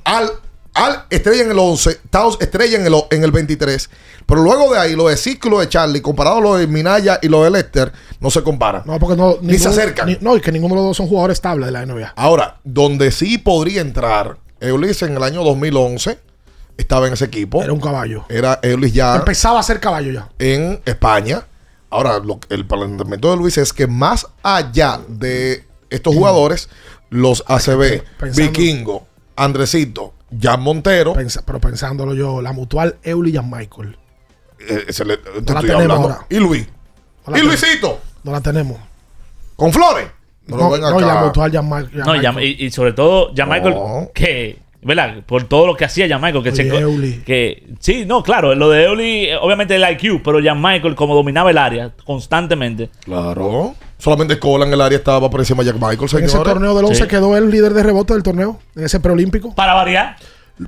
Al, 0.03 0.29
Al 0.73 1.05
estrella 1.09 1.43
en 1.43 1.51
el 1.51 1.59
11, 1.59 1.99
Towns 2.09 2.37
estrella 2.39 2.77
en 2.77 2.85
el, 2.85 2.95
en 3.11 3.23
el 3.23 3.31
23. 3.31 3.89
Pero 4.25 4.41
luego 4.41 4.73
de 4.73 4.79
ahí, 4.79 4.95
lo 4.95 5.07
de 5.09 5.17
Zico 5.17 5.47
y 5.47 5.51
lo 5.51 5.59
de 5.59 5.69
Charlie, 5.69 6.01
comparado 6.01 6.37
a 6.37 6.41
lo 6.41 6.55
de 6.55 6.67
Minaya 6.67 7.19
y 7.21 7.27
lo 7.27 7.43
de 7.43 7.49
Lester, 7.51 7.91
no 8.19 8.29
se 8.29 8.41
comparan. 8.43 8.83
No, 8.85 8.97
porque 8.99 9.15
no. 9.15 9.35
Ni 9.41 9.57
se 9.57 9.67
acercan. 9.69 10.07
ni- 10.07 10.17
no, 10.21 10.37
y 10.37 10.41
que 10.41 10.51
ninguno 10.51 10.75
de 10.75 10.79
los 10.81 10.87
dos 10.89 10.97
son 10.97 11.07
jugadores 11.07 11.35
estables 11.35 11.65
de 11.65 11.71
la 11.71 11.81
NBA. 11.85 12.13
Ahora, 12.15 12.57
donde 12.63 13.11
sí 13.11 13.37
podría 13.37 13.81
entrar, 13.81 14.37
Eulis 14.59 15.01
en 15.01 15.15
el 15.17 15.23
año 15.23 15.43
2011 15.43 16.19
estaba 16.77 17.07
en 17.07 17.13
ese 17.13 17.25
equipo. 17.25 17.61
Era 17.63 17.73
un 17.73 17.81
caballo. 17.81 18.25
Era 18.29 18.59
Eulis 18.61 18.93
ya 18.93 19.15
Empezaba 19.15 19.59
a 19.59 19.63
ser 19.63 19.79
caballo 19.79 20.11
ya. 20.11 20.29
en 20.39 20.79
España. 20.85 21.45
Ahora, 21.89 22.19
lo- 22.19 22.39
el 22.49 22.65
planteamiento 22.65 23.31
de 23.31 23.37
Luis 23.37 23.57
es 23.57 23.73
que 23.73 23.85
más 23.87 24.27
allá 24.43 25.01
de 25.09 25.65
estos 25.89 26.15
jugadores, 26.15 26.69
los 27.09 27.43
ACB, 27.47 28.01
Pensando- 28.17 28.47
Vikingo, 28.51 29.07
Andresito, 29.35 30.13
Jan 30.39 30.61
Montero, 30.61 31.13
pero 31.45 31.59
pensándolo 31.59 32.13
yo, 32.13 32.41
la 32.41 32.53
mutual 32.53 32.95
Euly 33.03 33.31
y 33.31 33.33
Jan 33.35 33.49
Michael. 33.49 33.97
Eh, 34.67 34.85
se 34.93 35.05
le- 35.05 35.17
te 35.17 35.29
la 35.31 35.37
estoy 35.39 35.55
tenemos 35.61 35.81
hablando. 35.81 36.07
ahora. 36.09 36.25
Y 36.29 36.35
Luis. 36.37 36.67
No 37.27 37.37
y. 37.37 37.41
Luisito, 37.41 37.99
No 38.23 38.31
la 38.31 38.41
tenemos. 38.41 38.77
con 39.55 39.71
Flores. 39.71 40.07
No, 40.47 40.69
ven 40.71 40.81
no, 40.81 40.99
y 40.99 41.03
la 41.03 41.11
acá. 41.13 41.25
mutual 41.25 41.51
Jan, 41.51 41.69
Ma- 41.69 41.81
Jan 41.81 42.33
No, 42.35 42.41
y, 42.41 42.71
sobre 42.71 42.93
todo, 42.93 43.31
Jan 43.35 43.47
Michael, 43.47 43.75
que, 44.13 44.57
¿verdad? 44.81 45.23
Por 45.25 45.43
todo 45.43 45.67
lo 45.67 45.77
que 45.77 45.85
hacía 45.85 46.09
Jan 46.09 46.19
Michael, 46.19 46.43
que, 46.43 46.49
Oye, 46.49 46.69
se- 46.69 46.77
Euli. 46.79 47.21
que 47.23 47.67
sí, 47.79 48.03
no, 48.05 48.23
claro, 48.23 48.53
lo 48.55 48.69
de 48.69 48.83
Euli, 48.85 49.25
eh, 49.25 49.37
obviamente 49.37 49.75
el 49.75 49.83
IQ, 49.83 50.21
pero 50.23 50.39
Jan 50.43 50.59
Michael, 50.61 50.95
como 50.95 51.13
dominaba 51.15 51.51
el 51.51 51.57
área 51.59 51.91
constantemente, 52.05 52.89
Claro. 53.05 53.75
Solamente 53.99 54.39
Cola 54.39 54.65
en 54.65 54.73
el 54.73 54.81
área 54.81 54.97
estaba 54.97 55.29
por 55.29 55.39
encima 55.41 55.63
de 55.63 55.71
Jack 55.71 55.75
Michael, 55.79 56.09
En 56.17 56.25
ese 56.25 56.39
torneo 56.39 56.75
del 56.75 56.85
11 56.85 57.03
Sí. 57.03 57.07
quedó 57.07 57.37
el 57.37 57.51
líder 57.51 57.75
de 57.75 57.83
rebote 57.83 58.13
del 58.13 58.23
torneo. 58.23 58.59
En 58.75 58.83
ese 58.85 58.99
preolímpico. 58.99 59.53
para 59.53 59.75
variar, 59.75 60.15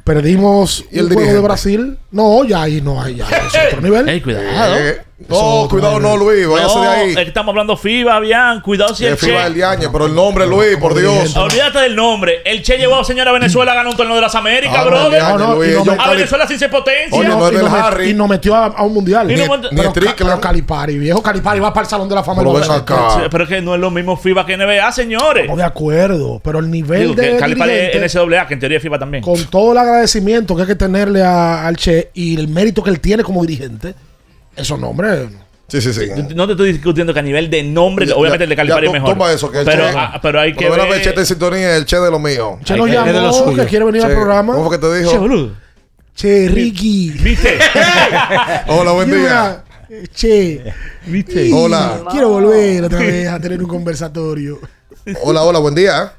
Perdimos 0.03 0.85
¿Y 0.91 0.99
el 0.99 1.11
juego 1.13 1.33
de? 1.33 1.39
Brasil. 1.39 1.97
No, 2.11 2.43
ya 2.43 2.63
ahí 2.63 2.81
no 2.81 3.01
hay. 3.01 3.15
Ya 3.15 3.27
es 3.29 3.53
otro 3.67 3.81
nivel. 3.83 4.07
ey, 4.09 4.21
cuidado. 4.21 4.75
Eh, 4.79 5.01
No, 5.29 5.67
cuidado, 5.69 5.99
no, 5.99 6.17
Luis, 6.17 6.47
váyase 6.47 6.79
de 6.79 6.87
ahí. 6.87 7.09
es 7.11 7.15
que 7.15 7.21
estamos 7.23 7.49
hablando 7.51 7.75
FIBA, 7.77 8.19
bien. 8.19 8.61
Cuidado 8.63 8.93
si 8.95 9.05
el 9.05 9.13
Es 9.13 9.19
FIBA 9.19 9.37
Che. 9.39 9.43
del 9.45 9.53
Diañe, 9.55 9.89
pero 9.91 10.05
el 10.05 10.13
nombre, 10.15 10.45
Luis, 10.45 10.77
por 10.77 10.93
Dios. 10.99 11.35
Olvídate 11.35 11.79
del 11.79 11.95
nombre. 11.95 12.41
El 12.45 12.61
Che 12.61 12.77
llevó 12.77 12.99
a 12.99 13.03
señora 13.03 13.31
Venezuela 13.31 13.71
a 13.71 13.75
ganar 13.75 13.91
un 13.91 13.97
torneo 13.97 14.15
de 14.15 14.21
las 14.21 14.35
Américas, 14.35 14.77
Ah, 14.79 14.83
brother. 14.85 15.21
no, 15.23 15.37
no, 15.37 15.55
Luis, 15.55 15.75
a 15.97 16.09
Venezuela 16.11 16.47
sin 16.47 16.59
ser 16.59 16.69
potencia. 16.69 17.17
Oye, 17.17 17.27
no 17.29 17.49
y, 17.49 17.55
del 17.55 17.63
nos 17.63 17.71
met- 17.73 17.83
Harry. 17.83 18.09
y 18.09 18.13
nos 18.13 18.29
metió 18.29 18.55
a, 18.55 18.65
a 18.67 18.83
un 18.83 18.93
mundial. 18.93 19.31
Y 19.31 19.35
no 19.35 19.45
met- 19.45 19.69
pero, 19.75 19.91
ni 19.95 20.07
pero 20.17 20.41
Calipari, 20.41 20.97
viejo 20.99 21.21
Calipari 21.21 21.59
va 21.59 21.73
para 21.73 21.85
el 21.85 21.89
Salón 21.89 22.09
de 22.09 22.15
la 22.15 22.23
Fama. 22.23 22.41
Pero 22.41 22.53
baloncesto. 22.53 22.93
acá. 22.93 23.09
Sí, 23.15 23.19
pero 23.31 23.43
es 23.45 23.49
que 23.49 23.61
no 23.61 23.75
es 23.75 23.81
lo 23.81 23.89
mismo 23.91 24.17
FIBA 24.17 24.45
que 24.45 24.57
NBA, 24.57 24.91
señores. 24.91 25.43
Estamos 25.43 25.57
de 25.57 25.63
acuerdo, 25.65 26.41
pero 26.43 26.59
el 26.59 26.69
nivel 26.69 27.01
Digo, 27.01 27.15
que 27.15 27.21
de 27.21 27.37
Calipari 27.37 27.71
es 27.71 27.95
NCAA, 28.15 28.47
que 28.47 28.53
en 28.55 28.59
teoría 28.59 28.77
es 28.77 28.83
FIBA 28.83 28.99
también. 28.99 29.23
con 29.23 29.43
todo 29.45 29.71
el 29.71 29.77
agradecimiento 29.77 30.55
que 30.55 30.61
hay 30.63 30.67
que 30.67 30.75
tenerle 30.75 31.23
al 31.23 31.75
Che 31.77 32.11
y 32.13 32.37
el 32.39 32.47
mérito 32.47 32.83
que 32.83 32.89
él 32.89 32.99
tiene 32.99 33.23
como 33.23 33.41
dirigente, 33.45 33.95
esos 34.55 34.79
nombres. 34.79 35.29
Sí, 35.67 35.81
sí, 35.81 35.91
sí. 35.93 36.07
No 36.35 36.45
te 36.45 36.53
estoy 36.53 36.73
discutiendo 36.73 37.13
que 37.13 37.19
a 37.19 37.23
nivel 37.23 37.49
de 37.49 37.63
nombre, 37.63 38.11
obviamente 38.13 38.43
el 38.43 38.49
de 38.49 38.55
Calipari 38.55 38.85
Ya, 38.85 38.89
es 38.89 38.93
mejor. 38.93 39.09
Toma 39.17 39.31
eso, 39.31 39.49
que 39.51 39.59
el 39.59 39.65
pero, 39.65 39.83
Che- 39.89 39.93
ah, 39.97 40.19
pero 40.21 40.39
hay 40.39 40.53
que 40.53 40.69
ver. 40.69 41.01
Chete 41.01 41.21
en 41.21 41.25
sintonía, 41.25 41.75
el 41.75 41.85
Che 41.85 41.97
de 41.97 42.11
lo 42.11 42.19
mío. 42.19 42.59
Che 42.63 42.75
nos 42.75 42.87
que- 42.87 42.95
es 42.95 43.05
de 43.05 43.13
lo 43.13 43.31
llamó 43.31 43.55
que 43.55 43.65
quiere 43.65 43.85
venir 43.85 44.03
al 44.03 44.11
programa. 44.13 44.53
¿Cómo 44.53 44.67
fue 44.69 44.77
que 44.79 44.85
te 44.87 44.97
dijo? 44.99 45.11
Che, 45.11 45.17
boludo. 45.17 45.51
Che, 46.15 46.47
Ricky. 46.49 47.09
¿Viste? 47.11 47.57
Hola, 48.67 48.91
buen 48.91 49.09
día. 49.09 49.63
Che. 50.13 50.63
¿Viste? 51.07 51.47
y 51.47 51.51
Hola. 51.51 52.03
Quiero 52.11 52.29
volver 52.29 52.83
otra 52.83 52.99
vez 52.99 53.27
a 53.29 53.39
tener 53.39 53.59
un 53.61 53.67
conversatorio. 53.67 54.59
Hola, 55.23 55.41
hola, 55.43 55.59
buen 55.59 55.73
día. 55.73 56.13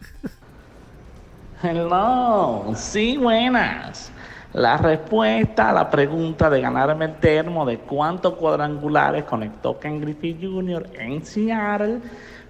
Hello, 1.62 2.72
sí, 2.76 3.16
buenas. 3.16 4.10
La 4.54 4.76
respuesta 4.76 5.70
a 5.70 5.72
la 5.72 5.90
pregunta 5.90 6.48
de 6.48 6.60
ganarme 6.60 7.06
el 7.06 7.16
termo 7.18 7.66
de 7.66 7.78
cuántos 7.78 8.34
cuadrangulares 8.34 9.24
conectó 9.24 9.78
Ken 9.80 10.00
Griffey 10.00 10.38
Jr. 10.40 10.88
en 10.98 11.26
Seattle 11.26 11.98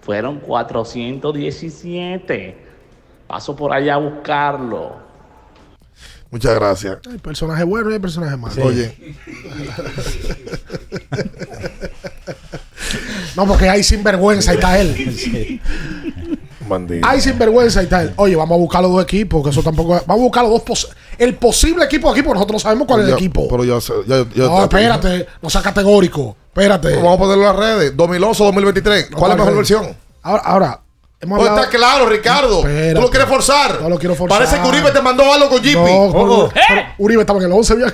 fueron 0.02 0.38
417. 0.40 2.58
Paso 3.26 3.56
por 3.56 3.72
allá 3.72 3.94
a 3.94 3.96
buscarlo. 3.96 4.96
Muchas 6.30 6.54
gracias. 6.56 6.98
Hay 7.10 7.16
personaje 7.18 7.64
bueno 7.64 7.88
y 7.90 7.94
hay 7.94 7.98
personaje 8.00 8.36
malo. 8.36 8.62
Oye, 8.64 8.94
No, 13.36 13.46
porque 13.46 13.68
hay 13.68 13.82
sinvergüenza 13.82 14.52
y 14.52 14.56
está 14.56 14.78
él. 14.78 15.60
bandido. 16.68 17.06
Hay 17.08 17.20
sinvergüenza 17.20 17.80
y 17.80 17.84
está 17.84 18.02
él. 18.02 18.12
Oye, 18.16 18.36
vamos 18.36 18.56
a 18.56 18.58
buscar 18.58 18.82
los 18.82 18.92
dos 18.92 19.02
equipos, 19.02 19.42
que 19.42 19.50
eso 19.50 19.62
tampoco 19.62 19.94
Vamos 20.06 20.20
a 20.20 20.24
buscar 20.24 20.42
los 20.44 20.52
dos. 20.52 20.62
pos- 20.62 20.94
el 21.18 21.34
posible 21.36 21.84
equipo 21.84 22.08
de 22.08 22.12
aquí, 22.12 22.22
porque 22.22 22.34
nosotros 22.34 22.54
no 22.62 22.68
sabemos 22.68 22.86
cuál 22.86 23.00
es 23.00 23.04
el 23.06 23.10
Ya, 23.12 23.16
equipo. 23.16 23.48
Pero 23.48 23.64
sé, 23.80 23.92
ya- 24.06 24.24
ya- 24.34 24.44
No, 24.44 24.62
espérate, 24.62 25.26
no 25.42 25.50
sea 25.50 25.62
categórico. 25.62 26.36
Espérate. 26.48 26.94
Vamos 26.96 27.14
a 27.16 27.18
ponerlo 27.18 27.42
en 27.42 27.48
las 27.48 27.56
redes. 27.56 27.96
2011 27.96 28.44
2023. 28.44 29.10
¿Cuál 29.10 29.32
es 29.32 29.36
la 29.38 29.44
mejor 29.44 29.56
versión? 29.56 29.96
Ahora, 30.22 30.42
ahora 30.44 30.80
hablado- 31.32 31.56
está 31.58 31.68
claro, 31.70 32.06
Ricardo. 32.06 32.58
Espérate. 32.60 32.94
Tú 32.94 33.00
lo 33.00 33.10
quieres 33.10 33.28
forzar. 33.28 33.80
No 33.82 33.88
lo 33.88 33.98
quiero 33.98 34.14
forzar. 34.14 34.38
Parece 34.38 34.60
que 34.62 34.68
Uribe 34.68 34.90
te 34.90 35.00
mandó 35.02 35.32
algo 35.32 35.48
con 35.48 35.62
Jippy. 35.62 35.74
No, 35.74 35.84
Oh, 35.84 36.44
oh. 36.44 36.52
Uribe 36.98 37.20
estaba 37.22 37.38
en 37.40 37.46
el 37.46 37.52
11. 37.52 37.74
bien. 37.76 37.92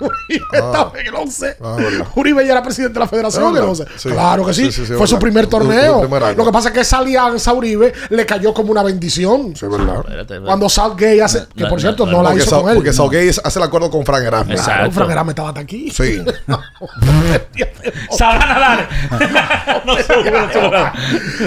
Uribe 0.00 0.44
estaba 0.52 0.92
en 0.98 1.06
el 1.06 1.14
11. 1.14 1.56
Ah, 1.62 1.76
verdad. 1.78 2.06
Uribe 2.14 2.46
ya 2.46 2.52
era 2.52 2.62
presidente 2.62 2.94
de 2.94 3.00
la 3.00 3.08
federación 3.08 3.42
Ah, 3.44 3.48
en 3.48 3.56
el 3.56 3.62
verdad. 3.62 3.68
11. 3.80 3.84
Sí. 3.98 4.08
Claro 4.08 4.46
que 4.46 4.54
sí. 4.54 4.64
Sí, 4.66 4.72
sí, 4.72 4.80
sí, 4.80 4.86
Fue 4.86 4.94
verdad. 4.96 5.06
su 5.06 5.18
primer 5.18 5.46
torneo. 5.46 5.94
el 5.96 6.00
primer 6.08 6.22
año. 6.24 6.36
Lo 6.36 6.44
que 6.44 6.52
pasa 6.52 6.68
es 6.68 6.74
que 6.74 6.80
esa 6.80 6.98
alianza 6.98 7.50
a 7.50 7.54
Uribe 7.54 7.92
le 8.10 8.26
cayó 8.26 8.52
como 8.54 8.70
una 8.72 8.82
bendición. 8.82 9.54
Sí, 9.56 9.66
verdad. 9.66 9.96
Espérate, 10.00 10.40
Cuando 10.40 10.68
Southgate 10.68 11.22
hace. 11.22 11.46
Que 11.56 11.66
por 11.66 11.80
cierto, 11.80 12.06
no, 12.06 12.22
la 12.22 12.30
Porque, 12.30 12.42
hizo 12.44 12.50
Sa- 12.50 12.60
con 12.60 12.70
él. 12.70 12.76
porque 12.76 12.90
hace 13.44 13.58
el 13.58 13.62
acuerdo 13.64 13.90
con 13.90 14.04
Frank. 14.04 14.22
Claro, 14.22 14.46
Exacto. 14.50 14.90
Frank 14.92 15.10
Erasmus 15.10 15.30
estaba 15.32 15.48
hasta 15.48 15.60
aquí. 15.60 15.90
Sí. 15.90 16.22
Sabrá 18.16 18.46
nadar. 18.46 18.88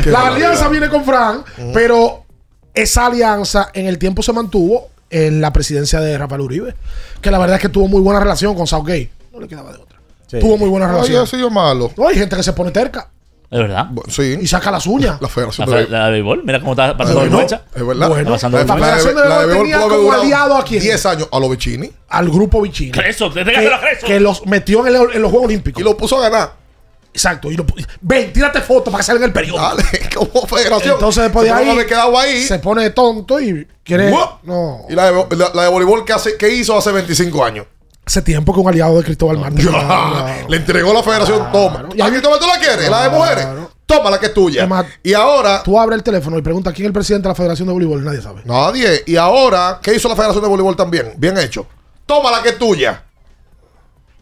la 0.06 0.28
alianza 0.28 0.68
viene 0.68 0.90
con 0.90 1.04
Frank, 1.06 1.46
pero 1.74 2.26
esa 2.74 3.06
alianza 3.06 3.70
en 3.74 3.86
el 3.88 3.98
tiempo 3.98 4.22
se 4.24 4.34
mantuvo 4.34 4.90
en 5.10 5.40
la 5.40 5.54
presidencia 5.54 6.02
de 6.02 6.18
Rafael 6.18 6.42
Uribe. 6.42 6.76
Que 7.22 7.32
la 7.32 7.38
verdad 7.38 7.56
es 7.56 7.62
que 7.62 7.70
tuvo 7.70 7.88
muy 7.88 8.02
buena 8.02 8.20
relación 8.20 8.56
con 8.56 8.68
Southgate. 8.68 9.10
No 9.32 9.40
le 9.40 9.48
quedaba 9.48 9.72
de 9.72 9.78
otra. 9.80 10.00
Tuvo 10.40 10.58
muy 10.58 10.68
buena 10.70 10.88
relación. 10.88 11.26
sido 11.28 11.50
malo. 11.50 11.92
No, 11.96 12.08
hay 12.08 12.16
gente 12.18 12.36
que 12.36 12.44
se 12.44 12.52
pone 12.52 12.72
terca 12.72 13.08
Es 13.50 13.60
verdad. 13.60 13.86
Bu- 13.92 14.04
Sí. 14.10 14.38
y 14.42 14.48
saca 14.48 14.72
las 14.72 14.86
uñas. 14.88 15.22
La 15.22 15.28
La, 15.28 15.30
federación 15.30 15.70
fe- 15.70 15.76
de 15.76 15.88
la 15.90 16.06
de 16.08 16.12
béisbol, 16.14 16.42
mira 16.44 16.60
cómo 16.60 16.72
está 16.74 16.98
pasando 16.98 17.22
Bueno, 17.22 17.38
vergüenza. 17.38 17.62
Es 17.74 17.88
verdad. 17.88 18.10
Bueno, 18.10 18.32
pasando 18.32 18.58
la, 18.58 18.64
la. 18.66 18.74
Federación 18.76 19.16
de 19.16 19.30
la 19.30 19.38
Béisbol 19.46 19.58
tenía 19.64 19.80
como 19.82 20.12
aliado 20.12 20.56
a 20.58 20.64
quién? 20.66 20.82
10 20.82 21.06
años 21.06 21.30
a 21.32 21.40
los 21.40 21.50
Vicini 21.52 21.90
al 22.10 22.30
grupo 22.30 22.62
Vicini. 22.62 22.92
Creso, 22.92 23.32
Que, 23.32 23.46
que 24.06 24.20
los 24.20 24.46
metió 24.48 24.86
en, 24.88 24.96
el- 24.96 25.14
en 25.16 25.22
los 25.22 25.32
Juegos 25.32 25.46
Olímpicos. 25.48 25.80
y 25.80 25.84
lo 25.86 25.96
puso 25.96 26.18
a 26.22 26.28
ganar. 26.30 26.54
Exacto. 27.16 27.50
Y 27.50 27.56
lo, 27.56 27.66
ven, 28.02 28.34
tírate 28.34 28.60
foto 28.60 28.92
para 28.92 28.98
que 28.98 29.06
salga 29.06 29.24
en 29.24 29.30
el 29.30 29.34
periódico. 29.34 29.64
Dale, 29.64 29.84
como 30.16 30.46
federación. 30.46 30.96
Entonces 30.96 31.24
después 31.24 31.46
de 31.46 31.52
ahí 31.52 31.86
quedado 31.86 32.20
ahí. 32.20 32.44
se 32.44 32.60
pone 32.60 32.90
tonto 32.90 33.40
y 33.40 33.66
quiere... 33.84 34.12
No. 34.44 34.86
Y 34.90 34.96
la 34.96 35.12
de, 35.12 35.36
la, 35.38 35.52
la 35.54 35.64
de 35.64 35.70
voleibol 35.70 36.04
que, 36.04 36.12
hace, 36.12 36.36
que 36.36 36.50
hizo 36.50 36.78
hace 36.78 36.92
25 36.92 37.46
años. 37.46 37.68
Hace 38.06 38.22
tiempo 38.22 38.54
que 38.54 38.60
un 38.60 38.68
aliado 38.68 38.98
de 38.98 39.04
Cristóbal 39.06 39.40
Martín. 39.40 39.70
Le 40.50 40.58
entregó 40.58 40.94
la 40.94 41.02
federación. 41.02 41.52
Toma. 41.54 41.88
¿Y 41.96 42.02
a 42.02 42.22
toma 42.22 42.38
tú 42.38 42.46
la 42.48 42.60
quieres? 42.60 42.90
La 42.90 43.04
de 43.04 43.10
mujeres. 43.10 43.48
Toma 43.86 44.10
la 44.12 44.20
que 44.20 44.26
es 44.26 44.34
tuya. 44.34 44.68
Y 45.02 45.14
ahora, 45.14 45.64
Tú 45.64 45.80
abres 45.80 45.98
el 45.98 46.04
teléfono 46.04 46.38
y 46.38 46.42
preguntas 46.42 46.74
quién 46.74 46.86
es 46.86 46.88
el 46.90 46.94
presidente 46.94 47.28
de 47.28 47.30
la 47.30 47.36
Federación 47.36 47.68
de 47.68 47.74
Voleibol. 47.74 48.04
Nadie 48.04 48.22
sabe. 48.22 48.42
nadie. 48.44 49.04
Y 49.08 49.16
ahora, 49.16 49.80
¿qué 49.82 49.96
hizo 49.96 50.10
la 50.10 50.16
federación 50.16 50.44
de 50.44 50.50
voleibol 50.50 50.76
también? 50.76 51.14
Bien 51.18 51.38
hecho. 51.38 51.66
Toma 52.06 52.30
la 52.30 52.44
que 52.44 52.50
es 52.50 52.58
tuya. 52.58 53.04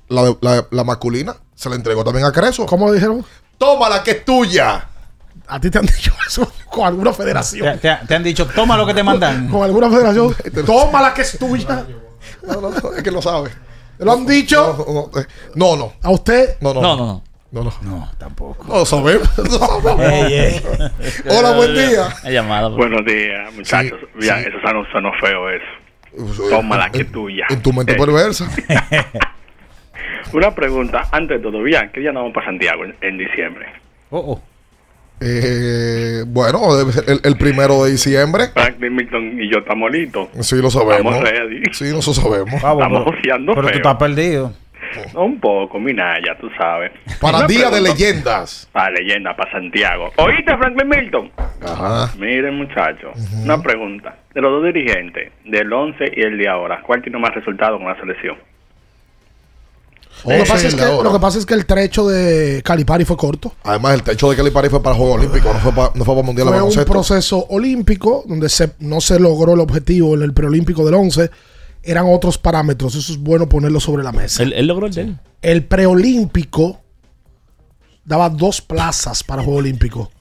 La, 0.09 0.23
de- 0.23 0.37
la, 0.41 0.67
la 0.69 0.83
masculina 0.83 1.35
se 1.55 1.69
la 1.69 1.75
entregó 1.75 2.03
también 2.03 2.25
a 2.25 2.31
Creso. 2.31 2.65
¿Cómo 2.65 2.91
dijeron? 2.91 3.25
Toma 3.57 3.89
la 3.89 4.03
que 4.03 4.11
es 4.11 4.25
tuya. 4.25 4.87
A 5.47 5.59
ti 5.59 5.69
te 5.69 5.77
han 5.79 5.85
dicho 5.85 6.13
eso 6.27 6.51
con 6.69 6.85
alguna 6.87 7.13
federación. 7.13 7.79
te- 7.79 7.97
te 8.07 8.15
han 8.15 8.23
dicho, 8.23 8.45
toma 8.47 8.77
lo 8.77 8.85
que 8.85 8.93
te 8.93 9.03
mandan. 9.03 9.49
Con 9.49 9.63
alguna 9.63 9.89
federación. 9.89 10.35
Toma 10.65 11.01
la 11.01 11.13
que 11.13 11.21
es 11.23 11.37
tuya. 11.37 11.85
No, 12.43 12.59
no, 12.61 12.69
no, 12.71 12.93
es 12.93 13.03
que 13.03 13.11
lo 13.11 13.21
sabe. 13.21 13.49
¿Te 13.97 14.03
lo 14.05 14.13
han 14.13 14.25
dicho? 14.25 14.85
No, 14.87 14.93
no, 15.13 15.21
eh, 15.21 15.25
no, 15.55 15.75
no. 15.77 15.93
¿A 16.01 16.09
usted? 16.09 16.57
No, 16.61 16.73
no. 16.73 16.81
No, 16.81 16.95
no, 16.95 17.05
no. 17.05 17.23
No, 17.51 17.63
no. 17.63 17.73
No, 17.83 18.11
tampoco. 18.17 18.63
No 18.67 18.75
lo 18.79 18.85
sabemos. 18.85 19.29
No 19.37 19.43
lo 19.43 19.49
sabemos. 19.59 19.99
Ey, 20.01 20.33
ey. 20.33 20.61
Hola, 21.29 21.51
buen 21.51 21.73
día. 21.73 22.07
He 22.23 22.33
llamado. 22.33 22.75
pues. 22.75 22.89
Buenos 22.89 23.05
días, 23.05 23.53
muchachos. 23.53 23.99
Sí, 24.01 24.07
Bien, 24.19 24.35
sí. 24.41 24.49
eso 24.49 24.57
sonó, 24.65 24.83
sonó 24.91 25.09
feo 25.21 25.49
eso. 25.49 26.49
Toma 26.49 26.77
la 26.77 26.89
que 26.91 27.01
es 27.01 27.11
tuya. 27.11 27.45
En 27.49 27.61
tu 27.61 27.71
mente 27.71 27.93
perversa. 27.95 28.49
Una 30.33 30.53
pregunta, 30.55 31.07
antes 31.11 31.37
de 31.37 31.43
todo, 31.43 31.61
bien, 31.63 31.89
¿qué 31.93 31.99
día 32.01 32.11
nos 32.11 32.21
vamos 32.23 32.33
para 32.33 32.47
Santiago 32.47 32.85
en, 32.85 32.95
en 33.01 33.17
diciembre? 33.17 33.67
Oh, 34.09 34.19
oh. 34.19 34.41
Eh, 35.25 36.23
bueno, 36.27 36.75
debe 36.75 36.91
ser 36.91 37.05
el, 37.07 37.19
el 37.23 37.37
primero 37.37 37.83
de 37.85 37.91
diciembre. 37.91 38.47
Franklin 38.53 38.95
Milton 38.95 39.41
y 39.41 39.49
yo 39.49 39.59
estamos 39.59 39.89
listos. 39.91 40.27
Sí, 40.41 40.61
lo 40.61 40.69
sabemos. 40.69 41.15
Estamos 41.15 41.29
ready. 41.29 41.61
Sí, 41.71 41.85
nosotros 41.91 42.17
sabemos. 42.17 42.61
Vamos, 42.61 42.81
Estamos 42.83 43.15
pero- 43.21 43.45
Pero 43.55 43.67
tú 43.69 43.77
estás 43.77 43.95
perdido. 43.95 44.53
Un 45.15 45.39
poco, 45.39 45.79
mira, 45.79 46.19
ya 46.23 46.37
tú 46.37 46.49
sabes. 46.57 46.91
Para 47.21 47.37
Una 47.39 47.47
Día 47.47 47.69
de 47.71 47.81
Leyendas. 47.81 48.69
Para 48.71 48.91
leyenda, 48.91 49.35
para 49.35 49.51
Santiago. 49.51 50.11
¿Oíste, 50.17 50.55
Franklin 50.57 50.89
Milton? 50.89 51.31
Ajá. 51.65 52.11
Miren, 52.19 52.55
muchachos, 52.55 53.11
una 53.43 53.59
pregunta. 53.61 54.17
De 54.35 54.41
los 54.41 54.51
dos 54.51 54.65
dirigentes, 54.73 55.31
del 55.45 55.71
11 55.71 56.11
y 56.15 56.21
el 56.21 56.37
de 56.37 56.47
ahora, 56.49 56.81
¿cuál 56.85 57.01
tiene 57.01 57.17
más 57.17 57.33
resultados 57.33 57.79
con 57.79 57.87
la 57.87 57.99
selección? 57.99 58.35
Lo 60.23 60.29
que, 60.29 60.39
pasa 60.39 60.55
es 60.55 60.63
el 60.65 60.79
que, 60.79 60.85
de 60.85 60.91
ahora. 60.91 61.03
lo 61.03 61.13
que 61.13 61.19
pasa 61.19 61.37
es 61.37 61.45
que 61.45 61.53
el 61.53 61.65
trecho 61.65 62.07
de 62.07 62.61
Calipari 62.63 63.03
fue 63.03 63.17
corto. 63.17 63.53
Además, 63.63 63.95
el 63.95 64.03
techo 64.03 64.29
de 64.29 64.37
Calipari 64.37 64.69
fue 64.69 64.81
para 64.81 64.95
Juegos 64.95 65.17
Olímpicos, 65.17 65.53
no 65.53 65.59
fue 65.59 65.71
para, 65.73 65.91
no 65.93 66.05
fue 66.05 66.15
para 66.15 66.25
Mundial 66.25 66.47
de 66.47 66.59
Fue 66.71 66.83
un 66.83 66.85
proceso 66.85 67.45
olímpico 67.49 68.23
donde 68.25 68.47
se, 68.49 68.73
no 68.79 69.01
se 69.01 69.19
logró 69.19 69.53
el 69.53 69.59
objetivo 69.59 70.15
en 70.15 70.21
el 70.21 70.33
preolímpico 70.33 70.85
del 70.85 70.95
11. 70.95 71.29
Eran 71.83 72.05
otros 72.07 72.37
parámetros. 72.37 72.95
Eso 72.95 73.11
es 73.11 73.19
bueno 73.19 73.49
ponerlo 73.49 73.79
sobre 73.79 74.03
la 74.03 74.13
mesa. 74.13 74.43
Él, 74.43 74.53
él 74.53 74.67
logró 74.67 74.87
el 74.87 74.93
de. 74.93 75.15
El 75.41 75.65
preolímpico 75.65 76.79
daba 78.05 78.29
dos 78.29 78.61
plazas 78.61 79.23
para 79.23 79.43
Juego 79.43 79.59
Olímpico. 79.59 80.11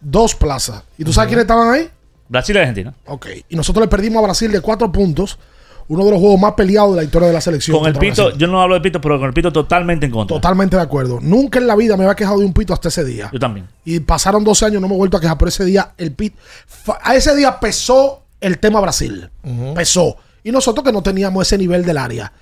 Dos 0.00 0.34
plazas. 0.34 0.82
¿Y 0.98 1.04
tú 1.04 1.12
sabes 1.12 1.28
quiénes 1.28 1.44
estaban 1.44 1.70
ahí? 1.70 1.90
Brasil 2.28 2.56
y 2.56 2.58
Argentina. 2.58 2.94
Ok. 3.06 3.26
Y 3.48 3.56
nosotros 3.56 3.84
le 3.84 3.88
perdimos 3.88 4.20
a 4.20 4.26
Brasil 4.26 4.50
de 4.50 4.60
cuatro 4.60 4.90
puntos. 4.90 5.38
Uno 5.86 6.04
de 6.04 6.10
los 6.12 6.20
juegos 6.20 6.40
más 6.40 6.52
peleados 6.54 6.90
de 6.92 6.96
la 6.96 7.04
historia 7.04 7.28
de 7.28 7.34
la 7.34 7.40
selección. 7.42 7.76
Con 7.78 7.86
el 7.86 7.94
pito, 7.98 8.30
yo 8.36 8.46
no 8.46 8.60
hablo 8.62 8.74
de 8.74 8.80
pito, 8.80 9.00
pero 9.00 9.18
con 9.18 9.28
el 9.28 9.34
pito 9.34 9.52
totalmente 9.52 10.06
en 10.06 10.12
contra. 10.12 10.34
Totalmente 10.36 10.76
de 10.76 10.82
acuerdo. 10.82 11.18
Nunca 11.20 11.58
en 11.58 11.66
la 11.66 11.76
vida 11.76 11.96
me 11.96 12.04
había 12.04 12.14
quejado 12.14 12.38
de 12.38 12.46
un 12.46 12.54
pito 12.54 12.72
hasta 12.72 12.88
ese 12.88 13.04
día. 13.04 13.28
Yo 13.32 13.38
también. 13.38 13.68
Y 13.84 14.00
pasaron 14.00 14.42
12 14.44 14.64
años, 14.66 14.80
no 14.80 14.88
me 14.88 14.94
he 14.94 14.96
vuelto 14.96 15.16
a 15.18 15.20
quejar, 15.20 15.36
pero 15.36 15.50
ese 15.50 15.64
día 15.64 15.92
el 15.98 16.12
pit. 16.12 16.34
fa- 16.66 16.98
A 17.02 17.14
ese 17.14 17.36
día 17.36 17.60
pesó 17.60 18.22
el 18.40 18.58
tema 18.58 18.80
Brasil. 18.80 19.28
Pesó. 19.74 20.16
Y 20.42 20.50
nosotros 20.52 20.84
que 20.84 20.92
no 20.92 21.02
teníamos 21.02 21.46
ese 21.46 21.58
nivel 21.58 21.84
del 21.84 21.98
área. 21.98 22.32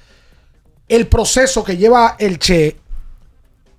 El 0.88 1.06
proceso 1.08 1.64
que 1.64 1.76
lleva 1.76 2.16
el 2.18 2.38
Che 2.38 2.76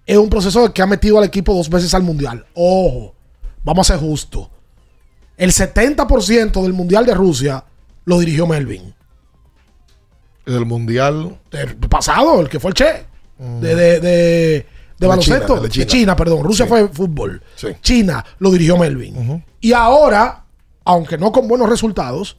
es 0.06 0.18
un 0.18 0.30
proceso 0.30 0.74
que 0.74 0.82
ha 0.82 0.86
metido 0.88 1.18
al 1.18 1.24
equipo 1.24 1.54
dos 1.54 1.70
veces 1.70 1.94
al 1.94 2.04
mundial. 2.04 2.46
Ojo, 2.54 3.14
vamos 3.64 3.90
a 3.90 3.94
ser 3.94 4.02
justos. 4.06 4.48
El 5.38 5.52
70% 5.52 6.62
del 6.64 6.74
mundial 6.74 7.06
de 7.06 7.14
Rusia 7.14 7.64
lo 8.06 8.20
dirigió 8.20 8.46
Melvin. 8.48 8.94
El 10.46 10.66
Mundial. 10.66 11.40
El 11.52 11.76
pasado, 11.76 12.42
el 12.42 12.50
que 12.50 12.60
fue 12.60 12.70
el 12.72 12.76
Che. 12.76 13.06
De, 13.38 13.76
de- 13.76 14.00
de- 14.00 14.00
de 14.00 14.66
de 15.00 15.08
baloncesto. 15.08 15.56
China, 15.56 15.62
de 15.62 15.68
de, 15.80 15.88
China. 15.88 16.16
Perdón. 16.16 16.44
Rusia 16.44 16.66
Sí. 16.66 16.70
fue 16.70 16.88
fútbol. 16.88 17.42
Sí. 17.56 17.68
China 17.82 18.24
lo 18.40 18.52
dirigió 18.52 18.78
Melvin. 18.78 19.44
Y 19.60 19.74
ahora, 19.74 20.46
aunque 20.86 21.18
no 21.18 21.32
con 21.32 21.48
buenos 21.48 21.70
resultados, 21.70 22.38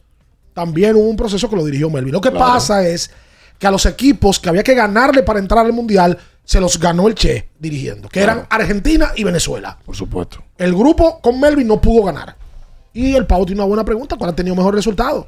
también 0.54 0.94
hubo 0.96 1.08
un 1.08 1.16
proceso 1.16 1.48
que 1.50 1.56
lo 1.56 1.64
dirigió 1.64 1.90
Melvin. 1.90 2.12
Lo 2.12 2.20
que 2.20 2.30
Claro. 2.30 2.46
pasa 2.46 2.86
es 2.86 3.10
que 3.58 3.66
a 3.66 3.70
los 3.70 3.84
equipos 3.86 4.38
que 4.40 4.48
había 4.48 4.62
que 4.62 4.74
ganarle 4.74 5.22
para 5.22 5.38
entrar 5.40 5.64
al 5.66 5.72
Mundial, 5.72 6.16
se 6.44 6.60
los 6.60 6.78
ganó 6.78 7.08
el 7.08 7.14
Che 7.14 7.48
dirigiendo, 7.58 8.08
que 8.08 8.20
eran 8.20 8.46
Argentina 8.50 9.12
y 9.16 9.24
Venezuela. 9.24 9.78
Por 9.84 9.96
supuesto. 9.96 10.42
El 10.58 10.74
grupo 10.74 11.20
con 11.20 11.40
Melvin 11.40 11.66
no 11.66 11.80
pudo 11.80 12.04
ganar. 12.04 12.36
Y 12.92 13.14
el 13.14 13.26
Pau 13.26 13.44
tiene 13.46 13.60
una 13.60 13.68
buena 13.68 13.84
pregunta, 13.84 14.16
¿cuál 14.16 14.30
ha 14.30 14.36
tenido 14.36 14.54
mejor 14.54 14.74
resultado? 14.74 15.26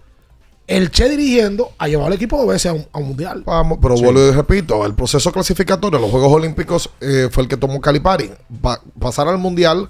El 0.66 0.90
Che 0.90 1.08
dirigiendo 1.08 1.70
ha 1.78 1.86
llevado 1.86 2.08
al 2.08 2.14
equipo 2.14 2.36
dos 2.36 2.48
veces 2.48 2.66
a 2.66 2.72
un, 2.72 2.86
a 2.92 2.98
un 2.98 3.08
Mundial. 3.08 3.42
Vamos, 3.46 3.78
pero 3.80 3.96
Sí. 3.96 4.02
vuelvo 4.04 4.26
y 4.26 4.30
repito, 4.32 4.84
el 4.84 4.94
proceso 4.94 5.30
clasificatorio 5.32 5.98
los 6.00 6.10
Juegos 6.10 6.32
Olímpicos 6.32 6.90
eh, 7.00 7.28
fue 7.30 7.44
el 7.44 7.48
que 7.48 7.56
tomó 7.56 7.80
Calipari. 7.80 8.32
Pa- 8.60 8.80
pasar 8.98 9.28
al 9.28 9.38
Mundial 9.38 9.88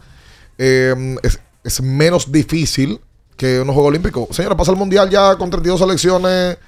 eh, 0.59 1.17
es, 1.23 1.41
es 1.65 1.81
menos 1.81 2.31
difícil 2.31 3.01
que 3.37 3.61
unos 3.61 3.75
Juegos 3.75 3.89
Olímpicos. 3.91 4.29
Señora, 4.37 4.57
pasar 4.57 4.75
al 4.75 4.79
Mundial 4.79 5.09
ya 5.09 5.37
con 5.37 5.49
32 5.51 5.81
selecciones, 5.81 6.59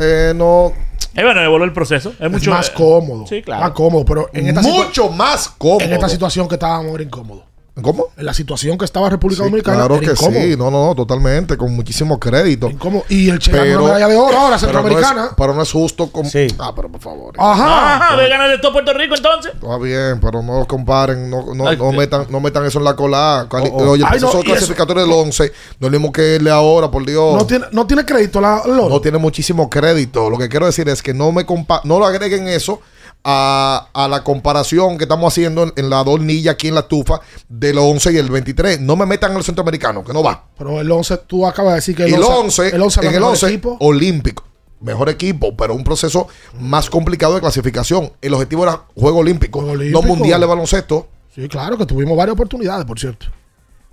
eh, 0.00 0.32
no... 0.36 0.72
Es 1.14 1.24
bueno, 1.24 1.40
evolucionar 1.40 1.68
el 1.68 1.72
proceso. 1.72 2.10
Es, 2.10 2.20
Es 2.20 2.30
mucho 2.30 2.50
más 2.50 2.68
eh, 2.68 2.72
situa- 2.72 3.26
Sí, 3.26 3.40
claro. 3.42 3.62
Más 3.62 3.70
cómodo, 3.72 4.04
pero 4.04 4.28
en 4.34 4.48
esta 4.48 4.60
Mucho 4.60 5.08
más 5.08 5.48
cómodo. 5.56 5.80
En 5.80 5.92
esta 5.94 6.10
situación 6.10 6.46
que 6.46 6.56
estábamos 6.56 6.92
era 6.94 7.02
incómodo. 7.04 7.44
¿Cómo? 7.82 8.06
En 8.16 8.24
la 8.24 8.32
situación 8.32 8.78
que 8.78 8.86
estaba 8.86 9.10
República 9.10 9.42
Sí, 9.44 9.50
Dominicana 9.50 9.76
claro 9.86 10.00
que 10.00 10.06
incómodo. 10.12 10.40
sí, 10.42 10.56
no, 10.56 10.70
no, 10.70 10.86
no, 10.86 10.94
totalmente, 10.94 11.58
con 11.58 11.74
muchísimo 11.76 12.18
crédito. 12.18 12.70
Incómodo. 12.70 13.04
Y 13.10 13.28
el 13.28 13.38
Che 13.38 13.50
ganó 13.52 13.84
una 13.84 13.92
medalla 13.94 14.08
de 14.08 14.16
oro 14.16 14.24
ahora, 14.38 14.38
pero 14.38 14.48
no 14.48 14.54
es- 14.54 14.60
centroamericana. 14.62 15.30
Pero 15.36 15.54
no 15.54 15.62
es 15.62 15.70
justo 15.72 16.10
con... 16.10 16.24
Ah, 16.58 16.72
pero 16.74 16.88
por 16.90 17.00
favor. 17.02 17.34
Ajá. 17.36 17.96
Ajá, 17.96 18.16
ve 18.16 18.28
ganar 18.30 18.48
de 18.48 18.58
todo 18.58 18.72
Puerto 18.72 18.94
Rico 18.94 19.14
entonces. 19.14 19.52
Está 19.54 19.76
bien, 19.76 20.18
pero 20.22 20.42
no 20.42 20.58
los 20.60 20.66
comparen, 20.66 21.28
no, 21.28 21.54
no, 21.54 21.68
Ay, 21.68 21.76
no 21.76 21.92
eh. 21.92 21.96
metan, 21.98 22.26
no 22.30 22.40
metan 22.40 22.64
eso 22.64 22.78
en 22.78 22.84
la 22.84 22.96
cola. 22.96 23.46
Cali- 23.50 23.68
Oh, 23.70 23.76
oh. 23.84 23.90
Oye, 23.90 24.04
Ay, 24.06 24.20
no, 24.20 24.30
proceso 24.30 24.38
y 24.38 24.40
eso- 24.40 24.52
clasificatorio 24.52 25.02
del 25.02 25.12
11 25.12 25.52
no 25.78 25.86
es 25.88 25.92
lo 25.92 25.98
mismo 25.98 26.12
que 26.12 26.36
el 26.36 26.44
de 26.44 26.50
ahora, 26.50 26.90
por 26.90 27.04
Dios. 27.04 27.34
No 27.36 27.46
tiene, 27.46 27.66
no 27.72 27.86
tiene 27.86 28.06
crédito 28.06 28.40
la, 28.40 28.62
el 28.64 28.70
oro. 28.72 28.88
No 28.88 29.00
tiene 29.02 29.18
muchísimo 29.18 29.68
crédito. 29.68 30.30
Lo 30.30 30.38
que 30.38 30.48
quiero 30.48 30.64
decir 30.64 30.88
es 30.88 31.02
que 31.02 31.12
no 31.12 31.30
me 31.30 31.44
compa 31.44 31.82
no 31.84 31.98
lo 31.98 32.06
agreguen 32.06 32.48
eso 32.48 32.80
a, 33.28 33.88
a 33.92 34.06
la 34.06 34.22
comparación 34.22 34.96
que 34.98 35.04
estamos 35.04 35.32
haciendo 35.32 35.64
en, 35.64 35.72
en 35.74 35.90
la 35.90 36.04
dornilla 36.04 36.52
aquí 36.52 36.68
en 36.68 36.74
la 36.74 36.82
estufa 36.82 37.20
del 37.48 37.76
11 37.76 38.12
y 38.12 38.16
el 38.18 38.30
23. 38.30 38.80
No 38.80 38.94
me 38.94 39.04
metan 39.04 39.32
en 39.32 39.38
el 39.38 39.42
centroamericano, 39.42 40.04
que 40.04 40.12
no 40.12 40.22
va. 40.22 40.44
Pero 40.56 40.80
el 40.80 40.88
11, 40.88 41.16
tú 41.26 41.44
acabas 41.44 41.72
de 41.72 41.76
decir 41.76 41.96
que 41.96 42.04
el 42.04 42.14
el 42.14 42.22
11, 42.22 42.62
11, 42.62 42.76
el 42.76 42.82
11 42.82 43.00
en 43.00 43.06
el 43.06 43.12
mejor 43.14 43.30
11 43.30 43.46
equipo. 43.48 43.76
olímpico. 43.80 44.44
Mejor 44.80 45.08
equipo, 45.08 45.56
pero 45.56 45.74
un 45.74 45.82
proceso 45.82 46.28
más 46.60 46.88
complicado 46.88 47.34
de 47.34 47.40
clasificación. 47.40 48.12
El 48.22 48.34
objetivo 48.34 48.62
era 48.62 48.82
Juego 48.94 49.18
Olímpico, 49.18 49.60
no 49.62 49.72
Olímpico. 49.72 50.02
Mundial 50.02 50.40
de 50.40 50.46
Baloncesto. 50.46 51.08
Sí, 51.34 51.48
claro, 51.48 51.76
que 51.76 51.86
tuvimos 51.86 52.16
varias 52.16 52.34
oportunidades, 52.34 52.84
por 52.84 53.00
cierto. 53.00 53.26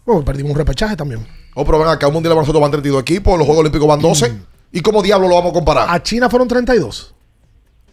Bueno, 0.05 0.23
perdimos 0.23 0.51
un 0.51 0.57
repechaje 0.57 0.95
también. 0.95 1.25
Oh, 1.55 1.65
pero 1.65 1.79
ven 1.79 1.87
acá, 1.87 2.07
un 2.07 2.13
Mundial 2.13 2.31
de 2.31 2.35
Baloncesto 2.35 2.59
van 2.59 2.69
32 2.71 3.01
equipos, 3.01 3.37
los 3.37 3.45
Juegos 3.47 3.61
Olímpicos 3.61 3.87
van 3.87 3.99
12. 4.01 4.29
Mm. 4.29 4.45
¿Y 4.73 4.81
cómo 4.81 5.01
diablo 5.01 5.27
lo 5.27 5.35
vamos 5.35 5.51
a 5.51 5.53
comparar? 5.53 5.87
A 5.89 6.03
China 6.03 6.29
fueron 6.29 6.47
32. 6.47 7.15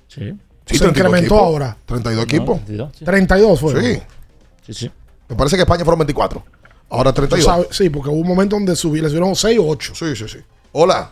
Sí. 0.08 0.34
Sí, 0.70 0.78
se 0.78 0.84
32 0.84 0.90
incrementó 0.96 1.34
equipos. 1.34 1.40
ahora. 1.40 1.76
32 1.86 2.24
equipos. 2.24 2.60
32 3.04 3.60
fueron. 3.60 3.82
Sí. 3.84 4.02
Sí, 4.66 4.74
sí. 4.74 4.90
Me 5.28 5.36
parece 5.36 5.56
que 5.56 5.62
España 5.62 5.84
fueron 5.84 5.98
24. 6.00 6.42
Ahora 6.90 7.12
Tú 7.12 7.22
32. 7.22 7.44
sabes, 7.44 7.66
sí, 7.70 7.88
porque 7.90 8.08
hubo 8.08 8.20
un 8.20 8.26
momento 8.28 8.56
donde 8.56 8.74
subí, 8.74 9.00
les 9.00 9.10
subieron 9.12 9.36
6 9.36 9.58
o 9.60 9.68
8. 9.68 9.92
Sí, 9.94 10.16
sí, 10.16 10.28
sí. 10.28 10.38
Hola. 10.72 11.10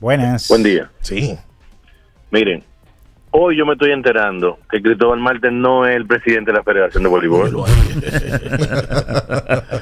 Buenas. 0.00 0.48
Buen 0.48 0.62
día. 0.62 0.90
Sí. 1.00 1.38
Miren, 2.30 2.64
hoy 3.32 3.56
yo 3.56 3.64
me 3.66 3.74
estoy 3.74 3.92
enterando 3.92 4.58
que 4.70 4.80
Cristóbal 4.82 5.20
Marten 5.20 5.60
no 5.60 5.86
es 5.86 5.94
el 5.96 6.06
presidente 6.06 6.50
de 6.52 6.56
la 6.58 6.64
Federación 6.64 7.02
de 7.04 7.08
Voleibol. 7.08 7.50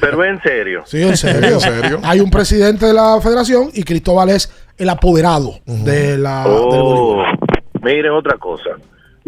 Pero 0.00 0.24
en 0.24 0.40
serio. 0.42 0.82
Sí, 0.86 1.02
en 1.08 1.16
serio. 1.16 1.58
Hay 2.02 2.20
un 2.20 2.30
presidente 2.30 2.86
de 2.86 2.92
la 2.94 3.18
federación 3.22 3.70
y 3.72 3.82
Cristóbal 3.84 4.30
es 4.30 4.50
el 4.76 4.88
apoderado 4.88 5.58
de 5.66 6.18
la, 6.18 6.42
del 6.44 6.52
Oh, 6.52 6.66
voleibol. 6.66 7.26
miren 7.82 8.12
otra 8.12 8.36
cosa. 8.38 8.70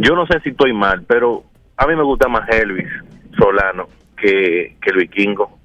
Yo 0.03 0.15
no 0.15 0.27
sé 0.27 0.41
si 0.43 0.51
estoy 0.51 0.73
mal, 0.73 1.03
pero 1.03 1.45
a 1.77 1.87
mí 1.87 1.95
me 1.95 2.03
gusta 2.03 2.27
más 2.27 2.49
Elvis 2.49 2.89
Solano 3.37 3.87
que, 4.17 4.77
que 4.81 4.91
el 4.91 4.97
vikingo. 4.97 5.59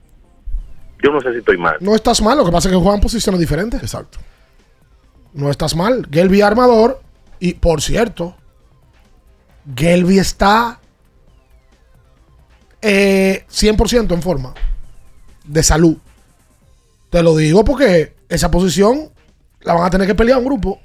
Yo 1.01 1.11
no 1.11 1.21
sé 1.21 1.31
si 1.31 1.37
estoy 1.39 1.57
mal. 1.57 1.77
No 1.79 1.95
estás 1.95 2.21
mal, 2.21 2.37
lo 2.37 2.45
que 2.45 2.51
pasa 2.51 2.67
es 2.67 2.75
que 2.75 2.81
juegan 2.81 2.99
posiciones 2.99 3.39
diferentes. 3.39 3.81
Exacto. 3.81 4.17
No 5.33 5.49
estás 5.49 5.75
mal. 5.75 6.07
Gelby 6.11 6.41
armador. 6.41 7.01
Y 7.39 7.53
por 7.53 7.81
cierto, 7.81 8.35
Gelby 9.73 10.19
está 10.19 10.79
eh, 12.81 13.45
100% 13.49 14.13
en 14.13 14.21
forma 14.21 14.53
de 15.45 15.63
salud. 15.63 15.97
Te 17.09 17.23
lo 17.23 17.37
digo 17.37 17.63
porque 17.63 18.15
esa 18.27 18.51
posición 18.51 19.11
la 19.61 19.73
van 19.73 19.85
a 19.85 19.89
tener 19.89 20.07
que 20.07 20.15
pelear 20.15 20.39
un 20.39 20.45
grupo. 20.45 20.81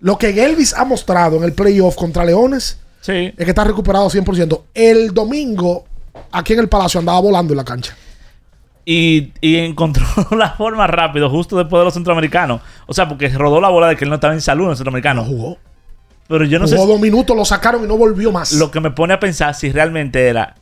Lo 0.00 0.18
que 0.18 0.32
Gelvis 0.32 0.74
ha 0.74 0.84
mostrado 0.84 1.36
en 1.36 1.44
el 1.44 1.52
playoff 1.52 1.94
contra 1.96 2.24
Leones 2.24 2.78
Sí. 3.00 3.32
es 3.36 3.44
que 3.44 3.50
está 3.50 3.64
recuperado 3.64 4.08
100%. 4.10 4.62
El 4.74 5.14
domingo, 5.14 5.84
aquí 6.32 6.52
en 6.54 6.58
el 6.60 6.68
Palacio, 6.68 7.00
andaba 7.00 7.20
volando 7.20 7.52
en 7.52 7.56
la 7.58 7.64
cancha. 7.64 7.96
Y, 8.84 9.32
y 9.40 9.56
encontró 9.56 10.04
la 10.36 10.50
forma 10.52 10.86
rápido, 10.86 11.28
justo 11.30 11.56
después 11.56 11.80
de 11.80 11.84
los 11.84 11.94
centroamericanos. 11.94 12.60
O 12.86 12.94
sea, 12.94 13.08
porque 13.08 13.28
rodó 13.30 13.60
la 13.60 13.68
bola 13.68 13.88
de 13.88 13.96
que 13.96 14.04
él 14.04 14.08
no 14.10 14.16
estaba 14.16 14.34
en 14.34 14.40
salud 14.40 14.64
en 14.64 14.70
los 14.70 14.78
centroamericanos. 14.78 15.26
jugó. 15.26 15.58
Pero 16.28 16.44
yo 16.44 16.58
no 16.58 16.66
Jugó 16.66 16.82
sé. 16.82 16.86
dos 16.88 17.00
minutos, 17.00 17.36
lo 17.36 17.44
sacaron 17.44 17.84
y 17.84 17.86
no 17.86 17.96
volvió 17.96 18.32
más. 18.32 18.52
Lo 18.52 18.70
que 18.72 18.80
me 18.80 18.90
pone 18.90 19.14
a 19.14 19.20
pensar 19.20 19.54
si 19.54 19.70
realmente 19.70 20.26
era 20.28 20.56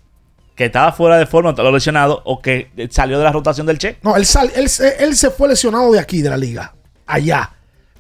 que 0.55 0.67
estaba 0.67 0.93
fuera 0.93 1.17
de 1.17 1.25
forma, 1.27 1.51
estaba 1.51 1.71
lesionado, 1.71 2.21
o 2.27 2.41
que 2.41 2.71
salió 2.91 3.17
de 3.19 3.25
la 3.25 3.33
rotación 3.33 3.67
del 3.67 3.79
Che. 3.79 3.97
No, 4.03 4.15
él, 4.17 4.27
sal- 4.27 4.53
él, 4.55 4.69
se- 4.69 5.03
él 5.03 5.17
se 5.17 5.31
fue 5.31 5.49
lesionado 5.49 5.91
de 5.91 5.99
aquí, 5.99 6.21
de 6.23 6.29
la 6.31 6.37
liga. 6.37 6.75
Allá. 7.07 7.51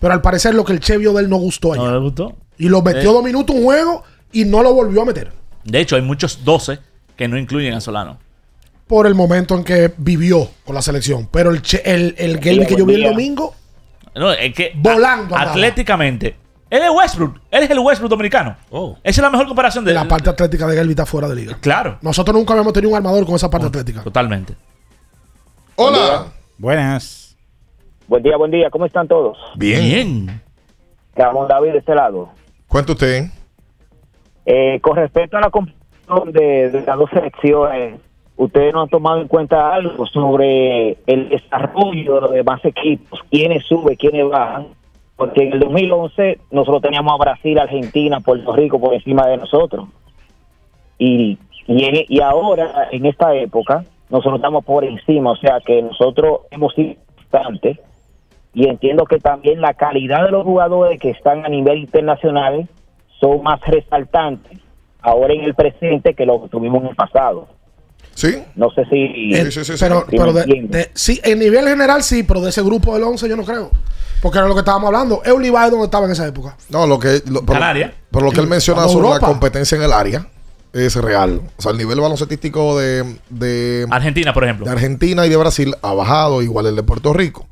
Pero 0.04 0.12
al 0.12 0.20
parecer 0.20 0.54
lo 0.54 0.66
que 0.66 0.74
el 0.74 0.80
Che 0.80 0.98
vio 0.98 1.14
de 1.14 1.22
él 1.22 1.30
no 1.30 1.36
gustó 1.36 1.72
allá. 1.72 1.84
No 1.84 1.92
le 1.92 1.98
gustó. 1.98 2.36
Y 2.58 2.68
lo 2.68 2.82
metió 2.82 3.00
Eh. 3.00 3.14
dos 3.14 3.24
minutos 3.24 3.56
un 3.56 3.64
juego 3.64 4.02
y 4.32 4.44
no 4.44 4.62
lo 4.62 4.74
volvió 4.74 5.00
a 5.00 5.06
meter. 5.06 5.32
De 5.64 5.80
hecho, 5.80 5.96
hay 5.96 6.02
muchos 6.02 6.44
12 6.44 6.78
que 7.16 7.26
no 7.26 7.38
incluyen 7.38 7.72
a 7.72 7.80
Solano. 7.80 8.18
Por 8.86 9.06
el 9.06 9.14
momento 9.14 9.54
en 9.56 9.64
que 9.64 9.94
vivió 9.96 10.46
con 10.66 10.74
la 10.74 10.82
selección. 10.82 11.26
Pero 11.32 11.48
el, 11.52 11.62
che, 11.62 11.80
el, 11.86 12.14
el 12.18 12.38
Gelby 12.38 12.66
que 12.66 12.76
yo 12.76 12.84
vi 12.84 12.96
el 12.96 13.04
domingo, 13.04 13.54
No, 14.14 14.30
es 14.30 14.52
que 14.52 14.72
Volando 14.76 15.34
a- 15.34 15.40
atléticamente. 15.52 16.36
Él 16.68 16.82
es 16.82 16.90
Westbrook. 16.90 17.40
Él 17.50 17.62
es 17.62 17.70
el 17.70 17.78
Westbrook 17.78 18.10
dominicano. 18.10 18.56
Esa 19.02 19.20
es 19.20 19.22
la 19.22 19.30
mejor 19.30 19.46
comparación 19.48 19.86
de 19.86 19.94
la 19.94 20.06
parte 20.06 20.28
atlética 20.28 20.66
de 20.66 20.76
Gelby 20.76 20.90
está 20.90 21.06
fuera 21.06 21.28
de 21.28 21.34
liga. 21.36 21.56
Claro. 21.62 21.96
Nosotros 22.02 22.36
nunca 22.36 22.52
habíamos 22.52 22.74
tenido 22.74 22.90
un 22.90 22.96
armador 22.98 23.24
con 23.24 23.36
esa 23.36 23.48
parte 23.48 23.68
atlética. 23.68 24.02
Totalmente. 24.02 24.54
Hola. 25.76 26.26
Buenas. 26.58 27.23
Buen 28.08 28.22
día, 28.22 28.36
buen 28.36 28.50
día. 28.50 28.70
¿Cómo 28.70 28.86
están 28.86 29.08
todos? 29.08 29.38
Bien. 29.56 30.40
Ramón 31.16 31.48
David 31.48 31.72
de 31.72 31.78
este 31.78 31.94
lado. 31.94 32.30
Cuenta 32.68 32.92
usted. 32.92 33.24
Eh, 34.46 34.78
con 34.80 34.96
respecto 34.96 35.36
a 35.36 35.40
la 35.40 35.50
competición 35.50 36.32
de, 36.32 36.70
de 36.70 36.82
las 36.82 36.98
dos 36.98 37.08
selecciones, 37.10 38.00
¿ustedes 38.36 38.74
no 38.74 38.82
han 38.82 38.88
tomado 38.88 39.20
en 39.22 39.28
cuenta 39.28 39.72
algo 39.74 40.06
sobre 40.06 40.98
el 41.06 41.28
desarrollo 41.30 42.14
de 42.16 42.20
los 42.20 42.30
demás 42.32 42.60
equipos? 42.64 43.20
¿Quiénes 43.30 43.64
suben, 43.66 43.96
quiénes 43.96 44.28
bajan? 44.28 44.66
Porque 45.16 45.44
en 45.44 45.52
el 45.54 45.60
2011 45.60 46.40
nosotros 46.50 46.82
teníamos 46.82 47.14
a 47.14 47.16
Brasil, 47.24 47.58
Argentina, 47.58 48.20
Puerto 48.20 48.52
Rico 48.54 48.78
por 48.80 48.92
encima 48.92 49.26
de 49.28 49.36
nosotros. 49.38 49.86
Y, 50.98 51.38
y, 51.66 51.84
en- 51.84 52.04
y 52.08 52.20
ahora, 52.20 52.88
en 52.90 53.06
esta 53.06 53.34
época, 53.34 53.84
nosotros 54.10 54.36
estamos 54.36 54.64
por 54.64 54.84
encima. 54.84 55.30
O 55.30 55.36
sea 55.36 55.60
que 55.64 55.80
nosotros 55.80 56.40
hemos 56.50 56.74
sido 56.74 56.96
bastante. 57.32 57.78
Y 58.54 58.68
entiendo 58.68 59.04
que 59.04 59.18
también 59.18 59.60
la 59.60 59.74
calidad 59.74 60.24
de 60.24 60.30
los 60.30 60.44
jugadores 60.44 61.00
que 61.00 61.10
están 61.10 61.44
a 61.44 61.48
nivel 61.48 61.78
internacional 61.78 62.68
son 63.20 63.42
más 63.42 63.60
resaltantes 63.62 64.58
ahora 65.04 65.34
en 65.34 65.42
el 65.42 65.54
presente 65.54 66.14
que 66.14 66.24
lo 66.24 66.42
que 66.42 66.48
tuvimos 66.48 66.82
en 66.82 66.90
el 66.90 66.96
pasado. 66.96 67.48
Sí. 68.14 68.42
No 68.54 68.70
sé 68.70 68.84
si. 68.86 69.34
Eh, 69.34 69.50
pero, 69.78 70.04
si 70.04 70.16
pero 70.16 70.32
de, 70.32 70.90
sí, 70.94 71.20
en 71.24 71.40
nivel 71.40 71.66
general 71.66 72.02
sí, 72.02 72.22
pero 72.22 72.40
de 72.40 72.50
ese 72.50 72.62
grupo 72.62 72.94
del 72.94 73.02
11 73.02 73.28
yo 73.28 73.36
no 73.36 73.44
creo. 73.44 73.70
Porque 74.22 74.38
era 74.38 74.46
lo 74.46 74.54
que 74.54 74.60
estábamos 74.60 74.86
hablando. 74.86 75.20
Eulibae 75.24 75.68
donde 75.70 75.86
estaba 75.86 76.06
en 76.06 76.12
esa 76.12 76.26
época. 76.26 76.56
No, 76.70 76.86
lo 76.86 76.98
que. 76.98 77.22
Lo, 77.26 77.40
pero, 77.40 77.58
Canaria. 77.58 77.92
pero 78.10 78.24
lo 78.24 78.30
que 78.30 78.40
él 78.40 78.46
menciona 78.46 78.88
sobre 78.88 79.10
la 79.10 79.20
competencia 79.20 79.76
en 79.76 79.82
el 79.82 79.92
área 79.92 80.26
es 80.72 80.96
real. 80.96 81.40
O 81.56 81.62
sea, 81.62 81.72
el 81.72 81.78
nivel 81.78 82.00
baloncetístico 82.00 82.78
de, 82.78 83.18
de 83.30 83.86
Argentina, 83.90 84.32
por 84.32 84.44
ejemplo. 84.44 84.66
de 84.66 84.72
Argentina 84.72 85.26
y 85.26 85.28
de 85.28 85.36
Brasil 85.36 85.74
ha 85.82 85.92
bajado, 85.92 86.42
igual 86.42 86.66
el 86.66 86.76
de 86.76 86.82
Puerto 86.82 87.12
Rico. 87.12 87.46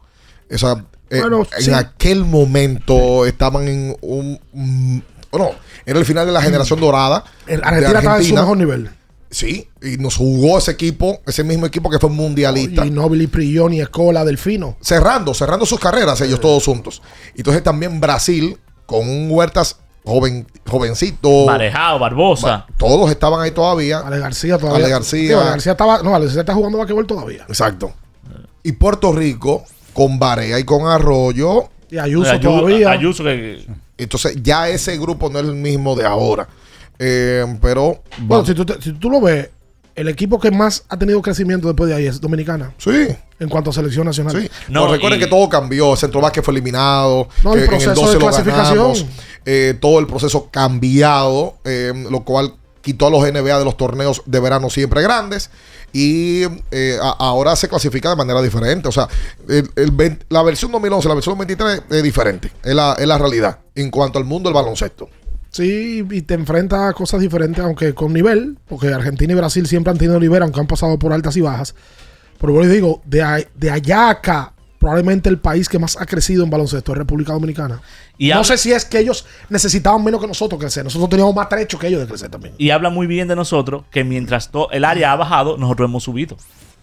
O 0.55 0.59
sea, 0.59 0.85
eh, 1.11 1.21
Bueno, 1.21 1.47
en 1.59 1.75
aquel 1.75 2.25
momento 2.25 3.27
estaban 3.27 3.69
en 3.69 3.97
un. 4.01 4.39
mm, 4.53 4.99
Bueno, 5.31 5.51
era 5.87 5.99
el 5.99 6.05
final 6.05 6.27
de 6.27 6.33
la 6.33 6.43
generación 6.43 6.79
dorada. 6.81 7.25
El 7.47 7.61
de 7.61 7.67
Argentina 7.67 7.99
estaba 7.99 8.19
en 8.19 8.25
su 8.25 8.35
mejor 8.35 8.57
nivel. 8.57 8.91
Sí, 9.31 9.67
y 9.81 9.97
nos 9.97 10.17
jugó 10.17 10.59
ese 10.59 10.73
equipo, 10.73 11.21
ese 11.27 11.43
mismo 11.43 11.65
equipo 11.65 11.89
que 11.89 11.99
fue 11.99 12.11
mundialista. 12.11 12.85
Y 12.85 12.91
Nobili, 12.91 13.29
Prigioni, 13.29 13.81
Escola, 13.81 14.27
Delfino. 14.27 14.77
cerrando, 14.83 15.33
cerrando 15.33 15.65
sus 15.65 15.81
carreras 15.81 16.21
ellos 16.21 16.39
todos 16.39 16.63
juntos. 16.67 17.01
Y 17.35 17.39
entonces 17.41 17.63
también 17.63 17.99
Brasil, 17.99 18.59
con 18.85 19.09
un 19.09 19.31
Huertas 19.31 19.79
joven, 20.05 20.47
jovencito. 20.69 21.47
Marejao, 21.47 21.99
Barbosa. 21.99 22.67
Todos 22.77 23.11
estaban 23.11 23.41
ahí 23.41 23.53
todavía. 23.53 24.01
Ale 24.01 24.19
García 24.19 24.59
todavía. 24.59 24.85
Ale 24.85 24.93
García. 24.93 25.29
Sí, 25.29 25.33
Ale 25.33 25.51
García 25.51 25.73
estaba. 25.73 26.03
No, 26.03 26.15
Ale 26.15 26.27
García 26.27 26.43
está 26.43 26.53
jugando 26.53 26.77
basquetbol 26.77 27.07
todavía. 27.07 27.47
Exacto. 27.49 27.95
Y 28.63 28.73
Puerto 28.73 29.13
Rico, 29.13 29.65
con 29.93 30.19
Barea 30.19 30.59
y 30.59 30.65
con 30.65 30.87
Arroyo. 30.87 31.69
Y 31.91 31.99
Ayuso 31.99 32.39
todavía. 32.41 32.91
Ayuso 32.91 33.23
que. 33.25 33.67
Entonces, 33.99 34.37
ya 34.43 34.69
ese 34.69 34.99
grupo 34.99 35.29
no 35.31 35.39
es 35.39 35.45
el 35.45 35.55
mismo 35.55 35.95
de 35.95 36.07
ahora. 36.07 36.49
Eh, 36.99 37.45
pero. 37.61 38.03
Bueno, 38.19 38.45
si 38.45 38.55
tú, 38.55 38.65
te- 38.65 38.81
si 38.81 38.93
tú 38.93 39.11
lo 39.11 39.21
ves, 39.21 39.51
el 39.95 40.09
equipo 40.09 40.41
que 40.41 40.51
más 40.51 40.85
ha 40.89 40.97
tenido 40.99 41.21
crecimiento 41.21 41.69
después 41.69 41.91
de 41.91 41.97
ahí 41.97 42.07
es 42.07 42.21
Dominicana. 42.21 42.73
Sí. 42.79 43.09
En 43.39 43.49
cuanto 43.49 43.71
a 43.71 43.73
selección 43.73 44.07
nacional. 44.07 44.41
Sí. 44.41 44.49
No, 44.69 44.87
recuerden 44.91 45.19
que 45.21 45.27
todo 45.27 45.49
cambió. 45.49 45.95
Centro 45.97 46.21
Vázquez 46.21 46.45
fue 46.45 46.53
eliminado. 46.53 47.29
No, 47.45 47.55
el 47.55 47.65
eh, 47.65 47.67
proceso 47.67 48.07
de 48.09 48.15
lo 48.15 48.21
clasificación. 48.21 48.77
ganamos. 48.77 49.07
Eh, 49.45 49.77
todo 49.81 49.99
el 49.99 50.07
proceso 50.07 50.49
cambiado. 50.51 51.57
eh, 51.65 51.93
lo 52.11 52.21
cual 52.25 52.55
quitó 52.81 53.07
a 53.09 53.11
los 53.11 53.23
NBA 53.23 53.59
de 53.59 53.65
los 53.65 53.77
torneos 53.77 54.23
de 54.27 54.41
verano 54.41 54.71
siempre 54.71 55.03
grandes. 55.03 55.51
Y 55.93 56.43
eh, 56.71 56.99
ahora 57.19 57.55
se 57.57 57.69
clasifica 57.69 58.11
de 58.11 58.17
manera 58.17 58.41
diferente. 58.41 58.89
O 58.89 58.93
sea, 58.93 59.09
el- 59.49 59.71
el 59.77 59.91
20 59.91 60.27
la 60.31 60.43
versión 60.43 60.73
2011, 60.73 61.09
la 61.09 61.15
versión 61.15 61.37
2023 61.39 61.83
es 61.99 62.03
diferente. 62.03 62.51
Es 62.63 62.75
la, 62.75 62.95
es 62.99 63.07
la 63.07 63.19
realidad 63.19 63.59
en 63.75 63.91
cuanto 63.91 64.19
al 64.19 64.25
mundo 64.25 64.49
del 64.49 64.55
baloncesto. 64.55 65.09
Sí, 65.51 66.03
y 66.11 66.23
te 66.23 66.33
enfrentas 66.33 66.81
a 66.81 66.93
cosas 66.95 67.21
diferentes, 67.21 67.63
aunque 67.63 67.93
con 67.93 68.13
nivel, 68.15 68.57
porque 68.67 68.89
Argentina 68.89 69.35
y 69.35 69.37
Brasil 69.37 69.67
siempre 69.67 69.91
han 69.91 69.99
tenido 69.99 70.19
nivel, 70.19 70.43
aunque 70.43 70.61
han 70.61 70.67
pasado 70.67 70.99
por 70.99 71.13
altas 71.13 71.37
y 71.37 71.43
bajas. 71.43 71.75
Pero 72.41 72.55
bueno, 72.55 72.73
digo, 72.73 73.03
de, 73.05 73.47
de 73.55 73.71
allá 73.71 74.09
acá, 74.09 74.55
probablemente 74.83 75.29
el 75.29 75.39
país 75.39 75.69
que 75.69 75.79
más 75.79 75.97
ha 75.97 76.07
crecido 76.07 76.43
en 76.43 76.51
baloncesto 76.51 76.91
es 76.91 76.99
República 76.99 77.33
Dominicana. 77.33 77.81
Y 78.19 78.31
no 78.31 78.43
sé 78.43 78.59
si 78.59 78.73
es 78.73 78.85
que 78.85 78.99
ellos 78.99 79.25
necesitaban 79.49 80.03
menos 80.03 80.21
que 80.21 80.27
nosotros 80.27 80.61
crecer. 80.61 80.83
Nosotros 80.83 81.09
teníamos 81.09 81.37
más 81.37 81.49
trecho 81.49 81.79
que 81.79 81.87
ellos 81.87 82.01
de 82.01 82.09
crecer 82.09 82.31
también. 82.31 82.57
Y 82.59 82.71
habla 82.71 82.91
muy 82.91 83.07
bien 83.07 83.29
de 83.29 83.37
nosotros 83.37 83.85
que 83.93 84.03
mientras 84.03 84.51
el 84.73 84.85
área 84.85 85.13
ha 85.13 85.17
bajado, 85.17 85.57
nosotros 85.57 85.89
hemos 85.89 86.03
subido. 86.03 86.37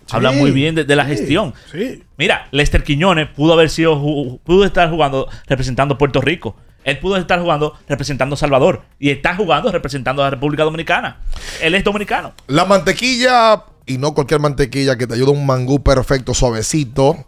Habla 0.09 0.31
muy 0.31 0.51
bien 0.51 0.75
de, 0.75 0.85
de 0.85 0.95
la 0.95 1.03
sí, 1.03 1.09
gestión. 1.09 1.53
Sí. 1.73 2.01
Mira, 2.17 2.47
Lester 2.51 2.85
Quiñones 2.85 3.27
pudo 3.35 3.51
haber 3.51 3.69
sido, 3.69 3.99
pudo 4.45 4.63
estar 4.63 4.89
jugando 4.89 5.27
representando 5.45 5.97
Puerto 5.97 6.21
Rico. 6.21 6.55
Él 6.85 6.99
pudo 6.99 7.17
estar 7.17 7.41
jugando 7.41 7.77
representando 7.89 8.37
Salvador. 8.37 8.83
Y 8.97 9.09
está 9.09 9.35
jugando 9.35 9.73
representando 9.73 10.21
a 10.21 10.27
la 10.27 10.29
República 10.31 10.63
Dominicana. 10.63 11.19
Él 11.61 11.75
es 11.75 11.83
dominicano. 11.83 12.31
La 12.47 12.63
mantequilla, 12.63 13.65
y 13.85 13.97
no 13.97 14.13
cualquier 14.13 14.39
mantequilla 14.39 14.97
que 14.97 15.05
te 15.05 15.15
ayuda 15.15 15.31
a 15.31 15.33
un 15.33 15.45
mangú 15.45 15.83
perfecto, 15.83 16.33
suavecito, 16.33 17.25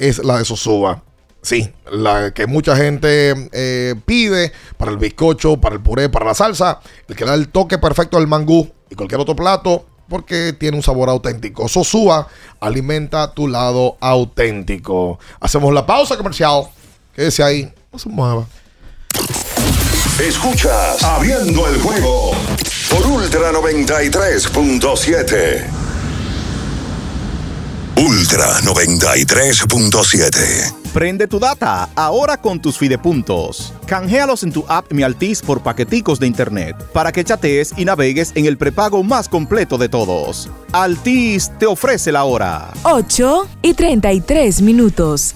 es 0.00 0.24
la 0.24 0.38
de 0.38 0.44
Sosúa. 0.44 1.02
Sí, 1.42 1.72
la 1.90 2.32
que 2.32 2.46
mucha 2.46 2.76
gente 2.76 3.48
eh, 3.52 3.94
pide 4.04 4.52
para 4.76 4.90
el 4.90 4.98
bizcocho, 4.98 5.58
para 5.58 5.76
el 5.76 5.80
puré, 5.80 6.08
para 6.08 6.26
la 6.26 6.34
salsa, 6.34 6.80
el 7.08 7.16
que 7.16 7.24
da 7.24 7.34
el 7.34 7.48
toque 7.48 7.78
perfecto 7.78 8.18
al 8.18 8.26
mangú 8.26 8.68
y 8.90 8.94
cualquier 8.94 9.20
otro 9.20 9.36
plato, 9.36 9.86
porque 10.08 10.52
tiene 10.52 10.76
un 10.76 10.82
sabor 10.82 11.08
auténtico. 11.08 11.68
Sosúa 11.68 12.26
alimenta 12.60 13.32
tu 13.32 13.48
lado 13.48 13.96
auténtico. 14.00 15.18
Hacemos 15.38 15.72
la 15.72 15.86
pausa 15.86 16.16
comercial. 16.16 16.64
Quédese 17.14 17.42
ahí, 17.42 17.72
no 17.92 17.98
se 17.98 18.08
mueva. 18.08 18.46
Escuchas 20.20 21.02
Abriendo 21.02 21.66
el 21.66 21.80
juego 21.80 22.32
por 22.90 23.06
Ultra 23.06 23.52
93.7. 23.52 25.89
Ultra 28.30 28.60
93.7. 28.60 30.92
Prende 30.92 31.26
tu 31.26 31.40
data 31.40 31.88
ahora 31.96 32.36
con 32.36 32.62
tus 32.62 32.78
fidepuntos. 32.78 33.74
Canjealos 33.86 34.44
en 34.44 34.52
tu 34.52 34.64
app 34.68 34.92
Mi 34.92 35.02
Altis 35.02 35.42
por 35.42 35.64
paqueticos 35.64 36.20
de 36.20 36.28
internet 36.28 36.76
para 36.92 37.10
que 37.10 37.24
chatees 37.24 37.72
y 37.76 37.84
navegues 37.84 38.30
en 38.36 38.46
el 38.46 38.56
prepago 38.56 39.02
más 39.02 39.28
completo 39.28 39.78
de 39.78 39.88
todos. 39.88 40.48
Altis 40.70 41.50
te 41.58 41.66
ofrece 41.66 42.12
la 42.12 42.22
hora. 42.22 42.72
8 42.84 43.48
y 43.62 43.74
33 43.74 44.62
minutos. 44.62 45.34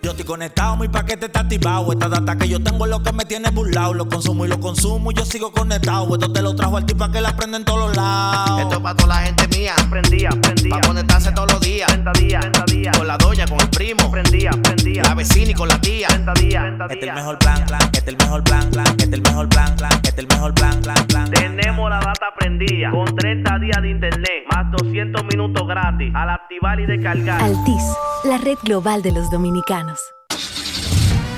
Yo 0.00 0.12
estoy 0.12 0.24
conectado, 0.24 0.76
mi 0.76 0.86
paquete 0.86 1.26
está 1.26 1.40
activado. 1.40 1.92
Esta 1.92 2.08
data 2.08 2.36
que 2.36 2.48
yo 2.48 2.62
tengo 2.62 2.84
es 2.84 2.90
lo 2.90 3.02
que 3.02 3.12
me 3.12 3.24
tiene 3.24 3.50
burlado. 3.50 3.94
Lo 3.94 4.06
consumo 4.06 4.44
y 4.44 4.48
lo 4.48 4.60
consumo 4.60 5.10
y 5.10 5.14
yo 5.14 5.24
sigo 5.24 5.50
conectado. 5.50 6.14
Esto 6.14 6.32
te 6.32 6.40
lo 6.40 6.54
trajo 6.54 6.76
al 6.76 6.86
tipo 6.86 7.10
que 7.10 7.20
la 7.20 7.34
prende 7.36 7.56
en 7.56 7.64
todos 7.64 7.88
los 7.88 7.96
lados. 7.96 8.60
Esto 8.60 8.76
es 8.76 8.80
para 8.80 8.94
toda 8.94 9.08
la 9.16 9.22
gente 9.22 9.48
mía. 9.48 9.74
Prendía, 9.90 10.30
prendía. 10.30 10.70
Para 10.70 10.86
conectarse 10.86 11.32
todos 11.32 11.52
los 11.52 11.60
días. 11.60 11.88
día, 12.20 12.40
día. 12.68 12.92
Con 12.96 13.08
la 13.08 13.18
doña, 13.18 13.44
con 13.46 13.60
el 13.60 13.68
primo. 13.70 14.08
Prendía, 14.08 14.52
prendía. 14.52 15.02
La 15.02 15.14
vecina 15.14 15.50
y 15.50 15.54
con 15.54 15.68
la 15.68 15.80
tía. 15.80 16.08
día, 16.38 16.76
Este 16.88 16.94
es 16.94 17.02
el 17.02 17.14
mejor 17.14 17.38
plan, 17.38 17.64
plan. 17.66 17.80
Este 17.82 17.98
es 17.98 18.08
el 18.08 18.16
mejor 18.18 18.44
plan, 18.44 18.70
plan. 18.70 18.86
Este 18.86 19.04
es 19.04 19.12
el 19.12 19.22
mejor 19.22 19.48
plan, 19.48 19.76
plan. 19.76 19.92
Este 19.94 20.08
es 20.10 20.18
el 20.18 20.26
mejor 20.28 20.54
plan, 20.54 20.80
plan, 20.80 21.06
plan. 21.08 21.30
Tenemos 21.32 21.90
la 21.90 21.98
data 21.98 22.26
prendida. 22.38 22.92
Con 22.92 23.16
30 23.16 23.58
días 23.58 23.82
de 23.82 23.90
internet. 23.90 24.44
Más 24.52 24.70
200 24.70 25.24
minutos 25.24 25.66
gratis. 25.66 26.14
Al 26.14 26.37
activar. 26.48 27.42
Altis, 27.42 27.82
la 28.24 28.38
red 28.38 28.58
global 28.62 29.02
de 29.02 29.12
los 29.12 29.30
dominicanos. 29.30 30.17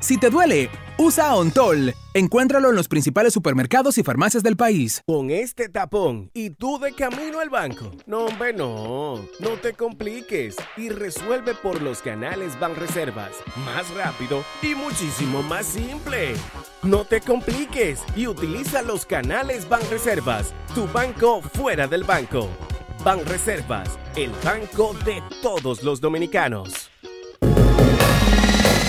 Si 0.00 0.16
te 0.16 0.30
duele, 0.30 0.70
usa 0.96 1.34
Ontol. 1.34 1.94
Encuéntralo 2.14 2.70
en 2.70 2.74
los 2.74 2.88
principales 2.88 3.34
supermercados 3.34 3.98
y 3.98 4.02
farmacias 4.02 4.42
del 4.42 4.56
país. 4.56 5.02
Con 5.06 5.30
este 5.30 5.68
tapón 5.68 6.30
y 6.32 6.50
tú 6.50 6.78
de 6.78 6.92
camino 6.94 7.38
al 7.38 7.50
banco. 7.50 7.90
No, 8.06 8.24
hombre, 8.24 8.54
no. 8.54 9.16
No 9.40 9.50
te 9.60 9.74
compliques 9.74 10.56
y 10.78 10.88
resuelve 10.88 11.54
por 11.54 11.82
los 11.82 12.00
canales 12.00 12.58
Banreservas. 12.58 13.32
Más 13.66 13.94
rápido 13.94 14.42
y 14.62 14.74
muchísimo 14.74 15.42
más 15.42 15.66
simple. 15.66 16.32
No 16.82 17.04
te 17.04 17.20
compliques 17.20 18.00
y 18.16 18.26
utiliza 18.26 18.80
los 18.80 19.04
canales 19.04 19.68
Banreservas. 19.68 20.54
Tu 20.74 20.88
banco 20.88 21.42
fuera 21.42 21.86
del 21.86 22.04
banco. 22.04 22.48
Banreservas, 23.04 23.98
el 24.16 24.30
banco 24.42 24.94
de 25.04 25.22
todos 25.42 25.82
los 25.82 26.00
dominicanos. 26.00 26.89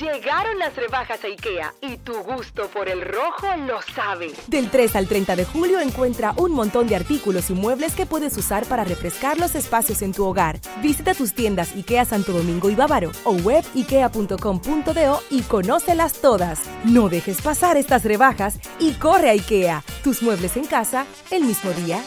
Llegaron 0.00 0.58
las 0.58 0.74
rebajas 0.76 1.22
a 1.24 1.26
IKEA 1.26 1.74
y 1.82 1.98
tu 1.98 2.14
gusto 2.22 2.68
por 2.68 2.88
el 2.88 3.02
rojo 3.02 3.46
lo 3.66 3.82
sabe. 3.82 4.32
Del 4.46 4.70
3 4.70 4.96
al 4.96 5.06
30 5.06 5.36
de 5.36 5.44
julio 5.44 5.78
encuentra 5.78 6.32
un 6.38 6.52
montón 6.52 6.86
de 6.86 6.96
artículos 6.96 7.50
y 7.50 7.52
muebles 7.52 7.94
que 7.94 8.06
puedes 8.06 8.34
usar 8.38 8.64
para 8.64 8.84
refrescar 8.84 9.38
los 9.38 9.54
espacios 9.54 10.00
en 10.00 10.12
tu 10.12 10.24
hogar. 10.24 10.58
Visita 10.80 11.12
tus 11.12 11.34
tiendas 11.34 11.74
IKEA 11.74 12.06
Santo 12.06 12.32
Domingo 12.32 12.70
y 12.70 12.74
Bávaro 12.74 13.12
o 13.24 13.34
web 13.34 13.62
ikea.com.do 13.74 15.20
y 15.28 15.42
conócelas 15.42 16.14
todas. 16.14 16.60
No 16.84 17.10
dejes 17.10 17.42
pasar 17.42 17.76
estas 17.76 18.02
rebajas 18.04 18.58
y 18.78 18.94
corre 18.94 19.28
a 19.28 19.32
IKEA. 19.32 19.84
Tus 20.02 20.22
muebles 20.22 20.56
en 20.56 20.64
casa 20.64 21.04
el 21.30 21.44
mismo 21.44 21.72
día. 21.72 22.02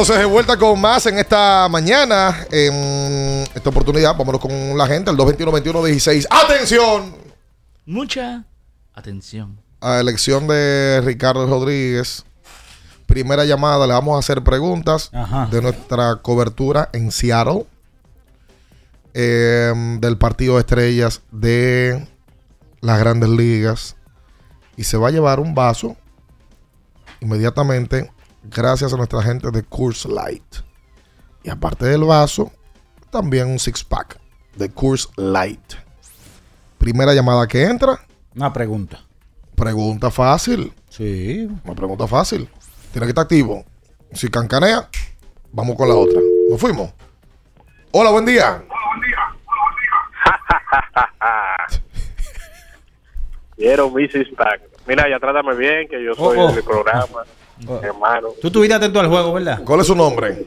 Entonces 0.00 0.18
de 0.20 0.26
vuelta 0.26 0.56
con 0.56 0.80
más 0.80 1.06
en 1.06 1.18
esta 1.18 1.68
mañana, 1.68 2.46
en 2.52 3.44
esta 3.52 3.70
oportunidad, 3.70 4.16
vámonos 4.16 4.40
con 4.40 4.78
la 4.78 4.86
gente, 4.86 5.10
el 5.10 5.16
221-21-16. 5.16 6.28
¡Atención! 6.30 7.16
Mucha 7.84 8.44
atención. 8.94 9.60
A 9.80 9.98
elección 9.98 10.46
de 10.46 11.02
Ricardo 11.04 11.48
Rodríguez. 11.48 12.24
Primera 13.06 13.44
llamada, 13.44 13.88
le 13.88 13.92
vamos 13.92 14.14
a 14.14 14.20
hacer 14.20 14.44
preguntas 14.44 15.10
de 15.50 15.62
nuestra 15.62 16.14
cobertura 16.22 16.90
en 16.92 17.10
Seattle. 17.10 17.66
eh, 19.14 19.72
del 19.98 20.16
partido 20.16 20.54
de 20.54 20.60
estrellas 20.60 21.22
de 21.32 22.06
las 22.80 23.00
grandes 23.00 23.30
ligas. 23.30 23.96
Y 24.76 24.84
se 24.84 24.96
va 24.96 25.08
a 25.08 25.10
llevar 25.10 25.40
un 25.40 25.56
vaso 25.56 25.96
inmediatamente 27.20 28.12
gracias 28.50 28.92
a 28.92 28.96
nuestra 28.96 29.22
gente 29.22 29.50
de 29.50 29.62
Coors 29.62 30.04
Light. 30.06 30.56
Y 31.42 31.50
aparte 31.50 31.86
del 31.86 32.04
vaso, 32.04 32.52
también 33.10 33.48
un 33.48 33.58
six 33.58 33.84
pack 33.84 34.18
de 34.56 34.70
Coors 34.70 35.08
Light. 35.16 35.74
Primera 36.78 37.14
llamada 37.14 37.46
que 37.46 37.64
entra. 37.64 38.00
Una 38.34 38.52
pregunta. 38.52 39.00
Pregunta 39.54 40.10
fácil. 40.10 40.72
Sí. 40.88 41.48
Una 41.64 41.74
pregunta 41.74 42.06
fácil. 42.06 42.48
Tiene 42.92 43.06
que 43.06 43.10
estar 43.10 43.24
activo. 43.24 43.64
Si 44.12 44.28
cancanea, 44.28 44.88
vamos 45.52 45.76
con 45.76 45.88
la 45.88 45.94
otra. 45.94 46.20
Nos 46.50 46.60
fuimos. 46.60 46.92
Hola, 47.92 48.10
buen 48.10 48.26
día. 48.26 48.62
Quiero 53.56 53.90
mi 53.90 54.08
six 54.08 54.28
pack. 54.36 54.60
Mira, 54.86 55.08
ya 55.08 55.18
trátame 55.18 55.54
bien, 55.56 55.88
que 55.88 56.02
yo 56.02 56.14
soy 56.14 56.38
Oh, 56.38 56.46
oh. 56.46 56.52
del 56.52 56.62
programa, 56.64 57.24
hermano. 57.82 58.28
Tú 58.40 58.48
estuviste 58.48 58.74
atento 58.74 59.00
al 59.00 59.08
juego, 59.08 59.32
¿verdad? 59.32 59.62
¿Cuál 59.64 59.80
es 59.80 59.86
su 59.86 59.94
nombre? 59.94 60.46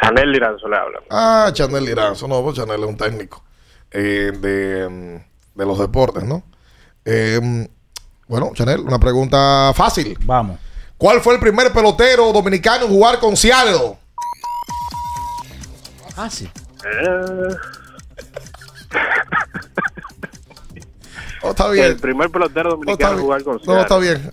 Chanel 0.00 0.30
Liranzo 0.30 0.68
le 0.68 0.76
habla. 0.76 1.00
Ah, 1.10 1.50
Chanel 1.52 1.84
Liranzo. 1.84 2.28
No, 2.28 2.42
pues 2.42 2.56
Chanel 2.56 2.82
es 2.82 2.88
un 2.88 2.96
técnico 2.96 3.42
eh, 3.90 4.32
de, 4.38 4.88
mm, 4.88 5.58
de 5.58 5.66
los 5.66 5.78
deportes, 5.78 6.24
¿no? 6.24 6.42
Eh, 7.04 7.40
mm, 7.42 7.64
bueno, 8.28 8.50
Chanel, 8.54 8.80
una 8.80 8.98
pregunta 8.98 9.72
fácil. 9.74 10.18
Vamos. 10.24 10.58
¿Cuál 10.98 11.20
fue 11.20 11.34
el 11.34 11.40
primer 11.40 11.72
pelotero 11.72 12.32
dominicano 12.32 12.86
en 12.86 12.90
jugar 12.90 13.18
con 13.18 13.36
Seattle? 13.36 13.98
Fácil. 16.14 16.50
Eh, 16.84 17.56
Oh, 21.42 21.50
está 21.50 21.68
bien. 21.70 21.86
El 21.86 21.96
primer 21.96 22.30
pelotero 22.30 22.70
dominicano 22.70 23.16
en 23.16 23.20
jugar 23.22 23.42
con 23.44 23.60
No, 23.66 23.80
está 23.80 23.98
bien. 23.98 24.30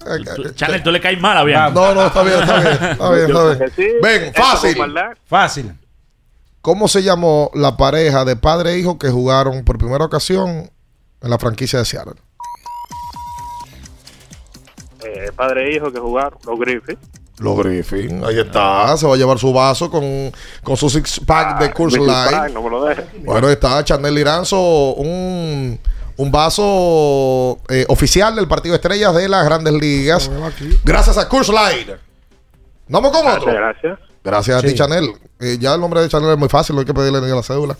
Chanel, 0.56 0.84
tú 0.84 0.92
le 0.92 1.02
caes 1.02 1.20
mal 1.20 1.38
a 1.38 1.44
Bianca. 1.44 1.72
No, 1.72 1.94
no, 1.94 2.08
está 2.08 2.24
bien, 2.24 2.40
está 2.40 2.60
bien. 2.60 2.74
Está 2.74 3.12
bien, 3.12 3.26
está 3.28 3.46
bien. 3.46 3.60
Que 3.60 3.70
sí, 3.70 3.92
Ven, 4.02 4.34
fácil. 4.34 4.78
Fácil. 5.26 5.74
¿Cómo 6.62 6.88
se 6.88 7.04
llamó 7.04 7.52
la 7.54 7.76
pareja 7.76 8.24
de 8.24 8.36
padre 8.36 8.74
e 8.74 8.80
hijo 8.80 8.98
que 8.98 9.10
jugaron 9.10 9.66
por 9.66 9.78
primera 9.78 10.06
ocasión 10.06 10.72
en 11.22 11.30
la 11.30 11.38
franquicia 11.38 11.80
de 11.80 11.86
Seattle? 11.86 12.16
Eh, 15.04 15.32
padre 15.36 15.68
e 15.68 15.76
hijo 15.76 15.92
que 15.92 16.00
jugaron, 16.00 16.40
los 16.46 16.58
Griffiths. 16.60 17.02
Los 17.40 17.58
Griffin. 17.58 18.24
Ahí 18.24 18.40
está. 18.40 18.96
Se 18.96 19.08
va 19.08 19.16
a 19.16 19.18
llevar 19.18 19.40
su 19.40 19.52
vaso 19.52 19.90
con, 19.90 20.32
con 20.64 20.78
su 20.78 20.90
six 20.90 21.20
pack 21.20 21.60
de 21.60 21.66
six 21.66 22.06
pack, 22.06 22.32
Light. 22.32 22.54
no 22.54 22.62
me 22.62 22.70
lo 22.70 22.86
dejes. 22.86 23.06
Bueno, 23.24 23.48
ahí 23.48 23.54
está 23.54 23.84
Chanel 23.84 24.16
Liranzo, 24.16 24.94
un, 24.94 25.80
un 26.18 26.32
vaso 26.32 27.60
eh, 27.70 27.86
oficial 27.90 28.36
del 28.36 28.48
partido 28.48 28.74
de 28.74 28.78
estrellas 28.78 29.14
de 29.16 29.28
las 29.30 29.44
grandes 29.46 29.74
ligas. 29.74 30.30
Gracias 30.84 31.18
a 31.18 31.28
Coors 31.28 31.50
Light. 31.50 31.90
Vamos 32.88 33.12
con 33.12 33.26
otro. 33.28 33.52
Gracias. 33.54 34.00
Gracias 34.24 34.58
a 34.58 34.62
ti, 34.62 34.70
Sí. 34.70 34.76
Chanel. 34.76 35.12
Eh, 35.40 35.58
ya 35.60 35.74
el 35.74 35.82
nombre 35.82 36.02
de 36.02 36.10
Chanel 36.10 36.32
es 36.32 36.38
muy 36.38 36.50
fácil, 36.50 36.76
no 36.76 36.82
hay 36.82 36.86
que 36.86 36.94
pedirle 36.94 37.20
ni 37.22 37.32
a 37.32 37.36
la 37.36 37.44
cédula. 37.44 37.76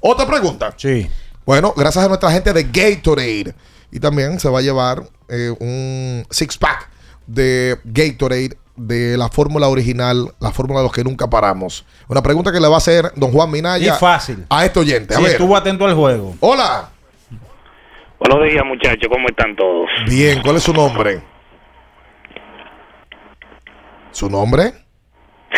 Otra 0.00 0.26
pregunta. 0.26 0.74
Sí. 0.76 1.08
Bueno, 1.46 1.72
gracias 1.76 2.04
a 2.04 2.08
nuestra 2.08 2.30
gente 2.30 2.52
de 2.52 2.64
Gatorade. 2.64 3.54
Y 3.90 4.00
también 4.00 4.38
se 4.38 4.48
va 4.50 4.58
a 4.58 4.62
llevar 4.62 5.02
eh, 5.28 5.54
un 5.60 6.26
six 6.30 6.58
pack 6.58 6.90
de 7.26 7.78
Gatorade 7.84 8.58
de 8.76 9.16
la 9.16 9.28
fórmula 9.30 9.68
original, 9.68 10.32
la 10.40 10.52
fórmula 10.52 10.80
de 10.80 10.84
los 10.84 10.92
que 10.92 11.02
nunca 11.02 11.28
paramos. 11.28 11.84
Una 12.06 12.22
pregunta 12.22 12.52
que 12.52 12.60
le 12.60 12.68
va 12.68 12.74
a 12.74 12.78
hacer 12.78 13.10
don 13.16 13.32
Juan 13.32 13.50
Minaya 13.50 13.94
Y 13.96 13.98
fácil. 13.98 14.44
a 14.50 14.64
este 14.66 14.78
oyente. 14.78 15.14
A 15.14 15.16
Sí, 15.16 15.22
ver. 15.22 15.32
estuvo 15.32 15.56
atento 15.56 15.84
al 15.86 15.94
juego. 15.94 16.36
Hola. 16.40 16.90
Buenos 18.18 18.50
días, 18.50 18.64
muchachos. 18.64 19.08
¿Cómo 19.10 19.28
están 19.28 19.54
todos? 19.54 19.88
Bien, 20.08 20.40
¿cuál 20.42 20.56
es 20.56 20.64
su 20.64 20.72
nombre? 20.72 21.22
¿Su 24.10 24.28
nombre? 24.28 24.72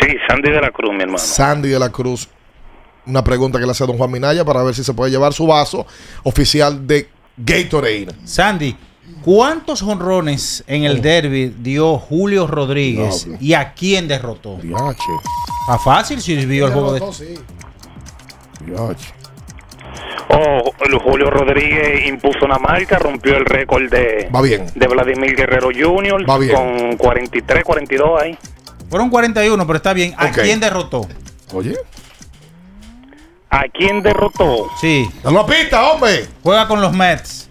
Sí, 0.01 0.09
Sandy 0.28 0.51
de 0.51 0.61
la 0.61 0.70
Cruz, 0.70 0.93
mi 0.93 1.03
hermano. 1.03 1.19
Sandy 1.19 1.70
de 1.70 1.78
la 1.78 1.91
Cruz. 1.91 2.28
Una 3.07 3.24
pregunta 3.24 3.59
que 3.59 3.65
le 3.65 3.70
hace 3.70 3.82
a 3.82 3.87
don 3.87 3.97
Juan 3.97 4.11
Minaya 4.11 4.45
para 4.45 4.62
ver 4.62 4.74
si 4.74 4.85
se 4.85 4.93
puede 4.93 5.11
llevar 5.11 5.32
su 5.32 5.47
vaso 5.47 5.87
oficial 6.23 6.87
de 6.87 7.09
Gatorade. 7.39 8.09
Sandy, 8.24 8.77
¿cuántos 9.24 9.82
honrones 9.82 10.62
en 10.66 10.85
el 10.85 11.01
derby 11.01 11.55
dio 11.59 11.99
Julio 11.99 12.47
Rodríguez 12.47 13.27
y 13.41 13.55
a 13.55 13.73
quién 13.73 14.07
derrotó? 14.07 14.59
Está 14.59 15.78
fácil 15.82 16.20
si 16.20 16.37
vio 16.45 16.66
el 16.66 16.73
juego 16.73 16.93
de. 16.93 17.01
Oh, 20.33 20.73
el 20.85 20.99
Julio 20.99 21.29
Rodríguez 21.31 22.07
impuso 22.07 22.45
una 22.45 22.59
marca, 22.59 22.99
rompió 22.99 23.37
el 23.37 23.45
récord 23.45 23.91
de, 23.91 24.29
Va 24.35 24.41
bien. 24.43 24.67
de 24.75 24.87
Vladimir 24.87 25.35
Guerrero 25.35 25.69
Jr. 25.75 26.29
Va 26.29 26.39
bien. 26.39 26.55
con 26.55 26.97
43, 26.97 27.65
42 27.65 28.23
ahí. 28.23 28.39
Fueron 28.89 29.11
41, 29.11 29.67
pero 29.67 29.77
está 29.77 29.93
bien. 29.93 30.15
¿A 30.17 30.27
Ok. 30.27 30.39
quién 30.43 30.61
derrotó? 30.61 31.07
Oye. 31.53 31.77
¿A 33.51 33.65
quién 33.73 34.03
derrotó? 34.03 34.69
Sí. 34.81 35.09
Dale 35.25 35.37
una 35.37 35.47
pista, 35.47 35.91
hombre. 35.91 36.27
Juega 36.43 36.69
con 36.69 36.81
los 36.81 36.93
Mets. 36.93 37.49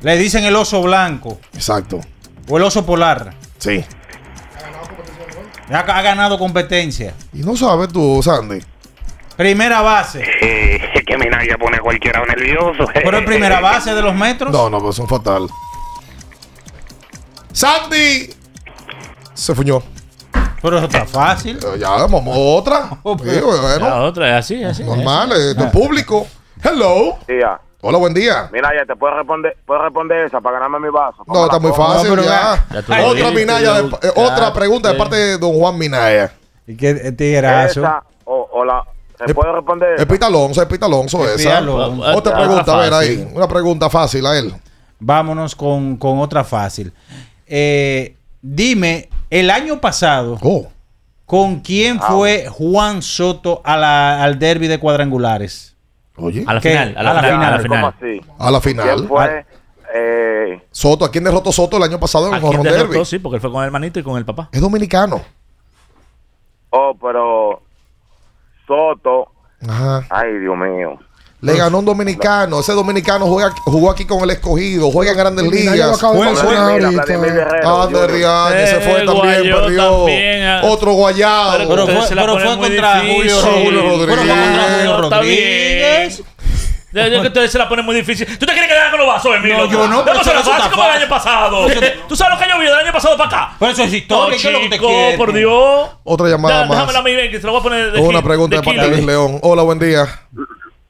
Le 0.00 0.16
dicen 0.16 0.44
el 0.44 0.56
oso 0.56 0.82
blanco. 0.82 1.38
Exacto. 1.54 2.00
O 2.48 2.56
el 2.56 2.62
oso 2.62 2.84
polar. 2.86 3.34
Sí. 3.58 3.84
Ha, 5.70 5.78
ha 5.78 6.02
ganado 6.02 6.38
competencia. 6.38 7.14
Y 7.32 7.38
no 7.40 7.56
sabes 7.56 7.88
tú, 7.88 8.20
Sandy. 8.22 8.60
Primera 9.36 9.80
base. 9.82 10.22
Eh, 10.40 10.80
es 11.04 11.06
que 11.06 11.18
Minaya 11.18 11.56
pone 11.58 11.76
a 11.76 11.80
cualquiera 11.80 12.24
nervioso. 12.24 12.86
Pero 12.92 13.18
es 13.18 13.24
primera 13.24 13.60
base 13.60 13.94
de 13.94 14.02
los 14.02 14.14
metros. 14.14 14.50
No, 14.52 14.70
no, 14.70 14.78
pero 14.78 14.92
son 14.92 15.06
fatal. 15.06 15.48
Sandy. 17.52 18.30
Se 19.34 19.54
fuñó. 19.54 19.82
Pero 20.62 20.78
eso 20.78 20.86
está 20.86 21.04
fácil. 21.04 21.58
Ya, 21.78 21.90
vamos, 21.90 22.22
otra. 22.26 22.88
Sí, 23.04 23.40
bueno. 23.40 23.78
La 23.88 24.02
otra 24.02 24.28
es 24.30 24.44
así, 24.44 24.64
así. 24.64 24.82
Normal, 24.82 25.32
eh, 25.32 25.54
de 25.54 25.66
público. 25.66 26.26
Hello. 26.62 27.18
Tía. 27.26 27.60
Hola, 27.82 27.98
buen 27.98 28.14
día. 28.14 28.48
Mira, 28.50 28.70
ya 28.74 28.86
te 28.86 28.96
puedo 28.96 29.14
responder, 29.14 29.54
puedo 29.66 29.82
responder 29.82 30.24
esa 30.24 30.40
para 30.40 30.58
ganarme 30.58 30.86
mi 30.86 30.88
vaso. 30.90 31.22
No, 31.26 31.44
está 31.44 31.58
muy 31.58 31.72
fácil 31.72 32.16
ya. 32.22 32.64
Ya 32.70 32.80
lo 32.80 33.08
Otra 33.08 33.12
dijiste, 33.12 33.32
Minaya, 33.34 33.82
de- 33.82 33.88
eh, 34.08 34.12
otra 34.16 34.38
ya, 34.48 34.54
pregunta 34.54 34.90
de 34.90 34.98
parte 34.98 35.16
de 35.16 35.36
don 35.38 35.52
Juan 35.52 35.76
Minaya. 35.76 36.32
¿Y 36.66 36.76
qué 36.78 36.94
tiguerazo? 37.12 37.80
Esa 37.80 38.02
o, 38.24 38.48
o 38.52 38.64
la... 38.64 38.82
¿Se 39.26 39.34
puede 39.34 39.52
responder? 39.52 39.94
Es 39.98 40.06
Pita 40.06 40.26
Alonso, 40.26 40.62
es 40.62 40.68
Pita 40.68 40.86
Alonso 40.86 41.24
Es 41.28 41.40
esa. 41.40 41.58
Alonso. 41.58 42.02
Otra 42.16 42.32
Ah, 42.34 42.38
pregunta, 42.38 42.74
a 42.74 42.80
ver 42.80 42.94
ahí. 42.94 43.28
Una 43.34 43.48
pregunta 43.48 43.88
fácil 43.90 44.24
a 44.26 44.38
él. 44.38 44.54
Vámonos 44.98 45.54
con, 45.54 45.96
con 45.96 46.18
otra 46.18 46.44
fácil. 46.44 46.92
Eh, 47.46 48.16
dime, 48.40 49.08
el 49.30 49.50
año 49.50 49.80
pasado, 49.80 50.38
Oh. 50.42 50.66
¿con 51.26 51.60
quién 51.60 52.00
fue 52.00 52.46
Juan 52.48 53.02
Soto 53.02 53.60
a 53.64 53.76
la- 53.76 54.22
al 54.22 54.38
derby 54.38 54.66
de 54.68 54.78
cuadrangulares? 54.78 55.74
Oye. 56.16 56.44
A 56.46 56.54
la 56.54 56.60
¿Qué? 56.60 56.70
final, 56.70 56.94
a 56.96 57.02
la 57.02 57.14
final, 57.22 57.42
a 57.42 57.50
la 57.50 57.58
final. 57.58 57.68
¿Cómo 57.80 57.86
así? 57.88 58.20
A 58.38 58.50
la 58.50 58.60
final. 58.60 58.94
¿Quién 58.96 59.08
fue? 59.08 59.46
Eh, 59.96 60.60
Soto, 60.70 61.04
¿a 61.04 61.10
quién 61.10 61.22
derrotó 61.24 61.50
Soto 61.52 61.76
el 61.76 61.82
año 61.82 61.98
pasado 62.00 62.28
en 62.28 62.34
¿A 62.34 62.36
el 62.36 62.42
Jorron? 62.42 62.62
Derby? 62.62 63.04
Sí, 63.04 63.18
porque 63.18 63.36
él 63.36 63.40
fue 63.40 63.50
con 63.52 63.62
el 63.62 63.66
hermanito 63.66 63.98
y 63.98 64.02
con 64.02 64.16
el 64.16 64.24
papá. 64.24 64.48
Es 64.52 64.60
dominicano. 64.60 65.20
oh, 66.70 66.96
pero... 67.00 67.62
Soto... 68.66 69.28
Ajá. 69.66 70.06
Ay, 70.10 70.38
Dios 70.38 70.56
mío. 70.56 70.98
Le 71.44 71.56
ganó 71.58 71.80
un 71.80 71.84
dominicano. 71.84 72.60
Ese 72.60 72.72
dominicano 72.72 73.26
juega, 73.26 73.54
jugó 73.64 73.90
aquí 73.90 74.06
con 74.06 74.22
el 74.22 74.30
escogido, 74.30 74.90
juega 74.90 75.12
en 75.12 75.18
grandes 75.18 75.46
ligas. 75.46 76.02
Ah. 76.02 77.86
Riañez, 78.06 78.70
se 78.70 78.76
Eh, 78.76 78.80
fue 78.80 79.04
también, 79.04 79.54
perdió. 79.54 79.90
también, 79.98 80.42
ah. 80.42 80.60
Otro 80.64 80.92
guayado. 80.92 81.68
Pero 81.68 81.86
fue, 81.86 82.56
contra 82.56 83.00
difícil. 83.02 83.32
Julio, 83.42 83.62
Julio 83.64 83.82
Rodríguez. 83.82 84.06
Pero 84.08 84.22
fue 84.22 84.44
contra 84.44 84.64
Julio 84.74 84.96
Rodríguez. 85.02 86.22
Ustedes 86.94 87.50
se 87.52 87.58
la 87.58 87.68
ponen 87.68 87.84
muy 87.84 87.96
difícil. 87.96 88.26
¿Tú 88.38 88.46
te 88.46 88.52
quieres 88.52 88.68
quedar 88.70 88.90
con 88.90 89.00
los 89.00 89.08
vasos, 89.08 89.34
Emilio? 89.36 89.58
No, 89.58 89.64
yo 89.70 89.88
no, 89.88 90.04
Vamos 90.04 90.26
a 90.26 90.30
está 90.32 90.42
fácil 90.52 90.70
como 90.70 90.84
el 90.84 90.90
año 90.92 91.08
pasado. 91.08 91.66
Eso- 91.68 91.80
¿Tú 92.08 92.16
sabes 92.16 92.38
lo 92.38 92.44
que 92.44 92.50
yo 92.50 92.58
vi 92.58 92.66
del 92.66 92.74
año 92.74 92.92
pasado 92.92 93.16
para 93.16 93.28
acá? 93.28 93.56
Pero 93.58 93.72
eso 93.72 93.82
es 93.82 93.90
No, 93.90 93.96
historia. 93.96 94.38
¿Qué 94.40 94.46
es 94.48 94.52
lo 94.52 94.60
que 94.60 94.68
te 94.68 94.78
quiere? 94.78 95.16
por 95.18 95.32
Dios. 95.32 95.90
Otra 96.04 96.28
llamada 96.28 96.60
más. 96.66 96.70
Déjamela 96.70 96.98
a 96.98 97.02
mí, 97.02 97.14
ven, 97.14 97.30
que 97.30 97.40
se 97.40 97.46
la 97.46 97.50
voy 97.52 97.60
a 97.60 97.62
poner 97.62 97.92
de 97.92 98.00
Una 98.00 98.22
pregunta 98.22 98.56
de 98.56 98.62
parte 98.62 98.80
de. 98.80 98.88
Luis 98.88 99.04
León. 99.04 99.38
Hola, 99.42 99.62
buen 99.62 99.78
día. 99.78 100.06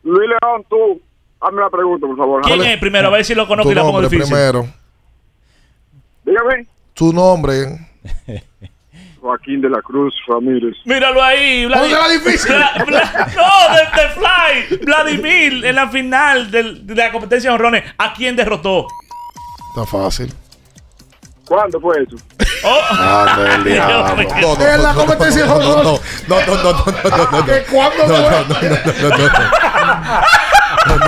Luis 0.03 0.29
León, 0.29 0.65
tú, 0.69 1.01
hazme 1.41 1.61
la 1.63 1.71
pregunta, 1.71 2.07
por 2.07 2.17
favor. 2.17 2.43
¿Quién 2.43 2.63
es 2.65 2.79
primero? 2.79 3.09
A 3.09 3.11
ver 3.11 3.25
si 3.25 3.35
lo 3.35 3.47
conozco 3.49 3.69
Tu 3.69 3.73
y 3.73 3.75
la 3.75 3.81
pongo 3.83 4.01
nombre 4.03 4.11
difícil. 4.11 4.35
primero. 4.35 4.67
Dígame. 6.25 6.67
Tu 6.95 7.13
nombre. 7.13 7.89
Joaquín 9.25 9.63
de 9.63 9.71
la 9.71 9.81
Cruz 9.81 10.15
Ramírez. 10.29 10.77
Míralo 10.85 11.23
ahí. 11.23 11.65
Vladi- 11.65 11.81
Póngala 11.89 12.09
difícil. 12.11 12.53
Bla- 12.55 12.85
Bla- 12.85 13.33
no, 13.35 13.75
de, 13.75 14.03
de 14.03 14.09
Fly. 14.11 14.85
Vladimir 14.85 15.65
en 15.65 15.75
la 15.75 15.89
final 15.89 16.51
del- 16.51 16.87
de 16.87 16.95
la 16.95 17.11
competencia 17.11 17.49
de 17.49 17.55
honrones. 17.55 17.85
¿A 17.97 18.13
quién 18.13 18.37
derrotó? 18.37 18.87
Está 19.71 19.87
fácil. 19.91 20.31
¿Cuándo 21.49 21.81
fue 21.81 22.03
eso? 22.03 22.17
Oh. 22.65 22.79
Ah. 22.91 23.35
No, 23.39 23.45
no, 23.45 23.65
En 23.65 23.77
la 23.79 23.87
no, 23.87 24.93
no, 24.93 24.95
competencia 24.95 25.47
no, 25.47 25.59
de 25.59 25.65
no, 25.65 25.71
home 25.73 25.83
no, 25.83 25.83
no, 25.83 26.01
no, 26.29 26.47
no, 26.47 26.57
no, 26.57 26.75
no, 26.75 27.17
no, 27.17 27.31
no. 27.41 27.47
¿Que 27.47 27.63
cuándo 27.65 28.07
No, 28.07 28.15
fue? 28.15 28.21
no, 28.21 28.29
no, 28.29 29.09
no, 29.09 29.17
no, 29.17 29.17
no, 29.19 30.21
no. 30.87 30.99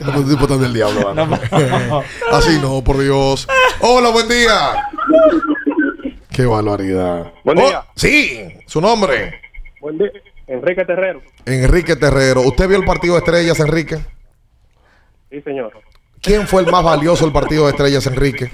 No, 0.00 0.12
no, 0.12 0.28
tipo 0.28 0.46
tan 0.46 0.60
del 0.60 0.72
diablo, 0.72 1.14
mano. 1.14 1.38
Así 2.32 2.58
no, 2.60 2.82
por 2.82 2.98
Dios. 2.98 3.48
Hola, 3.80 4.10
buen 4.10 4.28
día. 4.28 4.88
Qué 6.30 6.46
barbaridad. 6.46 7.32
Buen 7.44 7.58
día. 7.58 7.80
Oh, 7.80 7.92
sí, 7.94 8.48
su 8.66 8.80
nombre. 8.80 9.40
Buen 9.80 9.98
día. 9.98 10.10
Enrique 10.46 10.84
Terrero. 10.84 11.22
Enrique 11.46 11.96
Terrero. 11.96 12.42
¿Usted 12.42 12.68
vio 12.68 12.78
el 12.78 12.84
partido 12.84 13.14
de 13.14 13.20
estrellas, 13.20 13.60
Enrique? 13.60 13.98
Sí, 15.30 15.40
señor. 15.42 15.72
¿Quién 16.20 16.46
fue 16.46 16.62
el 16.62 16.70
más 16.70 16.84
valioso 16.84 17.24
del 17.24 17.32
partido 17.32 17.64
de 17.64 17.70
estrellas, 17.70 18.06
Enrique? 18.06 18.50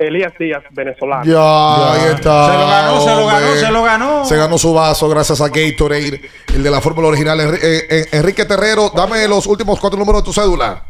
Elías 0.00 0.32
Díaz, 0.38 0.62
venezolano. 0.70 1.24
Ya, 1.24 1.92
ahí 1.92 2.12
está. 2.14 2.46
Se 2.46 2.52
lo 2.58 2.66
ganó, 2.66 3.00
se 3.02 3.14
lo 3.14 3.26
ganó, 3.26 3.54
se 3.56 3.70
lo 3.70 3.82
ganó. 3.82 4.24
Se 4.24 4.36
ganó 4.36 4.56
su 4.58 4.72
vaso 4.74 5.08
gracias 5.08 5.40
a 5.42 5.48
Gatorade, 5.48 6.20
el 6.54 6.62
de 6.62 6.70
la 6.70 6.80
fórmula 6.80 7.08
original. 7.08 7.38
Enri- 7.38 7.58
eh, 7.62 7.86
eh, 7.90 8.06
Enrique 8.12 8.44
Terrero, 8.46 8.90
dame 8.94 9.28
los 9.28 9.46
últimos 9.46 9.78
cuatro 9.78 9.98
números 9.98 10.22
de 10.22 10.26
tu 10.26 10.32
cédula. 10.32 10.86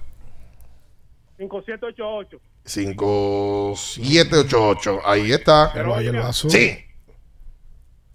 5788. 1.38 2.38
5788. 2.64 5.00
Ahí 5.04 5.32
está. 5.32 5.70
Pero 5.72 5.94
ahí 5.94 6.06
el 6.06 6.16
vaso. 6.16 6.48
Sí. 6.50 6.78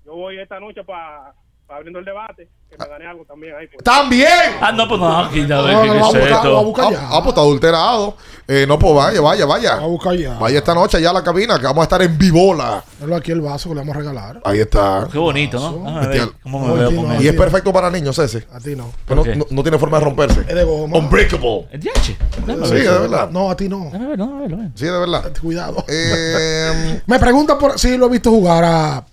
Yo 0.06 0.14
voy 0.16 0.40
esta 0.40 0.60
noche 0.60 0.84
para 0.84 1.34
abriendo 1.68 2.00
el 2.00 2.06
debate, 2.06 2.48
que 2.70 2.78
me 2.78 2.88
gané 2.88 3.08
algo 3.08 3.26
también 3.26 3.56
ahí. 3.56 3.68
pues. 3.68 3.84
También. 3.84 4.28
Ah, 4.62 4.72
no, 4.72 4.88
pues 4.88 5.00
no, 5.00 5.18
aquí 5.20 5.42
ya 5.48 5.56
No, 5.58 5.64
ves 5.64 5.74
no, 5.76 5.82
a 5.82 5.86
es 5.86 6.14
va 6.14 6.20
a 6.20 6.36
esto. 6.38 6.64
buscar 6.64 6.92
ya. 6.92 7.00
Ah, 7.02 7.10
ah, 7.14 7.20
pues 7.24 7.28
está 7.30 7.42
adulterado. 7.42 8.18
Eh, 8.48 8.66
no, 8.68 8.78
pues 8.78 8.94
vaya, 8.96 9.22
vaya, 9.22 9.46
vaya. 9.46 9.76
Va 9.78 9.84
a 9.84 9.88
buscar 9.88 10.16
ya. 10.16 10.34
Vaya 10.38 10.58
esta 10.60 10.74
noche 10.76 11.02
ya 11.02 11.10
a 11.10 11.14
la 11.14 11.24
cabina, 11.24 11.58
que 11.58 11.66
vamos 11.66 11.80
a 11.82 11.84
estar 11.84 12.02
en 12.04 12.16
vivola. 12.18 12.84
Aquí 13.16 13.32
el 13.32 13.42
vaso 13.42 13.70
que 13.70 13.76
le 13.76 13.82
vamos 13.82 13.96
a 13.96 14.00
regalar. 14.00 14.42
Ahí 14.46 14.60
está. 14.60 15.08
Qué 15.12 15.18
bonito, 15.18 15.60
¿no? 15.60 16.00
Ver 16.02 16.16
Este- 16.16 16.34
¿Cómo 16.44 16.60
me 16.60 16.68
No, 16.68 16.74
veo 16.76 16.96
con 17.02 17.12
él? 17.14 17.22
Y 17.24 17.28
es 17.28 17.34
perfecto 17.36 17.74
para 17.74 17.90
niños 17.90 18.18
ese. 18.20 18.46
A 18.54 18.60
ti 18.60 18.76
no. 18.76 18.92
Que 19.08 19.16
no, 19.16 19.24
no- 19.26 19.46
no 19.50 19.62
tiene 19.64 19.80
forma 19.80 19.98
de 20.00 20.06
romperse. 20.06 20.42
Es 20.48 20.56
de 20.56 20.64
goma. 20.64 20.98
Unbreakable. 21.00 21.68
¿El 21.72 21.80
DH? 21.82 22.16
Déjame 22.46 22.68
Sí, 22.68 22.76
de 22.76 22.90
verdad. 23.00 23.30
No, 23.32 23.50
a 23.50 23.56
ti 23.58 23.68
no. 23.68 23.86
Déjame 23.86 24.08
ver, 24.10 24.18
déjame 24.18 24.42
verlo, 24.42 24.58
ven. 24.58 24.72
Sí, 24.76 24.86
de 24.86 24.92
verdad. 24.92 25.32
Cuidado. 25.42 25.84
Eh, 25.88 27.02
Me 27.08 27.18
pregunta 27.20 27.58
por 27.58 27.80
si 27.80 27.98
lo 27.98 28.06
he 28.08 28.10
visto 28.10 28.30
jugar 28.30 28.64
a 28.64 29.06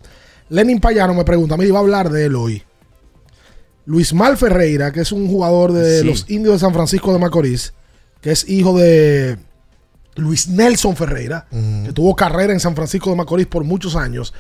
Lenin 0.53 0.81
Payano. 0.81 1.15
Me 1.15 1.24
pregunta, 1.24 1.57
me 1.57 1.66
iba 1.66 1.79
a 1.79 1.83
hablar 1.83 2.11
de 2.11 2.27
él 2.27 2.37
hoy. 2.37 2.62
Luis 3.87 4.12
Mal 4.15 4.37
Ferreira, 4.37 4.93
que 4.93 5.01
es 5.01 5.11
un 5.11 5.27
jugador 5.29 5.73
de 5.73 6.01
Sí. 6.01 6.07
los 6.07 6.31
indios 6.31 6.55
de 6.55 6.59
San 6.61 6.73
Francisco 6.73 7.12
de 7.12 7.19
Macorís, 7.19 7.73
que 8.20 8.31
es 8.31 8.49
hijo 8.49 8.79
de 8.79 9.39
Luis 10.15 10.47
Nelson 10.49 10.95
Ferreira, 10.95 11.47
que 11.51 11.93
tuvo 11.93 12.15
carrera 12.15 12.53
en 12.53 12.61
San 12.61 12.77
Francisco 12.77 13.11
de 13.11 13.16
Macorís 13.16 13.47
por 13.49 13.65
muchos 13.65 13.97
años. 13.97 14.33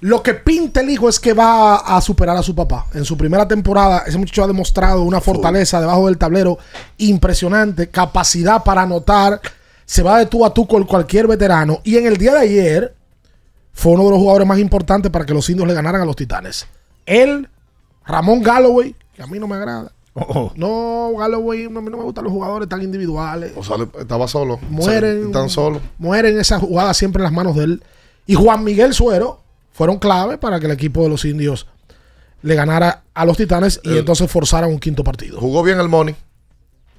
Lo 0.00 0.22
que 0.22 0.34
pinta 0.34 0.80
el 0.80 0.90
hijo 0.90 1.08
es 1.08 1.20
que 1.20 1.32
va 1.34 1.76
a 1.76 2.00
superar 2.00 2.36
a 2.36 2.42
su 2.42 2.54
papá. 2.54 2.86
En 2.94 3.04
su 3.04 3.16
primera 3.16 3.46
temporada, 3.46 4.02
ese 4.06 4.18
muchacho 4.18 4.42
ha 4.44 4.48
demostrado 4.48 5.02
una 5.02 5.20
fortaleza 5.20 5.80
debajo 5.80 6.06
del 6.06 6.18
tablero 6.18 6.58
impresionante, 6.98 7.88
capacidad 7.90 8.64
para 8.64 8.82
anotar, 8.82 9.40
se 9.86 10.02
va 10.02 10.18
de 10.18 10.26
tú 10.26 10.44
a 10.44 10.52
tú 10.52 10.66
con 10.66 10.84
cualquier 10.84 11.26
veterano. 11.28 11.80
Y 11.84 11.96
en 11.96 12.06
el 12.06 12.16
día 12.16 12.32
de 12.32 12.40
ayer 12.40 12.94
fue 13.74 13.92
uno 13.92 14.04
de 14.04 14.10
los 14.10 14.18
jugadores 14.18 14.46
más 14.48 14.58
importantes 14.58 15.10
para 15.10 15.26
que 15.26 15.34
los 15.34 15.48
indios 15.50 15.68
le 15.68 15.74
ganaran 15.74 16.00
a 16.00 16.04
los 16.06 16.16
titanes. 16.16 16.66
Él, 17.04 17.48
Ramón 18.06 18.42
Galloway, 18.42 18.94
que 19.14 19.22
a 19.22 19.26
mí 19.26 19.38
no 19.38 19.46
me 19.46 19.56
agrada. 19.56 19.92
No, 20.54 21.10
Galloway, 21.18 21.68
no, 21.68 21.80
a 21.80 21.82
mí 21.82 21.90
no 21.90 21.96
me 21.98 22.04
gustan 22.04 22.24
los 22.24 22.32
jugadores 22.32 22.68
tan 22.68 22.80
individuales. 22.82 23.52
o 23.56 23.64
sea, 23.64 23.76
estaba 23.98 24.28
solo. 24.28 24.58
Mueren. 24.70 25.32
Tan 25.32 25.50
solo. 25.50 25.80
Mueren 25.98 26.38
esas 26.38 26.60
jugadas 26.62 26.96
siempre 26.96 27.20
en 27.20 27.24
las 27.24 27.32
manos 27.32 27.56
de 27.56 27.64
él. 27.64 27.82
Y 28.26 28.34
Juan 28.34 28.62
Miguel 28.64 28.94
Suero 28.94 29.40
fueron 29.72 29.98
clave 29.98 30.38
para 30.38 30.60
que 30.60 30.66
el 30.66 30.72
equipo 30.72 31.02
de 31.02 31.08
los 31.08 31.24
indios 31.24 31.66
le 32.42 32.54
ganara 32.54 33.02
a 33.12 33.24
los 33.24 33.36
titanes 33.36 33.80
y 33.82 33.90
El- 33.90 33.98
entonces 33.98 34.30
forzaran 34.30 34.70
un 34.70 34.78
quinto 34.78 35.02
partido. 35.02 35.40
Jugó 35.40 35.62
bien 35.64 35.80
el 35.80 35.88
Money. 35.88 36.14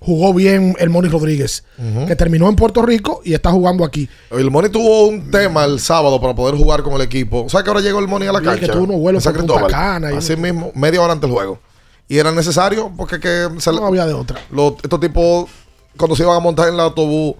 Jugó 0.05 0.35
bien 0.35 0.75
el 0.79 0.91
Moni 0.91 1.09
Rodríguez, 1.09 1.63
que 2.07 2.15
terminó 2.15 2.47
en 2.47 2.55
Puerto 2.55 2.83
Rico 2.83 3.21
y 3.25 3.33
está 3.33 3.49
jugando 3.51 3.83
aquí. 3.83 4.07
El 4.29 4.51
Money 4.51 4.69
tuvo 4.69 5.07
un 5.07 5.31
tema 5.31 5.65
el 5.65 5.79
sábado 5.79 6.21
para 6.21 6.35
poder 6.35 6.53
jugar 6.55 6.83
con 6.83 6.93
el 6.93 7.01
equipo. 7.01 7.47
¿Sabes 7.49 7.63
que 7.63 7.71
ahora 7.71 7.81
llegó 7.81 7.97
el 7.99 8.07
Money 8.07 8.27
a 8.27 8.31
la 8.33 8.39
Sí, 8.39 8.45
cancha? 8.45 8.65
que 8.67 8.71
tuvo 8.71 8.83
unos 8.83 8.97
vuelos. 8.99 9.27
Cana 9.69 10.13
y- 10.13 10.17
Así 10.17 10.35
mismo, 10.35 10.71
media 10.75 11.01
hora 11.01 11.13
antes 11.13 11.27
del 11.27 11.35
juego. 11.35 11.59
Y 12.07 12.19
era 12.19 12.31
necesario 12.31 12.91
porque 12.95 13.19
que 13.19 13.47
se 13.57 13.71
le- 13.71 13.79
No 13.79 13.87
había 13.87 14.05
de 14.05 14.13
otra. 14.13 14.39
los- 14.51 14.75
estos 14.83 14.99
tipos, 14.99 15.49
cuando 15.97 16.15
se 16.15 16.21
iban 16.21 16.35
a 16.35 16.39
montar 16.39 16.67
en 16.67 16.75
el 16.75 16.79
autobús, 16.81 17.33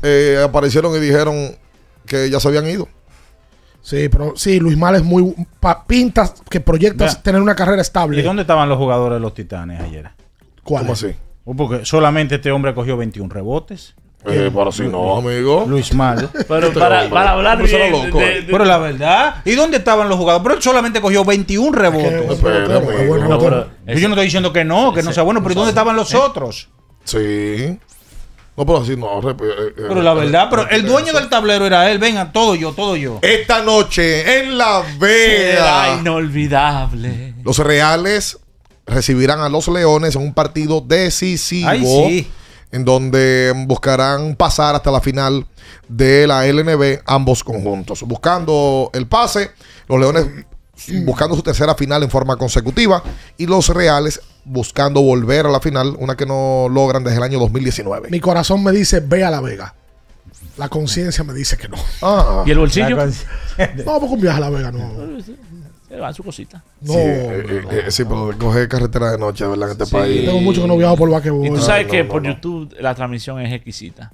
eh, 0.00 0.40
aparecieron 0.44 0.94
y 0.94 1.00
dijeron 1.00 1.56
que 2.06 2.30
ya 2.30 2.38
se 2.38 2.46
habían 2.46 2.68
ido. 2.68 2.86
Sí, 3.80 4.08
pero 4.08 4.34
sí, 4.36 4.60
Luis 4.60 4.78
Mal 4.78 4.94
es 4.94 5.02
muy. 5.02 5.34
pa- 5.58 5.84
pintas 5.84 6.34
que 6.48 6.60
proyectas 6.60 7.14
Vea. 7.14 7.22
tener 7.24 7.42
una 7.42 7.56
carrera 7.56 7.78
¿Y 7.78 7.80
estable. 7.80 8.22
dónde 8.22 8.42
estaban 8.42 8.68
los 8.68 8.78
jugadores 8.78 9.16
de 9.16 9.20
los 9.20 9.34
Titanes 9.34 9.80
ayer? 9.80 10.08
¿Cuál 10.62 10.82
¿Cómo 10.84 10.92
así? 10.92 11.08
Porque 11.44 11.84
solamente 11.84 12.36
este 12.36 12.52
hombre 12.52 12.72
cogió 12.74 12.96
21 12.96 13.32
rebotes. 13.32 13.94
Eh, 14.24 14.52
pero 14.54 14.70
si 14.70 14.84
no, 14.84 15.16
amigo. 15.16 15.64
Luis 15.68 15.92
Mal. 15.94 16.30
Pero 16.48 16.68
Este 16.68 16.78
para, 16.78 17.10
para 17.10 17.30
hablar 17.32 17.54
hombre, 17.56 17.68
será 17.68 17.86
bien 17.88 18.06
loco, 18.06 18.18
de- 18.20 18.24
eh. 18.38 18.42
de- 18.42 18.52
Pero 18.52 18.64
la 18.64 18.78
verdad, 18.78 19.42
¿y 19.44 19.50
dónde 19.56 19.78
estaban 19.78 20.08
los 20.08 20.16
jugadores? 20.16 20.44
Pero 20.44 20.54
él 20.54 20.62
solamente 20.62 21.00
cogió 21.00 21.24
21 21.24 21.72
rebotes. 21.76 22.30
Espera, 22.30 22.76
amigo. 22.76 23.18
No, 23.18 23.38
pero 23.40 23.66
Yo 23.88 24.08
no 24.08 24.14
estoy 24.14 24.24
diciendo 24.26 24.52
que 24.52 24.64
no, 24.64 24.92
que 24.94 25.02
no 25.02 25.12
sea 25.12 25.24
bueno, 25.24 25.40
pero 25.42 25.50
¿y 25.50 25.54
dónde 25.56 25.70
estaban 25.70 25.96
los 25.96 26.14
otros? 26.14 26.68
Sí. 27.02 27.76
No, 28.56 28.64
pero 28.66 28.78
así 28.82 28.96
no. 28.96 29.18
eh, 29.28 29.34
eh, 29.40 29.72
Pero 29.88 30.02
la 30.02 30.14
verdad, 30.14 30.46
pero 30.50 30.68
el 30.68 30.86
dueño 30.86 31.12
del 31.14 31.28
tablero 31.28 31.66
era 31.66 31.90
él. 31.90 31.98
Venga, 31.98 32.30
todo 32.30 32.54
yo, 32.54 32.70
todo 32.72 32.94
yo. 32.94 33.18
Esta 33.22 33.62
noche 33.62 34.38
en 34.40 34.56
La 34.56 34.82
Será 34.84 34.98
Vega. 35.00 35.96
inolvidable. 35.98 37.34
Los 37.42 37.58
Reales 37.58 38.38
recibirán 38.94 39.40
a 39.40 39.48
los 39.48 39.68
Leones 39.68 40.16
en 40.16 40.22
un 40.22 40.34
partido 40.34 40.80
decisivo. 40.80 41.68
Ay, 41.68 41.84
sí. 41.84 42.30
En 42.70 42.84
donde 42.84 43.52
buscarán 43.66 44.34
pasar 44.34 44.74
hasta 44.74 44.90
la 44.90 45.00
final 45.00 45.46
de 45.88 46.26
la 46.26 46.46
LNB 46.46 47.00
ambos 47.04 47.44
conjuntos. 47.44 48.02
Buscando 48.02 48.90
el 48.94 49.06
pase, 49.06 49.50
los 49.88 50.00
Leones 50.00 50.26
buscando 51.04 51.36
su 51.36 51.42
tercera 51.42 51.74
final 51.74 52.02
en 52.02 52.10
forma 52.10 52.36
consecutiva 52.36 53.02
y 53.36 53.46
los 53.46 53.68
Reales 53.68 54.20
buscando 54.44 55.02
volver 55.02 55.46
a 55.46 55.50
la 55.50 55.60
final, 55.60 55.94
una 55.98 56.16
que 56.16 56.26
no 56.26 56.66
logran 56.70 57.04
desde 57.04 57.18
el 57.18 57.22
año 57.22 57.38
2019. 57.38 58.08
Mi 58.10 58.20
corazón 58.20 58.62
me 58.64 58.72
dice, 58.72 59.00
ve 59.00 59.24
a 59.24 59.30
La 59.30 59.40
Vega. 59.40 59.74
La 60.56 60.68
conciencia 60.68 61.24
me 61.24 61.32
dice 61.32 61.56
que 61.56 61.68
no. 61.68 61.76
Ah, 62.02 62.42
¿Y 62.46 62.50
el 62.50 62.58
bolsillo? 62.58 62.96
No, 63.84 64.00
porque 64.00 64.14
un 64.14 64.20
viaje 64.20 64.38
a 64.38 64.40
La 64.40 64.50
Vega 64.50 64.72
no. 64.72 64.90
Se 65.92 65.98
va 66.00 66.10
su 66.14 66.24
cosita. 66.24 66.64
No. 66.80 66.94
sí, 66.94 66.98
eh, 67.00 67.44
eh, 67.46 67.82
eh, 67.86 67.90
sí, 67.90 68.04
pero 68.06 68.30
coger 68.38 68.66
carretera 68.66 69.10
de 69.12 69.18
noche, 69.18 69.46
¿verdad? 69.46 69.66
En 69.66 69.72
este 69.72 69.84
Sí. 69.84 69.92
país. 69.92 70.24
Tengo 70.24 70.40
mucho 70.40 70.62
que 70.62 70.68
no 70.68 70.78
viajo 70.78 70.96
por 70.96 71.10
basquetbol. 71.10 71.46
Y 71.46 71.50
tú 71.50 71.58
sabes 71.60 71.84
no, 71.84 71.90
que 71.92 72.02
no, 72.04 72.08
por 72.10 72.22
no. 72.22 72.30
YouTube 72.32 72.74
la 72.80 72.94
transmisión 72.94 73.40
es 73.42 73.52
exquisita. 73.52 74.10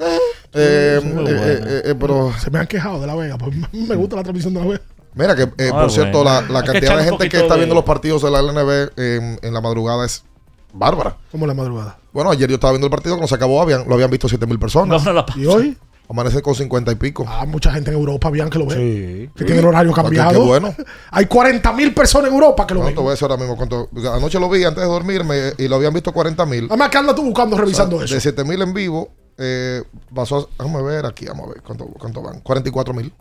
Eh, 0.00 0.18
eh, 0.54 1.00
eh, 1.04 1.82
eh, 1.84 1.94
pero 1.98 2.32
Se 2.40 2.50
me 2.50 2.58
han 2.58 2.66
quejado 2.66 3.00
de 3.00 3.06
La 3.06 3.14
Vega. 3.14 3.38
Pues 3.38 3.54
me 3.72 3.94
gusta 3.94 4.16
la 4.16 4.22
transmisión 4.24 4.54
de 4.54 4.60
La 4.60 4.66
Vega. 4.66 4.80
Mira 5.14 5.36
que, 5.36 5.42
eh, 5.42 5.70
Ah, 5.72 5.82
por 5.82 5.92
cierto, 5.92 6.24
la, 6.24 6.42
cantidad 6.64 6.98
de 6.98 7.04
gente 7.04 7.28
que 7.28 7.36
está 7.36 7.54
de- 7.54 7.60
viendo 7.60 7.76
los 7.76 7.84
partidos 7.84 8.20
de 8.22 8.32
la 8.32 8.40
LNB 8.42 8.90
en, 8.96 9.38
en 9.40 9.54
la 9.54 9.60
madrugada 9.60 10.04
es 10.04 10.24
bárbara. 10.72 11.16
Como 11.30 11.46
la 11.46 11.54
madrugada. 11.54 11.96
Bueno, 12.12 12.32
ayer 12.32 12.48
yo 12.48 12.56
estaba 12.56 12.72
viendo 12.72 12.88
el 12.88 12.90
partido, 12.90 13.14
cuando 13.14 13.28
se 13.28 13.36
acabó 13.36 13.62
habían, 13.62 13.86
lo 13.88 13.94
habían 13.94 14.10
visto 14.10 14.28
7 14.28 14.44
mil 14.48 14.58
personas. 14.58 15.04
No, 15.04 15.12
no 15.12 15.12
la 15.12 15.24
¿Y 15.36 15.46
hoy? 15.46 15.78
Amanece 16.08 16.42
con 16.42 16.54
50 16.54 16.92
y 16.92 16.94
pico. 16.96 17.24
Ah, 17.26 17.46
mucha 17.46 17.72
gente 17.72 17.90
en 17.90 17.96
Europa, 17.96 18.30
bien 18.30 18.50
que 18.50 18.58
lo 18.58 18.66
ve. 18.66 18.74
Sí. 18.74 19.30
Que 19.36 19.44
tiene 19.44 19.60
el 19.60 19.66
horario 19.66 19.90
cambiado. 19.92 20.32
qué 20.32 20.38
bueno. 20.38 20.74
Hay 21.10 21.24
40 21.26 21.72
mil 21.72 21.94
personas 21.94 22.28
en 22.28 22.34
Europa 22.34 22.66
que 22.66 22.74
lo 22.74 22.80
No, 22.80 22.86
ven. 22.86 22.94
te 22.94 23.00
voy 23.00 23.08
a 23.08 23.10
decir 23.12 23.24
ahora 23.24 23.38
mismo 23.38 23.56
cuánto. 23.56 23.88
Anoche 24.14 24.38
lo 24.38 24.50
vi 24.50 24.64
antes 24.64 24.82
de 24.82 24.88
dormirme 24.88 25.52
y 25.56 25.66
lo 25.66 25.76
habían 25.76 25.94
visto 25.94 26.12
40 26.12 26.44
mil. 26.46 26.66
Además, 26.68 26.90
¿qué 26.90 26.98
andas 26.98 27.14
tú 27.16 27.22
buscando 27.22 27.56
revisando 27.56 28.02
eso? 28.02 28.14
De 28.14 28.20
7 28.20 28.44
mil 28.44 28.60
en 28.60 28.74
vivo, 28.74 29.08
eh, 29.38 29.82
pasó 30.14 30.50
a. 30.58 30.62
Déjame 30.62 30.82
ver 30.82 31.06
aquí, 31.06 31.24
vamos 31.26 31.46
a 31.46 31.52
ver 31.54 31.62
cuánto, 31.62 31.86
cuánto 31.86 32.20
van. 32.22 32.40
44 32.40 32.92
mil. 32.92 33.12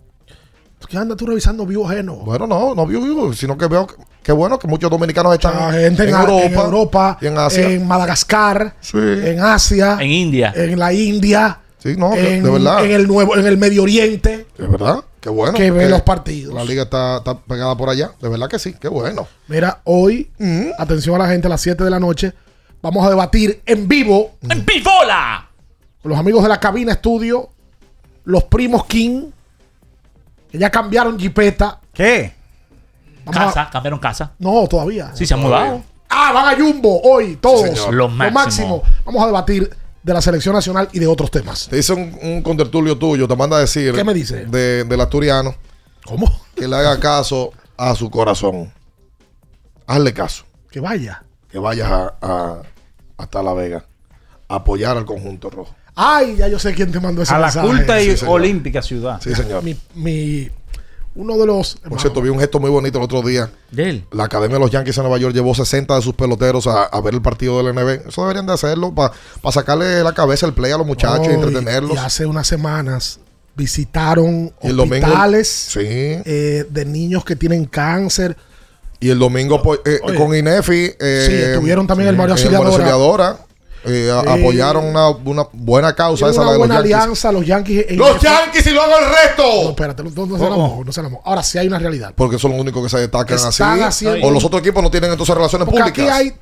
¿Qué 0.90 0.98
andas 0.98 1.16
tú 1.16 1.26
revisando 1.26 1.66
vivo 1.66 1.88
ajeno? 1.90 2.18
Bueno, 2.18 2.46
no, 2.46 2.76
no 2.76 2.86
vivo, 2.86 3.32
sino 3.34 3.58
que 3.58 3.68
veo 3.68 3.88
que, 3.88 3.96
que 4.22 4.34
bueno 4.34 4.60
que 4.60 4.68
muchos 4.68 4.92
dominicanos 4.92 5.34
están 5.34 5.72
gente 5.72 6.04
en, 6.04 6.10
en, 6.10 6.16
en 6.16 6.54
Europa, 6.60 7.18
en 7.22 7.38
Asia. 7.38 7.70
en 7.70 7.88
Madagascar, 7.88 8.76
Sí. 8.82 8.98
en 8.98 9.40
Asia, 9.40 9.98
En 10.02 10.12
India. 10.12 10.52
en 10.54 10.78
la 10.78 10.92
India, 10.92 11.62
Sí, 11.84 11.96
no, 11.98 12.12
de- 12.12 12.38
en, 12.38 12.44
de 12.44 12.50
verdad. 12.50 12.86
en 12.86 12.92
el 12.92 13.08
nuevo, 13.08 13.36
en 13.36 13.46
el 13.46 13.58
Medio 13.58 13.84
Oriente, 13.84 14.48
De 14.58 14.68
verdad, 14.68 15.04
qué 15.20 15.28
bueno. 15.30 15.52
que 15.58 15.70
ve 15.70 15.90
los 15.90 16.02
partidos. 16.04 16.54
La 16.56 16.64
liga 16.64 16.84
está, 16.84 17.18
está 17.18 17.38
pegada 17.38 17.76
por 17.76 17.90
allá. 17.90 18.12
De 18.22 18.30
verdad 18.30 18.48
que 18.48 18.58
sí, 18.58 18.74
qué 18.80 18.88
bueno. 18.88 19.28
Mira, 19.50 19.82
hoy, 19.84 20.32
atención 20.78 21.16
a 21.16 21.26
la 21.26 21.28
gente, 21.30 21.48
a 21.48 21.50
las 21.50 21.60
7 21.60 21.84
de 21.84 21.90
la 21.90 22.00
noche, 22.00 22.32
vamos 22.82 23.06
a 23.06 23.10
debatir 23.10 23.62
en 23.66 23.86
vivo 23.90 24.32
¡En 24.50 24.64
pivola! 24.64 25.50
con 26.02 26.10
los 26.12 26.18
amigos 26.18 26.42
de 26.44 26.50
la 26.50 26.60
cabina 26.62 26.94
estudio, 26.94 27.50
los 28.24 28.46
primos 28.46 28.86
King, 28.86 29.32
que 30.52 30.58
ya 30.58 30.70
cambiaron 30.70 31.20
jipeta. 31.20 31.82
¿Qué? 31.94 32.34
Vamos 33.26 33.42
a- 33.42 33.46
Casa, 33.46 33.70
cambiaron 33.72 34.00
casa. 34.00 34.32
no, 34.40 34.66
todavía. 34.70 35.12
Sí, 35.16 35.26
se 35.26 35.34
han 35.34 35.42
mudado. 35.42 35.82
Ah, 36.10 36.32
van 36.32 36.54
a 36.54 36.58
Jumbo 36.58 37.02
hoy, 37.04 37.36
todos. 37.38 37.62
señor. 37.62 37.94
Lo 37.94 38.08
máximo. 38.08 38.84
Vamos 39.04 39.22
a 39.24 39.26
debatir 39.26 39.70
de 40.04 40.14
la 40.14 40.22
selección 40.22 40.54
nacional 40.54 40.90
y 40.92 41.00
de 41.00 41.08
otros 41.08 41.32
temas. 41.32 41.68
Te 41.70 41.78
dice 41.78 41.94
un, 41.94 42.18
un 42.22 42.42
contertulio 42.42 42.98
tuyo, 42.98 43.28
te 43.28 43.36
manda 43.36 43.58
a 43.58 43.62
decir. 43.62 43.94
¿Qué 43.94 44.04
me 44.04 44.14
dice? 44.14 44.46
De, 44.46 44.84
del 44.84 45.02
asturiano, 45.02 45.56
¿Cómo? 46.06 46.30
que 46.56 46.68
le 46.68 46.76
haga 46.76 47.00
caso 47.00 47.52
a 47.78 47.96
su 47.96 48.10
corazón. 48.10 48.72
Hazle 49.88 50.14
caso. 50.14 50.44
Que 50.72 50.80
vaya. 50.80 51.24
Que 51.50 51.60
vayas 51.60 51.90
a, 51.92 52.14
a- 52.22 52.62
hasta 53.18 53.44
La 53.44 53.54
Vega. 53.54 53.86
A 54.48 54.56
apoyar 54.56 54.98
al 54.98 55.06
conjunto 55.06 55.50
rojo. 55.50 55.74
Ay, 55.96 56.36
ya 56.38 56.48
yo 56.48 56.58
sé 56.60 56.74
quién 56.74 56.92
te 56.92 57.00
mandó 57.00 57.22
ese 57.22 57.34
A 57.34 57.40
la 57.40 57.52
culta 57.52 58.02
y 58.02 58.18
Sí, 58.18 58.26
olímpica 58.28 58.82
ciudad. 58.82 59.22
Sí, 59.22 59.34
señor. 59.36 59.64
Mi, 59.64 59.78
mi- 59.96 60.50
uno 61.16 61.38
de 61.38 61.46
los. 61.46 61.76
Por 61.88 62.00
cierto, 62.02 62.22
vi 62.22 62.30
un 62.30 62.40
gesto 62.40 62.60
muy 62.60 62.70
bonito 62.70 62.98
el 62.98 63.04
otro 63.04 63.22
día. 63.22 63.52
De 63.72 63.90
él. 63.90 64.06
La 64.12 64.24
Academia 64.26 64.56
de 64.58 64.60
los 64.62 64.72
Yankees 64.72 64.98
en 64.98 65.04
Nueva 65.04 65.18
York 65.20 65.34
llevó 65.34 65.54
60 65.54 65.96
de 65.96 66.02
sus 66.02 66.14
peloteros 66.16 66.66
a, 66.68 66.84
a 66.86 67.02
ver 67.02 67.14
el 67.14 67.22
partido 67.22 67.62
del 67.62 67.74
NB. 67.76 68.08
Eso 68.10 68.22
deberían 68.24 68.46
de 68.48 68.54
hacerlo 68.54 68.94
para 68.94 69.14
sacarle 69.52 70.04
la 70.04 70.14
cabeza 70.14 70.46
el 70.46 70.54
play 70.54 70.72
a 70.72 70.78
los 70.78 70.88
muchachos 70.88 71.28
y 71.30 71.32
entretenerlos. 71.34 71.94
y 71.96 71.98
hace 71.98 72.26
unas 72.26 72.48
semanas 72.48 73.20
visitaron 73.56 74.52
domingo- 74.62 74.84
hospitales 75.06 75.48
Sí. 75.48 75.80
eh, 75.84 76.66
de 76.70 76.86
niños 76.86 77.24
que 77.24 77.36
tienen 77.36 77.66
cáncer. 77.66 78.36
Y 79.00 79.10
el 79.10 79.20
domingo 79.20 79.62
pues, 79.62 79.80
eh, 79.86 80.00
Oye. 80.04 80.18
con 80.18 80.36
Inefi. 80.36 80.92
eh, 81.00 81.26
Sí, 81.28 81.34
estuvieron 81.36 81.86
también 81.88 82.10
el 82.10 82.16
Mario 82.16 82.34
Auxiliadora. 82.34 83.38
Eh, 83.86 84.10
Sí. 84.24 84.30
apoyaron 84.30 84.86
una, 84.86 85.10
una 85.10 85.46
buena 85.52 85.94
causa 85.94 86.28
esa, 86.30 86.42
una 86.42 86.46
la 86.46 86.52
de 86.54 86.58
los 86.60 86.68
buena 86.68 86.76
Yankees. 86.76 86.96
alianza 86.96 87.32
los 87.32 87.46
Yankees. 87.46 87.86
en- 87.90 87.98
¡Los 87.98 88.22
Yankees 88.22 88.68
y 88.68 88.70
luego 88.72 88.88
el 88.98 89.06
No, 89.06 89.12
resto! 89.12 89.70
espérate, 89.72 90.04
no, 90.04 90.10
no, 90.16 90.26
no 90.86 90.92
se 90.92 91.02
no 91.04 91.10
se. 91.10 91.18
Ahora 91.26 91.44
sí 91.44 91.58
hay 91.58 91.68
una 91.68 91.80
realidad. 91.80 92.14
Porque 92.16 92.40
son 92.40 92.52
los 92.52 92.60
únicos 92.62 92.82
que 92.84 92.90
se 92.90 92.98
destacan 93.00 93.36
Están 93.38 93.82
así. 93.82 94.06
haciendo- 94.06 94.28
O 94.28 94.32
los 94.32 94.44
otros 94.46 94.62
equipos 94.62 94.82
no 94.82 94.90
tienen 94.90 95.12
entonces 95.12 95.36
relaciones 95.36 95.66
Porque 95.68 95.82
públicas. 95.82 96.08
aquí 96.18 96.30
hay. 96.30 96.34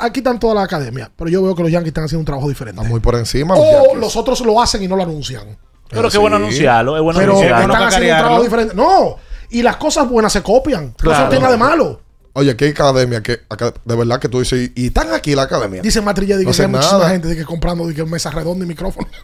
Aquí 0.00 0.20
están 0.20 0.38
toda 0.38 0.54
la 0.54 0.62
academia, 0.62 1.10
pero 1.16 1.28
yo 1.28 1.42
veo 1.42 1.54
que 1.56 1.62
los 1.62 1.72
Yankees 1.72 1.88
están 1.88 2.04
haciendo 2.04 2.20
un 2.20 2.26
trabajo 2.26 2.48
diferente. 2.48 2.80
Está 2.80 2.88
muy 2.90 3.00
por 3.00 3.16
encima. 3.16 3.54
los 3.56 3.64
O 3.64 3.72
Yankees. 3.84 3.98
los 3.98 4.16
otros 4.16 4.40
lo 4.42 4.60
hacen 4.62 4.82
y 4.82 4.86
no 4.86 4.94
lo 4.94 5.02
anuncian. 5.02 5.58
Pero 5.88 6.04
qué 6.04 6.10
sí. 6.12 6.18
bueno 6.18 6.36
anunciarlo. 6.36 6.96
Es 6.96 7.02
bueno 7.02 7.18
Pero 7.18 7.32
anunciarlo. 7.32 7.72
están 7.72 7.88
haciendo 7.88 8.12
un 8.14 8.18
trabajo 8.20 8.42
diferente. 8.44 8.74
No, 8.76 9.16
y 9.50 9.62
las 9.62 9.76
cosas 9.76 10.08
buenas 10.08 10.32
se 10.32 10.42
copian. 10.42 10.88
No 10.88 10.94
Claro. 10.96 11.18
eso 11.20 11.28
tiene 11.30 11.42
nada 11.42 11.52
de 11.52 11.58
malo. 11.58 12.00
Oye, 12.34 12.52
aquí 12.52 12.64
hay 12.64 12.70
academia 12.70 13.22
que 13.22 13.40
de 13.84 13.96
verdad 13.96 14.18
que 14.18 14.28
tú 14.28 14.40
dices, 14.40 14.70
y, 14.74 14.84
y 14.84 14.86
están 14.86 15.12
aquí 15.12 15.34
la 15.34 15.42
academia. 15.42 15.82
Dice 15.82 16.00
Matrille 16.00 16.38
que 16.38 16.44
No 16.44 16.50
hay 16.50 16.66
muchísima 16.68 17.08
gente 17.10 17.28
de 17.28 17.36
que 17.36 17.44
comprando 17.44 17.86
de 17.86 17.94
que 17.94 18.02
mesa 18.04 18.30
redonda 18.30 18.64
y 18.64 18.68
micrófono. 18.68 19.08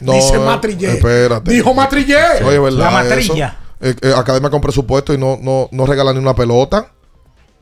No, 0.00 0.14
Dice 0.14 0.38
Matrille. 0.38 0.92
espérate. 0.94 1.50
Dijo 1.50 1.74
Matrille. 1.74 2.16
Oye, 2.44 2.58
¿verdad? 2.58 2.78
La 2.78 2.90
matrilla. 2.90 3.58
Eh, 3.78 3.94
eh, 4.00 4.14
academia 4.16 4.48
con 4.48 4.62
presupuesto 4.62 5.12
y 5.12 5.18
no, 5.18 5.38
no, 5.42 5.68
no 5.70 5.84
regalan 5.86 6.14
ni 6.14 6.20
una 6.22 6.34
pelota. 6.34 6.92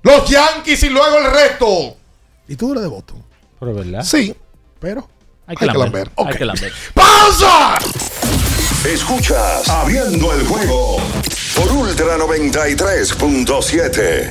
Los 0.03 0.29
Yankees 0.29 0.81
y 0.85 0.91
luego 0.91 1.17
el 1.19 1.29
resto. 1.33 1.97
Y 2.47 2.55
tú 2.57 2.71
eres 2.71 2.83
de 2.85 2.89
Boston. 2.89 3.25
Pero 3.59 3.75
verdad. 3.75 4.05
Sí. 4.05 4.33
Pero. 4.79 5.09
Hay 5.47 5.57
que 5.57 5.65
Hay 5.65 5.71
que 5.73 5.79
lamber. 5.79 6.11
Hay 6.17 6.37
que 6.37 6.45
lamber. 6.45 6.73
¡Pausa! 6.95 7.79
Escuchas 8.87 9.69
Abriendo 9.69 10.33
el 10.33 10.47
juego 10.47 10.99
por 11.57 11.73
Ultra 11.73 12.17
93.7. 12.17 14.31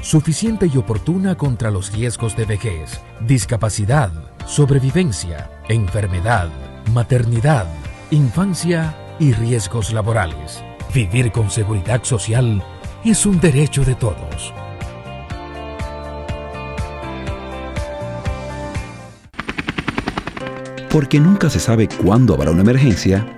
suficiente 0.00 0.70
y 0.72 0.76
oportuna 0.76 1.36
contra 1.36 1.70
los 1.70 1.92
riesgos 1.92 2.36
de 2.36 2.44
vejez, 2.44 3.00
discapacidad, 3.20 4.10
sobrevivencia, 4.46 5.50
enfermedad, 5.68 6.48
maternidad, 6.92 7.66
infancia 8.10 8.96
y 9.18 9.32
riesgos 9.32 9.92
laborales. 9.92 10.62
Vivir 10.94 11.32
con 11.32 11.50
seguridad 11.50 12.02
social 12.04 12.62
es 13.04 13.26
un 13.26 13.40
derecho 13.40 13.84
de 13.84 13.94
todos. 13.94 14.52
Porque 20.90 21.20
nunca 21.20 21.50
se 21.50 21.60
sabe 21.60 21.86
cuándo 22.02 22.34
habrá 22.34 22.50
una 22.50 22.62
emergencia, 22.62 23.37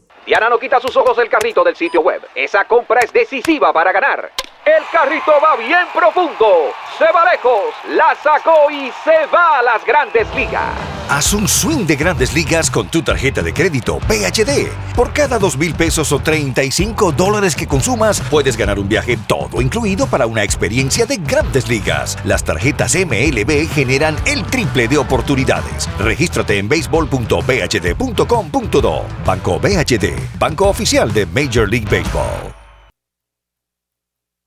Diana 0.25 0.49
no 0.49 0.57
quita 0.59 0.79
sus 0.79 0.95
ojos 0.95 1.17
del 1.17 1.29
carrito 1.29 1.63
del 1.63 1.75
sitio 1.75 2.01
web. 2.01 2.21
Esa 2.35 2.65
compra 2.65 2.99
es 3.01 3.11
decisiva 3.11 3.73
para 3.73 3.91
ganar. 3.91 4.31
El 4.65 4.83
carrito 4.91 5.31
va 5.43 5.55
bien 5.55 5.87
profundo. 5.93 6.71
Se 6.97 7.05
va 7.11 7.25
lejos. 7.31 7.73
La 7.89 8.15
sacó 8.21 8.69
y 8.69 8.91
se 9.03 9.25
va 9.33 9.57
a 9.59 9.63
las 9.63 9.83
grandes 9.83 10.27
ligas. 10.35 10.69
Haz 11.09 11.33
un 11.33 11.47
swing 11.47 11.87
de 11.87 11.95
grandes 11.97 12.33
ligas 12.33 12.71
con 12.71 12.87
tu 12.87 13.01
tarjeta 13.01 13.41
de 13.41 13.53
crédito 13.53 13.99
PHD. 13.99 14.69
Por 14.95 15.11
cada 15.11 15.37
dos 15.39 15.57
mil 15.57 15.75
pesos 15.75 16.13
o 16.13 16.19
35 16.19 17.11
dólares 17.11 17.53
que 17.55 17.67
consumas, 17.67 18.21
puedes 18.21 18.55
ganar 18.55 18.79
un 18.79 18.87
viaje 18.87 19.17
todo 19.27 19.61
incluido 19.61 20.07
para 20.07 20.25
una 20.25 20.43
experiencia 20.43 21.05
de 21.05 21.17
grandes 21.17 21.67
ligas. 21.67 22.17
Las 22.23 22.45
tarjetas 22.45 22.95
MLB 22.95 23.67
generan 23.73 24.15
el 24.25 24.45
triple 24.45 24.87
de 24.87 24.99
oportunidades. 24.99 25.89
Regístrate 25.99 26.59
en 26.59 26.69
béisbol.bhd.com.do. 26.69 29.05
Banco 29.25 29.59
BHD, 29.59 30.10
banco 30.37 30.67
oficial 30.67 31.13
de 31.13 31.25
Major 31.25 31.69
League 31.69 31.85
Baseball. 31.85 32.53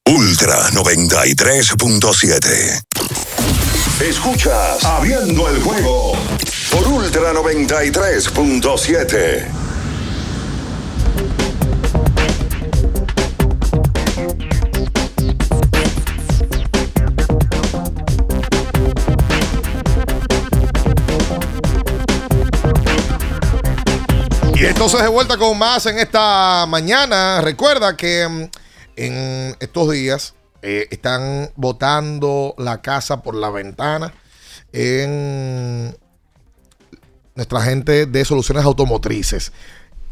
Ultra 0.06 0.68
93.7. 0.70 2.82
Escuchas 4.00 4.84
Abriendo 4.84 5.48
el 5.48 5.62
juego 5.62 6.12
por 6.70 6.86
Ultra 6.88 7.32
93.7. 7.32 9.63
Entonces 24.66 25.02
de 25.02 25.08
vuelta 25.08 25.36
con 25.36 25.58
más 25.58 25.84
en 25.84 25.98
esta 25.98 26.64
mañana. 26.66 27.42
Recuerda 27.42 27.98
que 27.98 28.26
mm, 28.26 28.42
en 28.96 29.56
estos 29.60 29.90
días 29.90 30.34
eh, 30.62 30.88
están 30.90 31.50
botando 31.54 32.54
la 32.56 32.80
casa 32.80 33.22
por 33.22 33.34
la 33.34 33.50
ventana 33.50 34.14
en 34.72 35.94
nuestra 37.34 37.60
gente 37.60 38.06
de 38.06 38.24
soluciones 38.24 38.64
automotrices. 38.64 39.52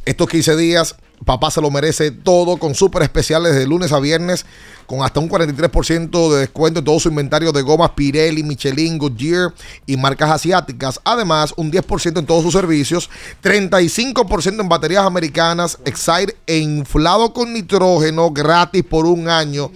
Estos 0.04 0.28
15 0.28 0.56
días, 0.56 0.96
papá 1.24 1.52
se 1.52 1.60
lo 1.60 1.70
merece 1.70 2.10
todo 2.10 2.56
con 2.56 2.74
súper 2.74 3.02
especiales 3.02 3.54
de 3.54 3.66
lunes 3.68 3.92
a 3.92 4.00
viernes, 4.00 4.44
con 4.86 5.02
hasta 5.04 5.20
un 5.20 5.28
43% 5.30 6.32
de 6.32 6.40
descuento 6.40 6.80
en 6.80 6.84
todo 6.84 6.98
su 6.98 7.08
inventario 7.08 7.52
de 7.52 7.62
gomas 7.62 7.90
Pirelli, 7.90 8.42
Michelin, 8.42 8.98
Goodyear 8.98 9.54
y 9.86 9.96
marcas 9.96 10.30
asiáticas. 10.32 11.00
Además, 11.04 11.54
un 11.56 11.70
10% 11.70 12.18
en 12.18 12.26
todos 12.26 12.42
sus 12.42 12.52
servicios, 12.52 13.10
35% 13.44 14.60
en 14.60 14.68
baterías 14.68 15.04
americanas, 15.06 15.78
Excite 15.84 16.36
e 16.48 16.58
inflado 16.58 17.32
con 17.32 17.52
nitrógeno 17.52 18.30
gratis 18.32 18.82
por 18.82 19.06
un 19.06 19.28
año 19.28 19.70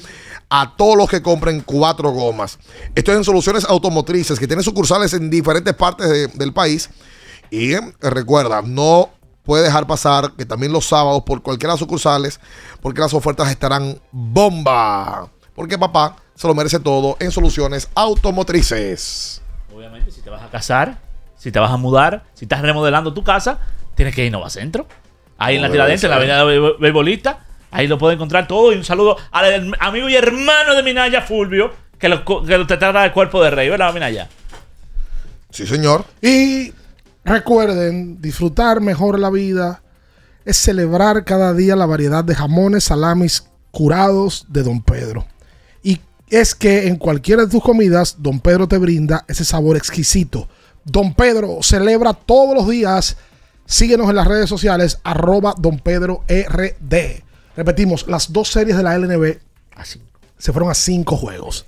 a 0.51 0.75
todos 0.77 0.97
los 0.97 1.09
que 1.09 1.23
compren 1.23 1.61
cuatro 1.65 2.11
gomas. 2.11 2.59
Esto 2.97 3.13
es 3.13 3.19
en 3.19 3.25
Soluciones 3.25 3.65
Automotrices, 3.65 4.41
que 4.41 4.49
tiene 4.49 4.65
sucursales 4.65 5.13
en 5.13 5.31
diferentes 5.31 5.75
partes 5.75 6.09
de- 6.09 6.27
del 6.29 6.53
país. 6.53 6.91
Y 7.51 7.75
eh, 7.75 7.81
recuerda, 8.01 8.61
no 8.63 9.11
puede 9.47 9.63
dejar 9.65 9.87
pasar 9.87 10.33
que 10.33 10.45
también 10.45 10.73
los 10.73 10.87
sábados 10.87 11.23
por 11.25 11.41
cualquiera 11.41 11.73
de 11.73 11.75
las 11.75 11.81
sucursales, 11.81 12.41
porque 12.83 13.01
las 13.01 13.15
ofertas 13.15 13.49
estarán 13.51 13.99
bomba. 14.13 15.29
Porque 15.55 15.79
papá 15.79 16.17
se 16.35 16.47
lo 16.47 16.55
merece 16.55 16.81
todo 16.81 17.17
en 17.19 17.31
Soluciones 17.31 17.89
Automotrices. 17.95 19.41
Obviamente, 19.75 20.11
si 20.11 20.21
te 20.21 20.29
vas 20.29 20.43
a 20.43 20.51
casar, 20.51 20.99
si 21.37 21.51
te 21.51 21.59
vas 21.59 21.71
a 21.71 21.77
mudar, 21.79 22.25
si 22.35 22.45
estás 22.45 22.61
remodelando 22.61 23.15
tu 23.15 23.25
casa, 23.25 23.59
tienes 23.95 24.15
que 24.15 24.23
ir 24.23 24.27
a 24.27 24.29
Innova 24.29 24.51
Centro. 24.51 24.87
Ahí 25.39 25.57
en 25.57 25.63
la 25.63 25.71
Tiradentes, 25.71 26.05
en 26.05 26.11
la 26.11 26.17
avenida 26.17 26.45
Be- 26.45 26.77
Beisbolista. 26.79 27.47
Ahí 27.71 27.87
lo 27.89 27.99
puede 27.99 28.15
encontrar 28.15 28.47
todo. 28.47 28.73
Y 28.73 28.77
un 28.77 28.85
saludo 28.85 29.17
al 29.33 29.75
amigo 29.81 30.09
y 30.09 30.17
hermano 30.17 30.75
de 30.75 30.83
Minaya, 30.83 31.23
Fulvio, 31.23 31.73
que 31.99 32.09
lo, 32.09 32.25
que 32.25 32.57
lo 32.59 32.67
te 32.67 32.77
trata 32.77 33.03
de 33.03 33.13
cuerpo 33.13 33.43
de 33.43 33.51
rey, 33.51 33.69
¿verdad, 33.69 33.93
Minaya? 33.93 34.29
Sí, 35.51 35.67
señor. 35.67 36.05
Y 36.23 36.73
recuerden, 37.27 38.21
disfrutar 38.21 38.81
mejor 38.81 39.19
la 39.19 39.31
vida 39.31 39.83
es 40.45 40.57
celebrar 40.57 41.25
cada 41.25 41.53
día 41.53 41.77
la 41.77 41.87
variedad 41.87 42.25
de 42.25 42.35
jamones, 42.35 42.85
salamis 42.85 43.45
curados 43.73 44.47
de 44.49 44.63
Don 44.63 44.81
Pedro. 44.81 45.27
Y 45.83 46.01
es 46.31 46.55
que 46.55 46.87
en 46.87 46.97
cualquiera 46.97 47.45
de 47.45 47.51
tus 47.51 47.63
comidas, 47.63 48.17
Don 48.21 48.41
Pedro 48.41 48.69
te 48.69 48.79
brinda 48.79 49.25
ese 49.29 49.45
sabor 49.45 49.77
exquisito. 49.77 50.49
Don 50.85 51.15
Pedro 51.15 51.59
celebra 51.63 52.15
todos 52.15 52.55
los 52.55 52.69
días. 52.69 53.17
Síguenos 53.67 54.09
en 54.09 54.17
las 54.17 54.29
redes 54.29 54.49
sociales, 54.49 55.01
arroba 55.03 55.55
Don 55.59 55.81
Pedro 55.81 56.23
RD. 56.29 57.25
Repetimos, 57.57 58.07
las 58.07 58.33
dos 58.33 58.49
series 58.53 58.77
de 58.77 58.85
la 58.85 58.97
LNB 58.97 59.39
se 60.39 60.53
fueron 60.53 60.71
a 60.71 60.75
cinco 60.75 61.17
juegos. 61.17 61.67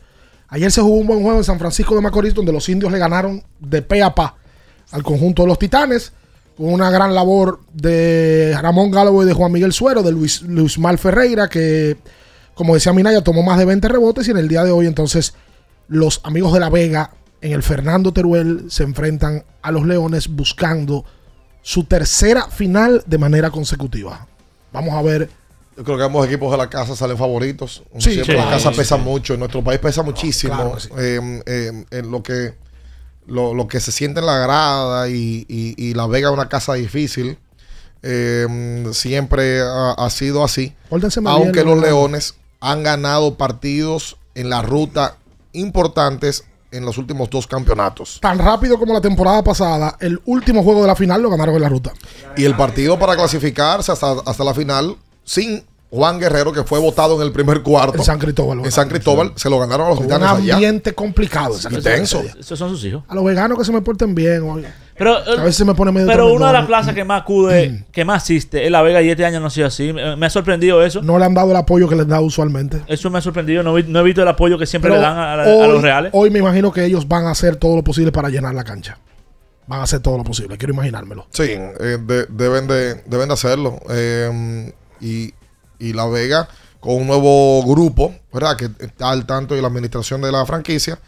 Ayer 0.49 0.71
se 0.71 0.81
jugó 0.81 0.97
un 0.97 1.07
buen 1.07 1.23
juego 1.23 1.39
en 1.39 1.45
San 1.45 1.59
Francisco 1.59 1.97
de 1.97 2.01
Macorís, 2.01 2.33
donde 2.33 2.53
los 2.53 2.69
indios 2.69 2.93
le 2.93 2.99
ganaron 2.99 3.43
de 3.59 3.83
pe 3.83 4.03
a 4.03 4.15
pa 4.15 4.37
al 4.91 5.03
conjunto 5.03 5.43
de 5.43 5.49
los 5.49 5.59
Titanes, 5.59 6.13
con 6.57 6.73
una 6.73 6.91
gran 6.91 7.15
labor 7.15 7.61
de 7.73 8.57
Ramón 8.61 8.91
Galloway 8.91 9.25
y 9.27 9.29
de 9.29 9.35
Juan 9.35 9.53
Miguel 9.53 9.73
Suero, 9.73 10.03
de 10.03 10.13
Luis, 10.13 10.43
Luis 10.43 10.79
Mal 10.79 10.99
Ferreira, 10.99 11.49
que, 11.49 11.97
como 12.55 12.75
decía 12.75 12.93
Minaya, 12.93 13.23
tomó 13.23 13.43
más 13.43 13.59
de 13.59 13.65
20 13.65 13.87
rebotes. 13.89 14.27
Y 14.29 14.33
en 14.33 14.39
el 14.39 14.49
día 14.49 14.65
de 14.65 14.71
hoy, 14.73 14.87
entonces, 14.87 15.35
los 15.89 16.21
amigos 16.25 16.53
de 16.53 16.61
La 16.61 16.71
Vega 16.71 17.13
en 17.41 17.53
el 17.53 17.63
Fernando 17.63 18.13
Teruel 18.13 18.65
se 18.69 18.83
enfrentan 18.83 19.45
a 19.63 19.71
los 19.71 19.87
Leones 19.87 20.29
buscando 20.29 21.05
su 21.63 21.85
tercera 21.85 22.49
final 22.49 23.03
de 23.07 23.19
manera 23.19 23.51
consecutiva. 23.51 24.27
Vamos 24.73 24.95
a 24.95 25.03
ver 25.03 25.31
Yo 25.77 25.85
creo 25.85 25.97
que 25.99 26.05
ambos 26.05 26.27
equipos 26.27 26.51
de 26.51 26.57
la 26.59 26.69
casa 26.69 26.97
salen 26.97 27.17
favoritos. 27.17 27.83
Sí, 27.99 28.15
Siempre 28.15 28.35
sí. 28.37 28.41
la 28.45 28.51
casa 28.51 28.71
Sí, 28.73 28.77
pesa 28.79 28.97
sí. 28.97 29.03
mucho. 29.03 29.35
En 29.35 29.41
nuestro 29.41 29.63
país 29.63 29.79
pesa 29.79 30.03
muchísimo. 30.03 30.55
claro 30.55 30.75
que 30.75 30.81
sí. 30.81 30.89
eh, 30.99 31.43
eh, 31.47 31.85
en 31.91 32.11
lo 32.11 32.23
que 32.23 32.55
lo, 33.29 33.55
lo 33.55 33.69
que 33.69 33.79
se 33.81 33.93
siente 33.93 34.21
en 34.21 34.27
la 34.27 34.39
grada 34.39 35.09
y, 35.09 35.47
y- 35.49 35.75
y 35.77 35.95
La 35.95 36.07
Vega 36.09 36.29
es 36.29 36.35
una 36.35 36.49
casa 36.49 36.75
difícil. 36.75 37.39
eh, 38.03 38.85
siempre 38.93 39.61
ha, 39.61 39.93
ha 39.93 40.11
sido 40.11 40.45
así. 40.45 40.75
Pórtense 40.89 41.21
más 41.21 41.35
bien, 41.37 41.47
Aunque 41.49 41.65
los. 41.65 41.81
Leones 41.81 42.35
han 42.61 42.83
ganado 42.83 43.35
partidos 43.37 44.17
en 44.35 44.51
la 44.51 44.63
ruta 44.63 45.17
importantes 45.53 46.45
en 46.71 46.85
los 46.85 46.99
últimos 46.99 47.31
dos 47.31 47.47
campeonatos. 47.47 48.19
Tan 48.21 48.39
rápido 48.39 48.79
como 48.79 48.93
la 48.93 49.01
temporada 49.01 49.43
pasada, 49.43 49.97
el 50.01 50.21
último 50.27 50.63
juego 50.63 50.83
de 50.83 50.87
la 50.89 50.95
final 50.97 51.23
lo 51.23 51.31
ganaron 51.31 51.55
en 51.57 51.63
la 51.63 51.69
ruta. 51.69 51.93
Y 52.37 52.45
el 52.45 52.55
partido 52.57 52.99
para 52.99 53.17
clasificarse 53.17 53.91
hasta, 53.91 54.13
hasta 54.27 54.45
la 54.45 54.53
final 54.55 54.97
sin 55.25 55.65
Juan 55.91 56.19
Guerrero, 56.19 56.53
que 56.53 56.65
fue 56.65 56.79
votado 56.79 57.17
en 57.21 57.27
el 57.27 57.33
primer 57.33 57.63
cuarto. 57.63 57.97
En 57.97 58.05
San 58.05 58.19
Cristóbal. 58.19 58.61
En 58.63 58.71
San 58.71 58.89
Cristóbal 58.91 59.33
se 59.37 59.49
lo 59.49 59.59
ganaron 59.59 59.87
a 59.87 59.91
los 59.91 59.99
Un 60.01 60.05
titanes 60.05 60.29
allá. 60.29 60.55
ambiente 60.55 60.95
complicado. 60.95 61.55
Intenso. 61.71 62.23
Esos 62.39 62.59
son 62.59 62.69
sus 62.71 62.85
hijos. 62.85 63.05
A 63.09 63.15
los 63.15 63.25
veganos 63.25 63.57
que 63.59 63.65
se 63.65 63.73
me 63.73 63.81
porten 63.81 64.15
bien. 64.15 64.43
oye. 64.43 64.67
Pero, 64.99 65.17
a 65.17 65.37
veces 65.37 65.57
se 65.57 65.65
me 65.65 65.75
pone 65.77 65.93
medio 65.93 66.09
Pero 66.09 66.33
una 66.33 66.49
de 66.49 66.53
las 66.55 66.67
plazas 66.67 66.93
que 66.93 67.05
más 67.05 67.23
acude, 67.23 67.85
que 67.93 68.05
más 68.05 68.23
asiste, 68.25 68.67
es 68.67 68.71
La 68.71 68.83
Vega 68.83 69.01
y 69.01 69.09
este 69.11 69.25
año 69.25 69.39
no 69.41 69.47
ha 69.47 69.51
sido 69.51 69.69
así. 69.69 69.93
Me, 69.93 70.27
ha 70.27 70.31
sorprendido 70.31 70.83
eso. 70.85 71.01
No 71.03 71.19
le 71.19 71.25
han 71.25 71.35
dado 71.35 71.53
el 71.53 71.57
apoyo 71.57 71.89
que 71.89 71.95
les 71.97 72.07
da 72.09 72.21
usualmente. 72.21 72.83
Eso 72.89 73.09
me 73.09 73.19
ha 73.19 73.23
sorprendido. 73.23 73.63
No, 73.63 73.79
he 73.79 74.03
visto 74.03 74.21
el 74.23 74.29
apoyo 74.29 74.59
que 74.59 74.67
siempre 74.67 74.91
Pero 74.91 75.01
le 75.01 75.07
dan 75.09 75.17
a, 75.17 75.35
a- 75.35 75.45
a 75.45 75.47
hoy, 75.49 75.69
los 75.69 75.83
reales. 75.83 76.11
Hoy 76.15 76.31
me 76.31 76.41
imagino 76.41 76.73
que 76.73 76.85
ellos 76.85 77.07
van 77.09 77.27
a 77.27 77.31
hacer 77.31 77.57
todo 77.57 77.77
lo 77.77 77.85
posible 77.85 78.11
para 78.13 78.29
llenar 78.29 78.55
la 78.55 78.65
cancha. 78.65 78.99
Van 79.69 79.81
a 79.81 79.85
hacer 79.85 80.01
todo 80.01 80.19
lo 80.19 80.25
posible. 80.25 80.59
Quiero 80.59 80.75
imaginármelo. 80.75 81.29
Sí, 81.31 81.45
eh, 81.49 81.99
de- 82.05 82.27
deben, 82.29 82.67
de, 82.67 82.97
deben 83.07 83.29
de 83.29 83.35
hacerlo. 83.35 83.79
Eh, 83.91 84.73
y, 85.01 85.33
y 85.79 85.93
La 85.93 86.07
Vega, 86.07 86.49
con 86.81 86.95
un 86.97 87.07
nuevo 87.07 87.63
grupo, 87.65 88.15
¿verdad? 88.33 88.57
Que 88.57 88.71
está 88.85 89.11
al 89.11 89.27
tanto 89.27 89.55
de 89.55 89.63
la 89.63 89.69
administración 89.69 90.21
de 90.21 90.33
la 90.33 90.45
franquicia. 90.47 90.99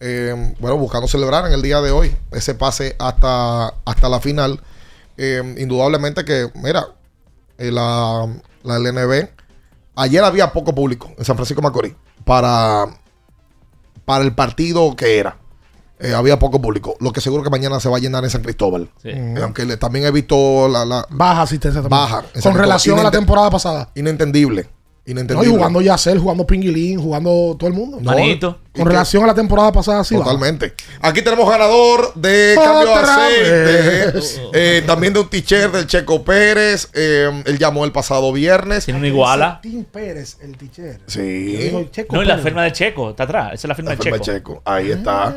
eh, 0.00 0.54
bueno, 0.60 0.76
buscando 0.78 1.08
celebrar 1.08 1.46
en 1.46 1.52
el 1.52 1.62
día 1.62 1.80
de 1.80 1.90
hoy 1.90 2.16
ese 2.32 2.54
pase 2.54 2.94
hasta, 2.98 3.74
hasta 3.84 4.08
la 4.08 4.20
final. 4.20 4.60
Eh, 5.16 5.42
indudablemente 5.58 6.24
que, 6.24 6.48
mira, 6.54 6.86
eh, 7.58 7.72
la, 7.72 8.26
la 8.62 8.78
LNB, 8.78 9.28
ayer 9.96 10.22
había 10.22 10.52
poco 10.52 10.74
público 10.74 11.12
en 11.18 11.24
San 11.24 11.34
Francisco 11.36 11.60
Macorís 11.62 11.94
para, 12.24 12.86
para 14.04 14.24
el 14.24 14.34
partido 14.34 14.94
que 14.94 15.18
era. 15.18 15.36
Eh, 16.00 16.14
había 16.14 16.38
poco 16.38 16.60
público. 16.62 16.94
Lo 17.00 17.12
que 17.12 17.20
seguro 17.20 17.42
que 17.42 17.50
mañana 17.50 17.80
se 17.80 17.88
va 17.88 17.96
a 17.96 18.00
llenar 18.00 18.22
en 18.24 18.30
San 18.30 18.42
Cristóbal. 18.42 18.88
Sí. 19.02 19.08
Eh, 19.10 19.34
aunque 19.42 19.64
le- 19.64 19.76
también 19.76 20.04
he 20.06 20.10
visto 20.12 20.68
la, 20.68 20.84
la- 20.84 21.06
Baja 21.10 21.42
asistencia 21.42 21.80
también. 21.82 22.00
baja. 22.00 22.18
en 22.18 22.22
San 22.22 22.30
Con 22.32 22.32
Cristóbal. 22.40 22.60
relación 22.60 22.98
a 22.98 23.02
la 23.02 23.10
temporada 23.10 23.50
pasada. 23.50 23.90
Inentendible. 23.96 24.62
No, 24.62 25.12
Inentendible. 25.12 25.50
y 25.50 25.56
jugando 25.56 25.80
Yacel, 25.80 26.18
jugando 26.18 26.46
Pinguilín, 26.46 27.00
jugando 27.00 27.56
todo 27.58 27.66
el 27.68 27.74
mundo. 27.74 27.98
No, 28.00 28.12
Manito. 28.12 28.58
Con 28.78 28.86
relación 28.86 29.24
a 29.24 29.26
la 29.28 29.34
temporada 29.34 29.72
pasada, 29.72 30.02
sí. 30.04 30.14
Totalmente. 30.14 30.74
Aquí 31.00 31.22
tenemos 31.22 31.48
ganador 31.48 32.12
de 32.14 32.54
cambio 32.56 32.88
de 32.88 32.94
aceite. 32.94 34.10
vez. 34.12 34.40
eh, 34.52 34.82
también 34.86 35.12
de 35.12 35.20
un 35.20 35.28
t-shirt 35.28 35.72
del 35.72 35.86
Checo 35.86 36.22
Pérez. 36.24 36.88
eh, 36.94 37.42
él 37.46 37.58
llamó 37.58 37.84
el 37.84 37.92
pasado 37.92 38.32
viernes. 38.32 38.84
Tiene 38.84 38.98
una 38.98 39.08
iguala. 39.08 39.60
Tim 39.62 39.84
Pérez, 39.84 40.38
el 40.42 40.56
teacher. 40.56 41.00
Sí. 41.06 41.70
No, 42.10 42.22
y 42.22 42.26
la 42.26 42.38
firma 42.38 42.64
de 42.64 42.72
Checo, 42.72 43.10
está 43.10 43.24
atrás. 43.24 43.46
Esa 43.54 43.66
es 43.66 43.68
la 43.68 43.74
firma 43.74 43.90
La 43.90 43.96
de 43.96 44.02
firma 44.02 44.18
Checo. 44.18 44.32
de 44.32 44.38
Checo. 44.38 44.62
Ahí 44.64 44.90
está. 44.90 45.34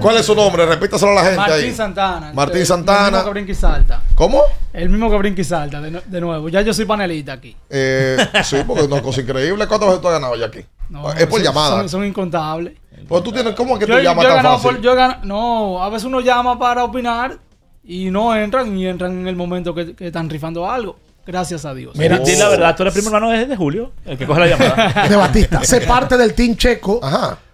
¿Cuál 0.00 0.16
es 0.18 0.26
su 0.26 0.34
nombre? 0.34 0.66
Repítaselo 0.66 1.12
a 1.12 1.14
la 1.14 1.22
gente 1.22 1.36
Martín 1.36 1.54
ahí. 1.66 1.74
Santana. 1.74 2.32
Martín 2.34 2.56
El- 2.56 2.60
El 2.62 2.66
Santana. 2.66 3.10
mismo 3.10 3.24
que 3.24 3.30
brinca 3.30 3.52
y 3.52 3.54
salta. 3.54 4.02
¿Cómo? 4.14 4.42
El 4.72 4.88
mismo 4.90 5.10
que 5.10 5.16
brinca 5.16 5.40
y 5.40 5.44
salta, 5.44 5.80
de 5.80 6.20
nuevo. 6.20 6.48
Ya 6.48 6.60
yo 6.62 6.72
soy 6.74 6.84
panelista 6.84 7.32
aquí. 7.32 7.56
Eh, 7.68 8.16
sí, 8.44 8.56
porque 8.66 8.82
es 8.82 8.88
una 8.88 9.02
cosa 9.02 9.20
increíble. 9.20 9.66
¿Cuántas 9.66 9.88
veces 9.88 10.02
tú 10.02 10.08
has 10.08 10.14
ganado 10.14 10.36
ya 10.36 10.46
aquí? 10.46 10.64
No, 10.90 11.12
es 11.12 11.26
por 11.26 11.40
llamada. 11.42 11.78
Son, 11.78 11.88
son 11.88 12.04
incontables. 12.04 12.74
Pues 13.08 13.22
tú 13.22 13.32
tienes, 13.32 13.54
¿cómo 13.54 13.74
es 13.74 13.80
que 13.80 13.86
Yo, 13.90 13.96
tú 13.96 14.02
llamas 14.02 14.24
yo 14.24 14.30
he 14.30 14.34
tan 14.34 14.42
fácil? 14.44 14.70
por- 14.72 14.80
yo 14.82 14.92
he 14.92 14.96
gan- 14.96 15.22
no, 15.22 15.82
a 15.82 15.88
veces 15.88 16.04
uno 16.04 16.20
llama 16.20 16.58
para 16.58 16.84
opinar 16.84 17.38
y 17.82 18.10
no 18.10 18.34
entran 18.36 18.76
y 18.76 18.86
entran 18.86 19.12
en 19.20 19.26
el 19.26 19.36
momento 19.36 19.74
que, 19.74 19.94
que 19.94 20.08
están 20.08 20.28
rifando 20.28 20.70
algo. 20.70 20.96
Gracias 21.26 21.64
a 21.64 21.72
Dios. 21.74 21.94
Mira, 21.96 22.18
di 22.18 22.34
la 22.36 22.48
verdad, 22.48 22.76
tú 22.76 22.82
eres 22.82 22.92
primo 22.92 23.08
hermano 23.08 23.30
de, 23.30 23.46
de 23.46 23.56
Julio, 23.56 23.92
el 24.04 24.18
que 24.18 24.26
coge 24.26 24.40
la 24.40 24.46
llamada. 24.48 25.06
de 25.08 25.16
Batista. 25.16 25.64
Sé 25.64 25.80
parte 25.82 26.16
del 26.16 26.34
Team 26.34 26.56
Checo 26.56 27.00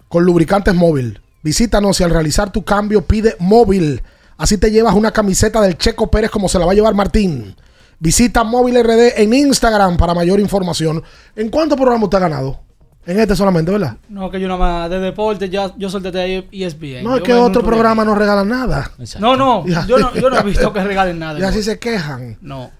con 0.08 0.24
lubricantes 0.24 0.74
móvil. 0.74 1.20
Visítanos 1.42 2.00
y 2.00 2.04
al 2.04 2.10
realizar 2.10 2.50
tu 2.50 2.64
cambio 2.64 3.02
pide 3.02 3.36
móvil. 3.38 4.02
Así 4.38 4.58
te 4.58 4.70
llevas 4.70 4.94
una 4.94 5.12
camiseta 5.12 5.60
del 5.60 5.78
Checo 5.78 6.10
Pérez 6.10 6.30
como 6.30 6.48
se 6.48 6.58
la 6.58 6.66
va 6.66 6.72
a 6.72 6.74
llevar 6.74 6.94
Martín. 6.94 7.54
Visita 7.98 8.44
Móvil 8.44 8.82
RD 8.82 9.18
en 9.22 9.32
Instagram 9.32 9.96
para 9.96 10.12
mayor 10.12 10.38
información. 10.38 11.02
¿En 11.34 11.48
cuántos 11.48 11.76
programas 11.78 12.04
usted 12.04 12.18
ha 12.18 12.28
ganado? 12.28 12.60
En 13.06 13.20
este 13.20 13.36
solamente, 13.36 13.70
¿verdad? 13.70 13.96
No, 14.08 14.28
que 14.30 14.40
yo 14.40 14.48
nada 14.48 14.58
más 14.58 14.90
de 14.90 14.98
deporte, 14.98 15.48
ya, 15.48 15.70
yo 15.76 15.88
solté 15.88 16.10
de 16.10 16.48
ESPN. 16.50 17.04
No, 17.04 17.10
Yo 17.10 17.16
es 17.18 17.22
que 17.22 17.34
otro 17.34 17.62
programa 17.62 18.04
no 18.04 18.14
regalan 18.16 18.48
nada. 18.48 18.90
No, 19.20 19.36
no, 19.36 19.64
Ya. 19.66 19.86
yo 19.86 19.98
no, 19.98 20.12
yo 20.14 20.28
no 20.28 20.38
he 20.38 20.42
visto 20.42 20.72
que 20.72 20.82
regalen 20.82 21.18
nada. 21.20 21.38
Y 21.38 21.42
así 21.42 21.62
se 21.62 21.78
quejan. 21.78 22.36
No. 22.40 22.70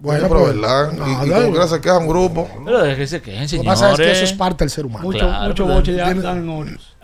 Bueno, 0.00 0.28
pero 0.28 0.40
pues, 0.42 0.54
verdad. 0.60 0.92
no, 0.92 1.06
y, 1.08 1.10
y 1.28 1.30
como 1.30 1.60
que 1.60 1.68
se 1.68 1.80
queja 1.80 1.98
un 1.98 2.06
grupo. 2.08 2.48
Pero 2.64 2.82
de 2.82 2.96
que 2.96 3.06
se 3.06 3.20
quejen, 3.20 3.40
Lo 3.40 3.44
que 3.46 3.48
señores. 3.48 3.68
pasa 3.80 3.90
es 3.92 3.96
que 3.98 4.10
eso 4.12 4.24
es 4.24 4.32
parte 4.32 4.64
del 4.64 4.70
ser 4.70 4.86
humano. 4.86 5.04
Mucho, 5.04 5.18
Claro, 5.26 5.48
mucho 5.48 5.66
boche 5.66 5.94
ya 5.94 6.14
dan 6.14 6.38
en 6.38 6.48
otros. 6.48 6.87